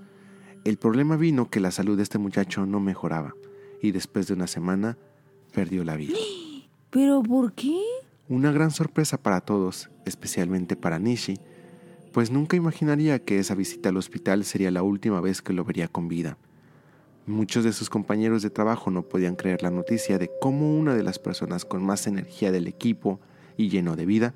[0.65, 3.35] El problema vino que la salud de este muchacho no mejoraba
[3.83, 4.97] y después de una semana
[5.53, 6.17] perdió la vida.
[6.91, 7.77] ¿Pero por qué?
[8.29, 11.41] Una gran sorpresa para todos, especialmente para Nishi,
[12.13, 15.89] pues nunca imaginaría que esa visita al hospital sería la última vez que lo vería
[15.89, 16.39] con vida.
[17.31, 21.05] Muchos de sus compañeros de trabajo no podían creer la noticia de cómo una de
[21.05, 23.21] las personas con más energía del equipo
[23.57, 24.35] y lleno de vida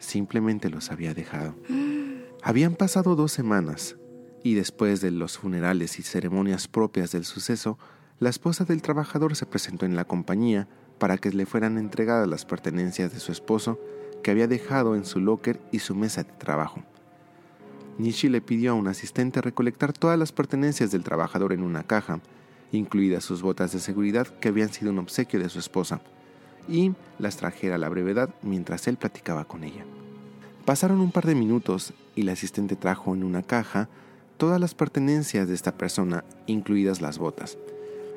[0.00, 1.54] simplemente los había dejado.
[2.42, 3.96] Habían pasado dos semanas
[4.42, 7.78] y después de los funerales y ceremonias propias del suceso,
[8.18, 10.66] la esposa del trabajador se presentó en la compañía
[10.98, 13.78] para que le fueran entregadas las pertenencias de su esposo
[14.24, 16.82] que había dejado en su locker y su mesa de trabajo.
[17.98, 22.20] Nishi le pidió a un asistente recolectar todas las pertenencias del trabajador en una caja
[22.76, 26.00] incluidas sus botas de seguridad que habían sido un obsequio de su esposa,
[26.68, 29.84] y las trajera a la brevedad mientras él platicaba con ella.
[30.64, 33.88] Pasaron un par de minutos y la asistente trajo en una caja
[34.38, 37.58] todas las pertenencias de esta persona, incluidas las botas.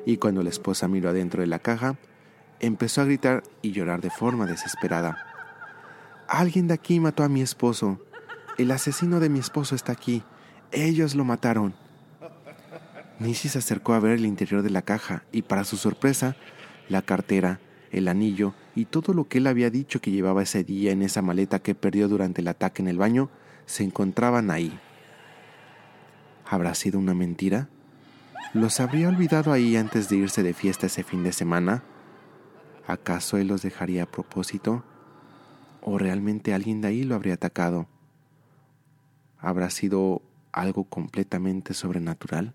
[0.06, 1.96] Y cuando la esposa miró adentro de la caja,
[2.60, 5.18] empezó a gritar y llorar de forma desesperada.
[6.26, 8.00] Alguien de aquí mató a mi esposo.
[8.58, 10.24] El asesino de mi esposo está aquí.
[10.72, 11.76] Ellos lo mataron.
[13.20, 16.34] Nishi se acercó a ver el interior de la caja y para su sorpresa,
[16.88, 17.60] la cartera,
[17.92, 21.22] el anillo y todo lo que él había dicho que llevaba ese día en esa
[21.22, 23.30] maleta que perdió durante el ataque en el baño
[23.66, 24.76] se encontraban ahí.
[26.44, 27.68] ¿Habrá sido una mentira?
[28.54, 31.84] ¿Los habría olvidado ahí antes de irse de fiesta ese fin de semana?
[32.88, 34.82] ¿Acaso él los dejaría a propósito?
[35.80, 37.86] ¿O realmente alguien de ahí lo habría atacado?
[39.40, 40.20] ¿Habrá sido
[40.50, 42.54] algo completamente sobrenatural?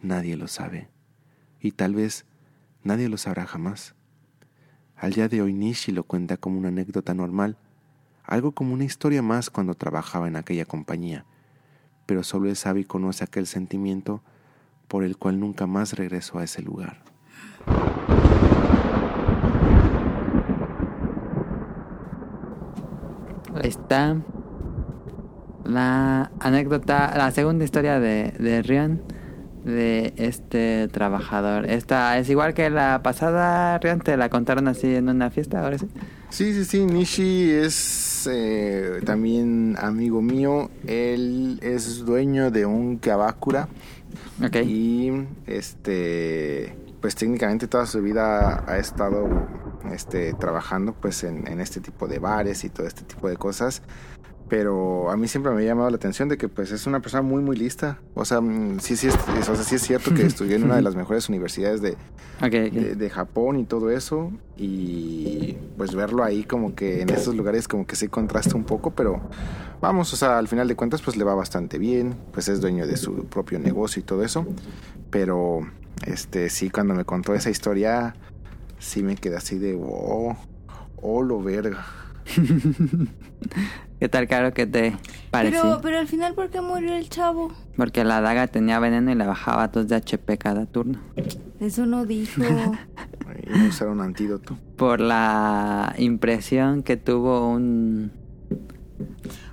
[0.00, 0.88] Nadie lo sabe.
[1.60, 2.24] Y tal vez
[2.82, 3.94] nadie lo sabrá jamás.
[4.96, 7.58] Al día de hoy Nishi lo cuenta como una anécdota normal,
[8.24, 11.26] algo como una historia más cuando trabajaba en aquella compañía,
[12.06, 14.22] pero solo él sabe y conoce aquel sentimiento
[14.88, 17.02] por el cual nunca más regresó a ese lugar.
[23.54, 24.16] Ahí está
[25.66, 29.02] la anécdota, la segunda historia de, de Rion,
[29.64, 31.68] de este trabajador.
[31.68, 35.78] Esta es igual que la pasada, Rion, te la contaron así en una fiesta, ahora
[35.78, 35.88] sí.
[36.30, 40.70] Sí, sí, sí, Nishi es eh, también amigo mío.
[40.86, 43.68] Él es dueño de un Kabakura.
[44.44, 44.56] Ok.
[44.64, 45.10] Y
[45.46, 49.28] este, pues técnicamente toda su vida ha estado
[49.92, 53.82] este, trabajando pues en, en este tipo de bares y todo este tipo de cosas.
[54.48, 57.22] Pero a mí siempre me ha llamado la atención de que pues es una persona
[57.22, 57.98] muy muy lista.
[58.14, 59.16] O sea, mm, sí, sí, es,
[59.48, 61.96] o sea, sí es cierto que estudió en una de las mejores universidades de,
[62.40, 64.30] de, de Japón y todo eso.
[64.56, 68.92] Y pues verlo ahí como que en esos lugares como que se contrasta un poco,
[68.92, 69.20] pero
[69.80, 72.86] vamos, o sea, al final de cuentas pues le va bastante bien, pues es dueño
[72.86, 74.46] de su propio negocio y todo eso.
[75.10, 75.60] Pero
[76.06, 78.14] este sí, cuando me contó esa historia,
[78.78, 80.36] sí me quedé así de, oh,
[80.96, 81.84] oh, lo verga.
[83.98, 84.94] ¿Qué tal, Caro, que te
[85.30, 85.62] pareció?
[85.62, 87.50] Pero, pero al final, ¿por qué murió el chavo?
[87.76, 90.98] Porque la daga tenía veneno y le bajaba dos de HP cada turno.
[91.60, 92.42] Eso no dijo.
[93.46, 94.56] Y no usar un antídoto.
[94.76, 98.10] Por la impresión que tuvo un...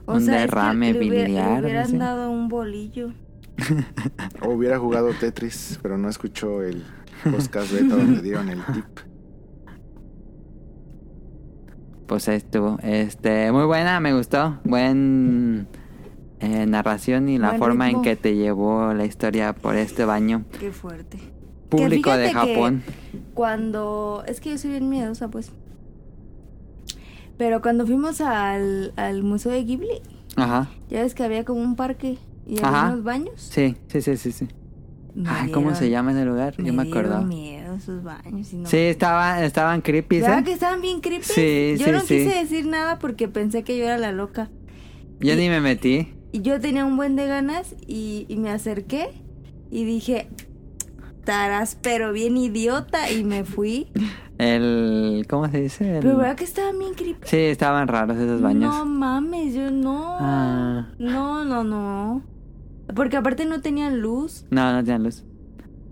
[0.05, 1.97] O Un sea, es que derrame le hubiera- biliar, Le hubieran ¿sí?
[1.97, 3.11] dado un bolillo.
[4.41, 6.83] O hubiera jugado Tetris, pero no escuchó el
[7.29, 8.85] podcast beta donde dieron el tip.
[12.13, 12.77] Pues ahí estuvo.
[12.83, 14.59] Este, muy buena, me gustó.
[14.65, 15.65] Buen
[16.41, 18.01] eh, narración y la Buen forma ritmo.
[18.01, 21.17] en que te llevó la historia por este baño Qué fuerte.
[21.69, 22.83] público de que- Japón.
[23.33, 24.23] Cuando.
[24.27, 25.51] Es que yo soy bien miedosa, pues.
[27.39, 30.03] Pero cuando fuimos al, al Museo de Ghibli,
[30.35, 30.69] Ajá.
[30.91, 32.67] ya ves que había como un parque y Ajá.
[32.81, 33.33] había unos baños.
[33.41, 34.47] Sí, sí, sí, sí, sí.
[35.15, 36.55] Me Ay, ¿cómo dieron- se llama ese lugar?
[36.57, 37.21] Yo me acordaba.
[37.21, 38.51] miedo baños.
[38.53, 40.43] Y no Sí, estaban, estaban creepy, ¿Verdad ¿eh?
[40.43, 41.23] que estaban bien creepy?
[41.23, 42.07] Sí, yo sí, no sí.
[42.17, 44.49] quise decir nada porque pensé que yo era la loca.
[45.19, 46.13] Yo ni me metí.
[46.31, 49.09] Y yo tenía un buen de ganas y, y me acerqué
[49.69, 50.27] y dije,
[51.19, 53.87] estarás pero bien idiota y me fui.
[54.39, 55.25] El...
[55.29, 55.97] ¿Cómo se dice?
[55.97, 57.27] El- Pero verdad que estaban bien creepy.
[57.27, 58.73] Sí, estaban raros esos baños.
[58.75, 60.17] No mames, yo no.
[60.19, 60.87] Ah.
[60.97, 62.23] No, no, no.
[62.95, 64.45] Porque aparte no tenían luz.
[64.49, 65.23] No, no tenían luz.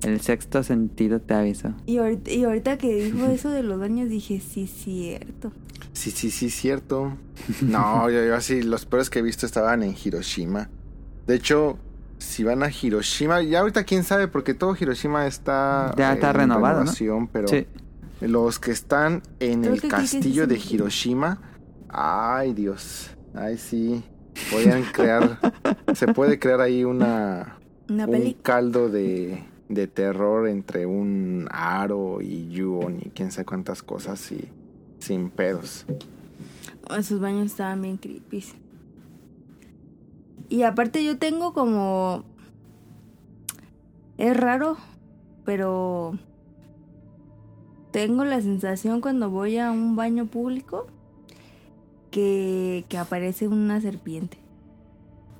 [0.03, 1.73] El sexto sentido te avisó.
[1.85, 5.51] Y ahorita, y ahorita que dijo eso de los baños dije, sí, cierto.
[5.93, 7.13] Sí, sí, sí, cierto.
[7.61, 10.69] No, yo, yo así, los peores que he visto estaban en Hiroshima.
[11.27, 11.77] De hecho,
[12.17, 16.35] si van a Hiroshima, ya ahorita quién sabe, porque todo Hiroshima está, Ya está en
[16.35, 17.29] renovado, ¿no?
[17.31, 17.67] pero Sí.
[18.21, 21.41] los que están en Creo el que aquí que sí castillo de Hiroshima,
[21.89, 24.03] ay Dios, ay sí,
[24.49, 25.39] podrían crear,
[25.93, 27.57] se puede crear ahí una,
[27.89, 33.83] Una un caldo de, de terror entre un aro y Yuon y quién sabe cuántas
[33.83, 34.49] cosas y
[34.99, 35.85] sin pedos.
[36.97, 38.43] Esos baños estaban bien creepy.
[40.49, 42.25] Y aparte yo tengo como...
[44.17, 44.77] Es raro,
[45.45, 46.17] pero...
[47.91, 50.87] Tengo la sensación cuando voy a un baño público
[52.11, 54.37] que, que aparece una serpiente.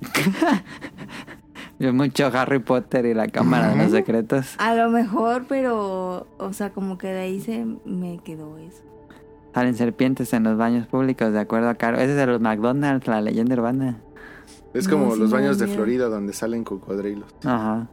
[1.79, 4.55] Vio mucho Harry Potter y la cámara de los secretos.
[4.59, 6.27] A lo mejor, pero...
[6.37, 8.83] O sea, como que de ahí se me quedó eso.
[9.53, 11.97] Salen serpientes en los baños públicos, de acuerdo a Caro.
[11.97, 13.99] Ese es de los McDonald's, la leyenda urbana.
[14.73, 15.67] Es No, como sí los baños de.
[15.67, 17.33] Florida donde salen cocodrilos.
[17.43, 17.87] Ajá.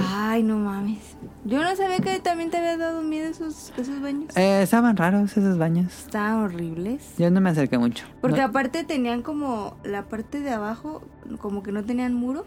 [0.00, 1.16] Ay, no mames.
[1.44, 4.36] Yo no sabía que también te había dado miedo esos, esos baños.
[4.36, 5.86] Eh, estaban raros esos baños.
[6.06, 7.14] Estaban horribles.
[7.18, 8.04] Yo no me acerqué mucho.
[8.20, 11.02] Porque No- aparte tenían como la parte de abajo,
[11.40, 12.44] como que no tenían muro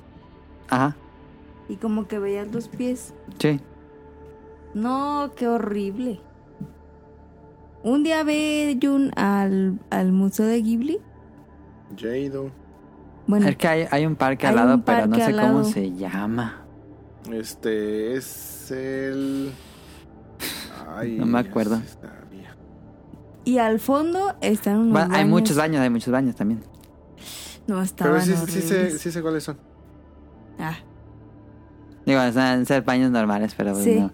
[0.70, 0.96] Ajá,
[1.70, 3.14] y como que veías los pies.
[3.40, 3.60] sí.
[4.74, 6.20] No, qué horrible.
[7.84, 11.00] Un día ve Jun al, al museo de Ghibli.
[12.00, 12.50] Jado.
[13.28, 15.64] Bueno, Es que hay, hay un parque al Hay lado, pero no sé cómo lado.
[15.66, 16.63] se llama.
[17.32, 19.52] Este es el.
[20.96, 21.82] Ay, No me acuerdo.
[23.46, 26.62] y al fondo están unos Bueno, hay muchos baños, hay muchos baños también.
[27.68, 29.58] No, estaban Pero sí, sí, sé, sí sé cuáles son.
[30.60, 30.76] Ah,
[32.06, 34.00] Digo, están ser baños normales, pero pues Sí.
[34.00, 34.12] no.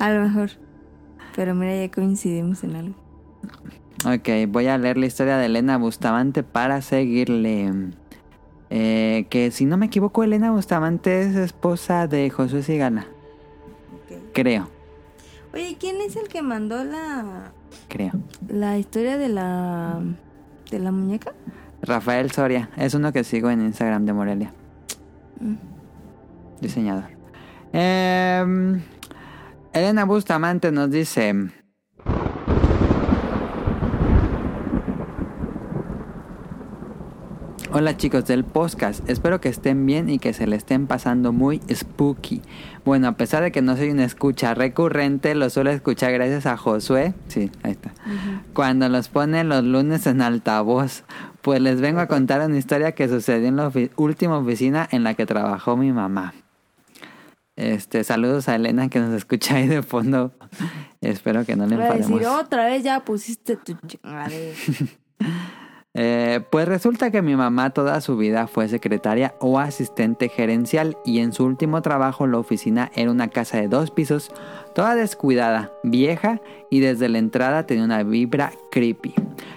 [0.00, 0.50] a lo mejor.
[1.36, 2.94] Pero mira, ya coincidimos en algo.
[4.04, 7.72] Ok, voy a leer la historia de Elena Bustamante para seguirle.
[8.74, 13.06] Eh, que si no me equivoco, Elena Bustamante es esposa de Josué Sigala.
[14.32, 14.66] Creo,
[15.52, 17.52] Oye, ¿quién es el que mandó la,
[17.88, 18.12] creo.
[18.48, 20.00] la historia de la
[20.70, 21.34] de la muñeca?
[21.82, 24.52] Rafael Soria, es uno que sigo en Instagram de Morelia.
[25.38, 25.56] Mm.
[26.62, 27.10] Diseñador.
[27.74, 28.80] Em,
[29.74, 31.34] Elena Bustamante nos dice...
[37.74, 41.58] Hola chicos del podcast, espero que estén bien y que se le estén pasando muy
[41.72, 42.42] spooky.
[42.84, 46.58] Bueno, a pesar de que no soy una escucha recurrente, lo suelo escuchar gracias a
[46.58, 47.14] Josué.
[47.28, 47.92] Sí, ahí está.
[48.52, 51.04] Cuando los pone los lunes en altavoz.
[51.40, 55.02] Pues les vengo a contar una historia que sucedió en la ofi- última oficina en
[55.02, 56.34] la que trabajó mi mamá.
[57.56, 60.30] Este, saludos a Elena que nos escucha ahí de fondo.
[61.00, 62.20] Espero que no le Voy a enfademos.
[62.20, 63.76] decir, otra vez ya pusiste tu.
[65.94, 71.18] Eh, pues resulta que mi mamá toda su vida fue secretaria o asistente gerencial y
[71.18, 74.30] en su último trabajo la oficina era una casa de dos pisos,
[74.74, 76.40] toda descuidada, vieja
[76.70, 79.14] y desde la entrada tenía una vibra creepy.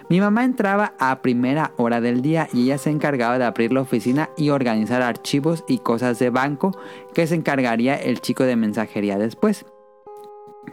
[0.10, 3.82] Mi mamá entraba a primera hora del día y ella se encargaba de abrir la
[3.82, 6.78] oficina y organizar archivos y cosas de banco
[7.14, 9.66] que se encargaría el chico de mensajería después.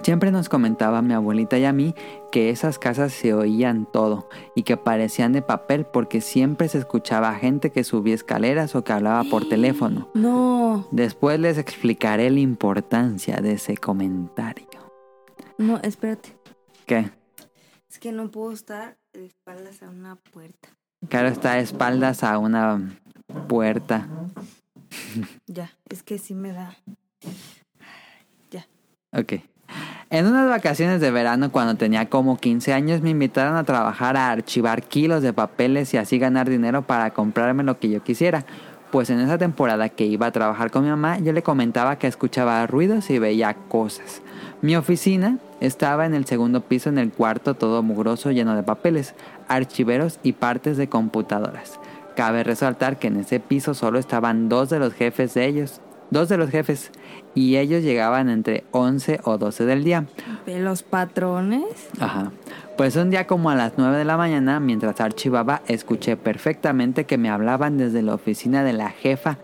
[0.03, 1.95] Siempre nos comentaba mi abuelita y a mí
[2.33, 7.35] que esas casas se oían todo y que parecían de papel porque siempre se escuchaba
[7.35, 10.09] gente que subía escaleras o que hablaba por teléfono.
[10.15, 14.67] No, Después les explicaré la importancia de ese comentario.
[15.59, 16.37] no, espérate.
[16.87, 17.11] ¿Qué?
[17.89, 20.69] Es que no puedo estar de espaldas a una puerta.
[21.09, 22.97] Claro, está a espaldas a una
[23.49, 24.09] puerta.
[25.47, 26.77] Ya, es que sí me da.
[28.51, 28.67] Ya.
[29.13, 29.35] Ok.
[30.13, 34.31] En unas vacaciones de verano, cuando tenía como 15 años, me invitaron a trabajar a
[34.31, 38.45] archivar kilos de papeles y así ganar dinero para comprarme lo que yo quisiera.
[38.91, 42.09] Pues en esa temporada que iba a trabajar con mi mamá, yo le comentaba que
[42.09, 44.21] escuchaba ruidos y veía cosas.
[44.61, 49.15] Mi oficina estaba en el segundo piso, en el cuarto todo mugroso, lleno de papeles,
[49.49, 51.81] archiveros y partes de computadoras.
[52.17, 55.81] Cabe resaltar que en ese piso solo estaban dos de los jefes de ellos,
[56.11, 56.91] dos de los jefes,
[57.35, 60.07] y ellos llegaban entre 11 o 12 del día.
[60.47, 61.89] ¿De los patrones?
[61.99, 62.33] Ajá.
[62.77, 67.19] Pues un día como a las 9 de la mañana, mientras archivaba, escuché perfectamente que
[67.19, 69.39] me hablaban desde la oficina de la jefa.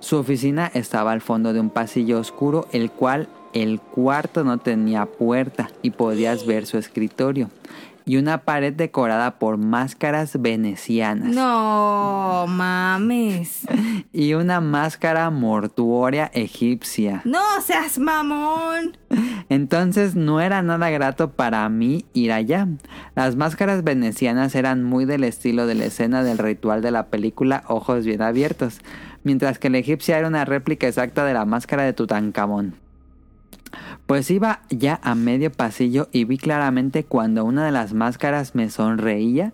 [0.00, 5.06] Su oficina estaba al fondo de un pasillo oscuro, el cual el cuarto no tenía
[5.06, 7.50] puerta y podías ver su escritorio.
[8.08, 11.34] Y una pared decorada por máscaras venecianas.
[11.34, 13.66] No mames.
[14.12, 17.20] Y una máscara mortuoria egipcia.
[17.24, 18.96] No seas mamón.
[19.48, 22.68] Entonces no era nada grato para mí ir allá.
[23.16, 27.64] Las máscaras venecianas eran muy del estilo de la escena del ritual de la película
[27.66, 28.80] Ojos bien abiertos,
[29.24, 32.85] mientras que la egipcia era una réplica exacta de la máscara de Tutankamón.
[34.06, 38.70] Pues iba ya a medio pasillo y vi claramente cuando una de las máscaras me
[38.70, 39.52] sonreía.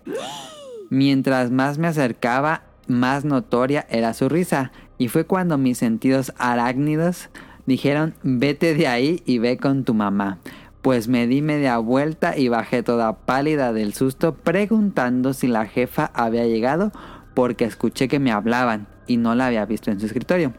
[0.89, 4.71] Mientras más me acercaba, más notoria era su risa.
[4.99, 7.29] Y fue cuando mis sentidos arácnidos
[7.65, 10.37] dijeron, vete de ahí y ve con tu mamá.
[10.83, 16.11] Pues me di media vuelta y bajé toda pálida del susto preguntando si la jefa
[16.13, 16.91] había llegado
[17.33, 20.53] porque escuché que me hablaban y no la había visto en su escritorio.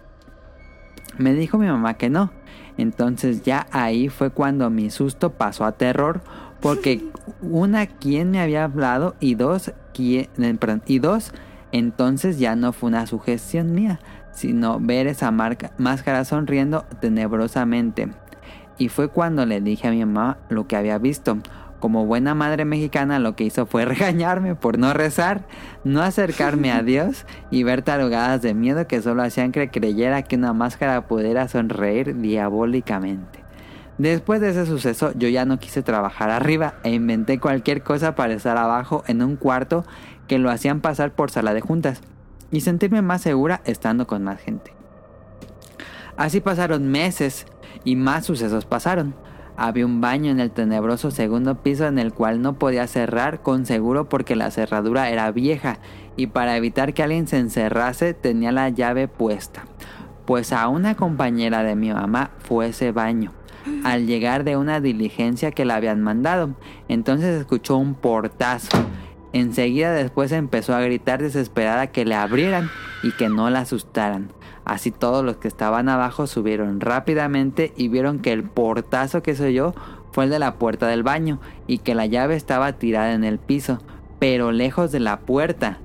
[1.18, 2.32] Me dijo mi mamá que no.
[2.76, 6.20] Entonces ya ahí fue cuando mi susto pasó a terror
[6.60, 7.04] porque
[7.42, 11.32] una quien me había hablado y dos quién, eh, perdón, y dos
[11.72, 13.98] entonces ya no fue una sugestión mía,
[14.32, 18.08] sino ver esa marca- máscara sonriendo tenebrosamente.
[18.78, 21.38] Y fue cuando le dije a mi mamá lo que había visto.
[21.84, 25.46] Como buena madre mexicana lo que hizo fue regañarme por no rezar,
[25.84, 30.36] no acercarme a Dios y ver tarugadas de miedo que solo hacían que creyera que
[30.36, 33.44] una máscara pudiera sonreír diabólicamente.
[33.98, 38.32] Después de ese suceso yo ya no quise trabajar arriba e inventé cualquier cosa para
[38.32, 39.84] estar abajo en un cuarto
[40.26, 42.00] que lo hacían pasar por sala de juntas
[42.50, 44.72] y sentirme más segura estando con más gente.
[46.16, 47.44] Así pasaron meses
[47.84, 49.14] y más sucesos pasaron.
[49.56, 53.66] Había un baño en el tenebroso segundo piso en el cual no podía cerrar con
[53.66, 55.78] seguro porque la cerradura era vieja
[56.16, 59.64] y para evitar que alguien se encerrase tenía la llave puesta.
[60.24, 63.32] Pues a una compañera de mi mamá fue ese baño
[63.84, 66.50] al llegar de una diligencia que la habían mandado.
[66.88, 68.76] Entonces escuchó un portazo.
[69.32, 72.70] Enseguida después empezó a gritar desesperada que le abrieran
[73.02, 74.32] y que no la asustaran.
[74.64, 79.48] Así todos los que estaban abajo subieron rápidamente y vieron que el portazo que se
[79.48, 79.74] oyó
[80.12, 83.38] fue el de la puerta del baño y que la llave estaba tirada en el
[83.38, 83.80] piso,
[84.18, 85.78] pero lejos de la puerta.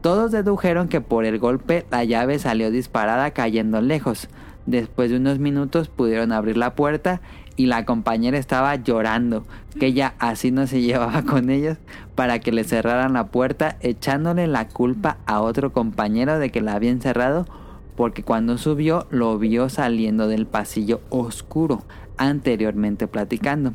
[0.00, 4.28] Todos dedujeron que por el golpe la llave salió disparada cayendo lejos.
[4.66, 7.20] Después de unos minutos pudieron abrir la puerta
[7.56, 9.44] y la compañera estaba llorando,
[9.78, 11.78] que ella así no se llevaba con ellos
[12.14, 16.74] para que le cerraran la puerta, echándole la culpa a otro compañero de que la
[16.74, 17.46] habían cerrado,
[17.98, 21.82] porque cuando subió lo vio saliendo del pasillo oscuro,
[22.16, 23.74] anteriormente platicando.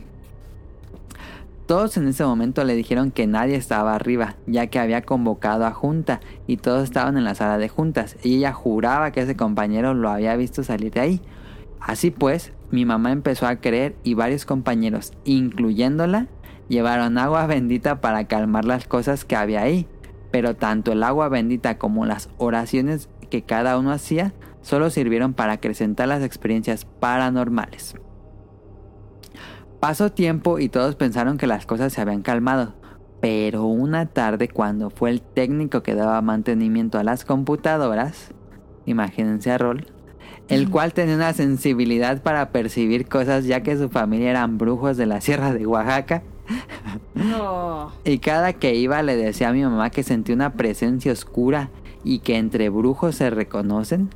[1.66, 5.74] Todos en ese momento le dijeron que nadie estaba arriba, ya que había convocado a
[5.74, 9.94] junta y todos estaban en la sala de juntas, y ella juraba que ese compañero
[9.94, 11.22] lo había visto salir de ahí.
[11.82, 16.28] Así pues, mi mamá empezó a creer y varios compañeros, incluyéndola,
[16.70, 19.86] llevaron agua bendita para calmar las cosas que había ahí.
[20.32, 24.32] Pero tanto el agua bendita como las oraciones que cada uno hacía
[24.62, 27.96] solo sirvieron para acrecentar las experiencias paranormales.
[29.80, 32.76] Pasó tiempo y todos pensaron que las cosas se habían calmado.
[33.22, 38.36] Pero una tarde cuando fue el técnico que daba mantenimiento a las computadoras,
[38.86, 39.88] imagínense a Rol,
[40.48, 45.08] el cual tenía una sensibilidad para percibir cosas ya que su familia eran brujos de
[45.08, 46.22] la sierra de Oaxaca.
[47.16, 47.92] No.
[48.04, 51.72] Y cada que iba le decía a mi mamá que sentía una presencia oscura
[52.04, 54.10] y que entre brujos se reconocen.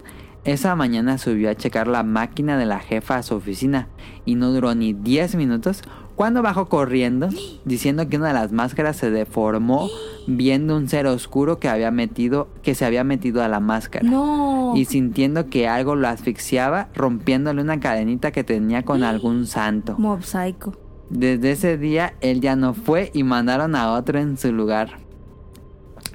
[0.43, 3.88] Esa mañana subió a checar la máquina de la jefa a su oficina
[4.26, 5.81] y no duró ni 10 minutos
[6.15, 7.27] cuando bajó corriendo
[7.65, 9.89] diciendo que una de las máscaras se deformó
[10.26, 14.72] viendo un ser oscuro que había metido que se había metido a la máscara No.
[14.76, 19.95] y sintiendo que algo lo asfixiaba rompiéndole una cadenita que tenía con algún santo.
[19.97, 20.73] Mob Psycho.
[21.09, 24.97] Desde ese día él ya no fue y mandaron a otro en su lugar.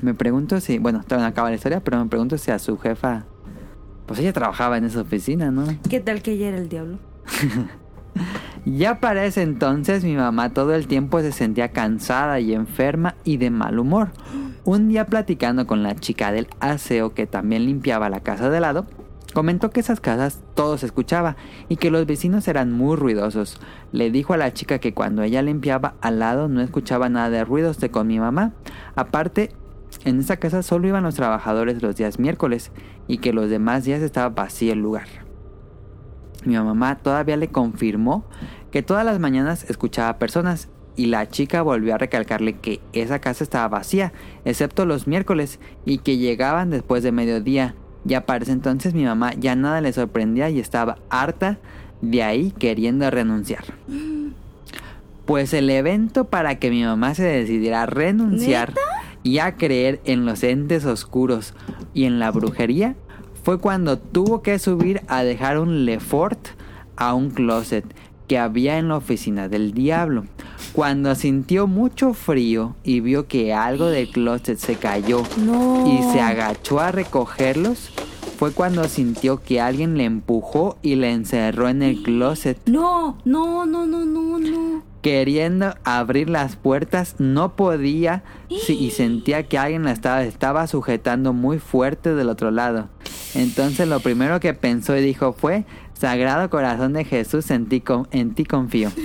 [0.02, 2.76] Me pregunto si, bueno, todavía no acaba la historia, pero me pregunto si a su
[2.76, 3.24] jefa,
[4.04, 5.64] pues ella trabajaba en esa oficina, ¿no?
[5.88, 6.98] ¿Qué tal que ella era el diablo?
[8.64, 13.38] Ya para ese entonces mi mamá todo el tiempo se sentía cansada y enferma y
[13.38, 14.12] de mal humor.
[14.64, 18.86] Un día platicando con la chica del aseo que también limpiaba la casa de lado,
[19.34, 21.36] comentó que esas casas todo se escuchaba
[21.68, 23.58] y que los vecinos eran muy ruidosos.
[23.90, 27.44] Le dijo a la chica que cuando ella limpiaba al lado no escuchaba nada de
[27.44, 28.52] ruidos de con mi mamá.
[28.94, 29.50] Aparte,
[30.04, 32.70] en esa casa solo iban los trabajadores los días miércoles
[33.06, 35.06] y que los demás días estaba vacío el lugar.
[36.44, 38.24] Mi mamá todavía le confirmó
[38.70, 43.44] que todas las mañanas escuchaba personas y la chica volvió a recalcarle que esa casa
[43.44, 44.12] estaba vacía,
[44.44, 47.74] excepto los miércoles, y que llegaban después de mediodía.
[48.04, 51.58] Ya para ese entonces mi mamá ya nada le sorprendía y estaba harta
[52.00, 53.64] de ahí queriendo renunciar.
[55.24, 58.74] Pues el evento para que mi mamá se decidiera a renunciar
[59.22, 61.54] y a creer en los entes oscuros
[61.94, 62.96] y en la brujería
[63.42, 66.38] fue cuando tuvo que subir a dejar un Lefort
[66.96, 67.84] a un closet
[68.28, 70.24] que había en la oficina del diablo.
[70.72, 75.86] Cuando sintió mucho frío y vio que algo del closet se cayó No.
[75.86, 77.90] y se agachó a recogerlos,
[78.38, 82.58] fue cuando sintió que alguien le empujó y le encerró en el closet.
[82.66, 84.82] No, no, no, no, no, no.
[85.02, 91.32] Queriendo abrir las puertas, no podía sí, y sentía que alguien la estaba, estaba sujetando
[91.32, 92.88] muy fuerte del otro lado.
[93.34, 95.64] Entonces lo primero que pensó y dijo fue,
[95.94, 98.90] Sagrado Corazón de Jesús, en ti, con- en ti confío.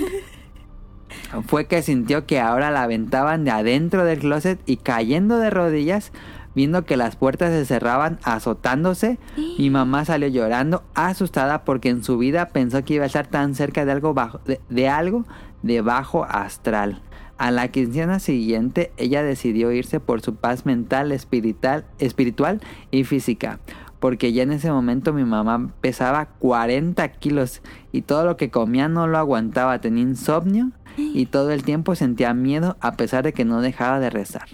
[1.46, 6.12] Fue que sintió que ahora la aventaban de adentro del closet y cayendo de rodillas,
[6.54, 9.18] viendo que las puertas se cerraban azotándose,
[9.58, 13.54] mi mamá salió llorando, asustada porque en su vida pensó que iba a estar tan
[13.54, 15.24] cerca de algo bajo, de, de algo
[15.62, 17.02] de bajo astral.
[17.38, 22.60] A la quincena siguiente, ella decidió irse por su paz mental, espiritual, espiritual
[22.90, 23.60] y física.
[24.00, 28.88] porque ya en ese momento mi mamá pesaba 40 kilos y todo lo que comía
[28.88, 33.44] no lo aguantaba, tenía insomnio y todo el tiempo sentía miedo a pesar de que
[33.44, 34.48] no dejaba de rezar.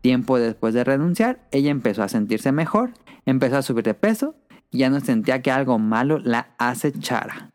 [0.00, 2.92] Tiempo después de renunciar, ella empezó a sentirse mejor,
[3.26, 4.34] empezó a subir de peso
[4.70, 7.49] y ya no sentía que algo malo la acechara.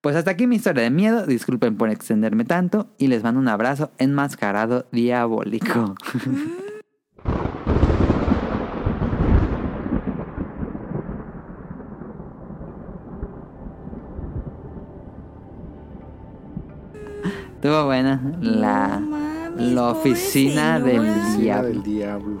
[0.00, 3.48] Pues hasta aquí mi historia de miedo, disculpen por extenderme tanto y les mando un
[3.48, 5.94] abrazo enmascarado diabólico.
[17.54, 21.68] Estuvo buena la, No mames, la oficina del diablo.
[21.68, 22.40] del diablo.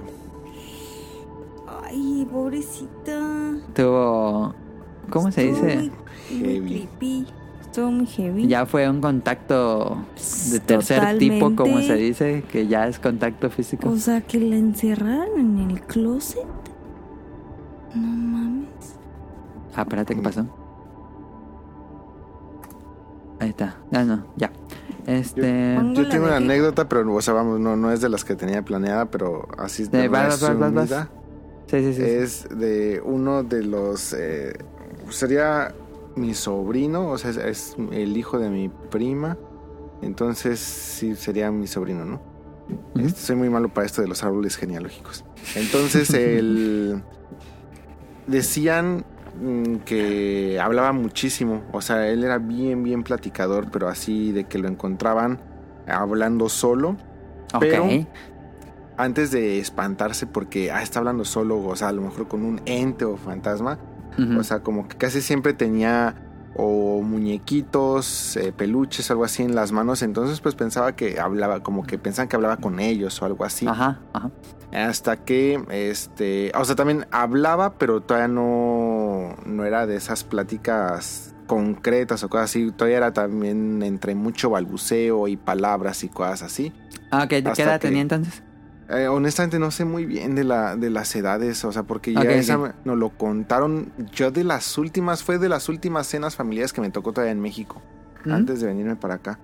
[1.84, 3.52] Ay, pobrecita.
[3.68, 4.54] Estuvo...
[5.10, 5.76] ¿Cómo se dice?
[5.76, 5.90] Muy,
[6.30, 6.68] muy Heavy.
[6.88, 7.26] creepy.
[7.70, 8.48] Estuvo muy heavy.
[8.48, 9.98] Ya fue un contacto
[10.50, 11.94] de tercer tipo, como se Totalmente.
[12.02, 13.88] dice, que ya es contacto físico.
[13.88, 16.42] O sea, que la encerraron en el closet.
[17.94, 18.96] No mames.
[19.76, 20.46] Ah, espérate, ¿qué pasó?
[23.38, 23.76] Ahí está.
[23.92, 24.50] Ah, no, ya.
[25.06, 25.76] Este...
[25.94, 28.24] Yo la tengo una que- anécdota, pero, o sea, vamos, no, no es de las
[28.24, 30.90] que tenía planeada, pero así De- vas, vas, vas, vas.
[30.90, 31.08] resumida.
[31.68, 32.02] Sí, sí, sí.
[32.02, 32.02] sí.
[32.02, 34.12] Es de uno de los.
[34.12, 34.52] eh,
[35.10, 35.72] sería
[36.20, 39.36] mi sobrino, o sea, es, es el hijo de mi prima.
[40.02, 42.20] Entonces, sí, sería mi sobrino, ¿no?
[42.96, 45.24] Este, soy muy malo para esto de los árboles genealógicos.
[45.56, 47.02] Entonces, el.
[48.26, 49.04] Decían
[49.42, 51.62] mm, que hablaba muchísimo.
[51.72, 55.40] O sea, él era bien, bien platicador, pero así de que lo encontraban
[55.86, 56.96] hablando solo
[57.52, 57.60] Ok.
[57.60, 57.88] pero-
[58.96, 62.60] antes de espantarse porque ah, está hablando solo, o sea, a lo mejor con un
[62.66, 63.78] ente o fantasma,
[64.38, 66.14] O sea, como que casi siempre tenía
[66.54, 71.84] o muñequitos, eh, peluches, algo así en las manos, entonces pues pensaba que hablaba, como
[71.84, 73.66] que pensaban que hablaba con ellos o algo así.
[73.66, 74.30] Ajá, ajá.
[74.72, 81.34] Hasta que, este, o sea, también hablaba, pero todavía no, no era de esas pláticas
[81.46, 86.72] concretas o cosas así, todavía era también entre mucho balbuceo y palabras y cosas así.
[87.10, 88.42] Ah, ok, ¿qué edad tenía entonces?
[88.90, 92.22] Eh, honestamente no sé muy bien de la de las edades, o sea, porque ya
[92.22, 92.64] Ok, esa ok.
[92.66, 96.80] me- nos lo contaron yo de las últimas, fue de las últimas cenas familiares que
[96.80, 97.80] me tocó todavía en México,
[98.24, 99.38] antes de venirme para acá.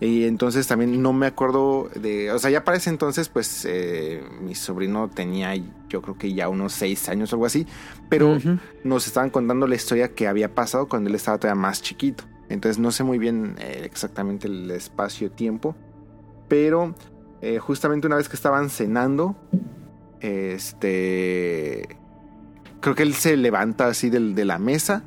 [0.00, 4.22] Y entonces también no me acuerdo de, o sea, ya para ese entonces, pues eh,
[4.42, 5.54] mi sobrino tenía,
[5.88, 7.66] yo creo que ya unos seis años o algo así,
[8.10, 8.38] pero
[8.82, 12.24] nos estaban contando la historia que había pasado cuando él estaba todavía más chiquito.
[12.50, 15.74] Entonces no sé muy bien eh, exactamente el espacio-tiempo.
[16.48, 16.94] Pero
[17.44, 19.36] eh, justamente una vez que estaban cenando,
[20.20, 21.88] este...
[22.80, 25.02] Creo que él se levanta así del- de la mesa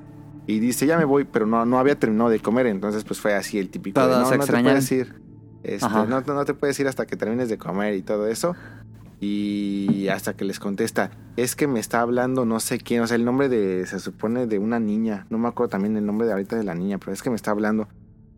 [0.47, 2.65] y dice, ya me voy, pero no, no había terminado de comer.
[2.67, 3.99] Entonces pues fue así el típico...
[4.01, 4.73] de, no, se no te extrañaron".
[4.73, 5.21] puedes ir.
[5.63, 8.55] Este, no, no te puedes ir hasta que termines de comer y todo eso.
[9.19, 13.15] Y hasta que les contesta, es que me está hablando no sé quién, o sea,
[13.15, 16.33] el nombre de, se supone de una niña, no me acuerdo también el nombre de
[16.33, 17.87] ahorita de la niña, pero es que me está hablando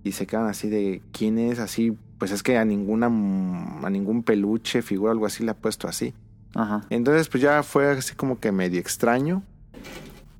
[0.04, 4.22] y se quedan así de quién es, así, pues es que a ninguna, a ningún
[4.24, 6.14] peluche, figura, algo así le ha puesto así.
[6.54, 6.86] Ajá.
[6.92, 9.42] Entonces pues ya fue así como que medio extraño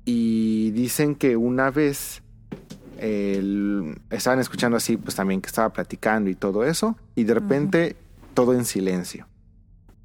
[0.04, 2.22] y dicen que una vez
[2.98, 7.96] el- estaban escuchando así pues también que estaba platicando y todo eso y de repente
[8.34, 9.26] todo en silencio.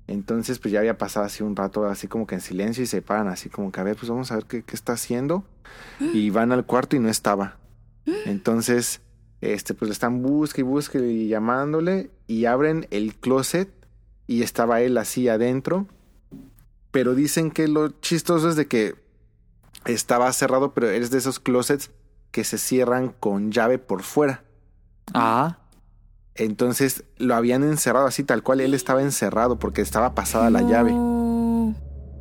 [0.08, 3.02] Entonces pues ya había pasado así un rato así como que en silencio y se
[3.02, 5.44] paran así como que a ver pues vamos a ver qué, qué está haciendo
[6.00, 7.58] y van al cuarto y no estaba.
[8.26, 9.02] Entonces
[9.54, 13.70] este pues le están busque y busque y llamándole y abren el closet
[14.28, 15.88] y estaba él así adentro.
[16.92, 18.96] Pero dicen que lo chistoso es de que
[19.86, 21.92] estaba cerrado, pero es de esos closets
[22.32, 24.44] que se cierran con llave por fuera.
[25.14, 25.60] Ah,
[26.34, 30.94] Entonces lo habían encerrado así tal cual él estaba encerrado porque estaba pasada la llave.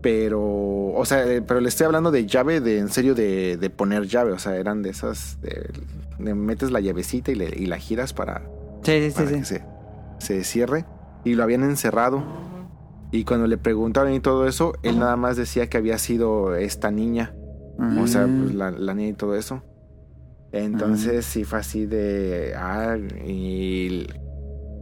[0.03, 3.71] Pero, o sea, eh, pero le estoy hablando de llave de en serio de, de
[3.71, 4.33] poner llave.
[4.33, 5.71] O sea, eran de esas, de,
[6.19, 8.43] de metes la llavecita y, le- y la giras para,
[8.83, 9.35] sí, sí, para sí.
[9.37, 9.65] que se,
[10.19, 10.85] se cierre.
[11.25, 12.23] Y lo habían encerrado.
[13.11, 16.91] Y cuando le preguntaron y todo eso, él nada más decía que había sido esta
[16.91, 17.35] niña.
[18.01, 18.43] O sea, Mm.
[18.43, 19.63] pues la, la niña y todo eso.
[20.53, 22.55] Entonces sí fue así de...
[22.57, 22.97] Ah,
[23.27, 24.07] y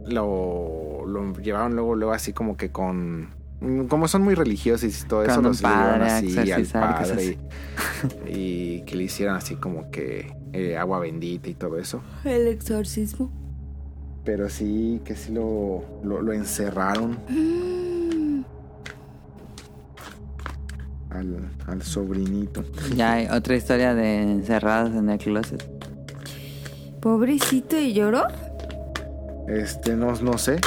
[0.05, 3.29] lo, lo llevaron luego, luego así como que con...
[3.87, 7.37] Como son muy religiosos y todo eso, los padre a así al padre
[8.27, 12.01] y, y que le hicieran así como que eh, agua bendita y todo eso.
[12.25, 13.31] El exorcismo.
[14.25, 18.43] Pero sí, que sí lo, lo, lo encerraron Mm.
[21.09, 22.63] al, al sobrinito.
[22.95, 25.63] Ya hay otra historia de encerrados en el closet.
[27.01, 28.23] Pobrecito y lloró.
[29.47, 30.59] Este, no, no sé.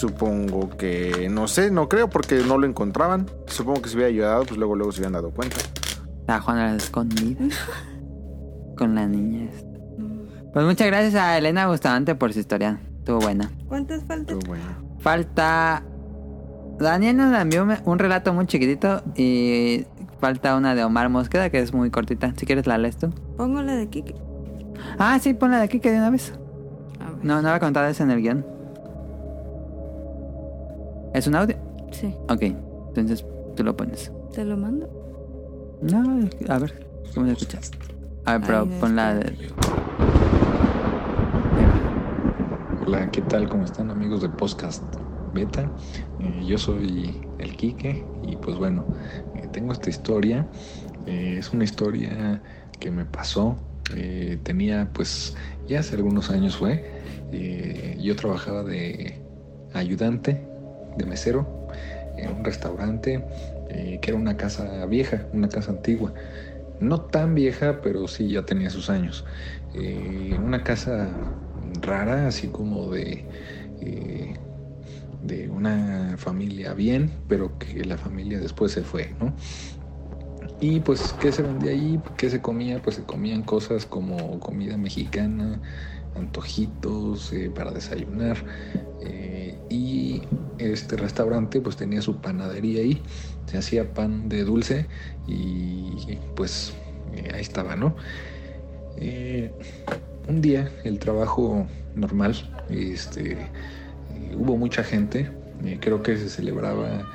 [0.00, 3.26] Supongo que, no sé, no creo porque no lo encontraban.
[3.46, 5.56] Supongo que si hubiera ayudado, pues luego, luego se hubieran dado cuenta.
[6.20, 7.52] Estaba jugando a las escondidas
[8.78, 9.68] con la niña esta.
[10.54, 12.80] Pues muchas gracias a Elena Bustamante por su historia.
[12.98, 13.50] Estuvo buena.
[13.68, 14.38] ¿Cuántas faltan?
[15.00, 15.82] Falta.
[16.78, 19.84] Daniel nos envió un- relato muy chiquitito y
[20.18, 22.32] falta una de Omar Mosqueda que es muy cortita.
[22.38, 23.10] Si quieres la lees tú.
[23.36, 24.14] Pongo la de Kiki.
[24.98, 26.32] Ah, sí, ponla de aquí que de una vez.
[27.00, 27.22] A ver.
[27.24, 28.46] No, no había contado eso en el guion.
[31.14, 31.56] ¿Es un audio?
[31.92, 33.24] Sí, Ok, entonces
[33.56, 34.12] tú lo pones.
[34.32, 34.88] te lo mando.
[35.82, 37.58] No, a ver, ¿cómo se escucha?
[38.26, 39.32] A ver, pero Ay, no, ponla de...
[42.86, 43.48] Hola, ¿qué tal?
[43.48, 44.82] ¿Cómo están amigos de Podcast
[45.34, 45.70] Beta?
[46.20, 48.84] Eh, yo soy el Quique y pues bueno,
[49.36, 50.46] eh, tengo esta historia.
[51.06, 52.42] Eh, es una historia
[52.78, 53.56] que me pasó.
[53.96, 56.84] Eh, tenía pues ya hace algunos años fue.
[57.32, 59.20] Eh, yo trabajaba de
[59.72, 60.46] ayudante,
[60.96, 61.66] de mesero,
[62.16, 63.24] en un restaurante
[63.68, 66.12] eh, que era una casa vieja, una casa antigua.
[66.80, 69.24] No tan vieja, pero sí ya tenía sus años.
[69.74, 71.08] Eh, una casa
[71.80, 73.24] rara, así como de,
[73.80, 74.34] eh,
[75.22, 79.34] de una familia bien, pero que la familia después se fue, ¿no?
[80.60, 82.00] Y pues, ¿qué se vendía ahí?
[82.16, 82.80] ¿Qué se comía?
[82.82, 85.60] Pues se comían cosas como comida mexicana,
[86.14, 88.38] antojitos eh, para desayunar.
[89.00, 89.39] eh,
[89.70, 90.22] y
[90.58, 93.00] este restaurante pues tenía su panadería ahí.
[93.46, 94.86] Se hacía pan de dulce
[95.26, 96.74] y pues
[97.14, 97.94] eh, ahí estaba, ¿no?
[98.96, 99.50] Eh,
[100.28, 102.34] un día el trabajo normal,
[102.68, 103.38] este,
[104.36, 105.30] hubo mucha gente,
[105.64, 107.08] eh, creo que se celebraba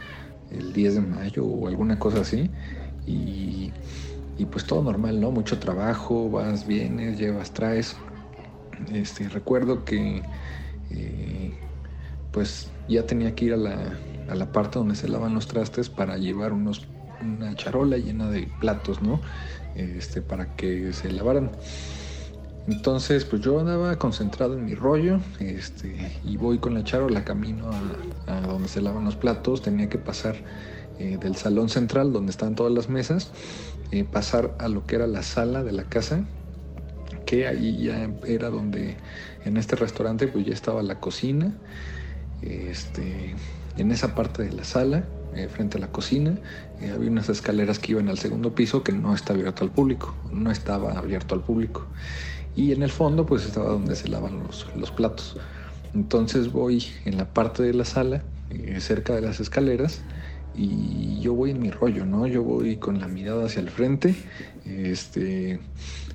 [0.52, 2.50] el 10 de mayo o alguna cosa así,
[3.06, 3.72] y,
[4.52, 5.32] pues todo normal, ¿no?
[5.32, 7.96] Mucho trabajo, vas, vienes, llevas, traes.
[8.94, 10.22] Este, recuerdo que
[12.36, 13.98] pues ya tenía que ir a la,
[14.28, 16.86] a la parte donde se lavan los trastes para llevar unos,
[17.22, 19.22] una charola llena de platos, ¿no?
[19.74, 21.52] Este, para que se lavaran.
[22.68, 27.70] Entonces, pues yo andaba concentrado en mi rollo, este, y voy con la charola camino
[28.28, 29.62] a, a donde se lavan los platos.
[29.62, 30.36] Tenía que pasar
[31.00, 33.32] eh, del salón central, donde están todas las mesas,
[33.92, 36.26] eh, pasar a lo que era la sala de la casa,
[37.26, 38.98] que ahí ya era donde,
[39.46, 41.54] en este restaurante, pues ya estaba la cocina.
[42.42, 43.36] Este,
[43.78, 45.04] en esa parte de la sala,
[45.36, 46.38] eh, frente a la cocina,
[46.80, 50.16] eh, había unas escaleras que iban al segundo piso que no está abierto al público,
[50.32, 51.86] no estaba abierto al público.
[52.56, 55.36] Y en el fondo pues estaba donde se lavan los, los platos.
[55.94, 60.04] Entonces voy en la parte de la sala, eh, cerca de las escaleras,
[60.56, 62.28] y yo voy en mi rollo, ¿no?
[62.28, 64.16] Yo voy con la mirada hacia el frente,
[64.66, 65.60] este,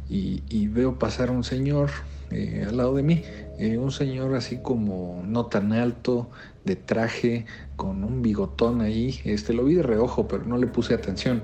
[0.09, 1.91] y, veo pasar un señor
[2.31, 3.23] al lado de mí,
[3.61, 6.31] eh, un señor así como no tan alto,
[6.65, 7.45] de traje,
[7.77, 11.43] con un bigotón ahí, este, lo vi de reojo, pero no le puse atención.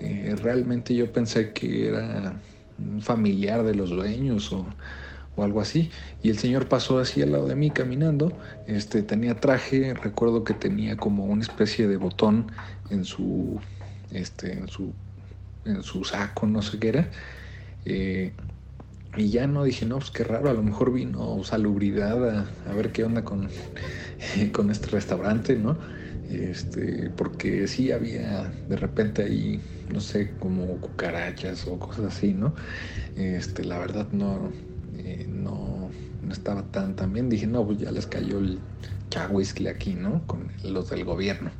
[0.00, 2.40] Eh, realmente yo pensé que era
[2.78, 4.66] un familiar de los dueños o,
[5.36, 5.90] o algo así.
[6.22, 8.32] Y el señor pasó así al lado de mí caminando.
[8.66, 12.50] Este tenía traje, recuerdo que tenía como una especie de botón
[12.88, 13.60] en su
[14.10, 14.94] este en su
[15.66, 17.10] en su saco, no sé qué era.
[17.84, 18.32] Eh,
[19.16, 22.92] y ya no dije, no, pues qué raro, a lo mejor vino salubridad a, ver
[22.92, 23.50] qué onda con,
[24.52, 25.78] con este restaurante, ¿no?
[26.28, 32.54] Este, porque sí había de repente ahí, no sé, como cucarachas o cosas así, ¿no?
[33.16, 34.52] Este, la verdad no,
[34.96, 37.28] eh, no, no estaba tan, tan bien.
[37.28, 38.60] Dije, no, pues ya les cayó el
[39.10, 40.26] chahuiscle aquí, ¿no?
[40.26, 41.50] Con los del gobierno.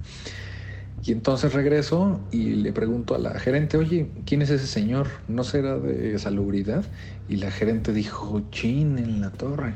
[1.03, 5.09] Y entonces regreso y le pregunto a la gerente, oye, ¿quién es ese señor?
[5.29, 6.85] ¿No será de salubridad?
[7.29, 9.75] Y la gerente dijo, chin, en la torre.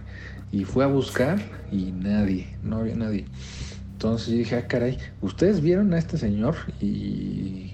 [0.53, 1.39] Y fue a buscar
[1.73, 3.25] y nadie, no había nadie.
[3.93, 6.57] Entonces yo dije, ah, caray, ¿ustedes vieron a este señor?
[6.81, 7.73] Y,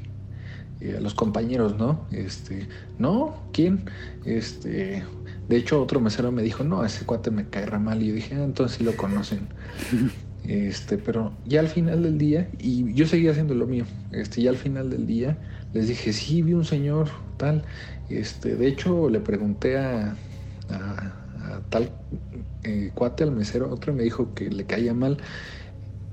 [0.96, 2.06] a los compañeros, ¿no?
[2.12, 2.68] Este,
[2.98, 3.84] no, ¿quién?
[4.24, 5.02] Este,
[5.48, 8.00] de hecho, otro mesero me dijo, no, ese cuate me cae re mal.
[8.00, 9.48] Y yo dije, ah, entonces sí lo conocen.
[10.42, 14.50] Este, pero ya al final del día, y yo seguía haciendo lo mío, este, ya
[14.50, 15.38] al final del día
[15.72, 17.66] les dije, sí, vi un señor tal,
[18.08, 20.16] este, de hecho le pregunté a,
[21.68, 21.96] tal
[22.62, 25.22] eh, cuate al mesero, otro me dijo que le caía mal,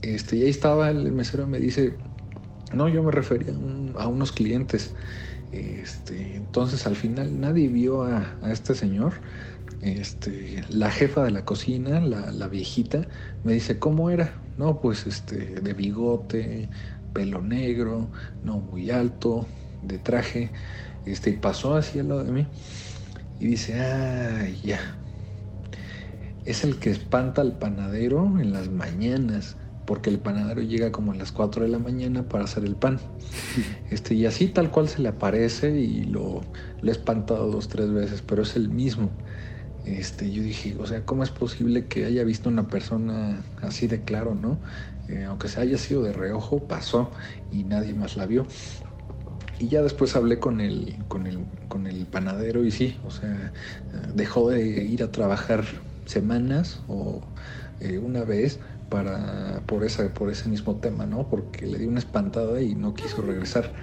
[0.01, 1.99] este, y ahí estaba el mesero me dice,
[2.73, 4.95] no, yo me refería a, un- a unos clientes,
[5.51, 9.21] este, entonces al final nadie vio a este señor,
[9.81, 13.07] este, la jefa de la cocina, la, la viejita,
[13.43, 14.33] me dice, ¿cómo era?
[14.57, 16.69] No, pues este, de bigote,
[17.13, 18.09] pelo negro,
[18.43, 19.47] no muy alto,
[19.83, 20.51] de traje,
[21.05, 22.47] este, y pasó así al lado de mí
[23.39, 24.79] y dice, ah, ya,
[26.45, 29.57] es el que espanta al panadero en las mañanas.
[29.85, 32.99] porque el panadero llega como a las 4 de la mañana para hacer el pan.
[33.89, 36.41] Este, y así tal cual se le aparece y lo,
[36.81, 39.11] lo he espantado dos, tres veces, pero es el mismo.
[39.87, 44.03] Este, yo dije, o sea, ¿cómo es posible que haya visto una persona así de
[44.03, 44.59] claro, no?
[45.07, 47.11] Eh, aunque se haya sido de reojo, pasó
[47.49, 48.47] y nadie más la vio.
[49.59, 53.53] Y ya después hablé con el, con el, con el panadero y sí, o sea,
[54.13, 55.65] dejó de ir a trabajar
[56.05, 57.21] semanas o
[57.79, 58.59] eh, una vez
[58.89, 61.29] para, por, esa, por ese mismo tema, ¿no?
[61.29, 63.73] Porque le dio una espantada y no quiso regresar.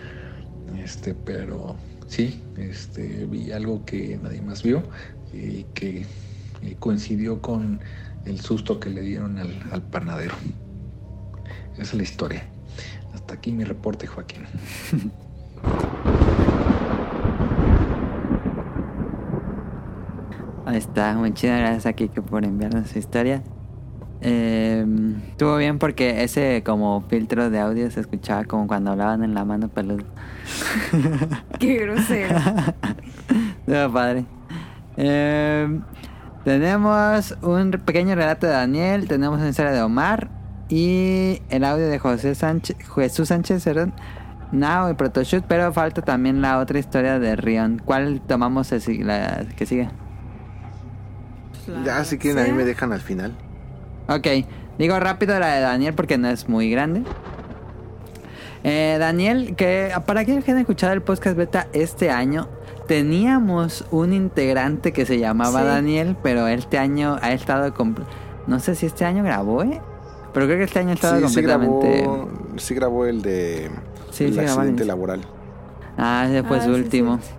[0.66, 1.76] Este, pero
[2.06, 4.88] sí, este, vi algo que nadie más vio
[5.34, 6.06] y que
[6.62, 7.80] eh, coincidió con
[8.24, 10.34] el susto que le dieron al, al panadero.
[11.74, 12.44] Esa es la historia.
[13.12, 14.44] Hasta aquí mi reporte, Joaquín.
[20.66, 23.42] Ahí está, muchas gracias a Kike por enviarnos su historia.
[24.22, 24.86] Eh,
[25.28, 29.44] estuvo bien porque ese como filtro de audio se escuchaba como cuando hablaban en la
[29.44, 30.04] mano peluda.
[31.60, 32.38] Qué grosero.
[33.66, 34.24] Estuvo padre.
[34.96, 35.80] Eh,
[36.44, 40.28] tenemos un pequeño relato de Daniel, tenemos una historia de Omar
[40.68, 43.94] y el audio de José Sánchez, Jesús Sánchez, perdón,
[44.52, 47.80] Now y Protoshoot, pero falta también la otra historia de Rion.
[47.84, 49.88] ¿Cuál tomamos el- la que sigue?
[51.84, 53.32] Ya, si quieren, ahí me dejan al final.
[54.08, 54.26] Ok,
[54.78, 57.02] digo rápido la de Daniel porque no es muy grande.
[58.64, 62.48] Eh, Daniel, que para quienes que han escuchado el podcast beta este año,
[62.86, 65.66] teníamos un integrante que se llamaba Sí.
[65.66, 67.72] Daniel, pero este año ha estado...
[68.46, 69.80] No sé si este año grabó, ¿eh?
[70.32, 72.00] Pero creo que este año ha estado Sí, sí completamente...
[72.02, 73.70] grabó, sí grabó el de
[74.10, 75.20] Sí, el sí grabó al accidente laboral.
[75.96, 77.18] Ah, ese fue Ah, su sí, último.
[77.22, 77.30] sí.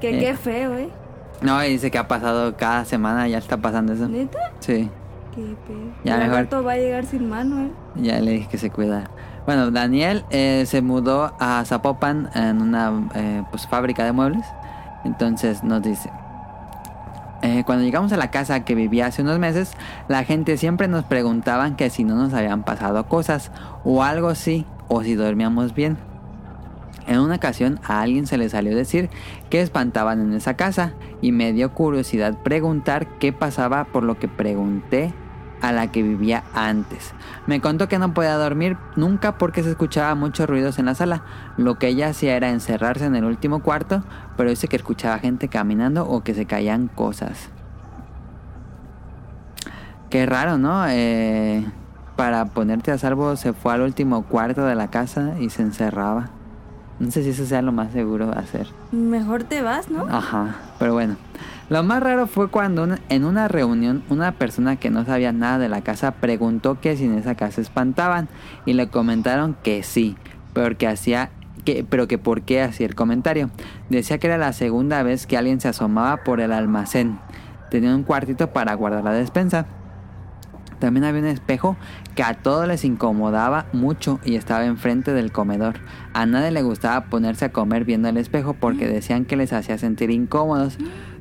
[0.00, 0.20] Que Eh.
[0.20, 0.88] qué feo, ¿eh?
[1.42, 4.08] No, y dice que ha pasado cada semana, ya está pasando eso.
[4.08, 4.38] ¿Neta?
[4.60, 4.90] Sí.
[5.34, 5.78] Qué pedo.
[6.04, 6.66] Ya mejor.
[6.66, 7.70] va a llegar sin mano, ¿eh?
[7.96, 9.08] Ya le dije que se cuida.
[9.48, 14.44] Bueno, Daniel eh, se mudó a Zapopan en una eh, pues, fábrica de muebles.
[15.06, 16.10] Entonces nos dice...
[17.40, 19.72] eh, cuando llegamos a la casa que vivía hace unos meses,
[20.06, 23.50] la gente siempre nos preguntaban que si no nos habían pasado cosas
[23.84, 25.96] o algo así, o si dormíamos bien.
[27.06, 29.08] En una ocasión a alguien se le salió decir
[29.48, 30.92] que espantaban en esa casa
[31.22, 35.14] y me dio curiosidad preguntar qué pasaba por lo que pregunté
[35.60, 37.12] a la que vivía antes.
[37.46, 41.22] Me contó que no podía dormir nunca porque se escuchaba muchos ruidos en la sala.
[41.56, 44.02] Lo que ella hacía era encerrarse en el último cuarto,
[44.36, 47.50] pero dice que escuchaba gente caminando o que se caían cosas.
[50.10, 50.86] Qué raro, ¿no?
[50.88, 51.66] Eh,
[52.16, 56.30] para ponerte a salvo se fue al último cuarto de la casa y se encerraba.
[57.00, 58.66] No sé si eso sea lo más seguro de hacer.
[58.92, 60.06] Mejor te vas, ¿no?
[60.08, 61.16] Ajá, pero bueno.
[61.70, 65.58] Lo más raro fue cuando una- en una reunión una persona que no sabía nada
[65.58, 68.28] de la casa preguntó que si en esa casa espantaban
[68.64, 70.16] y le comentaron que sí,
[70.54, 71.30] pero que hacía
[71.64, 73.50] que, pero que por qué hacía el comentario.
[73.90, 77.18] Decía que era la segunda vez que alguien se asomaba por el almacén.
[77.70, 79.66] Tenía un cuartito para guardar la despensa.
[80.78, 81.76] También había un espejo
[82.14, 85.76] que a todos les incomodaba mucho y estaba enfrente del comedor.
[86.12, 89.78] A nadie le gustaba ponerse a comer viendo el espejo porque decían que les hacía
[89.78, 90.78] sentir incómodos.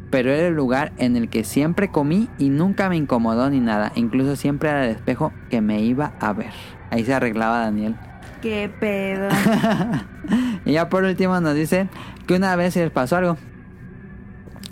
[0.09, 3.91] Pero era el lugar en el que siempre comí y nunca me incomodó ni nada.
[3.95, 6.53] Incluso siempre era el espejo que me iba a ver.
[6.91, 7.95] Ahí se arreglaba Daniel.
[8.41, 9.29] Qué pedo.
[10.65, 11.87] Y ya por último nos dice
[12.25, 13.37] que una vez se les pasó algo.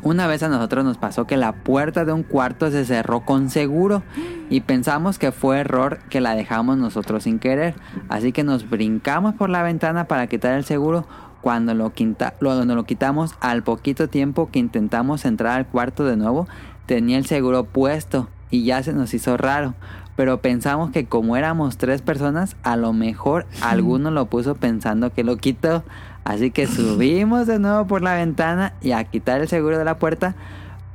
[0.06, 3.49] Una vez a nosotros nos pasó que la puerta de un cuarto se cerró con
[3.49, 4.03] seguro
[4.52, 7.73] y pensamos que fue error que la dejamos nosotros sin querer.
[8.07, 11.07] Así que nos brincamos por la ventana para quitar el seguro.
[11.41, 11.91] Cuando lo,
[12.40, 16.48] cuando lo quitamos, al poquito tiempo que intentamos entrar al cuarto de nuevo,
[16.86, 19.73] tenía el seguro puesto y ya se nos hizo raro.
[20.15, 25.23] Pero pensamos que como éramos tres personas, a lo mejor alguno lo puso pensando que
[25.23, 25.83] lo quitó.
[26.23, 29.99] Así que subimos de nuevo por la ventana y a quitar el seguro de la
[29.99, 30.35] puerta.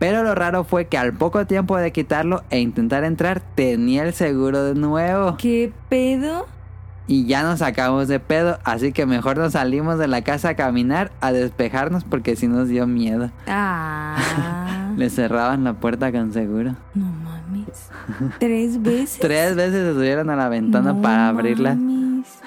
[0.00, 4.14] Pero lo raro fue que al poco tiempo de quitarlo e intentar entrar, tenía el
[4.14, 5.36] seguro de nuevo.
[5.36, 6.46] ¿Qué pedo?
[7.06, 8.58] Y ya nos sacamos de pedo.
[8.64, 12.68] Así que mejor nos salimos de la casa a caminar, a despejarnos, porque si nos
[12.68, 13.30] dio miedo.
[13.46, 14.90] Ah.
[14.96, 16.76] Le cerraban la puerta con seguro.
[16.94, 17.39] No mames.
[18.38, 19.18] ¿Tres veces?
[19.20, 21.74] Tres veces se subieron a la ventana No para abrirla.
[21.74, 22.38] mames.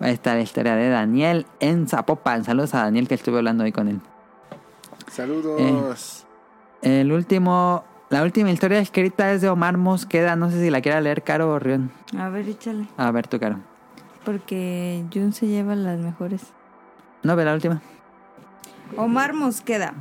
[0.00, 2.44] Ahí está la historia de Daniel en Zapopan.
[2.44, 4.00] Saludos a Daniel que estuve hablando hoy con él.
[5.10, 6.26] Saludos.
[6.82, 10.36] El último, la última historia escrita es de Omar Mosqueda.
[10.36, 11.90] No sé si la quiera leer Caro o Rion.
[12.18, 12.86] A ver, échale.
[12.96, 13.58] A ver tu Caro.
[14.24, 16.42] Porque Jun se lleva las mejores.
[17.22, 17.80] No, ve la última.
[18.96, 19.94] Omar Mosqueda.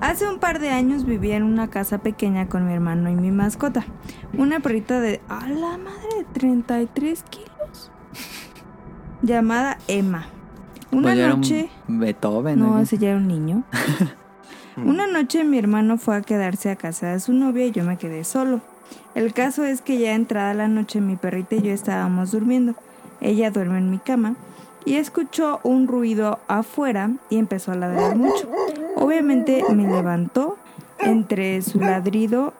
[0.00, 3.30] Hace un par de años vivía en una casa pequeña con mi hermano y mi
[3.30, 3.84] mascota.
[4.36, 5.20] Una perrita de...
[5.28, 6.00] ¡A la madre!
[6.16, 7.90] de 33 kilos.
[9.22, 10.26] Llamada Emma.
[10.90, 11.70] Una Pues un noche...
[11.86, 12.58] Beethoven.
[12.58, 12.80] No, ¿no?
[12.80, 13.62] ese ya era un niño.
[14.76, 17.98] Una noche mi hermano fue a quedarse a casa de su novia y yo me
[17.98, 18.62] quedé solo.
[19.14, 22.74] El caso es que ya entrada la noche mi perrita y yo estábamos durmiendo.
[23.20, 24.36] Ella duerme en mi cama
[24.84, 28.48] y escuchó un ruido afuera y empezó a ladrar mucho.
[28.96, 30.56] Obviamente me levantó
[30.98, 32.54] entre su ladrido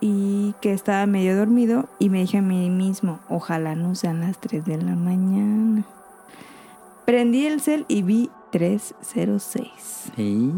[0.00, 4.38] y que estaba medio dormido y me dije a mí mismo, ojalá no sean las
[4.38, 5.84] 3 de la mañana.
[7.04, 10.12] Prendí el cel y vi 306.
[10.16, 10.52] Sí.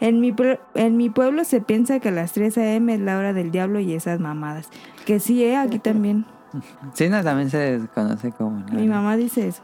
[0.00, 0.34] En mi,
[0.74, 2.94] en mi pueblo se piensa que a las 3 a.m.
[2.94, 4.68] es la hora del diablo y esas mamadas.
[5.06, 5.56] Que sí, ¿eh?
[5.56, 6.26] Aquí también.
[6.94, 8.60] Sí, no, también se conoce como...
[8.68, 9.62] la- Mi mamá dice eso.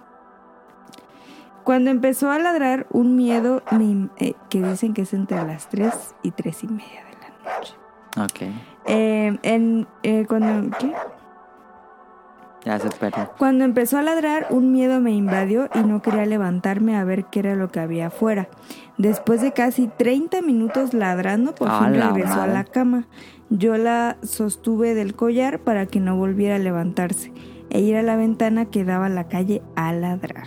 [1.64, 6.14] Cuando empezó a ladrar, un miedo me- eh, que dicen que es entre las 3
[6.22, 7.74] y 3 y media de la noche.
[8.18, 8.54] Ok,
[8.86, 10.92] Eh, en, eh, cuando, ¿qué?
[12.64, 13.30] ya se perdió.
[13.38, 17.40] Cuando empezó a ladrar, un miedo me invadió y no quería levantarme a ver qué
[17.40, 18.48] era lo que había afuera.
[18.98, 22.52] Después de casi 30 minutos ladrando, por ¡A fin la regresó a madre!
[22.54, 23.04] la cama.
[23.48, 27.32] Yo la sostuve del collar para que no volviera a levantarse
[27.70, 30.46] e ir a la ventana que daba a la calle a ladrar.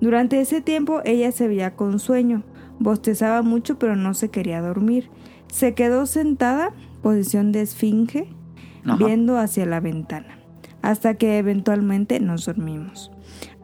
[0.00, 2.42] Durante ese tiempo ella se veía con sueño,
[2.78, 5.10] bostezaba mucho pero no se quería dormir.
[5.48, 6.72] Se quedó sentada,
[7.02, 8.28] posición de esfinge,
[8.84, 9.04] Ajá.
[9.04, 10.38] viendo hacia la ventana,
[10.82, 13.10] hasta que eventualmente nos dormimos.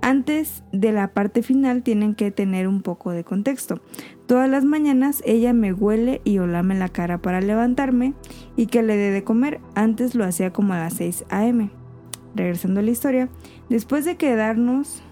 [0.03, 3.81] Antes de la parte final tienen que tener un poco de contexto.
[4.27, 8.15] Todas las mañanas ella me huele y olame la cara para levantarme
[8.57, 9.61] y que le dé de comer.
[9.75, 11.71] Antes lo hacía como a las 6 a.m.
[12.35, 13.29] Regresando a la historia,
[13.69, 15.03] después de quedarnos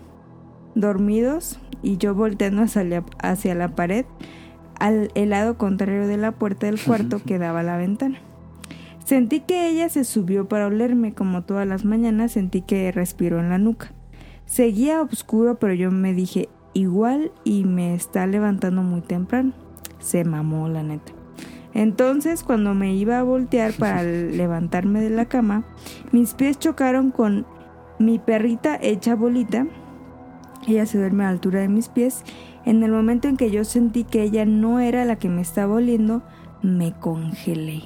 [0.74, 4.06] dormidos y yo volteando hacia la, hacia la pared,
[4.78, 8.18] al el lado contrario de la puerta del cuarto que daba a la ventana.
[9.04, 13.50] Sentí que ella se subió para olerme como todas las mañanas, sentí que respiró en
[13.50, 13.92] la nuca.
[14.46, 19.52] Seguía oscuro, pero yo me dije, igual y me está levantando muy temprano.
[19.98, 21.12] Se mamó, la neta.
[21.74, 25.64] Entonces, cuando me iba a voltear para levantarme de la cama,
[26.12, 27.46] mis pies chocaron con
[27.98, 29.66] mi perrita hecha bolita.
[30.66, 32.22] Ella se duerme a la altura de mis pies.
[32.64, 35.74] En el momento en que yo sentí que ella no era la que me estaba
[35.74, 36.22] oliendo,
[36.62, 37.82] me congelé.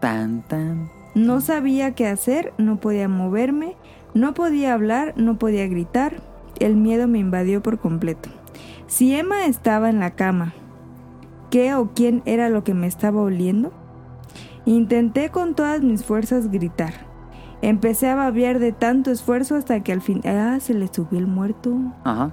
[0.00, 0.90] Tan, tan.
[1.14, 3.76] No sabía qué hacer, no podía moverme,
[4.14, 6.22] no podía hablar, no podía gritar.
[6.60, 8.30] El miedo me invadió por completo.
[8.86, 10.54] Si Emma estaba en la cama,
[11.50, 13.72] ¿qué o quién era lo que me estaba oliendo?
[14.64, 17.07] Intenté con todas mis fuerzas gritar.
[17.62, 20.20] Empecé a babear de tanto esfuerzo hasta que al fin...
[20.24, 21.76] Ah, se le subió el muerto.
[22.04, 22.32] Ajá.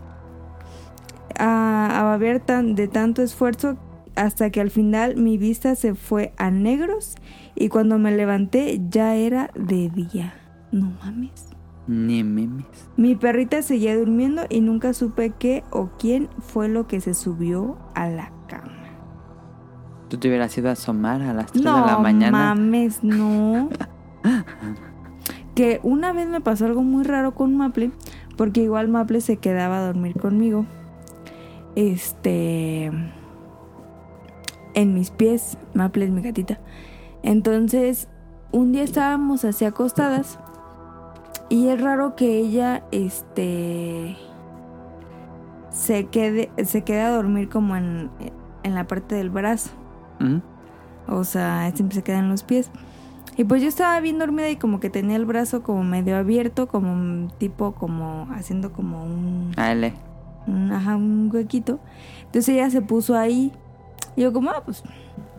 [1.38, 3.78] A, a babear tan, de tanto esfuerzo
[4.16, 7.16] hasta que al final mi vista se fue a negros
[7.56, 10.34] y cuando me levanté ya era de día.
[10.72, 11.48] No mames.
[11.88, 12.66] Ni memes.
[12.98, 17.78] Mi perrita seguía durmiendo y nunca supe qué o quién fue lo que se subió
[17.94, 18.72] a la cama.
[20.08, 22.32] Tú te hubieras ido a asomar a las 3 No de la mañana.
[22.56, 23.70] mames, no.
[25.56, 27.92] que una vez me pasó algo muy raro con Maple,
[28.38, 30.66] porque igual Maple se quedaba a dormir conmigo.
[31.76, 32.92] Este.
[34.74, 35.58] En mis pies.
[35.74, 36.60] Maple es mi gatita.
[37.24, 38.10] Entonces,
[38.52, 40.40] un día estábamos así acostadas.
[41.50, 44.18] Y es raro que ella, este.
[45.70, 48.10] Se quede, se quede a dormir como en,
[48.64, 49.72] en la parte del brazo.
[51.08, 52.72] O sea, siempre se queda en los pies.
[53.38, 56.68] Y pues yo estaba bien dormida y como que tenía el brazo como medio abierto,
[56.68, 59.94] como un tipo como haciendo como un, Ale.
[60.48, 61.80] un, ajá, un huequito.
[62.26, 63.52] Entonces ella se puso ahí.
[64.16, 64.84] Y yo como, ah, pues,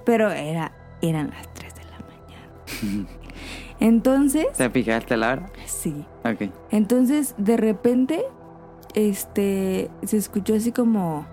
[0.05, 1.99] pero era, eran las 3 de la
[2.93, 3.09] mañana.
[3.81, 5.51] Entonces, ¿Te fijaste la hora?
[5.67, 6.05] sí.
[6.25, 6.51] Ok.
[6.71, 8.25] Entonces, de repente,
[8.95, 11.27] este, se escuchó así como,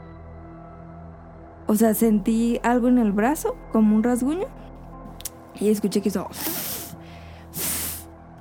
[1.67, 4.47] o sea, sentí algo en el brazo, como un rasguño,
[5.59, 6.27] y escuché que hizo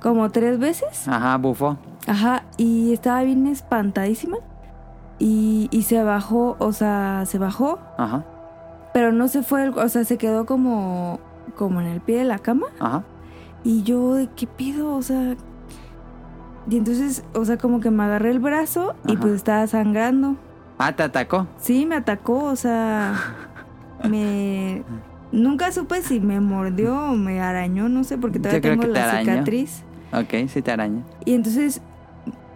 [0.01, 1.77] como tres veces, Ajá, bufó.
[2.07, 4.37] ajá, y estaba bien espantadísima,
[5.19, 8.25] y, y se bajó, o sea, se bajó, Ajá.
[8.93, 11.19] pero no se fue, o sea, se quedó como,
[11.55, 13.03] como en el pie de la cama, Ajá.
[13.63, 14.93] y yo, ¿de qué pido?
[14.95, 15.35] O sea.
[16.69, 20.37] Y entonces, o sea, como que me agarré el brazo y pues estaba sangrando.
[20.77, 21.45] Ah, te atacó.
[21.59, 23.13] Sí, me atacó, o sea.
[24.09, 24.83] Me.
[25.33, 29.19] Nunca supe si me mordió o me arañó, no sé, porque todavía tengo te la
[29.19, 29.83] cicatriz.
[30.13, 31.03] Ok, sí te araña.
[31.25, 31.81] Y entonces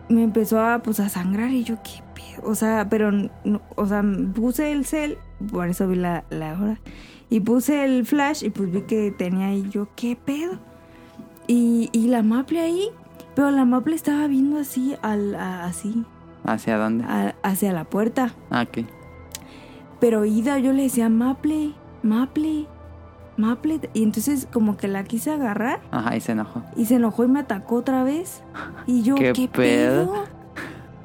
[0.10, 2.48] me empezó a, pues, a sangrar y yo, ¿qué pedo?
[2.50, 5.18] O sea, pero, no- o sea, puse el cel,
[5.52, 6.80] por eso vi la, la hora.
[7.30, 10.60] Y puse el flash y pues vi que tenía ahí yo, ¿qué pedo?
[11.48, 12.90] Y, y la maple ahí,
[13.36, 16.06] pero la maple estaba viendo así, al, a- así,
[16.46, 17.04] ¿Hacia dónde?
[17.06, 18.34] a- hacia la puerta.
[18.52, 18.86] Ah, ok.
[20.00, 21.72] Pero Ida, yo le decía, Maple,
[22.08, 22.66] Maple,
[23.38, 23.90] Maple.
[23.94, 26.64] Y entonces como que la quise agarrar Ajá, y se enojó.
[26.76, 28.42] y se enojó y me atacó otra vez.
[28.86, 30.12] Y yo, ¿Qué ¿qué, pedo?
[30.14, 30.24] pedo?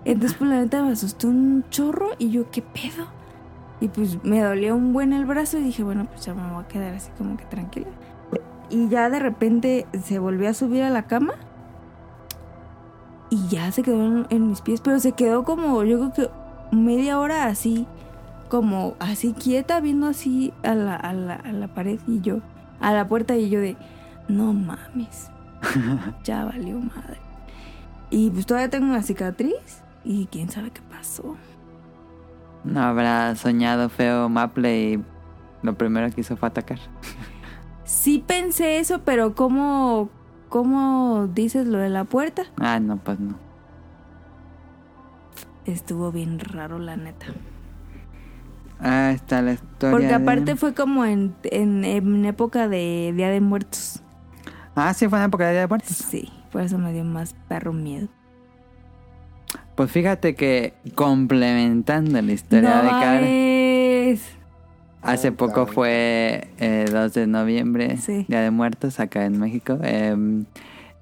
[0.04, 3.06] Entonces pues la neta me asustó un chorro y yo, ¿qué pedo?
[3.80, 6.62] Y pues me dolía un buen el brazo y dije, bueno, pues ya me voy
[6.64, 7.88] a quedar así como que tranquila.
[8.70, 11.34] Y ya de repente se volvió a subir a la cama
[13.30, 16.76] y ya se quedó en, en mis pies, pero se quedó como, yo creo que
[16.76, 17.86] media hora así,
[18.52, 22.40] como así quieta, viendo así a la, a la, a la pared y yo,
[22.80, 23.78] a la puerta y yo de,
[24.28, 25.30] no mames,
[26.22, 27.18] ya valió madre.
[28.10, 31.34] Y pues todavía tengo una cicatriz y quién sabe qué pasó.
[32.62, 35.04] No habrá soñado feo Maple y
[35.62, 36.78] lo primero que hizo fue atacar.
[37.84, 40.10] Sí pensé eso, pero ¿cómo,
[40.50, 42.42] cómo dices lo de la puerta?
[42.58, 43.34] Ah, no, pues no.
[45.64, 47.28] Estuvo bien raro, la neta.
[48.82, 49.90] Ah, está la historia.
[49.92, 54.02] Porque de- aparte fue como en, en, en época de Día de Muertos.
[54.74, 55.96] Ah, sí, fue en época de Día de Muertos.
[55.96, 58.08] Sí, por eso me dio más perro miedo.
[59.74, 64.22] Pues fíjate que complementando la historia no de mames.
[65.02, 68.26] hace poco fue eh, 2 de noviembre, Sí.
[68.28, 69.78] Día de Muertos, acá en México.
[69.82, 70.14] eh,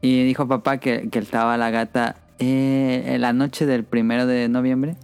[0.03, 4.49] y dijo papá que, que estaba la gata eh, en la noche del primero de
[4.49, 4.97] noviembre.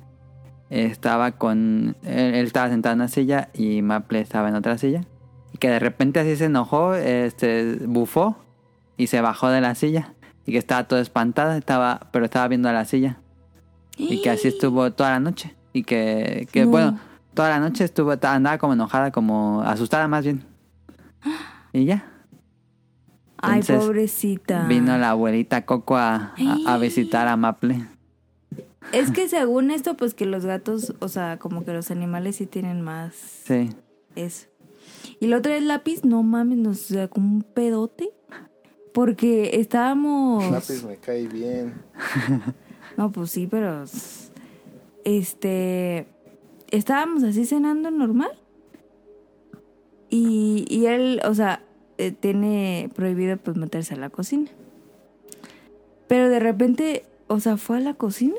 [0.70, 1.96] Estaba con.
[2.02, 5.02] Él, él estaba sentado en una silla y Maple estaba en otra silla.
[5.52, 8.36] Y que de repente así se enojó, este, bufó
[8.96, 10.12] y se bajó de la silla.
[10.44, 13.18] Y que estaba todo espantada, estaba, pero estaba viendo a la silla.
[13.96, 15.54] Y que así estuvo toda la noche.
[15.72, 16.70] Y que, que No.
[16.70, 16.98] bueno,
[17.34, 20.44] toda la noche estuvo, andaba como enojada, como asustada más bien.
[21.72, 22.04] Y ya.
[23.38, 24.66] Ay, Entonces, pobrecita.
[24.66, 27.86] Vino la abuelita Coco a, a- a visitar a Maple.
[28.92, 32.46] Es que según esto, pues que los gatos, o sea, como que los animales sí
[32.46, 33.70] tienen más Sí.
[34.14, 34.46] eso.
[35.20, 38.10] Y la otra es lápiz, no mames, nos sacó un pedote.
[38.92, 40.50] Porque estábamos.
[40.50, 41.74] Lápiz me cae bien.
[42.96, 43.84] No, pues sí, pero.
[45.04, 46.06] Este.
[46.70, 48.30] Estábamos así cenando normal.
[50.08, 51.62] Y, y él, o sea,
[51.98, 54.50] eh, tiene prohibido pues meterse a la cocina.
[56.08, 58.36] Pero de repente, o sea, fue a la cocina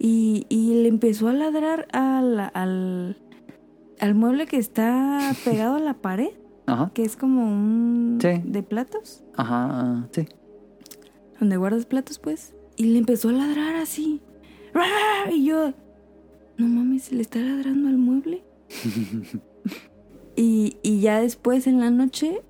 [0.00, 3.16] y, y le empezó a ladrar al, al,
[4.00, 6.30] al mueble que está pegado a la pared,
[6.66, 6.90] Ajá.
[6.94, 8.40] que es como un Sí.
[8.44, 10.08] de platos, Ajá.
[10.12, 10.26] Sí.
[11.38, 12.54] donde guardas platos, pues.
[12.76, 14.20] Y le empezó a ladrar así.
[15.32, 15.72] Y yo,
[16.56, 18.42] no mames, le está ladrando al mueble.
[20.36, 22.40] y, y ya después en la noche,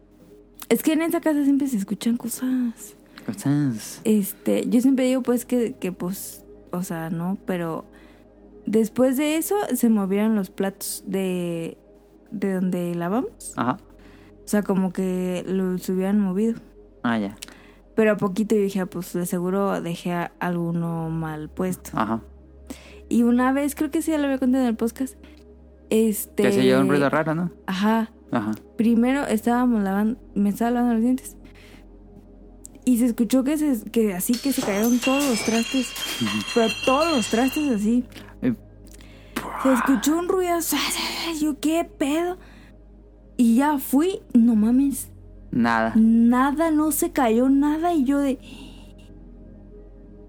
[0.69, 2.95] es que en esa casa siempre se escuchan cosas.
[3.27, 4.01] Cosas.
[4.05, 7.84] Este, yo siempre digo pues que, que pues, o sea, no, pero
[8.66, 11.76] después de eso se movieron los platos de,
[12.31, 13.52] de donde lavamos.
[13.57, 13.78] Ajá.
[14.44, 16.55] O sea, como que los hubieran movido.
[17.02, 17.36] Ah, ya.
[17.94, 21.90] Pero a poquito yo dije, ah, pues de seguro dejé a- alguno mal puesto.
[21.94, 22.20] Ajá.
[23.08, 25.16] Y una vez, creo que sí, ya lo había contado en el podcast.
[25.90, 26.44] Este.
[26.44, 27.50] Que se oyó un ruido raro, ¿no?
[27.66, 28.10] Ajá.
[28.31, 28.52] Ajá.
[28.76, 31.36] Primero estábamos lavando, me estaba lavando los dientes.
[32.84, 35.92] Y se escuchó que, se, que así que se cayeron todos los trastes.
[36.55, 38.05] Pero todos los trastes así.
[39.62, 40.59] Se escuchó un ruido.
[41.41, 42.39] Yo, ¿qué pedo?
[43.36, 45.10] Y ya fui, no mames.
[45.50, 45.92] Nada.
[45.97, 47.94] Nada, no se cayó nada.
[47.94, 48.39] Y yo de.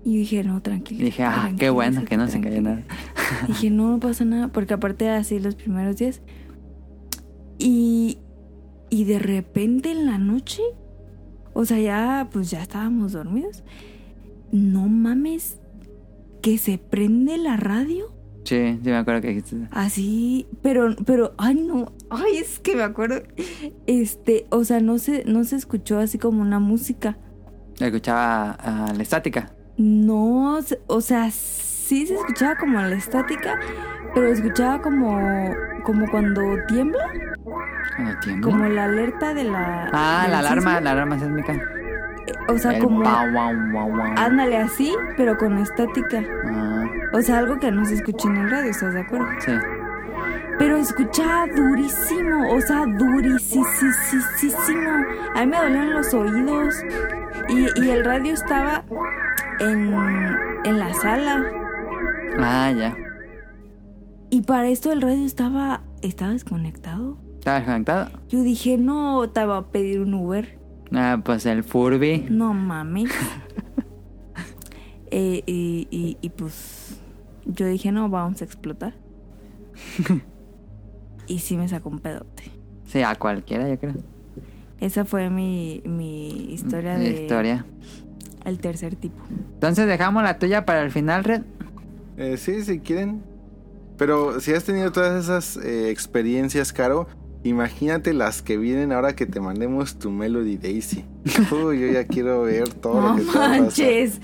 [0.04, 1.06] Y dije, no, tranquilo.
[1.06, 2.84] Dije, ah, qué bueno que no se cayó nada.
[3.48, 6.22] Dije, no, no pasa nada, porque aparte así los primeros días.
[7.60, 8.18] Y,
[8.90, 10.64] y de repente en la noche,
[11.54, 13.64] o sea, ya, pues ya estábamos dormidos.
[14.52, 15.58] No mames,
[16.42, 18.14] que se prende la radio.
[18.44, 19.68] Sí, sí me acuerdo que dijiste.
[19.72, 23.22] Así, pero, pero, ay no, ay, es que me acuerdo.
[23.86, 27.18] Este, o sea, no se, no se escuchó así como una música.
[27.80, 29.54] Escuchaba ah, la estática.
[29.78, 31.71] No, o sea, sí
[32.08, 33.60] se escuchaba como la estática,
[34.14, 35.20] pero escuchaba como,
[35.84, 37.04] como cuando tiembla,
[37.96, 38.52] Cuando tiembla.
[38.52, 39.90] como la alerta de la.
[39.94, 41.54] Ah, la alarma, la alarma sísmica.
[42.48, 43.00] O sea, El como.
[43.02, 43.32] guau,
[43.72, 44.14] guau.
[44.18, 46.22] Ándale así, pero con estática.
[46.50, 49.28] Ah, O sea, algo que no se escucha en el radio, ¿estás de acuerdo?
[49.40, 49.52] sí.
[50.60, 53.66] Pero escuchaba durísimo, o sea, durísimo.
[55.36, 56.76] A mí me dolían los oídos.
[57.50, 58.84] Y, y el radio estaba
[59.60, 59.92] en,
[60.64, 61.44] en la sala.
[62.40, 62.96] Ah, ya.
[64.30, 67.18] Y para esto el radio estaba, estaba desconectado.
[67.40, 68.10] ¿Estaba desconectado?
[68.30, 70.58] Yo dije, no, te va a pedir un Uber.
[70.94, 72.28] Ah, pues el Furby.
[72.30, 73.10] No mames.
[75.14, 77.02] Eh, y, y, y pues
[77.46, 78.94] yo dije, no, vamos a explotar.
[81.28, 82.44] y sí me sacó un pedote.
[82.86, 83.96] Sí, a cualquiera, yo creo.
[84.80, 87.66] Esa fue mi, mi historia Mi de Historia.
[88.46, 89.22] el tercer tipo.
[89.56, 91.42] Entonces dejamos la tuya para el final, Red.
[92.18, 93.24] Eh, sí, si quieren.
[93.98, 97.08] Pero si has tenido todas esas eh, experiencias, Caro,
[97.44, 101.06] imagínate las que vienen ahora que te mandemos tu Melody Daisy.
[101.52, 104.20] Uy, yo ya quiero ver todo No lo que te va manches.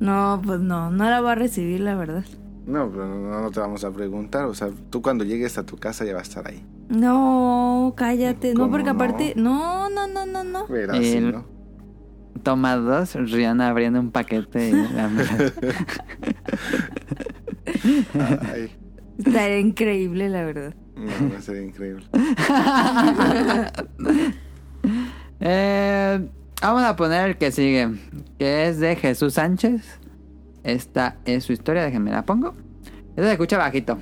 [0.00, 2.24] No, pues no, no la voy a recibir, la verdad.
[2.66, 4.44] No, pero no, no te vamos a preguntar.
[4.46, 6.64] O sea, tú cuando llegues a tu casa ya va a estar ahí.
[6.88, 8.54] No, cállate.
[8.54, 8.90] No, ¿Cómo porque no?
[8.92, 9.32] aparte.
[9.36, 10.66] No, no, no, no, no.
[10.66, 11.44] Verás, El- sí, ¿no?
[12.42, 14.70] Toma dos, Rihanna abriendo un paquete.
[14.70, 15.10] y la-
[18.52, 18.70] Ay,
[19.18, 20.74] Estaría increíble, la verdad.
[20.96, 22.04] no, va a ser increíble.
[25.42, 26.28] Eh,
[26.60, 27.88] vamos a poner el que sigue,
[28.38, 29.98] que es de Jesús Sánchez.
[30.64, 32.54] Esta es su historia, déjenme la pongo.
[33.10, 33.96] Esta se escucha bajito,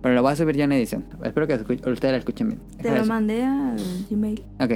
[0.00, 1.06] pero lo voy a subir yo en edición.
[1.24, 2.60] Espero que ustedes la escuchen bien.
[2.80, 3.76] Te lo mandé al
[4.08, 4.44] Gmail.
[4.60, 4.72] Ok,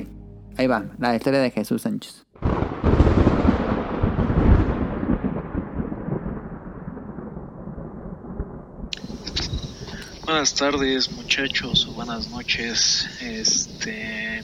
[0.56, 2.26] ahí va, la historia de Jesús Sánchez.
[10.24, 13.06] Buenas tardes muchachos o buenas noches.
[13.20, 14.42] Este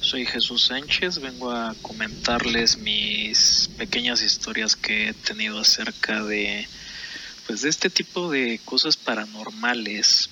[0.00, 6.68] soy Jesús Sánchez, vengo a comentarles mis pequeñas historias que he tenido acerca de
[7.48, 10.30] pues de este tipo de cosas paranormales.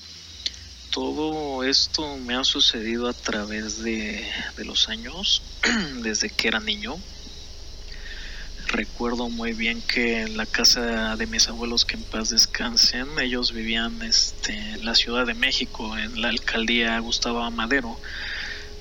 [0.91, 4.25] Todo esto me ha sucedido a través de,
[4.57, 5.43] de los años,
[6.03, 6.97] desde que era niño.
[8.69, 13.53] Recuerdo muy bien que en la casa de mis abuelos que en paz descansen, ellos
[13.53, 17.99] vivían este, en la Ciudad de México, en la alcaldía Gustavo Amadero,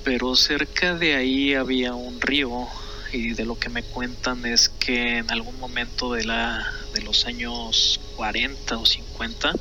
[0.04, 2.68] pero cerca de ahí había un río
[3.12, 7.26] y de lo que me cuentan es que en algún momento de, la, de los
[7.26, 9.54] años 40 o 50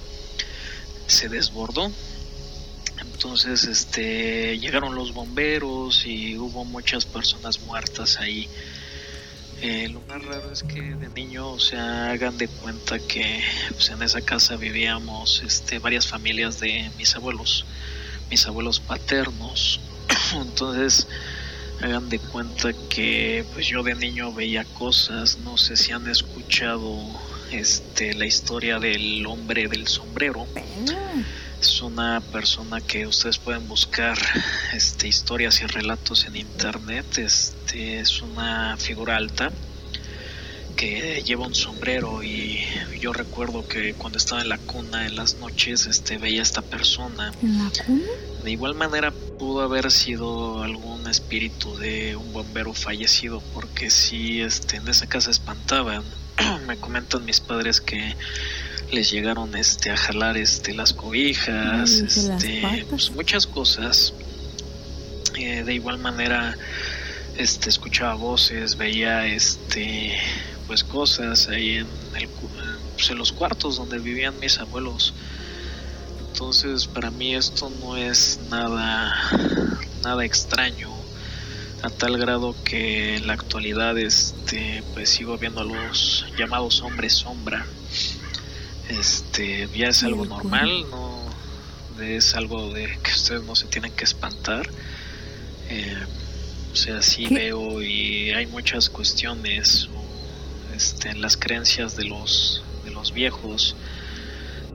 [1.07, 1.91] se desbordó.
[3.01, 8.49] Entonces este, llegaron los bomberos y hubo muchas personas muertas ahí.
[9.67, 13.89] Eh, lo más raro es que de niño, o sea, hagan de cuenta que pues,
[13.89, 17.65] en esa casa vivíamos este, varias familias de mis abuelos,
[18.29, 19.81] mis abuelos paternos.
[20.35, 21.09] Entonces,
[21.81, 26.99] hagan de cuenta que pues yo de niño veía cosas, no sé si han escuchado
[27.51, 30.47] este la historia del hombre del sombrero.
[31.61, 34.19] Es una persona que ustedes pueden buscar
[34.73, 37.19] este, historias y relatos en internet.
[37.19, 39.51] Este, es una figura alta
[40.75, 42.61] que lleva un sombrero y
[43.01, 46.63] yo recuerdo que cuando estaba en la cuna en las noches este, veía a esta
[46.63, 47.33] persona.
[47.43, 48.05] ¿En la cuna?
[48.43, 54.77] De igual manera pudo haber sido algún espíritu de un bombero fallecido porque si este,
[54.77, 56.03] en esa casa espantaban.
[56.67, 58.17] Me comentan mis padres que
[58.93, 64.15] les llegaron este a jalar este las cobijas, Ay, de las este, pues, muchas cosas.
[65.37, 66.57] Eh, de igual manera
[67.37, 70.17] este escuchaba voces, veía este
[70.67, 75.15] pues cosas ahí en el pues, en los cuartos donde vivían mis abuelos.
[76.29, 79.15] Entonces, para mí esto no es nada
[80.03, 80.91] nada extraño
[81.83, 87.13] a tal grado que en la actualidad este pues sigo viendo a los llamados hombres
[87.13, 87.67] sombra
[88.89, 91.23] este ya es algo normal no
[92.03, 94.69] es algo de que ustedes no se tienen que espantar
[95.71, 95.97] Eh,
[96.73, 97.35] o sea sí ¿Qué?
[97.35, 103.75] veo y hay muchas cuestiones o, este, en las creencias de los de los viejos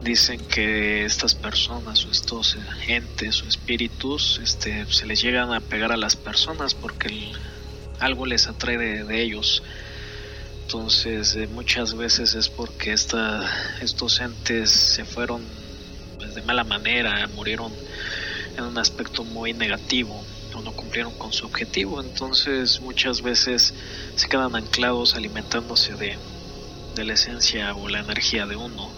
[0.02, 2.58] dicen que estas personas o estos
[2.88, 7.32] entes o espíritus este, se les llegan a pegar a las personas porque el-
[8.00, 9.62] algo les atrae de, de ellos.
[10.70, 13.44] Entonces eh, muchas veces es porque esta,
[13.82, 15.42] estos entes se fueron
[16.20, 17.74] pues, de mala manera, murieron
[18.56, 20.24] en un aspecto muy negativo
[20.54, 22.00] o no cumplieron con su objetivo.
[22.00, 23.74] Entonces muchas veces
[24.16, 26.16] se quedan anclados alimentándose de,
[26.94, 28.92] de la esencia o la energía de uno.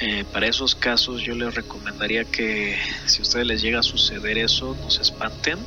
[0.00, 4.38] Eh, para esos casos yo les recomendaría que si a ustedes les llega a suceder
[4.38, 5.58] eso, no se espanten.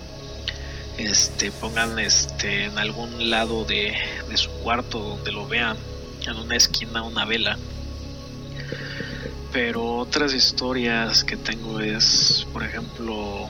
[0.97, 3.95] Este, pongan este, en algún lado de,
[4.29, 5.77] de su cuarto donde lo vean,
[6.25, 7.57] en una esquina una vela.
[9.51, 13.49] Pero otras historias que tengo es, por ejemplo,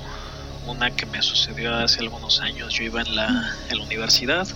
[0.66, 2.74] una que me sucedió hace algunos años.
[2.74, 4.48] Yo iba en la, en la universidad.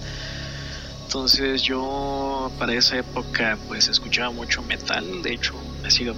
[1.06, 6.14] Entonces yo para esa época pues escuchaba mucho metal, de hecho me sigue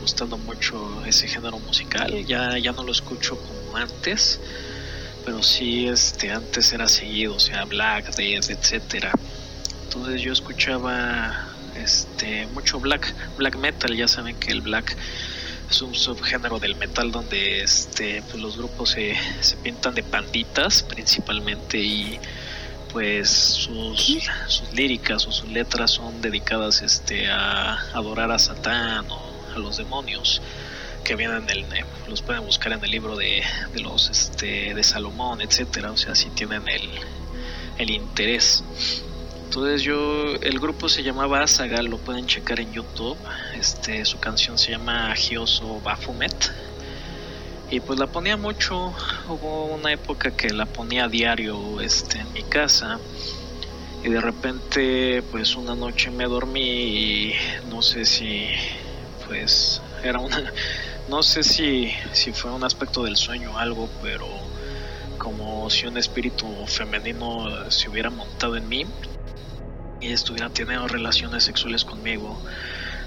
[0.00, 4.40] gustando mucho ese género musical, ya, ya no lo escucho como antes,
[5.24, 9.12] pero sí este antes era seguido, o sea, Black, Death, etcétera.
[9.84, 14.96] Entonces yo escuchaba este mucho black black metal, ya saben que el black
[15.70, 20.82] es un subgénero del metal donde este pues los grupos se, se pintan de panditas
[20.82, 22.18] principalmente y
[22.92, 24.18] pues sus,
[24.48, 29.20] sus líricas o sus letras son dedicadas este a adorar a Satán o
[29.54, 30.42] a los demonios
[31.04, 34.82] que vienen el, eh, los pueden buscar en el libro de, de los este de
[34.82, 36.88] Salomón etcétera o sea si tienen el,
[37.78, 38.62] el interés.
[39.44, 43.18] Entonces yo el grupo se llamaba Asaga lo pueden checar en YouTube.
[43.58, 46.52] Este su canción se llama Gioso Bafumet
[47.70, 48.92] y pues la ponía mucho.
[49.28, 52.98] Hubo una época que la ponía diario este en mi casa.
[54.04, 57.34] Y de repente pues una noche me dormí y
[57.70, 58.46] no sé si
[59.26, 60.52] pues era una
[61.10, 64.26] no sé si si fue un aspecto del sueño o algo pero
[65.18, 68.86] como si un espíritu femenino se hubiera montado en mí
[70.00, 72.40] y estuviera teniendo relaciones sexuales conmigo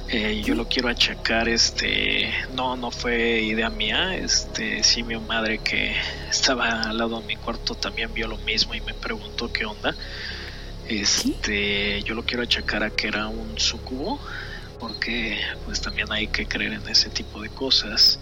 [0.09, 5.59] eh, yo lo quiero achacar este no no fue idea mía este sí mi madre
[5.59, 5.95] que
[6.30, 9.95] estaba al lado de mi cuarto también vio lo mismo y me preguntó qué onda.
[10.88, 14.19] Este yo lo quiero achacar a que era un sucubo
[14.83, 18.19] porque pues también hay que creer en ese tipo de cosas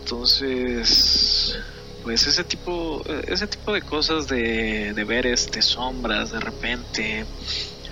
[0.00, 1.58] entonces
[2.02, 7.26] pues ese tipo ese tipo de cosas de, de ver este sombras de repente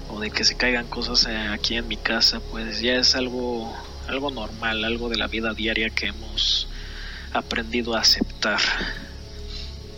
[0.08, 3.74] o de que se caigan cosas aquí en mi casa, pues ya es algo,
[4.08, 6.68] algo normal, algo de la vida diaria que hemos
[7.32, 8.60] aprendido a aceptar.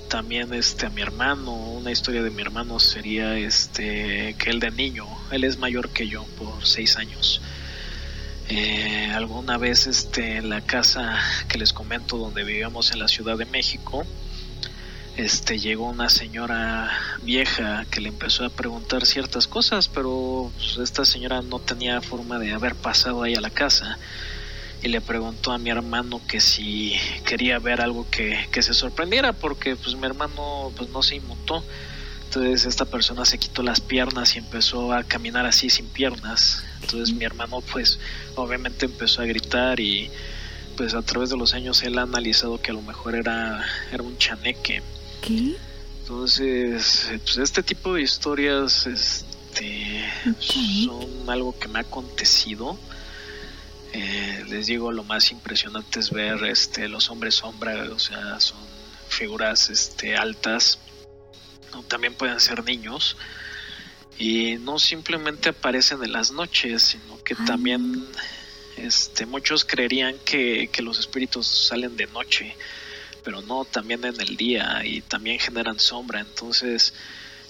[0.08, 4.70] También este a mi hermano, una historia de mi hermano sería este que él de
[4.70, 7.40] niño, él es mayor que yo por seis años.
[8.48, 11.18] Eh, alguna vez este en la casa
[11.48, 14.04] que les comento donde vivíamos en la Ciudad de México,
[15.16, 16.90] este llegó una señora
[17.22, 22.38] vieja que le empezó a preguntar ciertas cosas, pero pues, esta señora no tenía forma
[22.38, 23.98] de haber pasado ahí a la casa
[24.82, 26.94] y le preguntó a mi hermano que si
[27.24, 31.64] quería ver algo que, que se sorprendiera porque pues mi hermano pues no se inmutó
[32.24, 37.14] entonces esta persona se quitó las piernas y empezó a caminar así sin piernas entonces
[37.14, 37.98] mi hermano pues
[38.34, 40.10] obviamente empezó a gritar y
[40.76, 44.02] pues a través de los años él ha analizado que a lo mejor era, era
[44.02, 44.82] un chaneque
[45.22, 45.56] ¿Qué?
[46.04, 50.04] entonces, pues este tipo de historias este,
[50.84, 52.76] son algo que me ha acontecido.
[53.96, 58.58] Eh, les digo, lo más impresionante es ver este, los hombres sombra, o sea, son
[59.08, 60.80] figuras este, altas,
[61.72, 61.84] ¿no?
[61.84, 63.16] también pueden ser niños,
[64.18, 68.04] y no simplemente aparecen en las noches, sino que también
[68.76, 72.56] este, muchos creerían que, que los espíritus salen de noche
[73.24, 76.92] pero no también en el día y también generan sombra entonces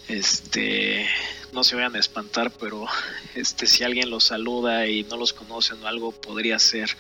[0.08, 1.06] este
[1.52, 2.86] no se vayan a espantar pero
[3.34, 6.90] este si alguien los saluda y no los conocen o algo podría ser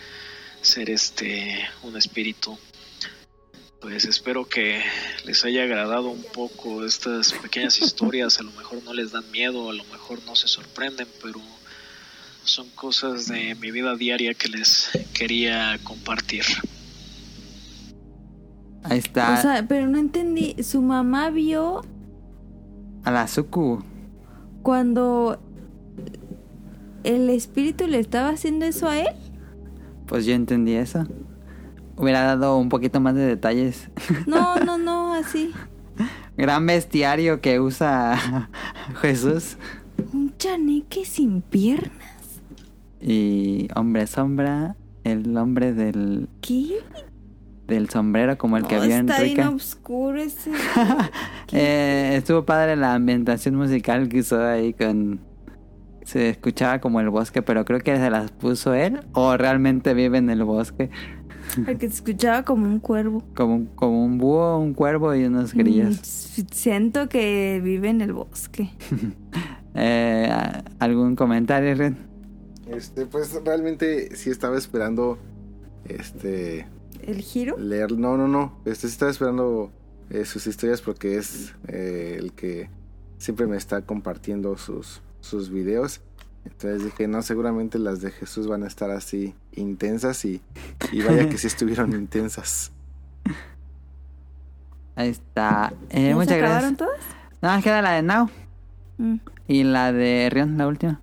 [0.62, 2.58] ser este un espíritu
[3.80, 4.82] pues espero que
[5.24, 9.70] les haya agradado un poco estas pequeñas historias a lo mejor no les dan miedo
[9.70, 11.40] a lo mejor no se sorprenden pero
[12.44, 16.44] son cosas de mi vida diaria que les quería compartir
[18.86, 19.38] Ahí está.
[19.38, 20.62] O sea, pero no entendí.
[20.62, 21.82] Su mamá vio
[23.04, 23.82] a la Suku.
[24.62, 25.38] cuando
[27.04, 29.14] el espíritu le estaba haciendo eso a él.
[30.06, 31.06] Pues yo entendí eso.
[31.96, 33.88] Hubiera dado un poquito más de detalles.
[34.26, 35.52] No, no, no, así.
[36.36, 38.48] Gran bestiario que usa
[39.02, 39.56] Jesús.
[40.12, 42.40] Un chaneque sin piernas.
[43.00, 46.78] Y hombre sombra, el hombre del, ¿Qué?
[47.66, 49.50] Del sombrero como el que había en está bien Rica.
[49.50, 50.50] oscuro ese.
[51.52, 55.20] Eh, estuvo padre la ambientación musical que usó ahí con...
[56.04, 60.18] Se escuchaba como el bosque, pero creo que se las puso él o realmente vive
[60.18, 60.90] en el bosque.
[61.64, 63.22] Porque se escuchaba como un cuervo.
[63.34, 65.96] Como, un- como un búho, un cuervo y unos grillos.
[66.38, 68.70] Mm, Siento que vive en el bosque.
[69.76, 70.30] Eh,
[70.78, 71.94] ¿Algún comentario, Red?
[72.68, 75.18] Este, pues realmente sí estaba esperando
[75.84, 76.66] este
[77.06, 77.56] ¿El giro?
[77.58, 77.92] leer.
[77.92, 78.58] No, no, no.
[78.64, 79.70] Este sí estaba esperando
[80.10, 82.68] eh, sus historias porque es eh, el que
[83.18, 86.00] siempre me está compartiendo sus, sus videos.
[86.44, 90.42] Entonces dije, no, seguramente las de Jesús van a estar así intensas y,
[90.92, 92.70] y vaya que sí estuvieron intensas.
[94.96, 95.72] Ahí está.
[95.90, 97.00] Eh, ¿Ya muchas se acabaron gracias.
[97.40, 97.56] todas?
[97.56, 98.30] No, queda la de Now.
[98.98, 99.16] Mm.
[99.48, 101.00] Y la de Rion, la última.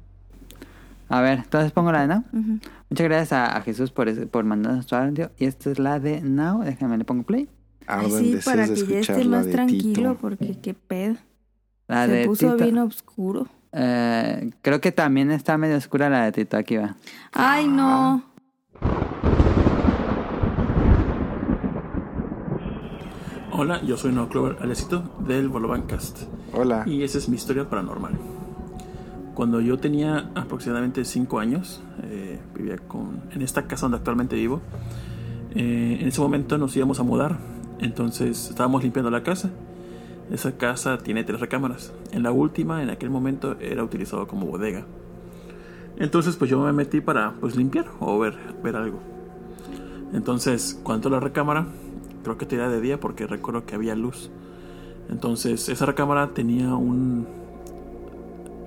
[1.10, 2.24] A ver, entonces pongo la de Now.
[2.32, 2.60] Ujú.
[2.92, 5.32] Muchas gracias a, a Jesús por, ese- por mandarnos su audio.
[5.40, 6.62] Y esta es la de Now.
[6.64, 7.48] Déjame, le pongo play.
[7.88, 10.18] Ay, Arden sí, para que ya esté más tranquilo, Tito.
[10.22, 11.16] porque qué pedo.
[11.88, 12.64] La Se de puso Tito.
[12.64, 13.48] bien oscuro.
[13.72, 16.58] Eh, creo que también está medio oscura la de Tito.
[16.58, 16.96] Aquí va.
[17.32, 18.24] Ay, no.
[23.54, 26.84] Hola, yo soy No Clover Alecito del Bolobancast Hola.
[26.86, 28.14] y esa es mi historia paranormal.
[29.34, 34.62] Cuando yo tenía aproximadamente 5 años, eh, vivía con, en esta casa donde actualmente vivo.
[35.56, 37.38] Eh, en ese momento nos íbamos a mudar,
[37.80, 39.50] entonces estábamos limpiando la casa.
[40.32, 41.92] Esa casa tiene tres recámaras.
[42.12, 44.86] En la última, en aquel momento, era utilizado como bodega.
[45.98, 49.00] Entonces, pues yo me metí para pues limpiar o ver, ver algo.
[50.14, 51.68] Entonces, cuando la recámara,
[52.24, 54.32] creo que era de día porque recuerdo que había luz.
[55.10, 57.28] Entonces, esa recámara tenía un.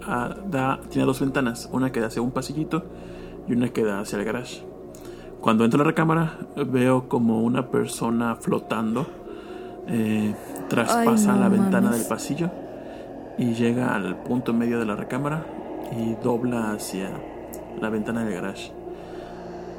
[0.07, 2.84] Ah, da, tenía dos ventanas, una que da hacia un pasillito
[3.49, 4.62] y una que da hacia el garage.
[5.41, 9.07] Cuando entro a la recámara, veo como una persona flotando
[9.86, 10.34] eh,
[10.68, 11.99] traspasa Ay, no la ventana mames.
[11.99, 12.50] del pasillo
[13.36, 15.44] y llega al punto medio de la recámara
[15.97, 17.10] y dobla hacia
[17.81, 18.73] la ventana del garage.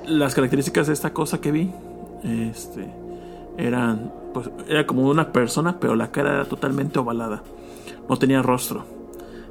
[0.08, 1.72] Las características de esta cosa que vi,
[2.24, 2.88] este,
[3.58, 7.42] eran, pues, era como una persona, pero la cara era totalmente ovalada.
[8.08, 8.86] No tenía rostro.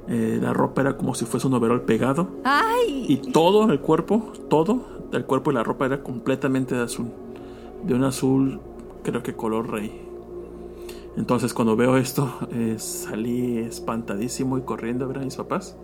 [0.08, 2.28] Eh, la ropa era como si fuese un overol pegado.
[2.44, 3.06] Ay.
[3.08, 7.06] Y todo el cuerpo, todo el cuerpo y la ropa era completamente de azul.
[7.84, 8.60] De un azul,
[9.02, 10.02] creo que color rey.
[11.16, 15.76] Entonces cuando veo esto, eh, salí espantadísimo y corriendo a ver a mis papás.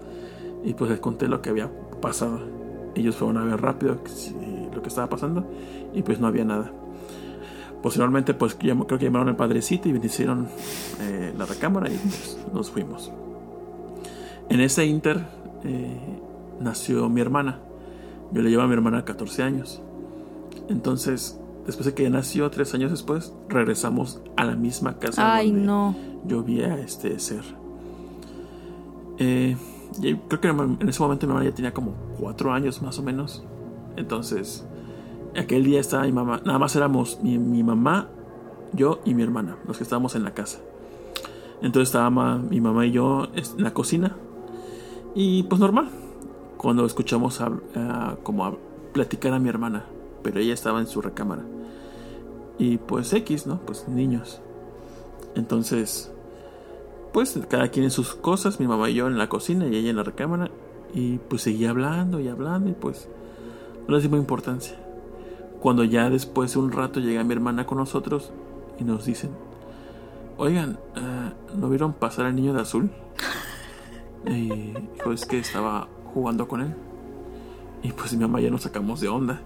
[0.65, 2.41] Y pues les conté lo que había pasado.
[2.95, 3.99] Ellos fueron a ver rápido
[4.75, 5.45] lo que estaba pasando
[5.95, 6.73] y pues no había nada.
[7.83, 10.49] Posteriormente pues creo que llamaron al padrecito y hicieron
[11.01, 13.11] eh, la recámara y pues, nos fuimos.
[14.51, 15.25] En ese inter
[15.65, 15.99] eh,
[16.61, 17.61] nació mi hermana.
[18.33, 19.81] Yo le llevo a mi hermana 14 años.
[20.69, 25.51] Entonces, después de que ella nació, tres años después, regresamos a la misma casa Ay,
[25.51, 25.95] donde no.
[26.27, 27.43] yo vi a este ser.
[29.19, 29.57] Eh,
[30.29, 33.45] creo que en ese momento mi mamá ya tenía como cuatro años más o menos.
[33.97, 34.65] Entonces,
[35.37, 38.09] aquel día estaba mi mamá, nada más éramos mi, mi mamá,
[38.73, 40.61] yo y mi hermana, los que estábamos en la casa.
[41.63, 44.17] Entonces estaba ma- mi mamá y yo en la cocina.
[45.15, 45.89] Y pues normal,
[46.57, 47.41] cuando escuchamos
[48.23, 48.57] como
[48.93, 49.85] platicar a mi hermana,
[50.23, 51.43] pero ella estaba en su recámara.
[52.59, 53.61] Y pues X, ¿no?
[53.61, 54.41] Pues niños.
[55.35, 56.13] Entonces,
[57.13, 59.91] pues cada quien en sus cosas, mi mamá y yo en la cocina y ella
[59.91, 60.51] en la recámara.
[60.93, 63.09] Y pues seguía hablando y hablando y pues
[63.89, 64.77] no le dimos importancia.
[65.61, 68.33] Cuando ya después de un rato llega mi hermana con nosotros
[68.79, 69.31] y nos dicen,
[70.37, 72.91] oigan, eh, ¿no vieron pasar al niño de azul?
[74.27, 76.75] Y dijo, es que estaba jugando con él.
[77.83, 79.41] Y pues mi mamá ya nos sacamos de onda.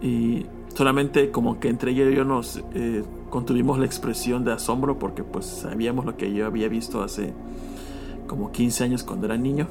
[0.00, 4.98] Y solamente como que entre ella y yo nos eh, contuvimos la expresión de asombro
[4.98, 7.32] porque pues sabíamos lo que yo había visto hace
[8.26, 9.68] como 15 años cuando era niño.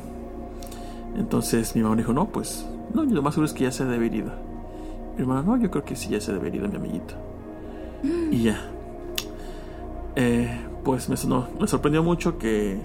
[1.18, 3.86] Entonces mi mamá dijo, no, pues no, lo más seguro es que ya se ha
[3.86, 4.00] de.
[4.00, 4.24] Mi
[5.18, 7.16] hermana, no, yo creo que sí ya se ha de mi amiguito.
[8.32, 8.60] Y ya.
[10.16, 10.50] Eh,
[10.84, 11.18] pues me
[11.68, 12.80] sorprendió mucho que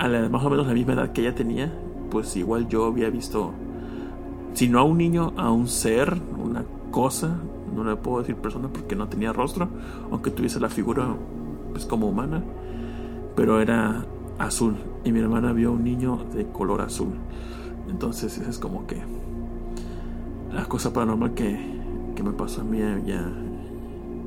[0.00, 1.70] a la, más o menos la misma edad que ella tenía,
[2.10, 3.52] pues igual yo había visto,
[4.54, 7.36] si no a un niño, a un ser, una cosa,
[7.76, 9.68] no le puedo decir persona porque no tenía rostro,
[10.10, 11.06] aunque tuviese la figura
[11.72, 12.42] pues como humana,
[13.36, 14.06] pero era
[14.38, 17.12] azul y mi hermana vio un niño de color azul.
[17.90, 19.02] Entonces esa es como que
[20.50, 21.60] la cosa paranormal que,
[22.16, 23.30] que me pasó a mí y a,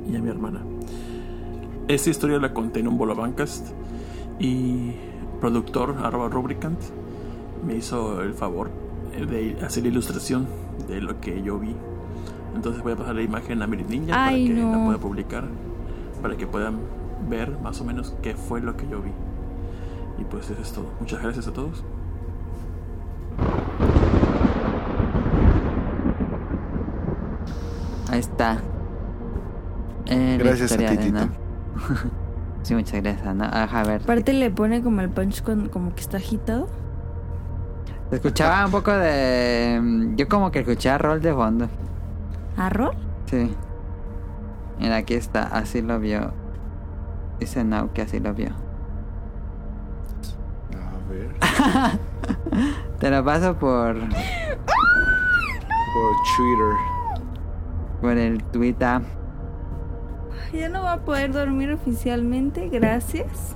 [0.08, 0.62] y a mi hermana.
[1.88, 3.70] Esta historia la conté en un Bolobancast
[4.40, 4.94] y
[5.44, 6.80] productor arroba rubricant
[7.68, 8.70] me hizo el favor
[9.12, 10.48] de hacer la ilustración
[10.88, 11.76] de lo que yo vi.
[12.56, 15.44] Entonces voy a pasar la imagen a Mirit Ninja Ay, para que la pueda publicar,
[16.22, 16.80] para que puedan
[17.30, 19.12] ver más o menos qué fue lo que yo vi.
[20.18, 20.86] Y pues eso es todo.
[21.02, 21.84] Muchas gracias a todos.
[28.10, 28.62] Ahí está.
[30.06, 31.28] Eh, Gracias a ti, Tito.
[32.64, 33.36] Sí, muchas gracias.
[33.36, 33.44] ¿no?
[33.46, 34.02] Ajá, a ver.
[34.02, 36.68] Aparte le pone como el punch con, como que está agitado.
[38.10, 39.80] Se escuchaba un poco de.
[39.82, 41.68] mm, Yo como que escuchaba rol de fondo.
[42.58, 42.92] ¿A rol?
[43.26, 43.54] Sí.
[44.80, 45.44] Mira, aquí está.
[45.44, 46.32] Así lo vio.
[47.40, 48.50] Dice Now que así lo vio.
[50.72, 51.30] A ver.
[53.00, 53.96] Te lo paso por.
[55.94, 56.76] Por Twitter.
[58.02, 59.02] Por el Twitter.
[60.54, 63.56] Ya no va a poder dormir oficialmente, gracias.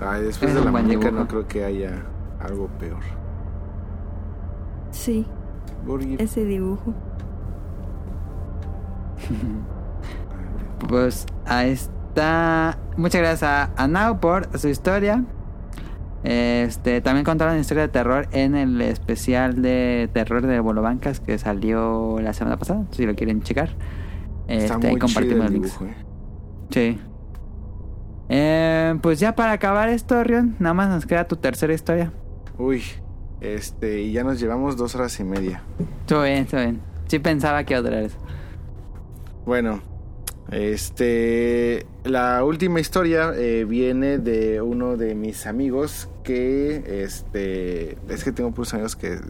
[0.00, 1.24] Ay, después Es de la un buen muñeca dibujo.
[1.24, 2.04] no creo que haya
[2.40, 3.00] algo peor.
[4.90, 5.26] Sí,
[6.18, 6.94] ese dibujo.
[10.88, 12.78] Pues ahí está.
[12.96, 15.24] Muchas gracias a, a Nao por su historia.
[16.24, 21.38] Este, también contaron una historia de terror en el especial de terror de Bolobancas que
[21.38, 23.70] salió la semana pasada, si lo quieren checar.
[24.48, 25.78] Está Este, ahí muy chido compartimos el los links.
[25.78, 25.96] dibujo, ¿eh?
[26.70, 26.98] Sí.
[28.28, 32.12] Eh, pues ya para acabar esto, Rion, nada más nos queda tu tercera historia.
[32.58, 32.82] Uy,
[33.40, 35.62] este, y ya nos llevamos dos horas y media.
[36.06, 36.80] Todo bien, todo bien.
[37.08, 38.18] Sí pensaba que iba a durar eso.
[39.44, 39.80] Bueno,
[40.50, 48.32] este, la última historia eh, viene de uno de mis amigos que, este, es que
[48.32, 49.20] tengo puros amigos que eh,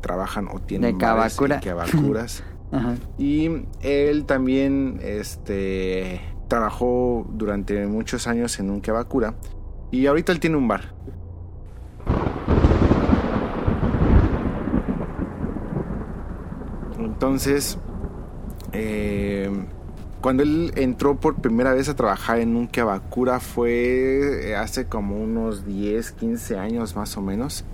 [0.00, 1.60] trabajan o tienen De y.
[1.60, 2.42] Cavacuras.
[2.70, 2.96] Ajá.
[3.16, 9.34] y él también, este, trabajó durante muchos años en un Cavacura
[9.90, 10.94] y ahorita él tiene un bar.
[16.98, 17.78] Entonces,
[18.72, 19.50] eh,
[20.20, 25.16] cuando él entró por primera vez a trabajar en un Kiabakura fue eh, hace como
[25.16, 27.64] unos 10, 15 años más o menos.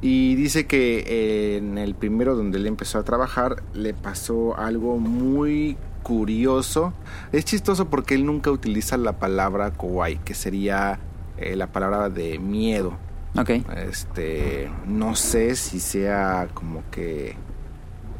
[0.00, 4.98] Y dice que eh, en el primero donde él empezó a trabajar le pasó algo
[4.98, 6.92] muy curioso.
[7.32, 10.98] Es chistoso porque él nunca utiliza la palabra kawaii, que sería
[11.36, 12.96] eh, la palabra de miedo.
[13.36, 13.50] Ok.
[13.76, 17.36] Este, no sé si sea como que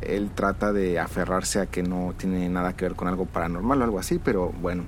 [0.00, 3.84] él trata de aferrarse a que no tiene nada que ver con algo paranormal o
[3.84, 4.84] algo así, pero bueno.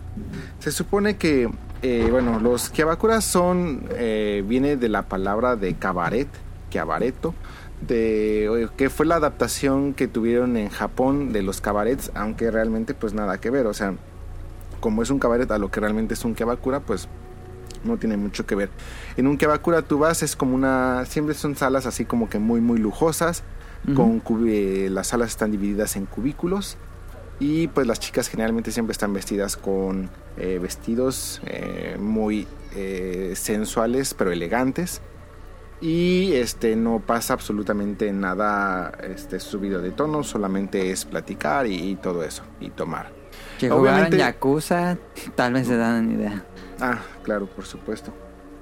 [0.58, 1.50] Se supone que,
[1.82, 6.28] eh, bueno, los Kiabakuras son, eh, viene de la palabra de cabaret,
[6.70, 7.34] Kiabareto,
[7.86, 13.12] de, que fue la adaptación que tuvieron en Japón de los cabarets, aunque realmente pues
[13.12, 13.94] nada que ver, o sea,
[14.80, 17.08] como es un cabaret a lo que realmente es un Kiabakura, pues
[17.84, 18.70] no tiene mucho que ver.
[19.16, 22.60] En un Kiabakura tú vas, es como una, siempre son salas así como que muy,
[22.60, 23.42] muy lujosas,
[23.94, 26.76] con eh, las salas están divididas en cubículos
[27.40, 34.14] y pues las chicas generalmente siempre están vestidas con eh, vestidos eh, muy eh, sensuales
[34.14, 35.00] pero elegantes
[35.80, 41.94] y este no pasa absolutamente nada este subido de tono solamente es platicar y, y
[41.96, 43.12] todo eso y tomar
[43.60, 44.98] jugaron Obviamente- Yakuza,
[45.34, 46.44] tal vez se dan una idea.
[46.80, 48.10] Ah, claro, por supuesto.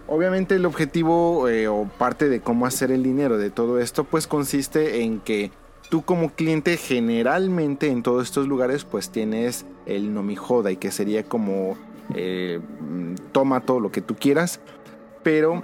[0.09, 4.27] Obviamente el objetivo eh, o parte de cómo hacer el dinero de todo esto pues
[4.27, 5.53] consiste en que
[5.91, 10.77] tú como cliente generalmente en todos estos lugares pues tienes el no mi joda y
[10.77, 11.77] que sería como
[12.15, 14.61] eh, mm, toma todo lo que tú quieras
[15.23, 15.63] pero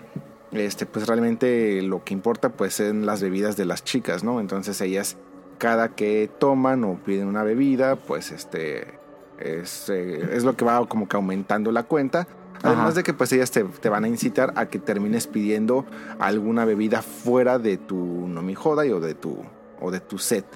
[0.55, 4.81] este pues realmente lo que importa pues son las bebidas de las chicas no entonces
[4.81, 5.17] ellas
[5.59, 8.99] cada que toman o piden una bebida pues este
[9.39, 12.27] es, eh, es lo que va como que aumentando la cuenta
[12.63, 12.95] Además Ajá.
[12.95, 15.85] de que pues ellas te, te van a incitar a que termines pidiendo
[16.19, 19.37] alguna bebida fuera de tu no mi joda y o de tu
[19.81, 20.47] o de tu set,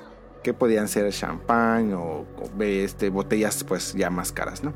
[0.43, 4.73] que podían ser champán o, o, este, botellas pues ya más caras, ¿no?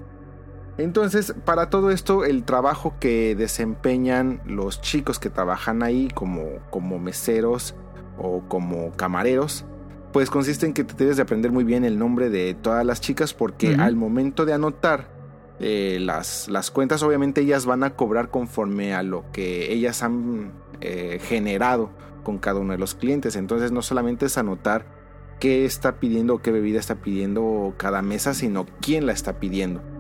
[0.83, 6.99] Entonces, para todo esto, el trabajo que desempeñan los chicos que trabajan ahí como, como
[6.99, 7.77] meseros
[8.19, 9.65] o como camareros,
[10.13, 13.01] pues consiste en que te debes de aprender muy bien el nombre de todas las
[13.01, 15.09] chicas porque al momento de anotar
[15.61, 20.53] eh, las, las cuentas, obviamente ellas van a cobrar conforme a lo que ellas han
[20.81, 21.91] eh, generado
[22.25, 23.37] con cada uno de los clientes.
[23.37, 24.85] Entonces no solamente es anotar
[25.39, 29.92] qué está pidiendo o qué bebida está pidiendo cada mesa, sino quién la está pidiendo.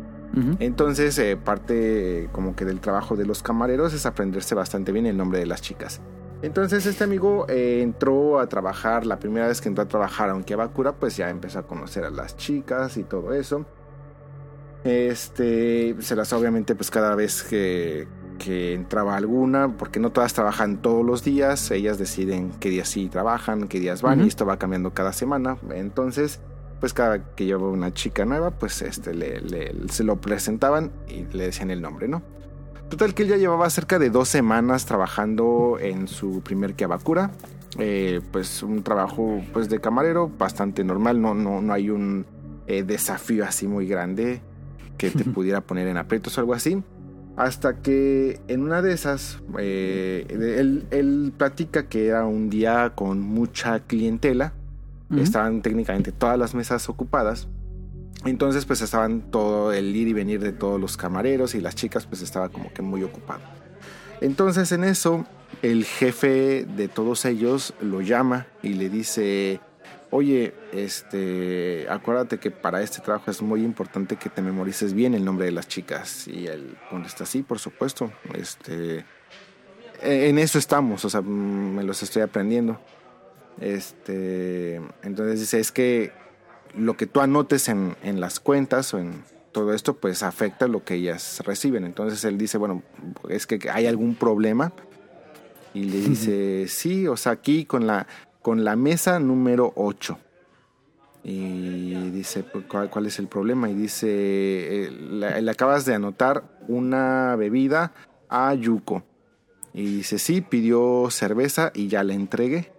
[0.60, 5.06] Entonces, eh, parte eh, como que del trabajo de los camareros es aprenderse bastante bien
[5.06, 6.00] el nombre de las chicas.
[6.42, 10.54] Entonces, este amigo eh, entró a trabajar, la primera vez que entró a trabajar, aunque
[10.54, 13.64] a Bakura, pues ya empezó a conocer a las chicas y todo eso.
[14.84, 20.82] Este, se las obviamente, pues cada vez que, que entraba alguna, porque no todas trabajan
[20.82, 24.56] todos los días, ellas deciden qué días sí trabajan, qué días van, y esto va
[24.56, 25.58] cambiando cada semana.
[25.70, 26.40] Entonces,
[26.82, 31.22] pues cada que llevaba una chica nueva, pues este le, le- se lo presentaban y
[31.32, 32.22] le decían el nombre, ¿no?
[32.88, 37.30] Total que él ya llevaba cerca de dos semanas trabajando en su primer Kiabakura.
[37.78, 42.26] Eh, pues un trabajo pues de camarero bastante normal, no, no, no hay un
[42.66, 44.40] eh, desafío así muy grande
[44.98, 46.82] que te pudiera poner en aprietos o algo así.
[47.36, 53.20] Hasta que en una de esas, eh, él, él platica que era un día con
[53.20, 54.52] mucha clientela
[55.16, 57.48] Estaban técnicamente todas las mesas ocupadas.
[58.24, 62.06] Entonces pues estaban todo el ir y venir de todos los camareros y las chicas
[62.06, 63.40] pues estaba como que muy ocupado.
[64.20, 65.26] Entonces en eso
[65.60, 69.60] el jefe de todos ellos lo llama y le dice,
[70.10, 75.24] oye, este, acuérdate que para este trabajo es muy importante que te memorices bien el
[75.24, 76.28] nombre de las chicas.
[76.28, 79.04] Y él contesta, sí, por supuesto, este,
[80.02, 82.78] e, en eso estamos, o sea, mm, me los estoy aprendiendo.
[83.60, 86.12] Este, entonces dice, es que
[86.76, 89.22] lo que tú anotes en, en las cuentas o en
[89.52, 91.84] todo esto, pues afecta lo que ellas reciben.
[91.84, 92.82] Entonces él dice, bueno,
[93.28, 94.72] es que hay algún problema.
[95.74, 98.06] Y le dice, sí, o sea, aquí con la,
[98.42, 100.18] con la mesa número 8.
[101.24, 103.70] Y dice, pues, ¿cuál, cuál es el problema?
[103.70, 107.92] Y dice, eh, le, le acabas de anotar una bebida
[108.28, 109.04] a Yuko.
[109.72, 112.71] Y dice, sí, pidió cerveza y ya le entregué.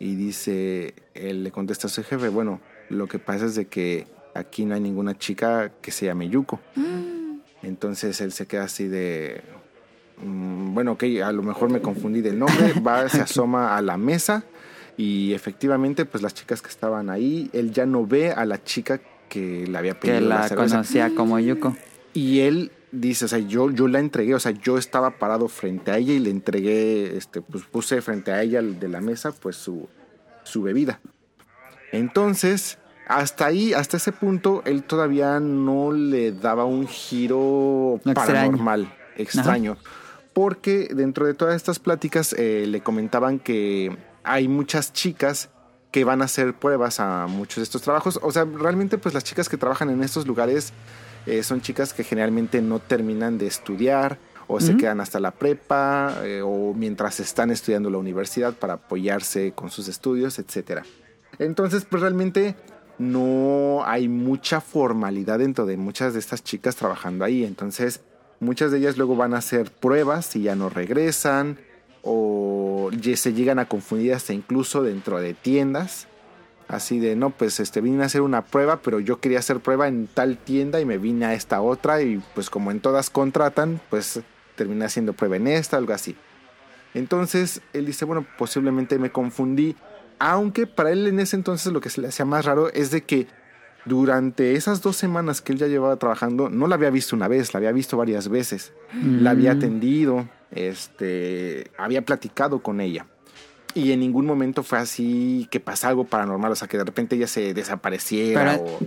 [0.00, 4.06] Y dice, él le contesta a su jefe, bueno, lo que pasa es de que
[4.34, 6.60] aquí no hay ninguna chica que se llame Yuko.
[7.62, 9.40] Entonces él se queda así de,
[10.22, 13.96] mm, bueno, ok, a lo mejor me confundí del nombre, va, se asoma a la
[13.96, 14.44] mesa
[14.96, 19.00] y efectivamente, pues las chicas que estaban ahí, él ya no ve a la chica
[19.28, 21.76] que le había pedido Que la, la conocía como Yuko.
[22.14, 25.90] Y él dice, o sea, yo, yo la entregué, o sea, yo estaba parado frente
[25.90, 29.56] a ella y le entregué, este, pues puse frente a ella de la mesa, pues
[29.56, 29.88] su,
[30.44, 31.00] su bebida.
[31.92, 38.26] Entonces, hasta ahí, hasta ese punto, él todavía no le daba un giro Extraño.
[38.26, 39.76] paranormal, extraño.
[40.32, 45.50] Porque dentro de todas estas pláticas eh, le comentaban que hay muchas chicas
[45.90, 48.20] que van a hacer pruebas a muchos de estos trabajos.
[48.22, 50.72] O sea, realmente pues las chicas que trabajan en estos lugares
[51.28, 56.22] eh, son chicas que generalmente no terminan de estudiar o se quedan hasta la prepa
[56.24, 60.84] eh, o mientras están estudiando la universidad para apoyarse con sus estudios, etcétera.
[61.38, 62.56] Entonces, pues realmente
[62.98, 67.44] no hay mucha formalidad dentro de muchas de estas chicas trabajando ahí.
[67.44, 68.00] Entonces,
[68.40, 71.58] muchas de ellas luego van a hacer pruebas y ya no regresan
[72.02, 76.08] o se llegan a confundir hasta incluso dentro de tiendas.
[76.68, 79.88] Así de, no, pues este vine a hacer una prueba, pero yo quería hacer prueba
[79.88, 83.80] en tal tienda y me vine a esta otra y pues como en todas contratan,
[83.88, 84.20] pues
[84.54, 86.14] terminé haciendo prueba en esta, algo así.
[86.94, 89.76] Entonces él dice, bueno, posiblemente me confundí,
[90.18, 93.02] aunque para él en ese entonces lo que se le hacía más raro es de
[93.02, 93.26] que
[93.84, 97.54] durante esas dos semanas que él ya llevaba trabajando, no la había visto una vez,
[97.54, 98.72] la había visto varias veces,
[99.02, 99.56] la había Mm.
[99.56, 103.06] atendido, este, había platicado con ella.
[103.78, 107.16] Y en ningún momento fue así que pasa algo paranormal, o sea, que de repente
[107.16, 108.78] ella se desapareciera Pero- o...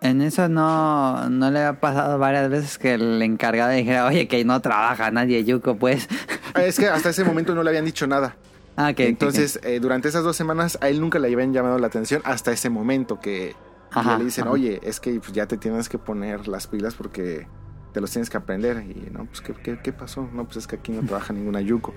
[0.00, 4.44] En eso no, no le ha pasado varias veces que el encargado dijera, oye, que
[4.44, 6.08] no trabaja nadie Yuko, pues.
[6.56, 8.34] Es que hasta ese momento no le habían dicho nada.
[8.76, 11.86] ah, que Entonces, eh, durante esas dos semanas, a él nunca le habían llamado la
[11.86, 13.54] atención hasta ese momento que
[13.92, 14.52] Ajá, le dicen, ajá.
[14.52, 17.46] oye, es que pues, ya te tienes que poner las pilas porque
[17.92, 18.78] te los tienes que aprender.
[18.88, 20.28] Y no, pues, ¿qué, qué, qué pasó?
[20.34, 21.94] No, pues es que aquí no trabaja ninguna Yuko.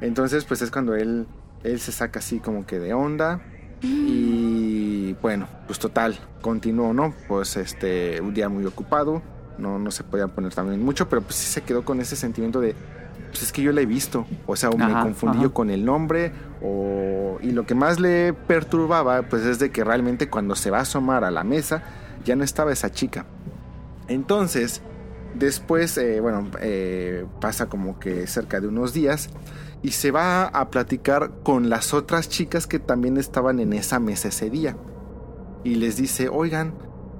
[0.00, 1.26] Entonces, pues es cuando él,
[1.62, 3.40] él se saca así como que de onda.
[3.82, 7.14] Y bueno, pues total, continuó, ¿no?
[7.28, 9.22] Pues este, un día muy ocupado.
[9.58, 12.60] No, no se podía poner también mucho, pero pues sí se quedó con ese sentimiento
[12.60, 12.74] de,
[13.28, 14.26] pues es que yo la he visto.
[14.46, 15.44] O sea, o me confundí ajá.
[15.44, 16.32] yo con el nombre.
[16.62, 17.38] O...
[17.42, 20.82] Y lo que más le perturbaba, pues es de que realmente cuando se va a
[20.82, 21.82] asomar a la mesa,
[22.24, 23.26] ya no estaba esa chica.
[24.08, 24.82] Entonces,
[25.34, 29.30] después, eh, bueno, eh, pasa como que cerca de unos días
[29.82, 34.28] y se va a platicar con las otras chicas que también estaban en esa mesa
[34.28, 34.76] ese día.
[35.64, 36.74] Y les dice, oigan,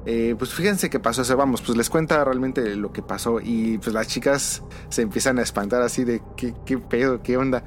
[0.06, 3.38] eh, pues fíjense qué pasó, o sea, vamos, pues les cuenta realmente lo que pasó
[3.40, 7.64] y pues las chicas se empiezan a espantar así de, ¿qué, qué pedo, qué onda?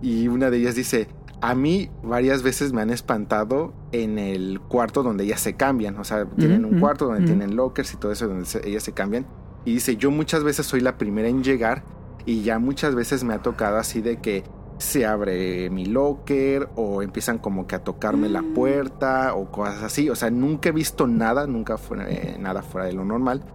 [0.00, 1.08] Y una de ellas dice,
[1.40, 6.04] a mí varias veces me han espantado en el cuarto donde ellas se cambian, o
[6.04, 9.26] sea, tienen un cuarto donde tienen lockers y todo eso donde se- ellas se cambian.
[9.64, 11.84] Y dice, yo muchas veces soy la primera en llegar
[12.28, 14.44] y ya muchas veces me ha tocado así de que
[14.76, 20.10] se abre mi locker o empiezan como que a tocarme la puerta o cosas así.
[20.10, 23.46] O sea, nunca he visto nada, nunca fue eh, nada fuera de lo normal,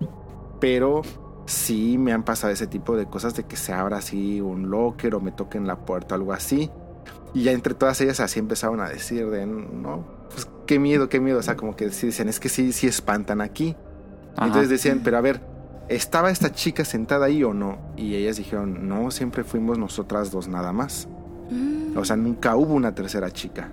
[0.59, 1.03] pero
[1.45, 5.13] sí me han pasado ese tipo de cosas de que se abra así un locker
[5.13, 6.71] o me toquen la puerta o algo así.
[7.35, 11.19] Y ya entre todas ellas así empezaron a decir de, no, pues qué miedo, qué
[11.19, 11.37] miedo.
[11.37, 13.75] O sea, como que sí dicen, es que sí, sí espantan aquí.
[14.35, 14.47] Ajá.
[14.47, 15.52] Entonces decían, pero a ver,
[15.89, 17.77] ¿estaba esta chica sentada ahí o no?
[17.97, 21.07] Y ellas dijeron, no, siempre fuimos nosotras dos nada más.
[21.95, 23.71] O sea, nunca hubo una tercera chica.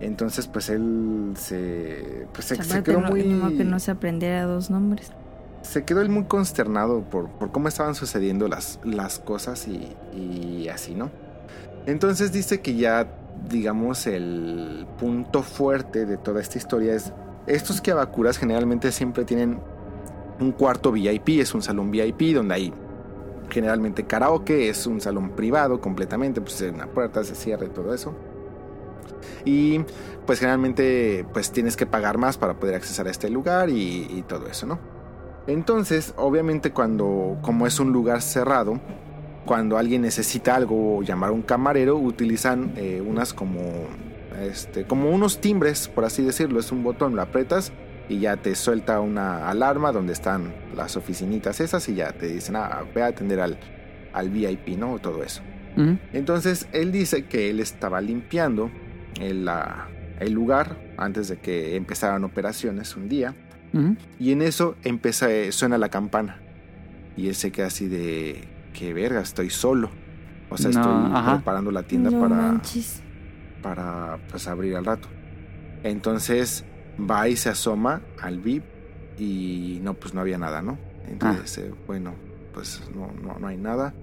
[0.00, 3.22] Entonces, pues él se, pues, se, quedó no- muy...
[3.56, 5.12] que no se aprendiera dos nombres.
[5.62, 10.68] Se quedó él muy consternado por, por cómo estaban sucediendo las, las cosas y, y
[10.68, 11.10] así, ¿no?
[11.86, 13.06] Entonces dice que ya,
[13.48, 17.12] digamos, el punto fuerte de toda esta historia es,
[17.46, 19.60] estos Kiabakuras generalmente siempre tienen
[20.42, 22.74] un cuarto VIP, es un salón VIP donde hay
[23.48, 28.14] generalmente karaoke, es un salón privado completamente, pues una puerta se cierra y todo eso.
[29.44, 29.80] Y
[30.26, 34.46] pues generalmente pues tienes que pagar más para poder accesar a este lugar y, todo
[34.46, 34.78] eso, ¿no?
[35.46, 38.80] Entonces, obviamente cuando, como es un lugar cerrado,
[39.44, 43.60] cuando alguien necesita algo o llamar a un camarero, utilizan eh, unas como,
[44.40, 46.60] este, como unos timbres, por así decirlo.
[46.60, 47.72] Es un botón, lo apretas
[48.08, 52.56] y ya te suelta una alarma donde están las oficinitas esas y ya te dicen,
[52.56, 53.58] ah, ve a atender al,
[54.12, 54.98] al VIP, ¿no?
[54.98, 55.42] Todo eso.
[56.12, 58.70] Entonces él dice que él estaba limpiando
[59.20, 59.88] el, la-
[60.20, 63.34] el lugar antes de que empezaran operaciones un día
[64.20, 66.40] y en eso empieza, eh, suena la campana
[67.16, 69.88] y él se queda así de qué verga, estoy solo.
[70.50, 71.36] O sea, No, estoy ajá.
[71.36, 73.00] preparando la tienda no para, manches.
[73.62, 75.08] para pues abrir al rato.
[75.82, 76.64] Entonces
[76.98, 78.64] va y se asoma al VIP
[79.18, 80.78] y no, pues no había nada, ¿no?
[81.06, 82.14] Entonces, eh, bueno,
[82.52, 83.94] pues no, no, no hay nada.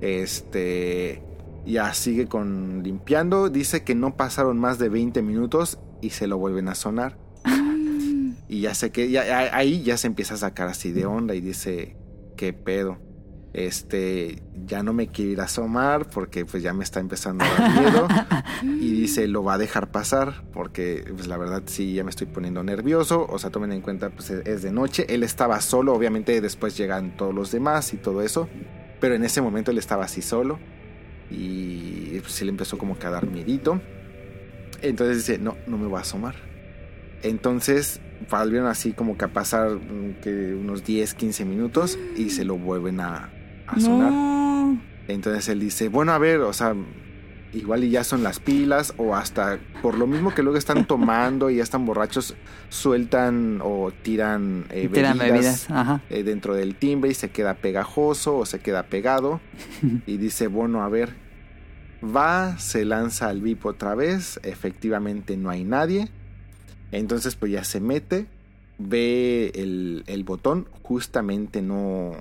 [0.00, 1.22] Este
[1.64, 3.48] ya sigue con limpiando.
[3.48, 7.18] Dice que no pasaron más de 20 minutos y se lo vuelven a sonar.
[8.48, 11.40] Y ya sé que ya, ahí ya se empieza a sacar así de onda y
[11.40, 11.96] dice,
[12.36, 12.98] ¿qué pedo?
[13.56, 17.48] Este, ya no me quiero ir a asomar porque pues ya me está empezando a
[17.48, 18.08] dar miedo.
[18.62, 22.26] y dice, lo va a dejar pasar porque pues la verdad sí, ya me estoy
[22.26, 23.26] poniendo nervioso.
[23.26, 25.06] O sea, tomen en cuenta, pues es de noche.
[25.08, 28.46] Él estaba solo, obviamente después llegan todos los demás y todo eso.
[29.00, 30.58] Pero en ese momento él estaba así solo.
[31.30, 33.80] Y pues le empezó como que a dar miedito.
[34.82, 36.34] Entonces dice, no, no me voy a asomar.
[37.22, 42.44] Entonces volvieron así como que a pasar mm, que unos 10, 15 minutos y se
[42.44, 43.32] lo vuelven a,
[43.66, 44.12] a sonar.
[44.12, 44.80] No.
[45.08, 46.74] Entonces él dice, bueno, a ver, o sea,
[47.52, 51.48] igual y ya son las pilas o hasta por lo mismo que luego están tomando
[51.50, 52.34] y ya están borrachos,
[52.68, 55.70] sueltan o tiran, eh, Tiran bebidas, bebidas.
[55.70, 56.02] Ajá.
[56.10, 59.40] eh, dentro del timbre y se queda pegajoso o se queda pegado
[60.06, 61.14] y dice, bueno, a ver,
[62.04, 66.10] va, se lanza al VIP otra vez, efectivamente no hay nadie,
[66.92, 68.26] entonces pues ya se mete,
[68.78, 72.12] ve el, el botón, justamente no...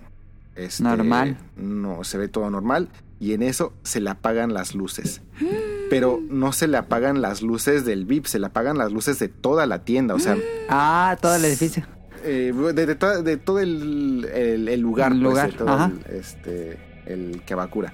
[0.56, 1.38] este, Normal.
[1.58, 5.22] No, se ve todo normal y en eso se le apagan las luces.
[5.90, 9.28] Pero no se le apagan las luces del VIP, se le apagan las luces de
[9.28, 10.36] toda la tienda, o sea...
[10.70, 11.86] Ah, todo el edificio.
[12.24, 15.70] Eh, de, de toda- de todo el, el- el lugar, El pues, lugar, de todo
[15.70, 15.92] ajá.
[16.10, 17.94] el, este, el Kebakura.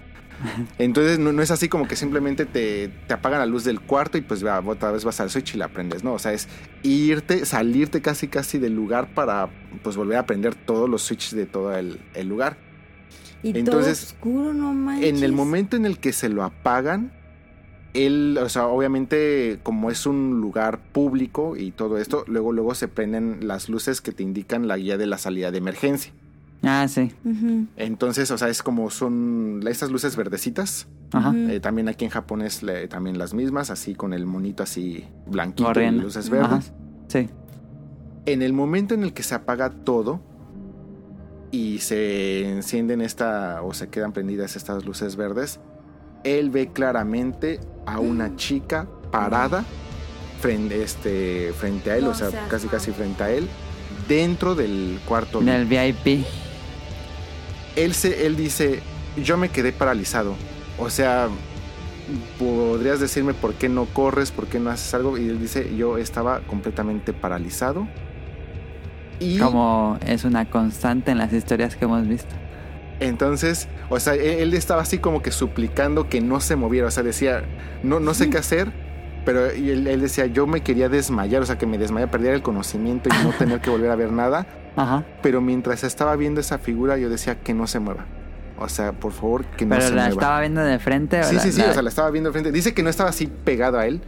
[0.78, 4.18] Entonces no, no es así como que simplemente te, te apagan la luz del cuarto
[4.18, 6.14] y pues va, otra vez vas al switch y la prendes, ¿no?
[6.14, 6.48] O sea, es
[6.84, 9.50] irte, salirte casi casi del lugar para
[9.84, 12.58] pues volver a prender todos los switches de todo el, el lugar.
[13.44, 15.10] Y Entonces, todo oscuro, no manches.
[15.10, 17.12] En el momento en el que se lo apagan,
[17.94, 22.88] él, o sea, obviamente como es un lugar público y todo esto, luego luego se
[22.88, 26.14] prenden las luces que te indican la guía de la salida de emergencia.
[26.64, 27.12] Ah, sí.
[27.76, 30.88] Entonces, o sea, es como son estas luces verdecitas.
[31.12, 31.34] Ajá.
[31.36, 35.06] Eh, también aquí en Japón es le- también las mismas, así con el monito así
[35.26, 36.48] blanquito y luces Ajá.
[36.48, 36.72] verdes.
[37.08, 37.30] Sí.
[38.28, 40.22] En el momento en el que se apaga todo
[41.52, 45.60] y se encienden esta o se quedan prendidas estas luces verdes,
[46.24, 49.66] él ve claramente a una chica parada
[50.40, 53.48] frente, este, frente a él, No o sea, casi casi frente a él,
[54.08, 55.42] dentro del cuarto.
[55.42, 56.24] Del VIP.
[57.76, 58.86] Él, se, él dice,
[59.16, 60.40] yo me quedé paralizado.
[60.78, 61.30] O sea,
[62.38, 65.18] podrías decirme por qué no corres, por qué no haces algo.
[65.18, 67.90] Y él dice, yo estaba completamente paralizado.
[69.20, 72.36] Y Como es una constante en las historias que hemos visto.
[73.00, 76.88] entonces, o sea, él, él estaba así como que suplicando que no se moviera.
[76.88, 77.50] O sea, decía,
[77.84, 78.74] no, no sé qué hacer.
[79.24, 83.10] Pero él decía, yo me quería desmayar, o sea, que me desmayara, perdiera el conocimiento
[83.10, 84.48] y no tener que volver a ver nada.
[84.76, 85.04] Ajá.
[85.22, 88.06] Pero mientras estaba viendo esa figura, yo decía que no se mueva.
[88.60, 90.14] O sea, por favor, que no Pero se la mueva.
[90.14, 91.20] estaba viendo de frente.
[91.20, 92.52] ¿o Sí, la- sí, sí, la- o sea, la estaba viendo de frente.
[92.52, 94.02] Dice que no estaba así pegado a él.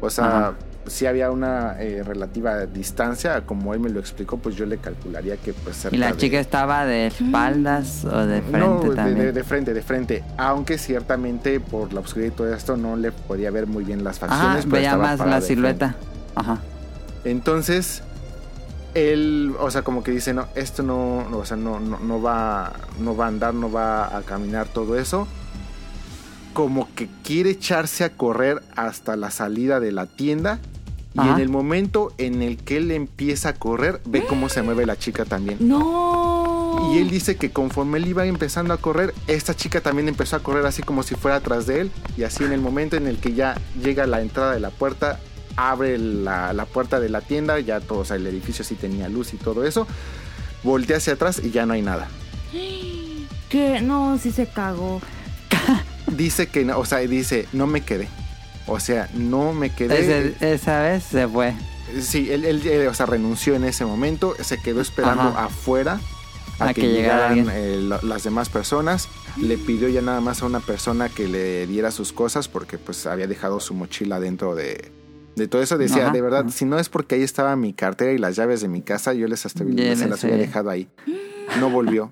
[0.00, 0.54] O sea, Ajá.
[0.86, 3.42] sí había una eh, relativa distancia.
[3.46, 6.16] Como él me lo explicó, pues yo le calcularía que pues cerca Y la de-
[6.16, 9.18] chica estaba de espaldas o de frente no, de, también.
[9.18, 10.24] de- de frente, de frente.
[10.38, 14.20] Aunque ciertamente por la oscuridad y todo esto no le podía ver muy bien las
[14.22, 14.64] Ajá, facciones.
[14.64, 15.94] pero veía más la silueta.
[16.34, 16.58] Ajá.
[17.24, 18.02] Entonces,
[18.94, 22.22] él, o sea, como que dice, no, esto no, no, o sea, no, no, no
[22.22, 25.26] va, no va a andar, no va a caminar todo eso.
[26.52, 30.58] Como que quiere echarse a correr hasta la salida de la tienda.
[31.12, 34.86] Y en el momento en el que él empieza a correr, ve cómo se mueve
[34.86, 35.58] la chica también.
[35.60, 36.92] No.
[36.92, 40.40] Y él dice que conforme él iba empezando a correr, esta chica también empezó a
[40.40, 41.90] correr así como si fuera atrás de él.
[42.16, 44.70] Y así en el momento en el que ya llega a la entrada de la
[44.70, 45.18] puerta,
[45.68, 49.08] abre la, la puerta de la tienda, ya todo, o sea, el edificio sí tenía
[49.08, 49.86] luz y todo eso.
[50.62, 52.08] Voltea hacia atrás y ya no hay nada.
[53.48, 55.00] Que no, sí se cagó.
[56.06, 58.08] Dice que, no, o sea, dice, no me quedé.
[58.66, 60.00] O sea, no me quedé.
[60.32, 61.54] Ese- esa vez se fue.
[62.00, 65.46] Sí, él, él, eh, o sea, renunció en ese momento, se quedó esperando Ajá.
[65.46, 65.98] afuera
[66.60, 69.08] a, A que, que llegara llegaran eh, las demás personas.
[69.36, 73.06] Le pidió ya nada más a una persona que le diera sus cosas porque pues
[73.06, 74.92] había dejado su mochila dentro de,
[75.36, 75.78] de todo eso.
[75.78, 76.50] Decía, Ajá, de verdad, ajá.
[76.50, 79.26] si no es porque ahí estaba mi cartera y las llaves de mi casa, yo
[79.28, 80.28] les hasta se las sé.
[80.28, 80.88] dejado ahí.
[81.58, 82.10] No volvió.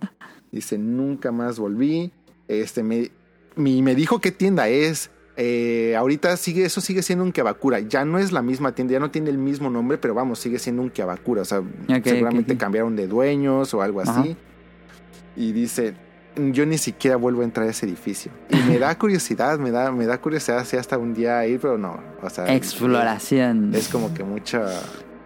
[0.51, 2.13] Dice, nunca más volví.
[2.49, 3.11] Este, me,
[3.57, 5.11] me dijo qué tienda es.
[5.37, 7.79] Eh, ahorita sigue, eso sigue siendo un Kiabakura.
[7.81, 10.59] Ya no es la misma tienda, ya no tiene el mismo nombre, pero vamos, sigue
[10.59, 11.43] siendo un Kiabakura.
[11.43, 11.63] O sea,
[12.03, 14.21] seguramente cambiaron de dueños o algo Ajá.
[14.21, 14.37] así.
[15.37, 15.95] Y dice,
[16.53, 18.31] yo ni siquiera vuelvo a entrar a ese edificio.
[18.51, 21.77] Y me da curiosidad, me da, me da curiosidad si hasta un día ir, pero
[21.79, 21.99] no.
[22.23, 23.75] O sea, Exploración.
[23.75, 24.65] Es como que mucha,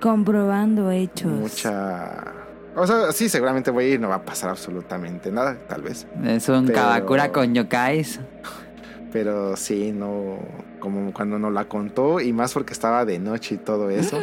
[0.01, 1.31] Comprobando hechos.
[1.31, 2.25] mucha...
[2.75, 6.07] O sea, sí, seguramente voy a ir, no va a pasar absolutamente nada, tal vez.
[6.25, 8.19] Es un Pero- Kabakura con yokais.
[9.13, 10.39] Pero sí, no,
[10.81, 14.19] como cuando nos la contó y más porque estaba de noche y todo eso,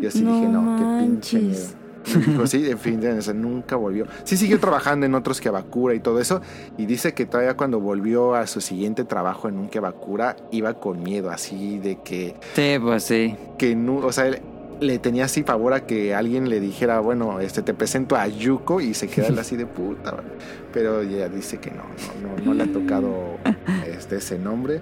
[0.00, 1.66] yo sí No dije, no, qué pinche miedo.
[2.06, 4.06] Y dijo, sí, definitivamente, nunca volvió.
[4.24, 6.40] Sí siguió trabajando en otros Kebakura y todo eso,
[6.76, 11.02] y dice que todavía cuando volvió a su siguiente trabajo en un Kebakura, iba con
[11.02, 13.36] miedo, así de que, Sí, pues sí.
[13.58, 14.40] que no, o sea, él
[14.80, 18.80] le tenía así favor a que alguien le dijera, bueno, este te presento a Yuko
[18.80, 20.22] y se queda así de puta.
[20.72, 21.82] Pero ella dice que no,
[22.22, 23.38] no, no, no le ha tocado
[23.88, 24.80] este, ese nombre.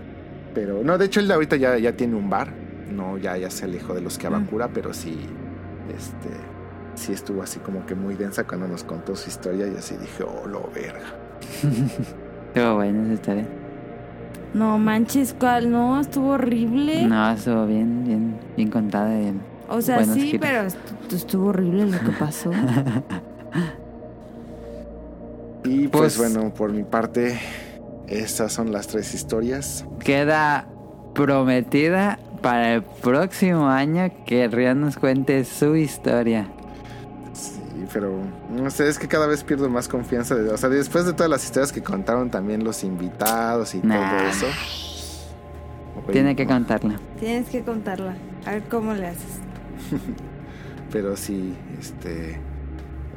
[0.54, 2.52] Pero no, de hecho él ahorita ya, ya tiene un bar.
[2.92, 5.16] No, ya, ya se alejó de los Kabakura, pero sí,
[5.96, 6.28] este,
[6.96, 10.24] sí estuvo así como que muy densa cuando nos contó su historia y así dije,
[10.24, 11.06] oh, lo verga.
[12.54, 13.46] Estuvo buena esa historia.
[14.54, 15.70] No manches, ¿cuál?
[15.70, 17.06] No, estuvo horrible.
[17.06, 19.16] No, estuvo bien, bien, bien contada.
[19.18, 19.40] bien.
[19.68, 20.40] o sea, buenos sí, giros.
[20.40, 22.50] pero est- estuvo horrible lo que pasó.
[25.64, 27.38] Y pues, Pues- bueno, por mi parte,
[28.06, 29.84] estas son las tres historias.
[29.98, 30.68] Queda
[31.14, 36.48] prometida para el próximo año que Rian nos cuente su historia.
[37.92, 38.12] Pero
[38.50, 40.34] no sé, es que cada vez pierdo más confianza.
[40.34, 44.10] De, o sea, después de todas las historias que contaron también los invitados y Nah.
[44.18, 44.46] todo eso.
[46.12, 46.52] Tiene que no.
[46.52, 47.00] contarla.
[47.18, 48.14] Tienes que contarla.
[48.44, 49.40] A ver cómo le haces.
[50.92, 52.38] Pero sí, este.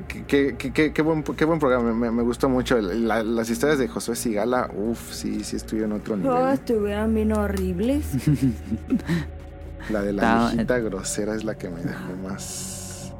[0.07, 2.79] Qué, qué- qué- qué- qué buen, qué buen programa, me, me gustó mucho.
[2.79, 6.53] La- las historias de Josué Sigala, uff, sí, sí estuvieron en otro Oh, nivel.
[6.53, 8.05] estuvieron bien horribles.
[9.91, 13.13] La de la Está- viejita grosera es la que me dejó más.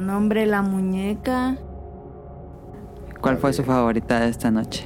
[0.00, 1.56] No, hombre, la muñeca.
[3.20, 4.84] ¿Cuál fue su favorita de esta noche?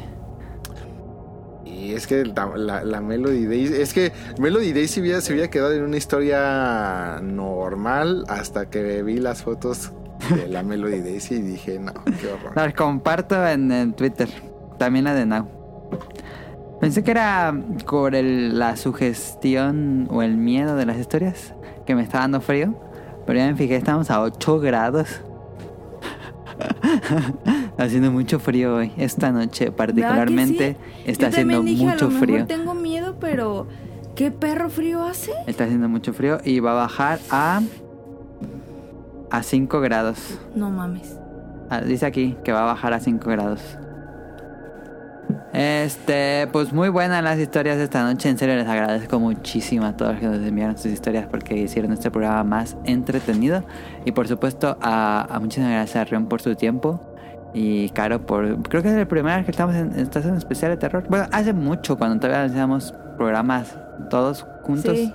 [1.65, 5.33] Y es que la, la- la Melody Day, es que Melody Day se hubiera, se
[5.33, 9.93] hubiera quedado en una historia normal hasta que vi las fotos
[10.35, 12.53] de la Melody Daisy y dije, no, qué horror.
[12.55, 14.29] La comparto en, en Twitter.
[14.79, 15.49] También la de Now.
[16.81, 17.53] Pensé que era
[17.87, 22.75] por el- la sugestión o el miedo de las historias que me está dando frío.
[23.31, 25.21] Pero ya me fijé, estamos a 8 grados.
[27.79, 28.91] haciendo mucho frío hoy.
[28.97, 30.77] Esta noche particularmente
[31.07, 32.47] está Yo haciendo dije, mucho a lo mejor frío.
[32.49, 33.69] tengo miedo, pero
[34.17, 35.31] ¿qué perro frío hace?
[35.47, 37.63] Está haciendo mucho frío y va a bajar a
[39.31, 40.37] a 5 grados.
[40.57, 41.17] No mames.
[41.69, 43.61] Ah, dice aquí que va a bajar a 5 grados.
[45.53, 48.29] Este, pues muy buenas las historias de esta noche.
[48.29, 51.93] En serio, les agradezco muchísimo a todos los que nos enviaron sus historias porque hicieron
[51.93, 53.65] este programa más entretenido.
[54.05, 57.01] Y por supuesto, a, a muchísimas gracias a Rion por su tiempo.
[57.53, 58.63] Y Caro por.
[58.63, 61.05] Creo que es el primer que estamos en, en estación especial de terror.
[61.09, 63.77] Bueno, hace mucho, cuando todavía hacíamos programas
[64.09, 64.97] todos juntos.
[64.97, 65.13] Sí.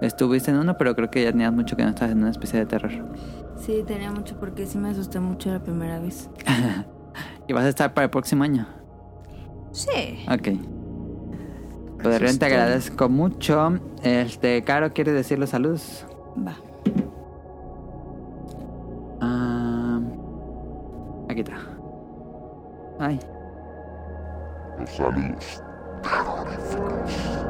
[0.00, 2.64] Estuviste en uno, pero creo que ya tenías mucho que no estabas en una especial
[2.64, 2.90] de terror.
[3.56, 6.28] Sí, tenía mucho porque sí me asusté mucho la primera vez.
[7.46, 8.66] ¿Y vas a estar para el próximo año?
[9.72, 10.24] Sí.
[10.30, 10.46] Ok.
[10.48, 10.60] Eso
[12.02, 13.78] Pues Rion, es te agradezco mucho.
[14.02, 16.06] Este, Caro, ¿quiere decir los saludos?
[16.36, 16.56] Va.
[19.20, 20.00] Ah,
[21.28, 21.56] aquí está.
[22.98, 23.18] Ay.
[24.78, 25.62] Los saludos
[26.02, 27.46] terroríficos.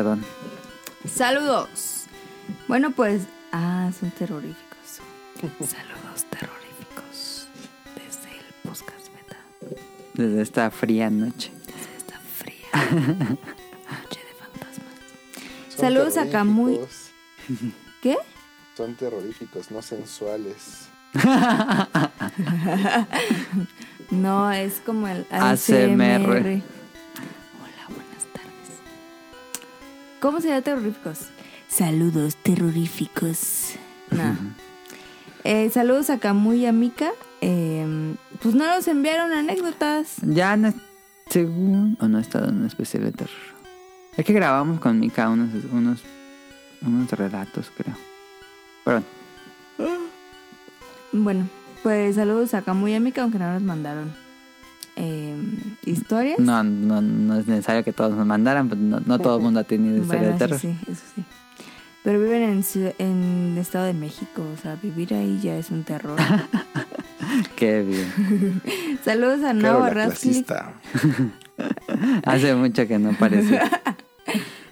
[0.00, 0.24] Perdón.
[1.06, 2.04] Saludos.
[2.68, 3.24] Bueno, pues.
[3.52, 5.00] Ah, son terroríficos.
[5.36, 7.48] Saludos terroríficos.
[7.94, 9.36] Desde el podcast beta.
[10.14, 11.52] Desde esta fría noche.
[11.66, 14.94] Desde esta fría noche de fantasmas.
[15.68, 16.80] Saludos a Camuy.
[18.02, 18.16] ¿Qué?
[18.74, 20.88] Son terroríficos, no sensuales.
[24.10, 26.02] No, es como el ASMR.
[26.02, 26.79] ASMR.
[30.20, 31.28] ¿Cómo sería terroríficos?
[31.68, 33.72] Saludos terroríficos.
[34.10, 34.36] No.
[35.44, 37.12] Eh, saludos a Camu y a Mika.
[37.40, 40.16] Eh, pues no nos enviaron anécdotas.
[40.22, 40.74] Ya no,
[41.28, 43.34] según o no ha estado en un especial de terror.
[44.16, 46.02] Es que grabamos con Mika unos, unos,
[46.82, 47.94] unos relatos, creo.
[48.84, 49.02] Pero
[51.12, 51.48] Bueno,
[51.82, 54.12] pues saludos a Camu y a Mika, aunque no nos mandaron
[54.96, 55.36] eh,
[55.84, 56.38] historias.
[56.38, 59.60] no, no, no es necesario que todos nos mandaran, pues no, no todo el mundo
[59.60, 60.58] ha tenido historia Bueno, de eso terror.
[60.60, 61.24] sí, eso sí.
[62.02, 62.64] Pero viven en,
[62.98, 66.16] en el Estado de México, o sea, vivir ahí ya es un terror.
[67.56, 68.62] Qué bien.
[69.04, 70.72] Saludos a clasista.
[72.24, 73.60] Hace mucho que no aparece.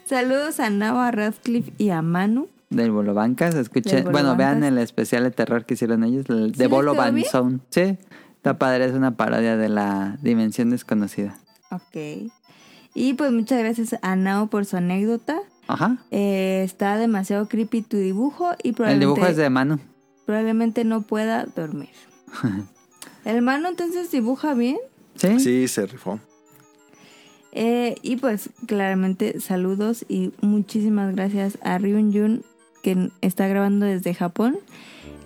[0.07, 2.49] Saludos a Nava Radcliffe y a Manu.
[2.71, 4.05] Del Bolo Bancas, escuchen.
[4.11, 4.69] Bueno, vean Bancas.
[4.71, 6.95] el especial de terror que hicieron ellos, el ¿Sí de les Bolo?
[7.31, 7.59] Zone.
[7.71, 7.97] Sí,
[8.39, 11.39] está padre, es una parodia de la Dimensión Desconocida.
[11.71, 12.31] Ok.
[12.95, 15.39] Y pues muchas gracias a Nao por su anécdota.
[15.67, 15.99] Ajá.
[16.11, 19.79] Eh, está demasiado creepy tu dibujo y El probablemente, dibujo es de Manu.
[20.25, 21.91] probablemente no pueda dormir.
[23.25, 24.79] ¿El Manu entonces dibuja bien?
[25.17, 25.39] ¿Sí?
[25.41, 26.19] Sí, se rifó.
[27.53, 32.43] Eh, y pues claramente saludos y muchísimas gracias a Ryun Jun
[32.83, 34.59] que está grabando desde Japón,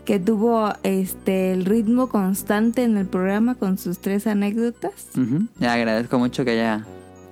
[0.05, 5.08] que tuvo este el ritmo constante en el programa con sus tres anécdotas.
[5.16, 5.47] Ujú.
[5.58, 6.84] Le agradezco mucho que haya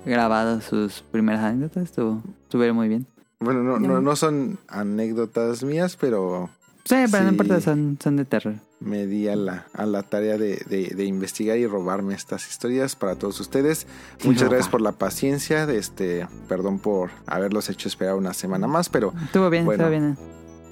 [0.05, 1.83] grabado sus primeras anécdotas.
[1.83, 3.05] Estuvo, estuvieron muy bien.
[3.39, 6.49] Bueno, no, no, no son anécdotas mías, pero
[6.83, 7.33] Sí, pero no Sí.
[7.35, 8.55] importa, son, son de terror.
[8.79, 12.95] me di a la, a la tarea de, de- de investigar y robarme estas historias
[12.95, 13.85] para todos ustedes.
[14.23, 15.67] Muchas gracias por la paciencia.
[15.67, 19.99] De este, perdón por haberlos hecho esperar una semana más, pero Estuvo bien, Bueno, estuvo
[19.99, 20.17] bien.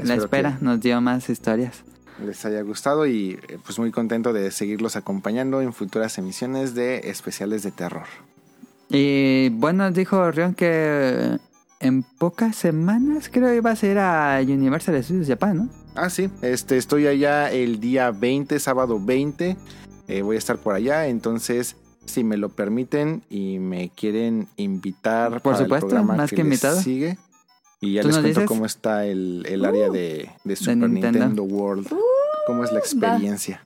[0.04, 1.84] La espera nos dio más historias.
[2.18, 6.74] que les haya gustado y eh, pues muy contento de seguirlos acompañando en futuras emisiones
[6.76, 8.06] de especiales de terror.
[8.90, 11.38] Y bueno, dijo Rion que
[11.80, 15.70] en pocas semanas creo iba a ser a Universal Studios Japan, ¿no?
[15.96, 19.56] Ah, sí, este, estoy allá el día 20, sábado 20.
[20.08, 25.32] eh, voy a estar por allá, entonces, si me lo permiten y me quieren invitar
[25.34, 26.82] Por para supuesto, el programa más que, que invitado.
[26.82, 27.18] sigue.
[27.82, 28.46] Y ya ¿Tú les cuento dices?
[28.48, 31.20] cómo está el, el área de, de Super Nintendo.
[31.20, 31.44] Nintendo.
[31.44, 31.88] World.
[32.48, 33.66] cómo es la experiencia.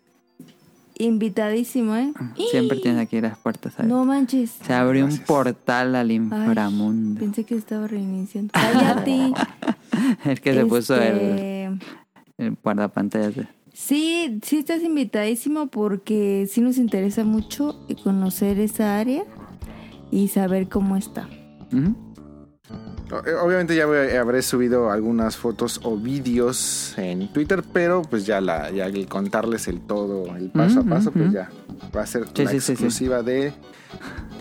[0.99, 2.13] Invitadísimo, ¿eh?
[2.51, 3.87] Siempre tienes aquí las puertas abiertas.
[3.97, 4.51] No manches.
[4.63, 7.19] Se abrió un portal al inframundo.
[7.19, 8.51] Pensé que estaba reiniciando.
[8.53, 9.31] Cállate.
[10.25, 11.65] el que se puso el, Este,
[12.37, 13.35] el guardapantallas.
[13.35, 19.23] de- Sí, sí estás invitadísimo porque sí nos interesa mucho conocer esa área
[20.11, 21.27] y saber cómo está.
[21.71, 21.91] Eh,
[23.43, 23.83] Obviamente ya
[24.19, 29.67] habré subido algunas fotos o vídeos en Twitter, pero pues ya la ya el contarles
[29.67, 31.33] el todo, el paso a paso, pues ujú.
[31.35, 31.49] ya
[31.95, 32.71] va a ser Sí, la sí, sí, sí.
[32.73, 33.53] exclusiva de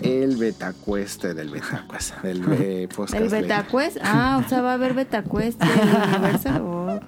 [0.03, 3.15] el betacueste del betacueste del eh, podcast.
[3.23, 3.29] El.
[3.29, 3.99] Betacuest.
[4.03, 5.71] Ah, o sea, va a haber Betacuest del
[6.19, 6.63] Universal.
[6.65, 7.01] Oh,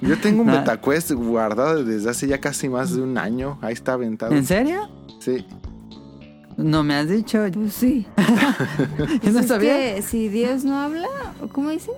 [0.00, 0.60] Yo tengo un Ah.
[0.60, 3.58] betacuest guardado desde hace ya casi más de un año.
[3.62, 4.32] Ahí está aventado.
[4.32, 4.88] ¿En serio?
[5.20, 5.44] Sí.
[6.58, 7.46] No me has dicho.
[7.54, 8.06] pues sí.
[9.22, 9.72] Yo no Es sabía.
[9.94, 11.08] que si Dios no habla,
[11.40, 11.94] ¿o ¿cómo dicen?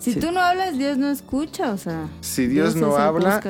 [0.00, 0.20] Si Sí.
[0.20, 2.08] tú no hablas, Dios no escucha, o sea.
[2.20, 3.40] Si Dios, es no habla,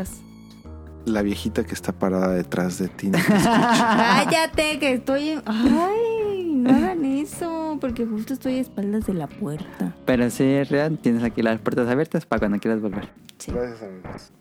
[1.05, 3.18] la viejita que está parada detrás de ti no.
[3.28, 5.28] Cállate, que estoy.
[5.31, 9.94] en- Ay, no hagan eso, porque justo estoy a espaldas de la puerta.
[10.05, 13.08] Pero sí, Rion, tienes aquí las puertas abiertas para cuando quieras volver.
[13.47, 14.32] Gracias, amigos.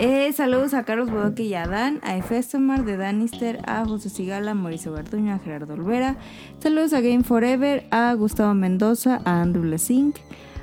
[0.00, 4.52] Eh, saludos a Carlos Bodoque y a Dan, a Efestomar de Danister, a José Sigala,
[4.52, 6.16] a Mauricio Garduño, a Gerardo Olvera.
[6.60, 10.14] Saludos a Game Forever, a Gustavo Mendoza, a Andrew Lesink,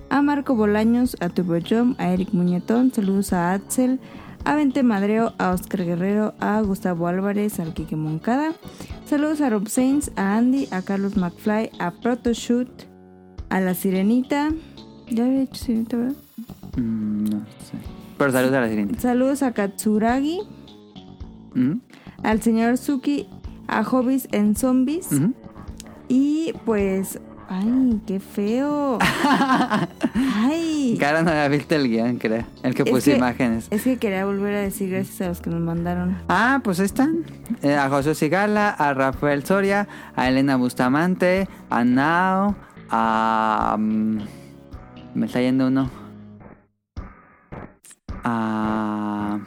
[0.09, 2.93] a Marco Bolaños, a Turbo Jom, a Eric Muñetón.
[2.93, 3.99] Saludos a Axel,
[4.45, 8.53] a Vente Madreo, a Oscar Guerrero, a Gustavo Álvarez, al Quique Moncada.
[9.05, 12.69] Saludos a Rob Sainz, a Andy, a Carlos McFly, a Protoshoot,
[13.49, 14.51] a La Sirenita.
[15.09, 16.15] Ya había hecho Sirenita, ¿verdad?
[16.77, 17.94] Mm, no sé.
[18.17, 18.99] Pero saludos a la siguiente.
[18.99, 20.39] Saludos a Katsuragi.
[22.23, 23.27] Al señor Suki,
[23.67, 25.09] a Hobbies en Zombies.
[26.07, 27.19] Y pues,
[27.49, 28.99] ay, qué feo.
[30.13, 30.97] ay.
[30.99, 32.43] Cara no había visto el guion, creo.
[32.63, 33.67] El que Es puse que- imágenes.
[33.71, 36.17] Es que quería volver a decir gracias a los que nos mandaron.
[36.29, 37.23] Ah, pues ahí están.
[37.61, 42.55] Eh, a José Sigala, a Rafael Soria, a Elena Bustamante, a Nao,
[42.89, 43.75] a...
[43.79, 44.17] mm,
[45.15, 45.89] me está yendo uno.
[48.25, 49.39] A...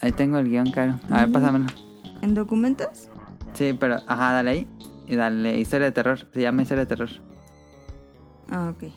[0.00, 0.98] Ahí tengo el guion, caro.
[1.10, 1.66] A ver, pásamelo.
[2.20, 3.08] ¿En documentos?
[3.54, 4.00] Sí, pero...
[4.06, 4.66] Ajá, dale ahí.
[5.06, 6.26] Y dale historia de terror.
[6.34, 7.08] Se llama historia de terror.
[8.50, 8.92] Ah, ok.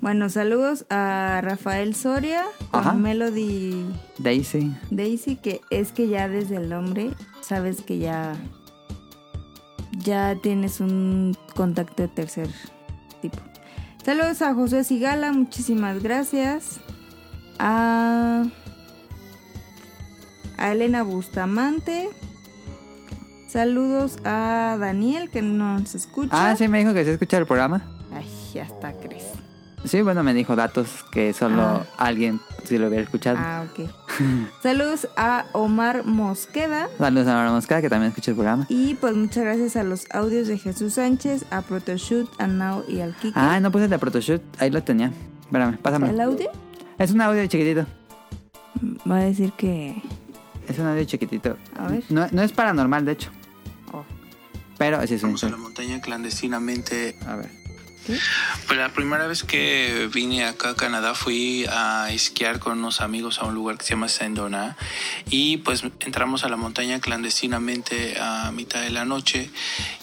[0.00, 2.90] Bueno, saludos a Rafael Soria, Ajá.
[2.90, 3.86] con Melody
[4.18, 4.74] Daisy.
[4.90, 7.10] Daisy, que es que ya desde el nombre
[7.40, 8.34] sabes que ya
[9.98, 12.48] ya tienes un contacto de tercer.
[14.04, 16.80] Saludos a José Sigala, muchísimas gracias.
[17.58, 18.44] A,
[20.58, 22.08] a Elena Bustamante.
[23.48, 26.30] Saludos a Daniel, que no nos escucha.
[26.32, 27.82] Ah, sí, me dijo que se escucha el programa.
[28.12, 29.24] Ay, ya está, crees.
[29.84, 31.86] Sí, bueno, me dijo datos que solo Ah.
[31.98, 33.36] alguien si lo hubiera escuchado.
[33.40, 33.88] Ah, ok.
[34.62, 36.88] Saludos a Omar Mosqueda.
[36.98, 38.66] Saludos a Mara Mosca, que también escucha el programa.
[38.68, 43.00] Y pues muchas gracias a los audios de Jesús Sánchez, a Protoshoot, a Now y
[43.00, 43.32] al Kiki.
[43.34, 44.42] Ah, no puse el de Protoshoot.
[44.58, 45.12] Ahí lo tenía.
[45.44, 46.10] Espérame, pásame.
[46.10, 46.50] ¿El audio?
[46.98, 47.86] Es un audio chiquitito.
[49.10, 50.02] Va a decir que...
[50.68, 51.56] Es un audio chiquitito.
[51.76, 52.04] A ver.
[52.08, 53.30] No, no es paranormal, de hecho.
[53.92, 54.04] Oh.
[54.78, 55.30] Pero sí es un...
[55.30, 57.16] Vamos a la montaña clandestinamente.
[57.26, 57.61] A ver.
[58.06, 63.38] Pues la primera vez que vine acá a Canadá fui a esquiar con unos amigos
[63.38, 64.76] a un lugar que se llama Saint-Donat
[65.30, 69.50] y pues entramos a la montaña clandestinamente a mitad de la noche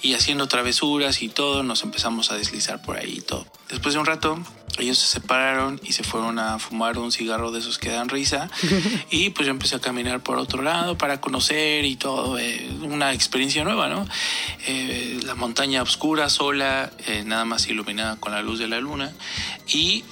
[0.02, 3.46] y haciendo travesuras y todo nos empezamos a deslizar por ahí y todo.
[3.70, 4.40] Después de un rato
[4.80, 8.50] ellos se separaron y se fueron a fumar un cigarro de esos que dan risa
[9.10, 13.14] y pues yo empecé a caminar por otro lado para conocer y todo, eh, una
[13.14, 14.08] experiencia nueva, ¿no?
[14.68, 19.14] Eh, la montaña oscura, sola, eh, nada más iluminada con la luz de la luna
[19.68, 20.04] y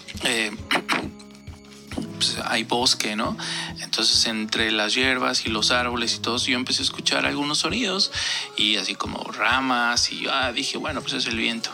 [2.18, 3.38] pues, hay bosque, ¿no?
[3.80, 8.12] Entonces entre las hierbas y los árboles y todo, yo empecé a escuchar algunos sonidos
[8.58, 11.70] y así como ramas y ah, dije, bueno, pues es el viento.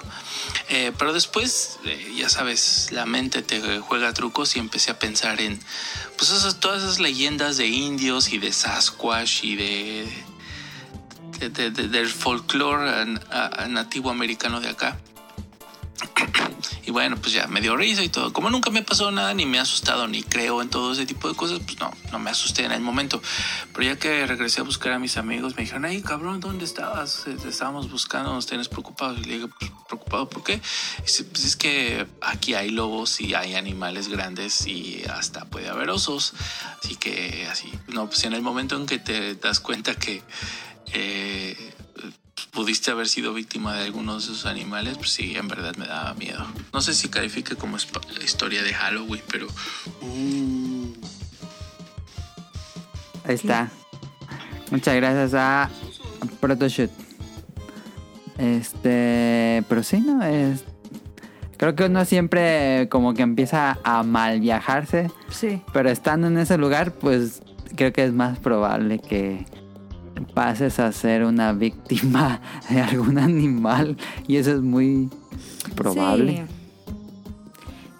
[0.70, 5.42] Eh, pero después, eh, ya sabes, la mente te juega trucos y empecé a pensar
[5.42, 5.60] en
[6.18, 10.08] pues todas esas leyendas de indios y de Sasquatch y de,
[11.40, 13.06] de- de- de- del folclore
[13.70, 14.98] nativo americano de acá.
[16.86, 18.34] Y bueno, pues ya me dio risa y todo.
[18.34, 21.30] Como nunca me pasó nada, ni me he asustado, ni creo en todo ese tipo
[21.30, 23.22] de cosas, pues no, no me asusté en el momento.
[23.74, 27.26] Pero ya que regresé a buscar a mis amigos, me dijeron, ay, cabrón, ¿dónde estabas?
[27.28, 29.18] Eh, Te estábamos buscando, nos tienes preocupados.
[29.20, 30.62] Y le digo, "Pues, ¿preocupado por qué?
[31.00, 35.70] Y dice, pues es que aquí hay lobos y hay animales grandes y hasta puede
[35.70, 36.34] haber osos.
[36.84, 40.22] Así que así, no, pues en el momento en que te das cuenta que...
[40.92, 41.74] eh,
[42.54, 46.14] pudiste haber sido víctima de algunos de esos animales, pues sí, en verdad me daba
[46.14, 46.46] miedo.
[46.72, 49.48] No sé si califique como espa- historia de Halloween, pero...
[50.02, 50.94] uh,
[53.26, 53.70] Ahí está.
[54.72, 55.70] Muchas gracias a
[56.40, 56.92] Protoshoot.
[58.38, 60.24] Este, pero sí, ¿no?
[60.24, 60.64] Es,
[61.58, 65.62] creo que uno siempre como que empieza a mal viajarse, Sí.
[65.72, 67.42] pero estando en ese lugar, pues
[67.76, 69.46] creo que es más probable que
[70.34, 75.10] pases a ser una víctima de algún animal y eso es muy
[75.76, 76.38] probable.
[76.48, 76.54] Sí.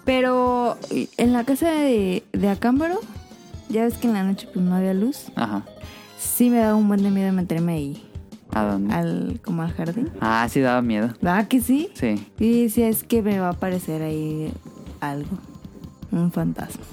[0.04, 3.00] Pero en la casa de, de Acámbaro,
[3.68, 5.26] ya ves que en la noche pues no había luz.
[5.34, 5.64] Ajá.
[6.18, 8.10] Sí me daba un buen de miedo meterme ahí,
[8.52, 8.94] ¿A dónde?
[8.94, 10.10] al, como al jardín.
[10.20, 11.08] Ah, sí daba miedo.
[11.20, 11.90] ¿Verdad que sí?
[11.94, 12.26] Sí.
[12.38, 14.52] Y si es que me va a aparecer ahí
[15.00, 15.38] algo,
[16.12, 16.84] un fantasma.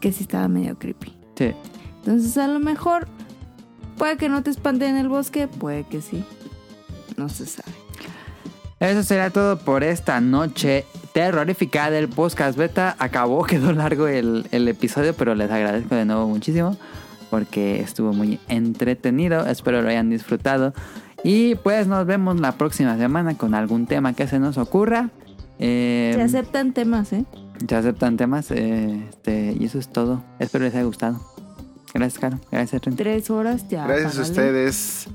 [0.00, 1.12] Que sí estaba medio creepy.
[1.36, 1.52] Sí.
[1.98, 3.08] Entonces a lo mejor
[3.98, 6.24] puede que no te espante en el bosque, puede que sí.
[7.16, 7.72] No se sabe.
[8.80, 12.94] Eso será todo por esta noche terrorífica del podcast beta.
[13.00, 16.76] Acabó, quedó largo el, el episodio, pero les agradezco de nuevo muchísimo
[17.30, 19.46] porque estuvo muy entretenido.
[19.46, 20.72] Espero lo hayan disfrutado.
[21.24, 25.10] Y pues nos vemos la próxima semana con algún tema que se nos ocurra.
[25.58, 27.24] Eh, Se aceptan temas, ¿eh?
[27.68, 28.52] se aceptan temas.
[28.52, 30.22] eh, este, y eso es todo.
[30.38, 31.20] Espero les haya gustado.
[31.98, 32.38] Gracias, Caro.
[32.52, 32.94] Gracias, Ren.
[32.94, 33.84] Tres horas ya.
[33.84, 35.08] Gracias a ustedes.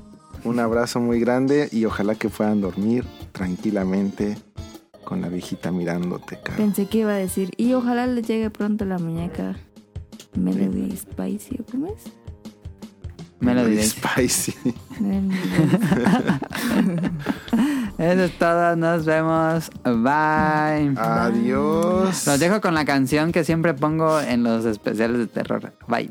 [0.44, 4.36] Un abrazo muy grande y ojalá que puedan dormir tranquilamente
[5.02, 6.58] con la viejita mirándote, cara.
[6.58, 9.56] Pensé que iba a decir, y ojalá les llegue pronto la muñeca
[10.34, 12.02] Melody Spicy, ¿o ¿cómo es?
[13.40, 13.82] Melody.
[13.82, 14.54] Spicy.
[17.98, 18.76] Eso es todo.
[18.76, 19.70] Nos vemos.
[19.84, 20.94] Bye.
[20.96, 22.26] Adiós.
[22.26, 25.72] Los dejo con la canción que siempre pongo en los especiales de terror.
[25.88, 26.10] Bye.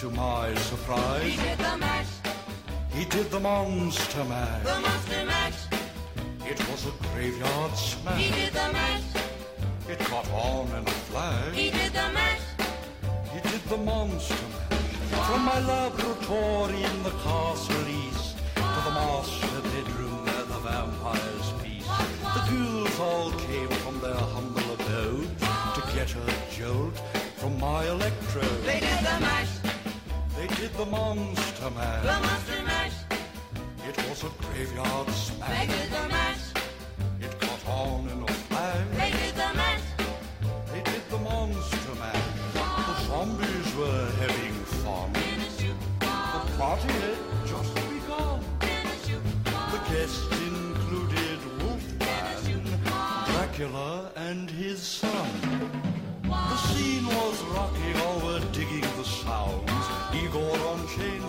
[0.00, 2.06] to my surprise, he did the mash.
[2.90, 4.64] He did the monster mash.
[4.64, 5.60] The monster mash.
[6.46, 8.18] It was a graveyard smash.
[8.18, 9.02] He did the mash.
[9.90, 11.54] It caught on in a flash.
[11.54, 12.40] He did the mash.
[13.34, 15.26] He did the monster mash.
[15.28, 21.90] From my laboratory in the castle east to the master bedroom where the vampires feast.
[22.36, 25.38] The ghouls all came from their humble abode
[25.76, 26.24] to get a
[26.56, 26.96] jolt
[27.36, 28.62] from my electrode.
[28.64, 29.59] They did the mash.
[30.40, 32.04] They did the monster The mash.
[32.04, 32.92] monster mash.
[33.86, 35.50] It was a graveyard smash.
[35.50, 36.44] They did the mash.
[37.20, 38.86] It caught on in a flash.
[38.96, 39.82] They did the mash.
[40.72, 42.28] They did the monster mash.
[42.54, 45.12] The zombies were having fun.
[45.12, 48.40] The party had just begun.
[49.74, 52.78] The guests included Wolfman,
[53.26, 54.99] Dracula, and his
[60.96, 61.24] chains,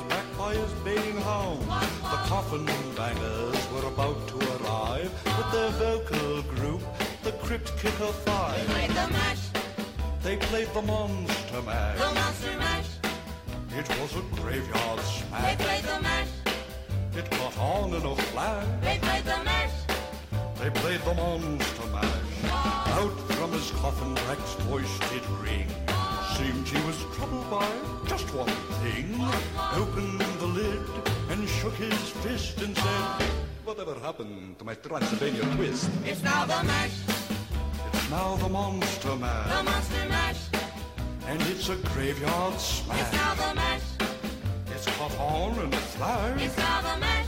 [0.52, 1.66] his baying hounds.
[1.66, 2.66] The coffin
[2.96, 6.82] bangers were about to arrive with their vocal group,
[7.24, 8.68] the Crypt Kicker Five.
[8.68, 9.44] They Played the mash.
[10.24, 11.98] They played the monster mash.
[11.98, 12.90] The monster mash.
[13.78, 15.58] It was a graveyard smash.
[15.58, 16.34] They played the mash.
[17.16, 18.68] It caught on in a flash.
[18.82, 19.76] They played the mash.
[20.60, 22.54] They played the monster mash.
[23.00, 25.91] Out from his coffin, Drex's voice did ring.
[26.42, 27.70] Seemed he was troubled by
[28.08, 29.14] just one thing.
[29.76, 30.82] Opened the lid
[31.30, 33.30] and shook his fist and said,
[33.64, 35.88] Whatever happened to my Transylvania twist?
[36.04, 36.98] It's now the mash.
[37.94, 39.56] It's now the monster mash.
[39.56, 40.42] The monster mash.
[41.28, 43.00] And it's a graveyard smash.
[43.02, 43.88] It's now the mash.
[44.74, 46.42] It's caught on in a flash.
[46.42, 47.28] It's now the mash.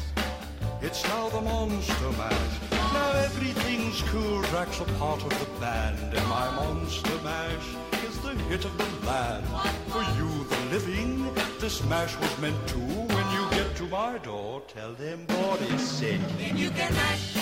[0.81, 2.53] It's now the monster mash.
[2.71, 4.41] Now everything's cool.
[4.53, 7.92] Drax a part of the band, and my monster mash
[8.37, 9.45] the hit of the land.
[9.91, 12.77] For you, the living, this mash was meant to.
[12.79, 16.21] When you get to my door, tell them God is sent.
[16.37, 17.33] Then you can mash.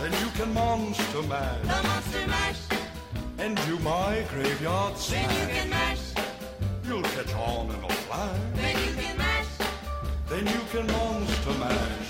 [0.00, 2.60] Then you can monster mash The monster mash.
[3.38, 5.56] and do my graveyard Then you smash.
[5.56, 6.04] can mash.
[6.86, 8.40] You'll catch on in a flash.
[8.54, 9.46] Then you can mash.
[10.28, 12.08] Then you can monster mash.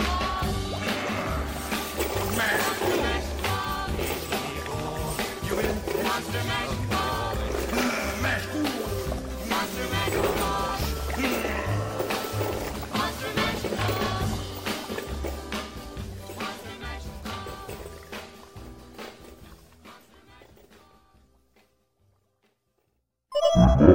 [5.46, 6.68] You in Monster mash.
[6.68, 6.83] mash.
[23.56, 23.93] Mm-hmm.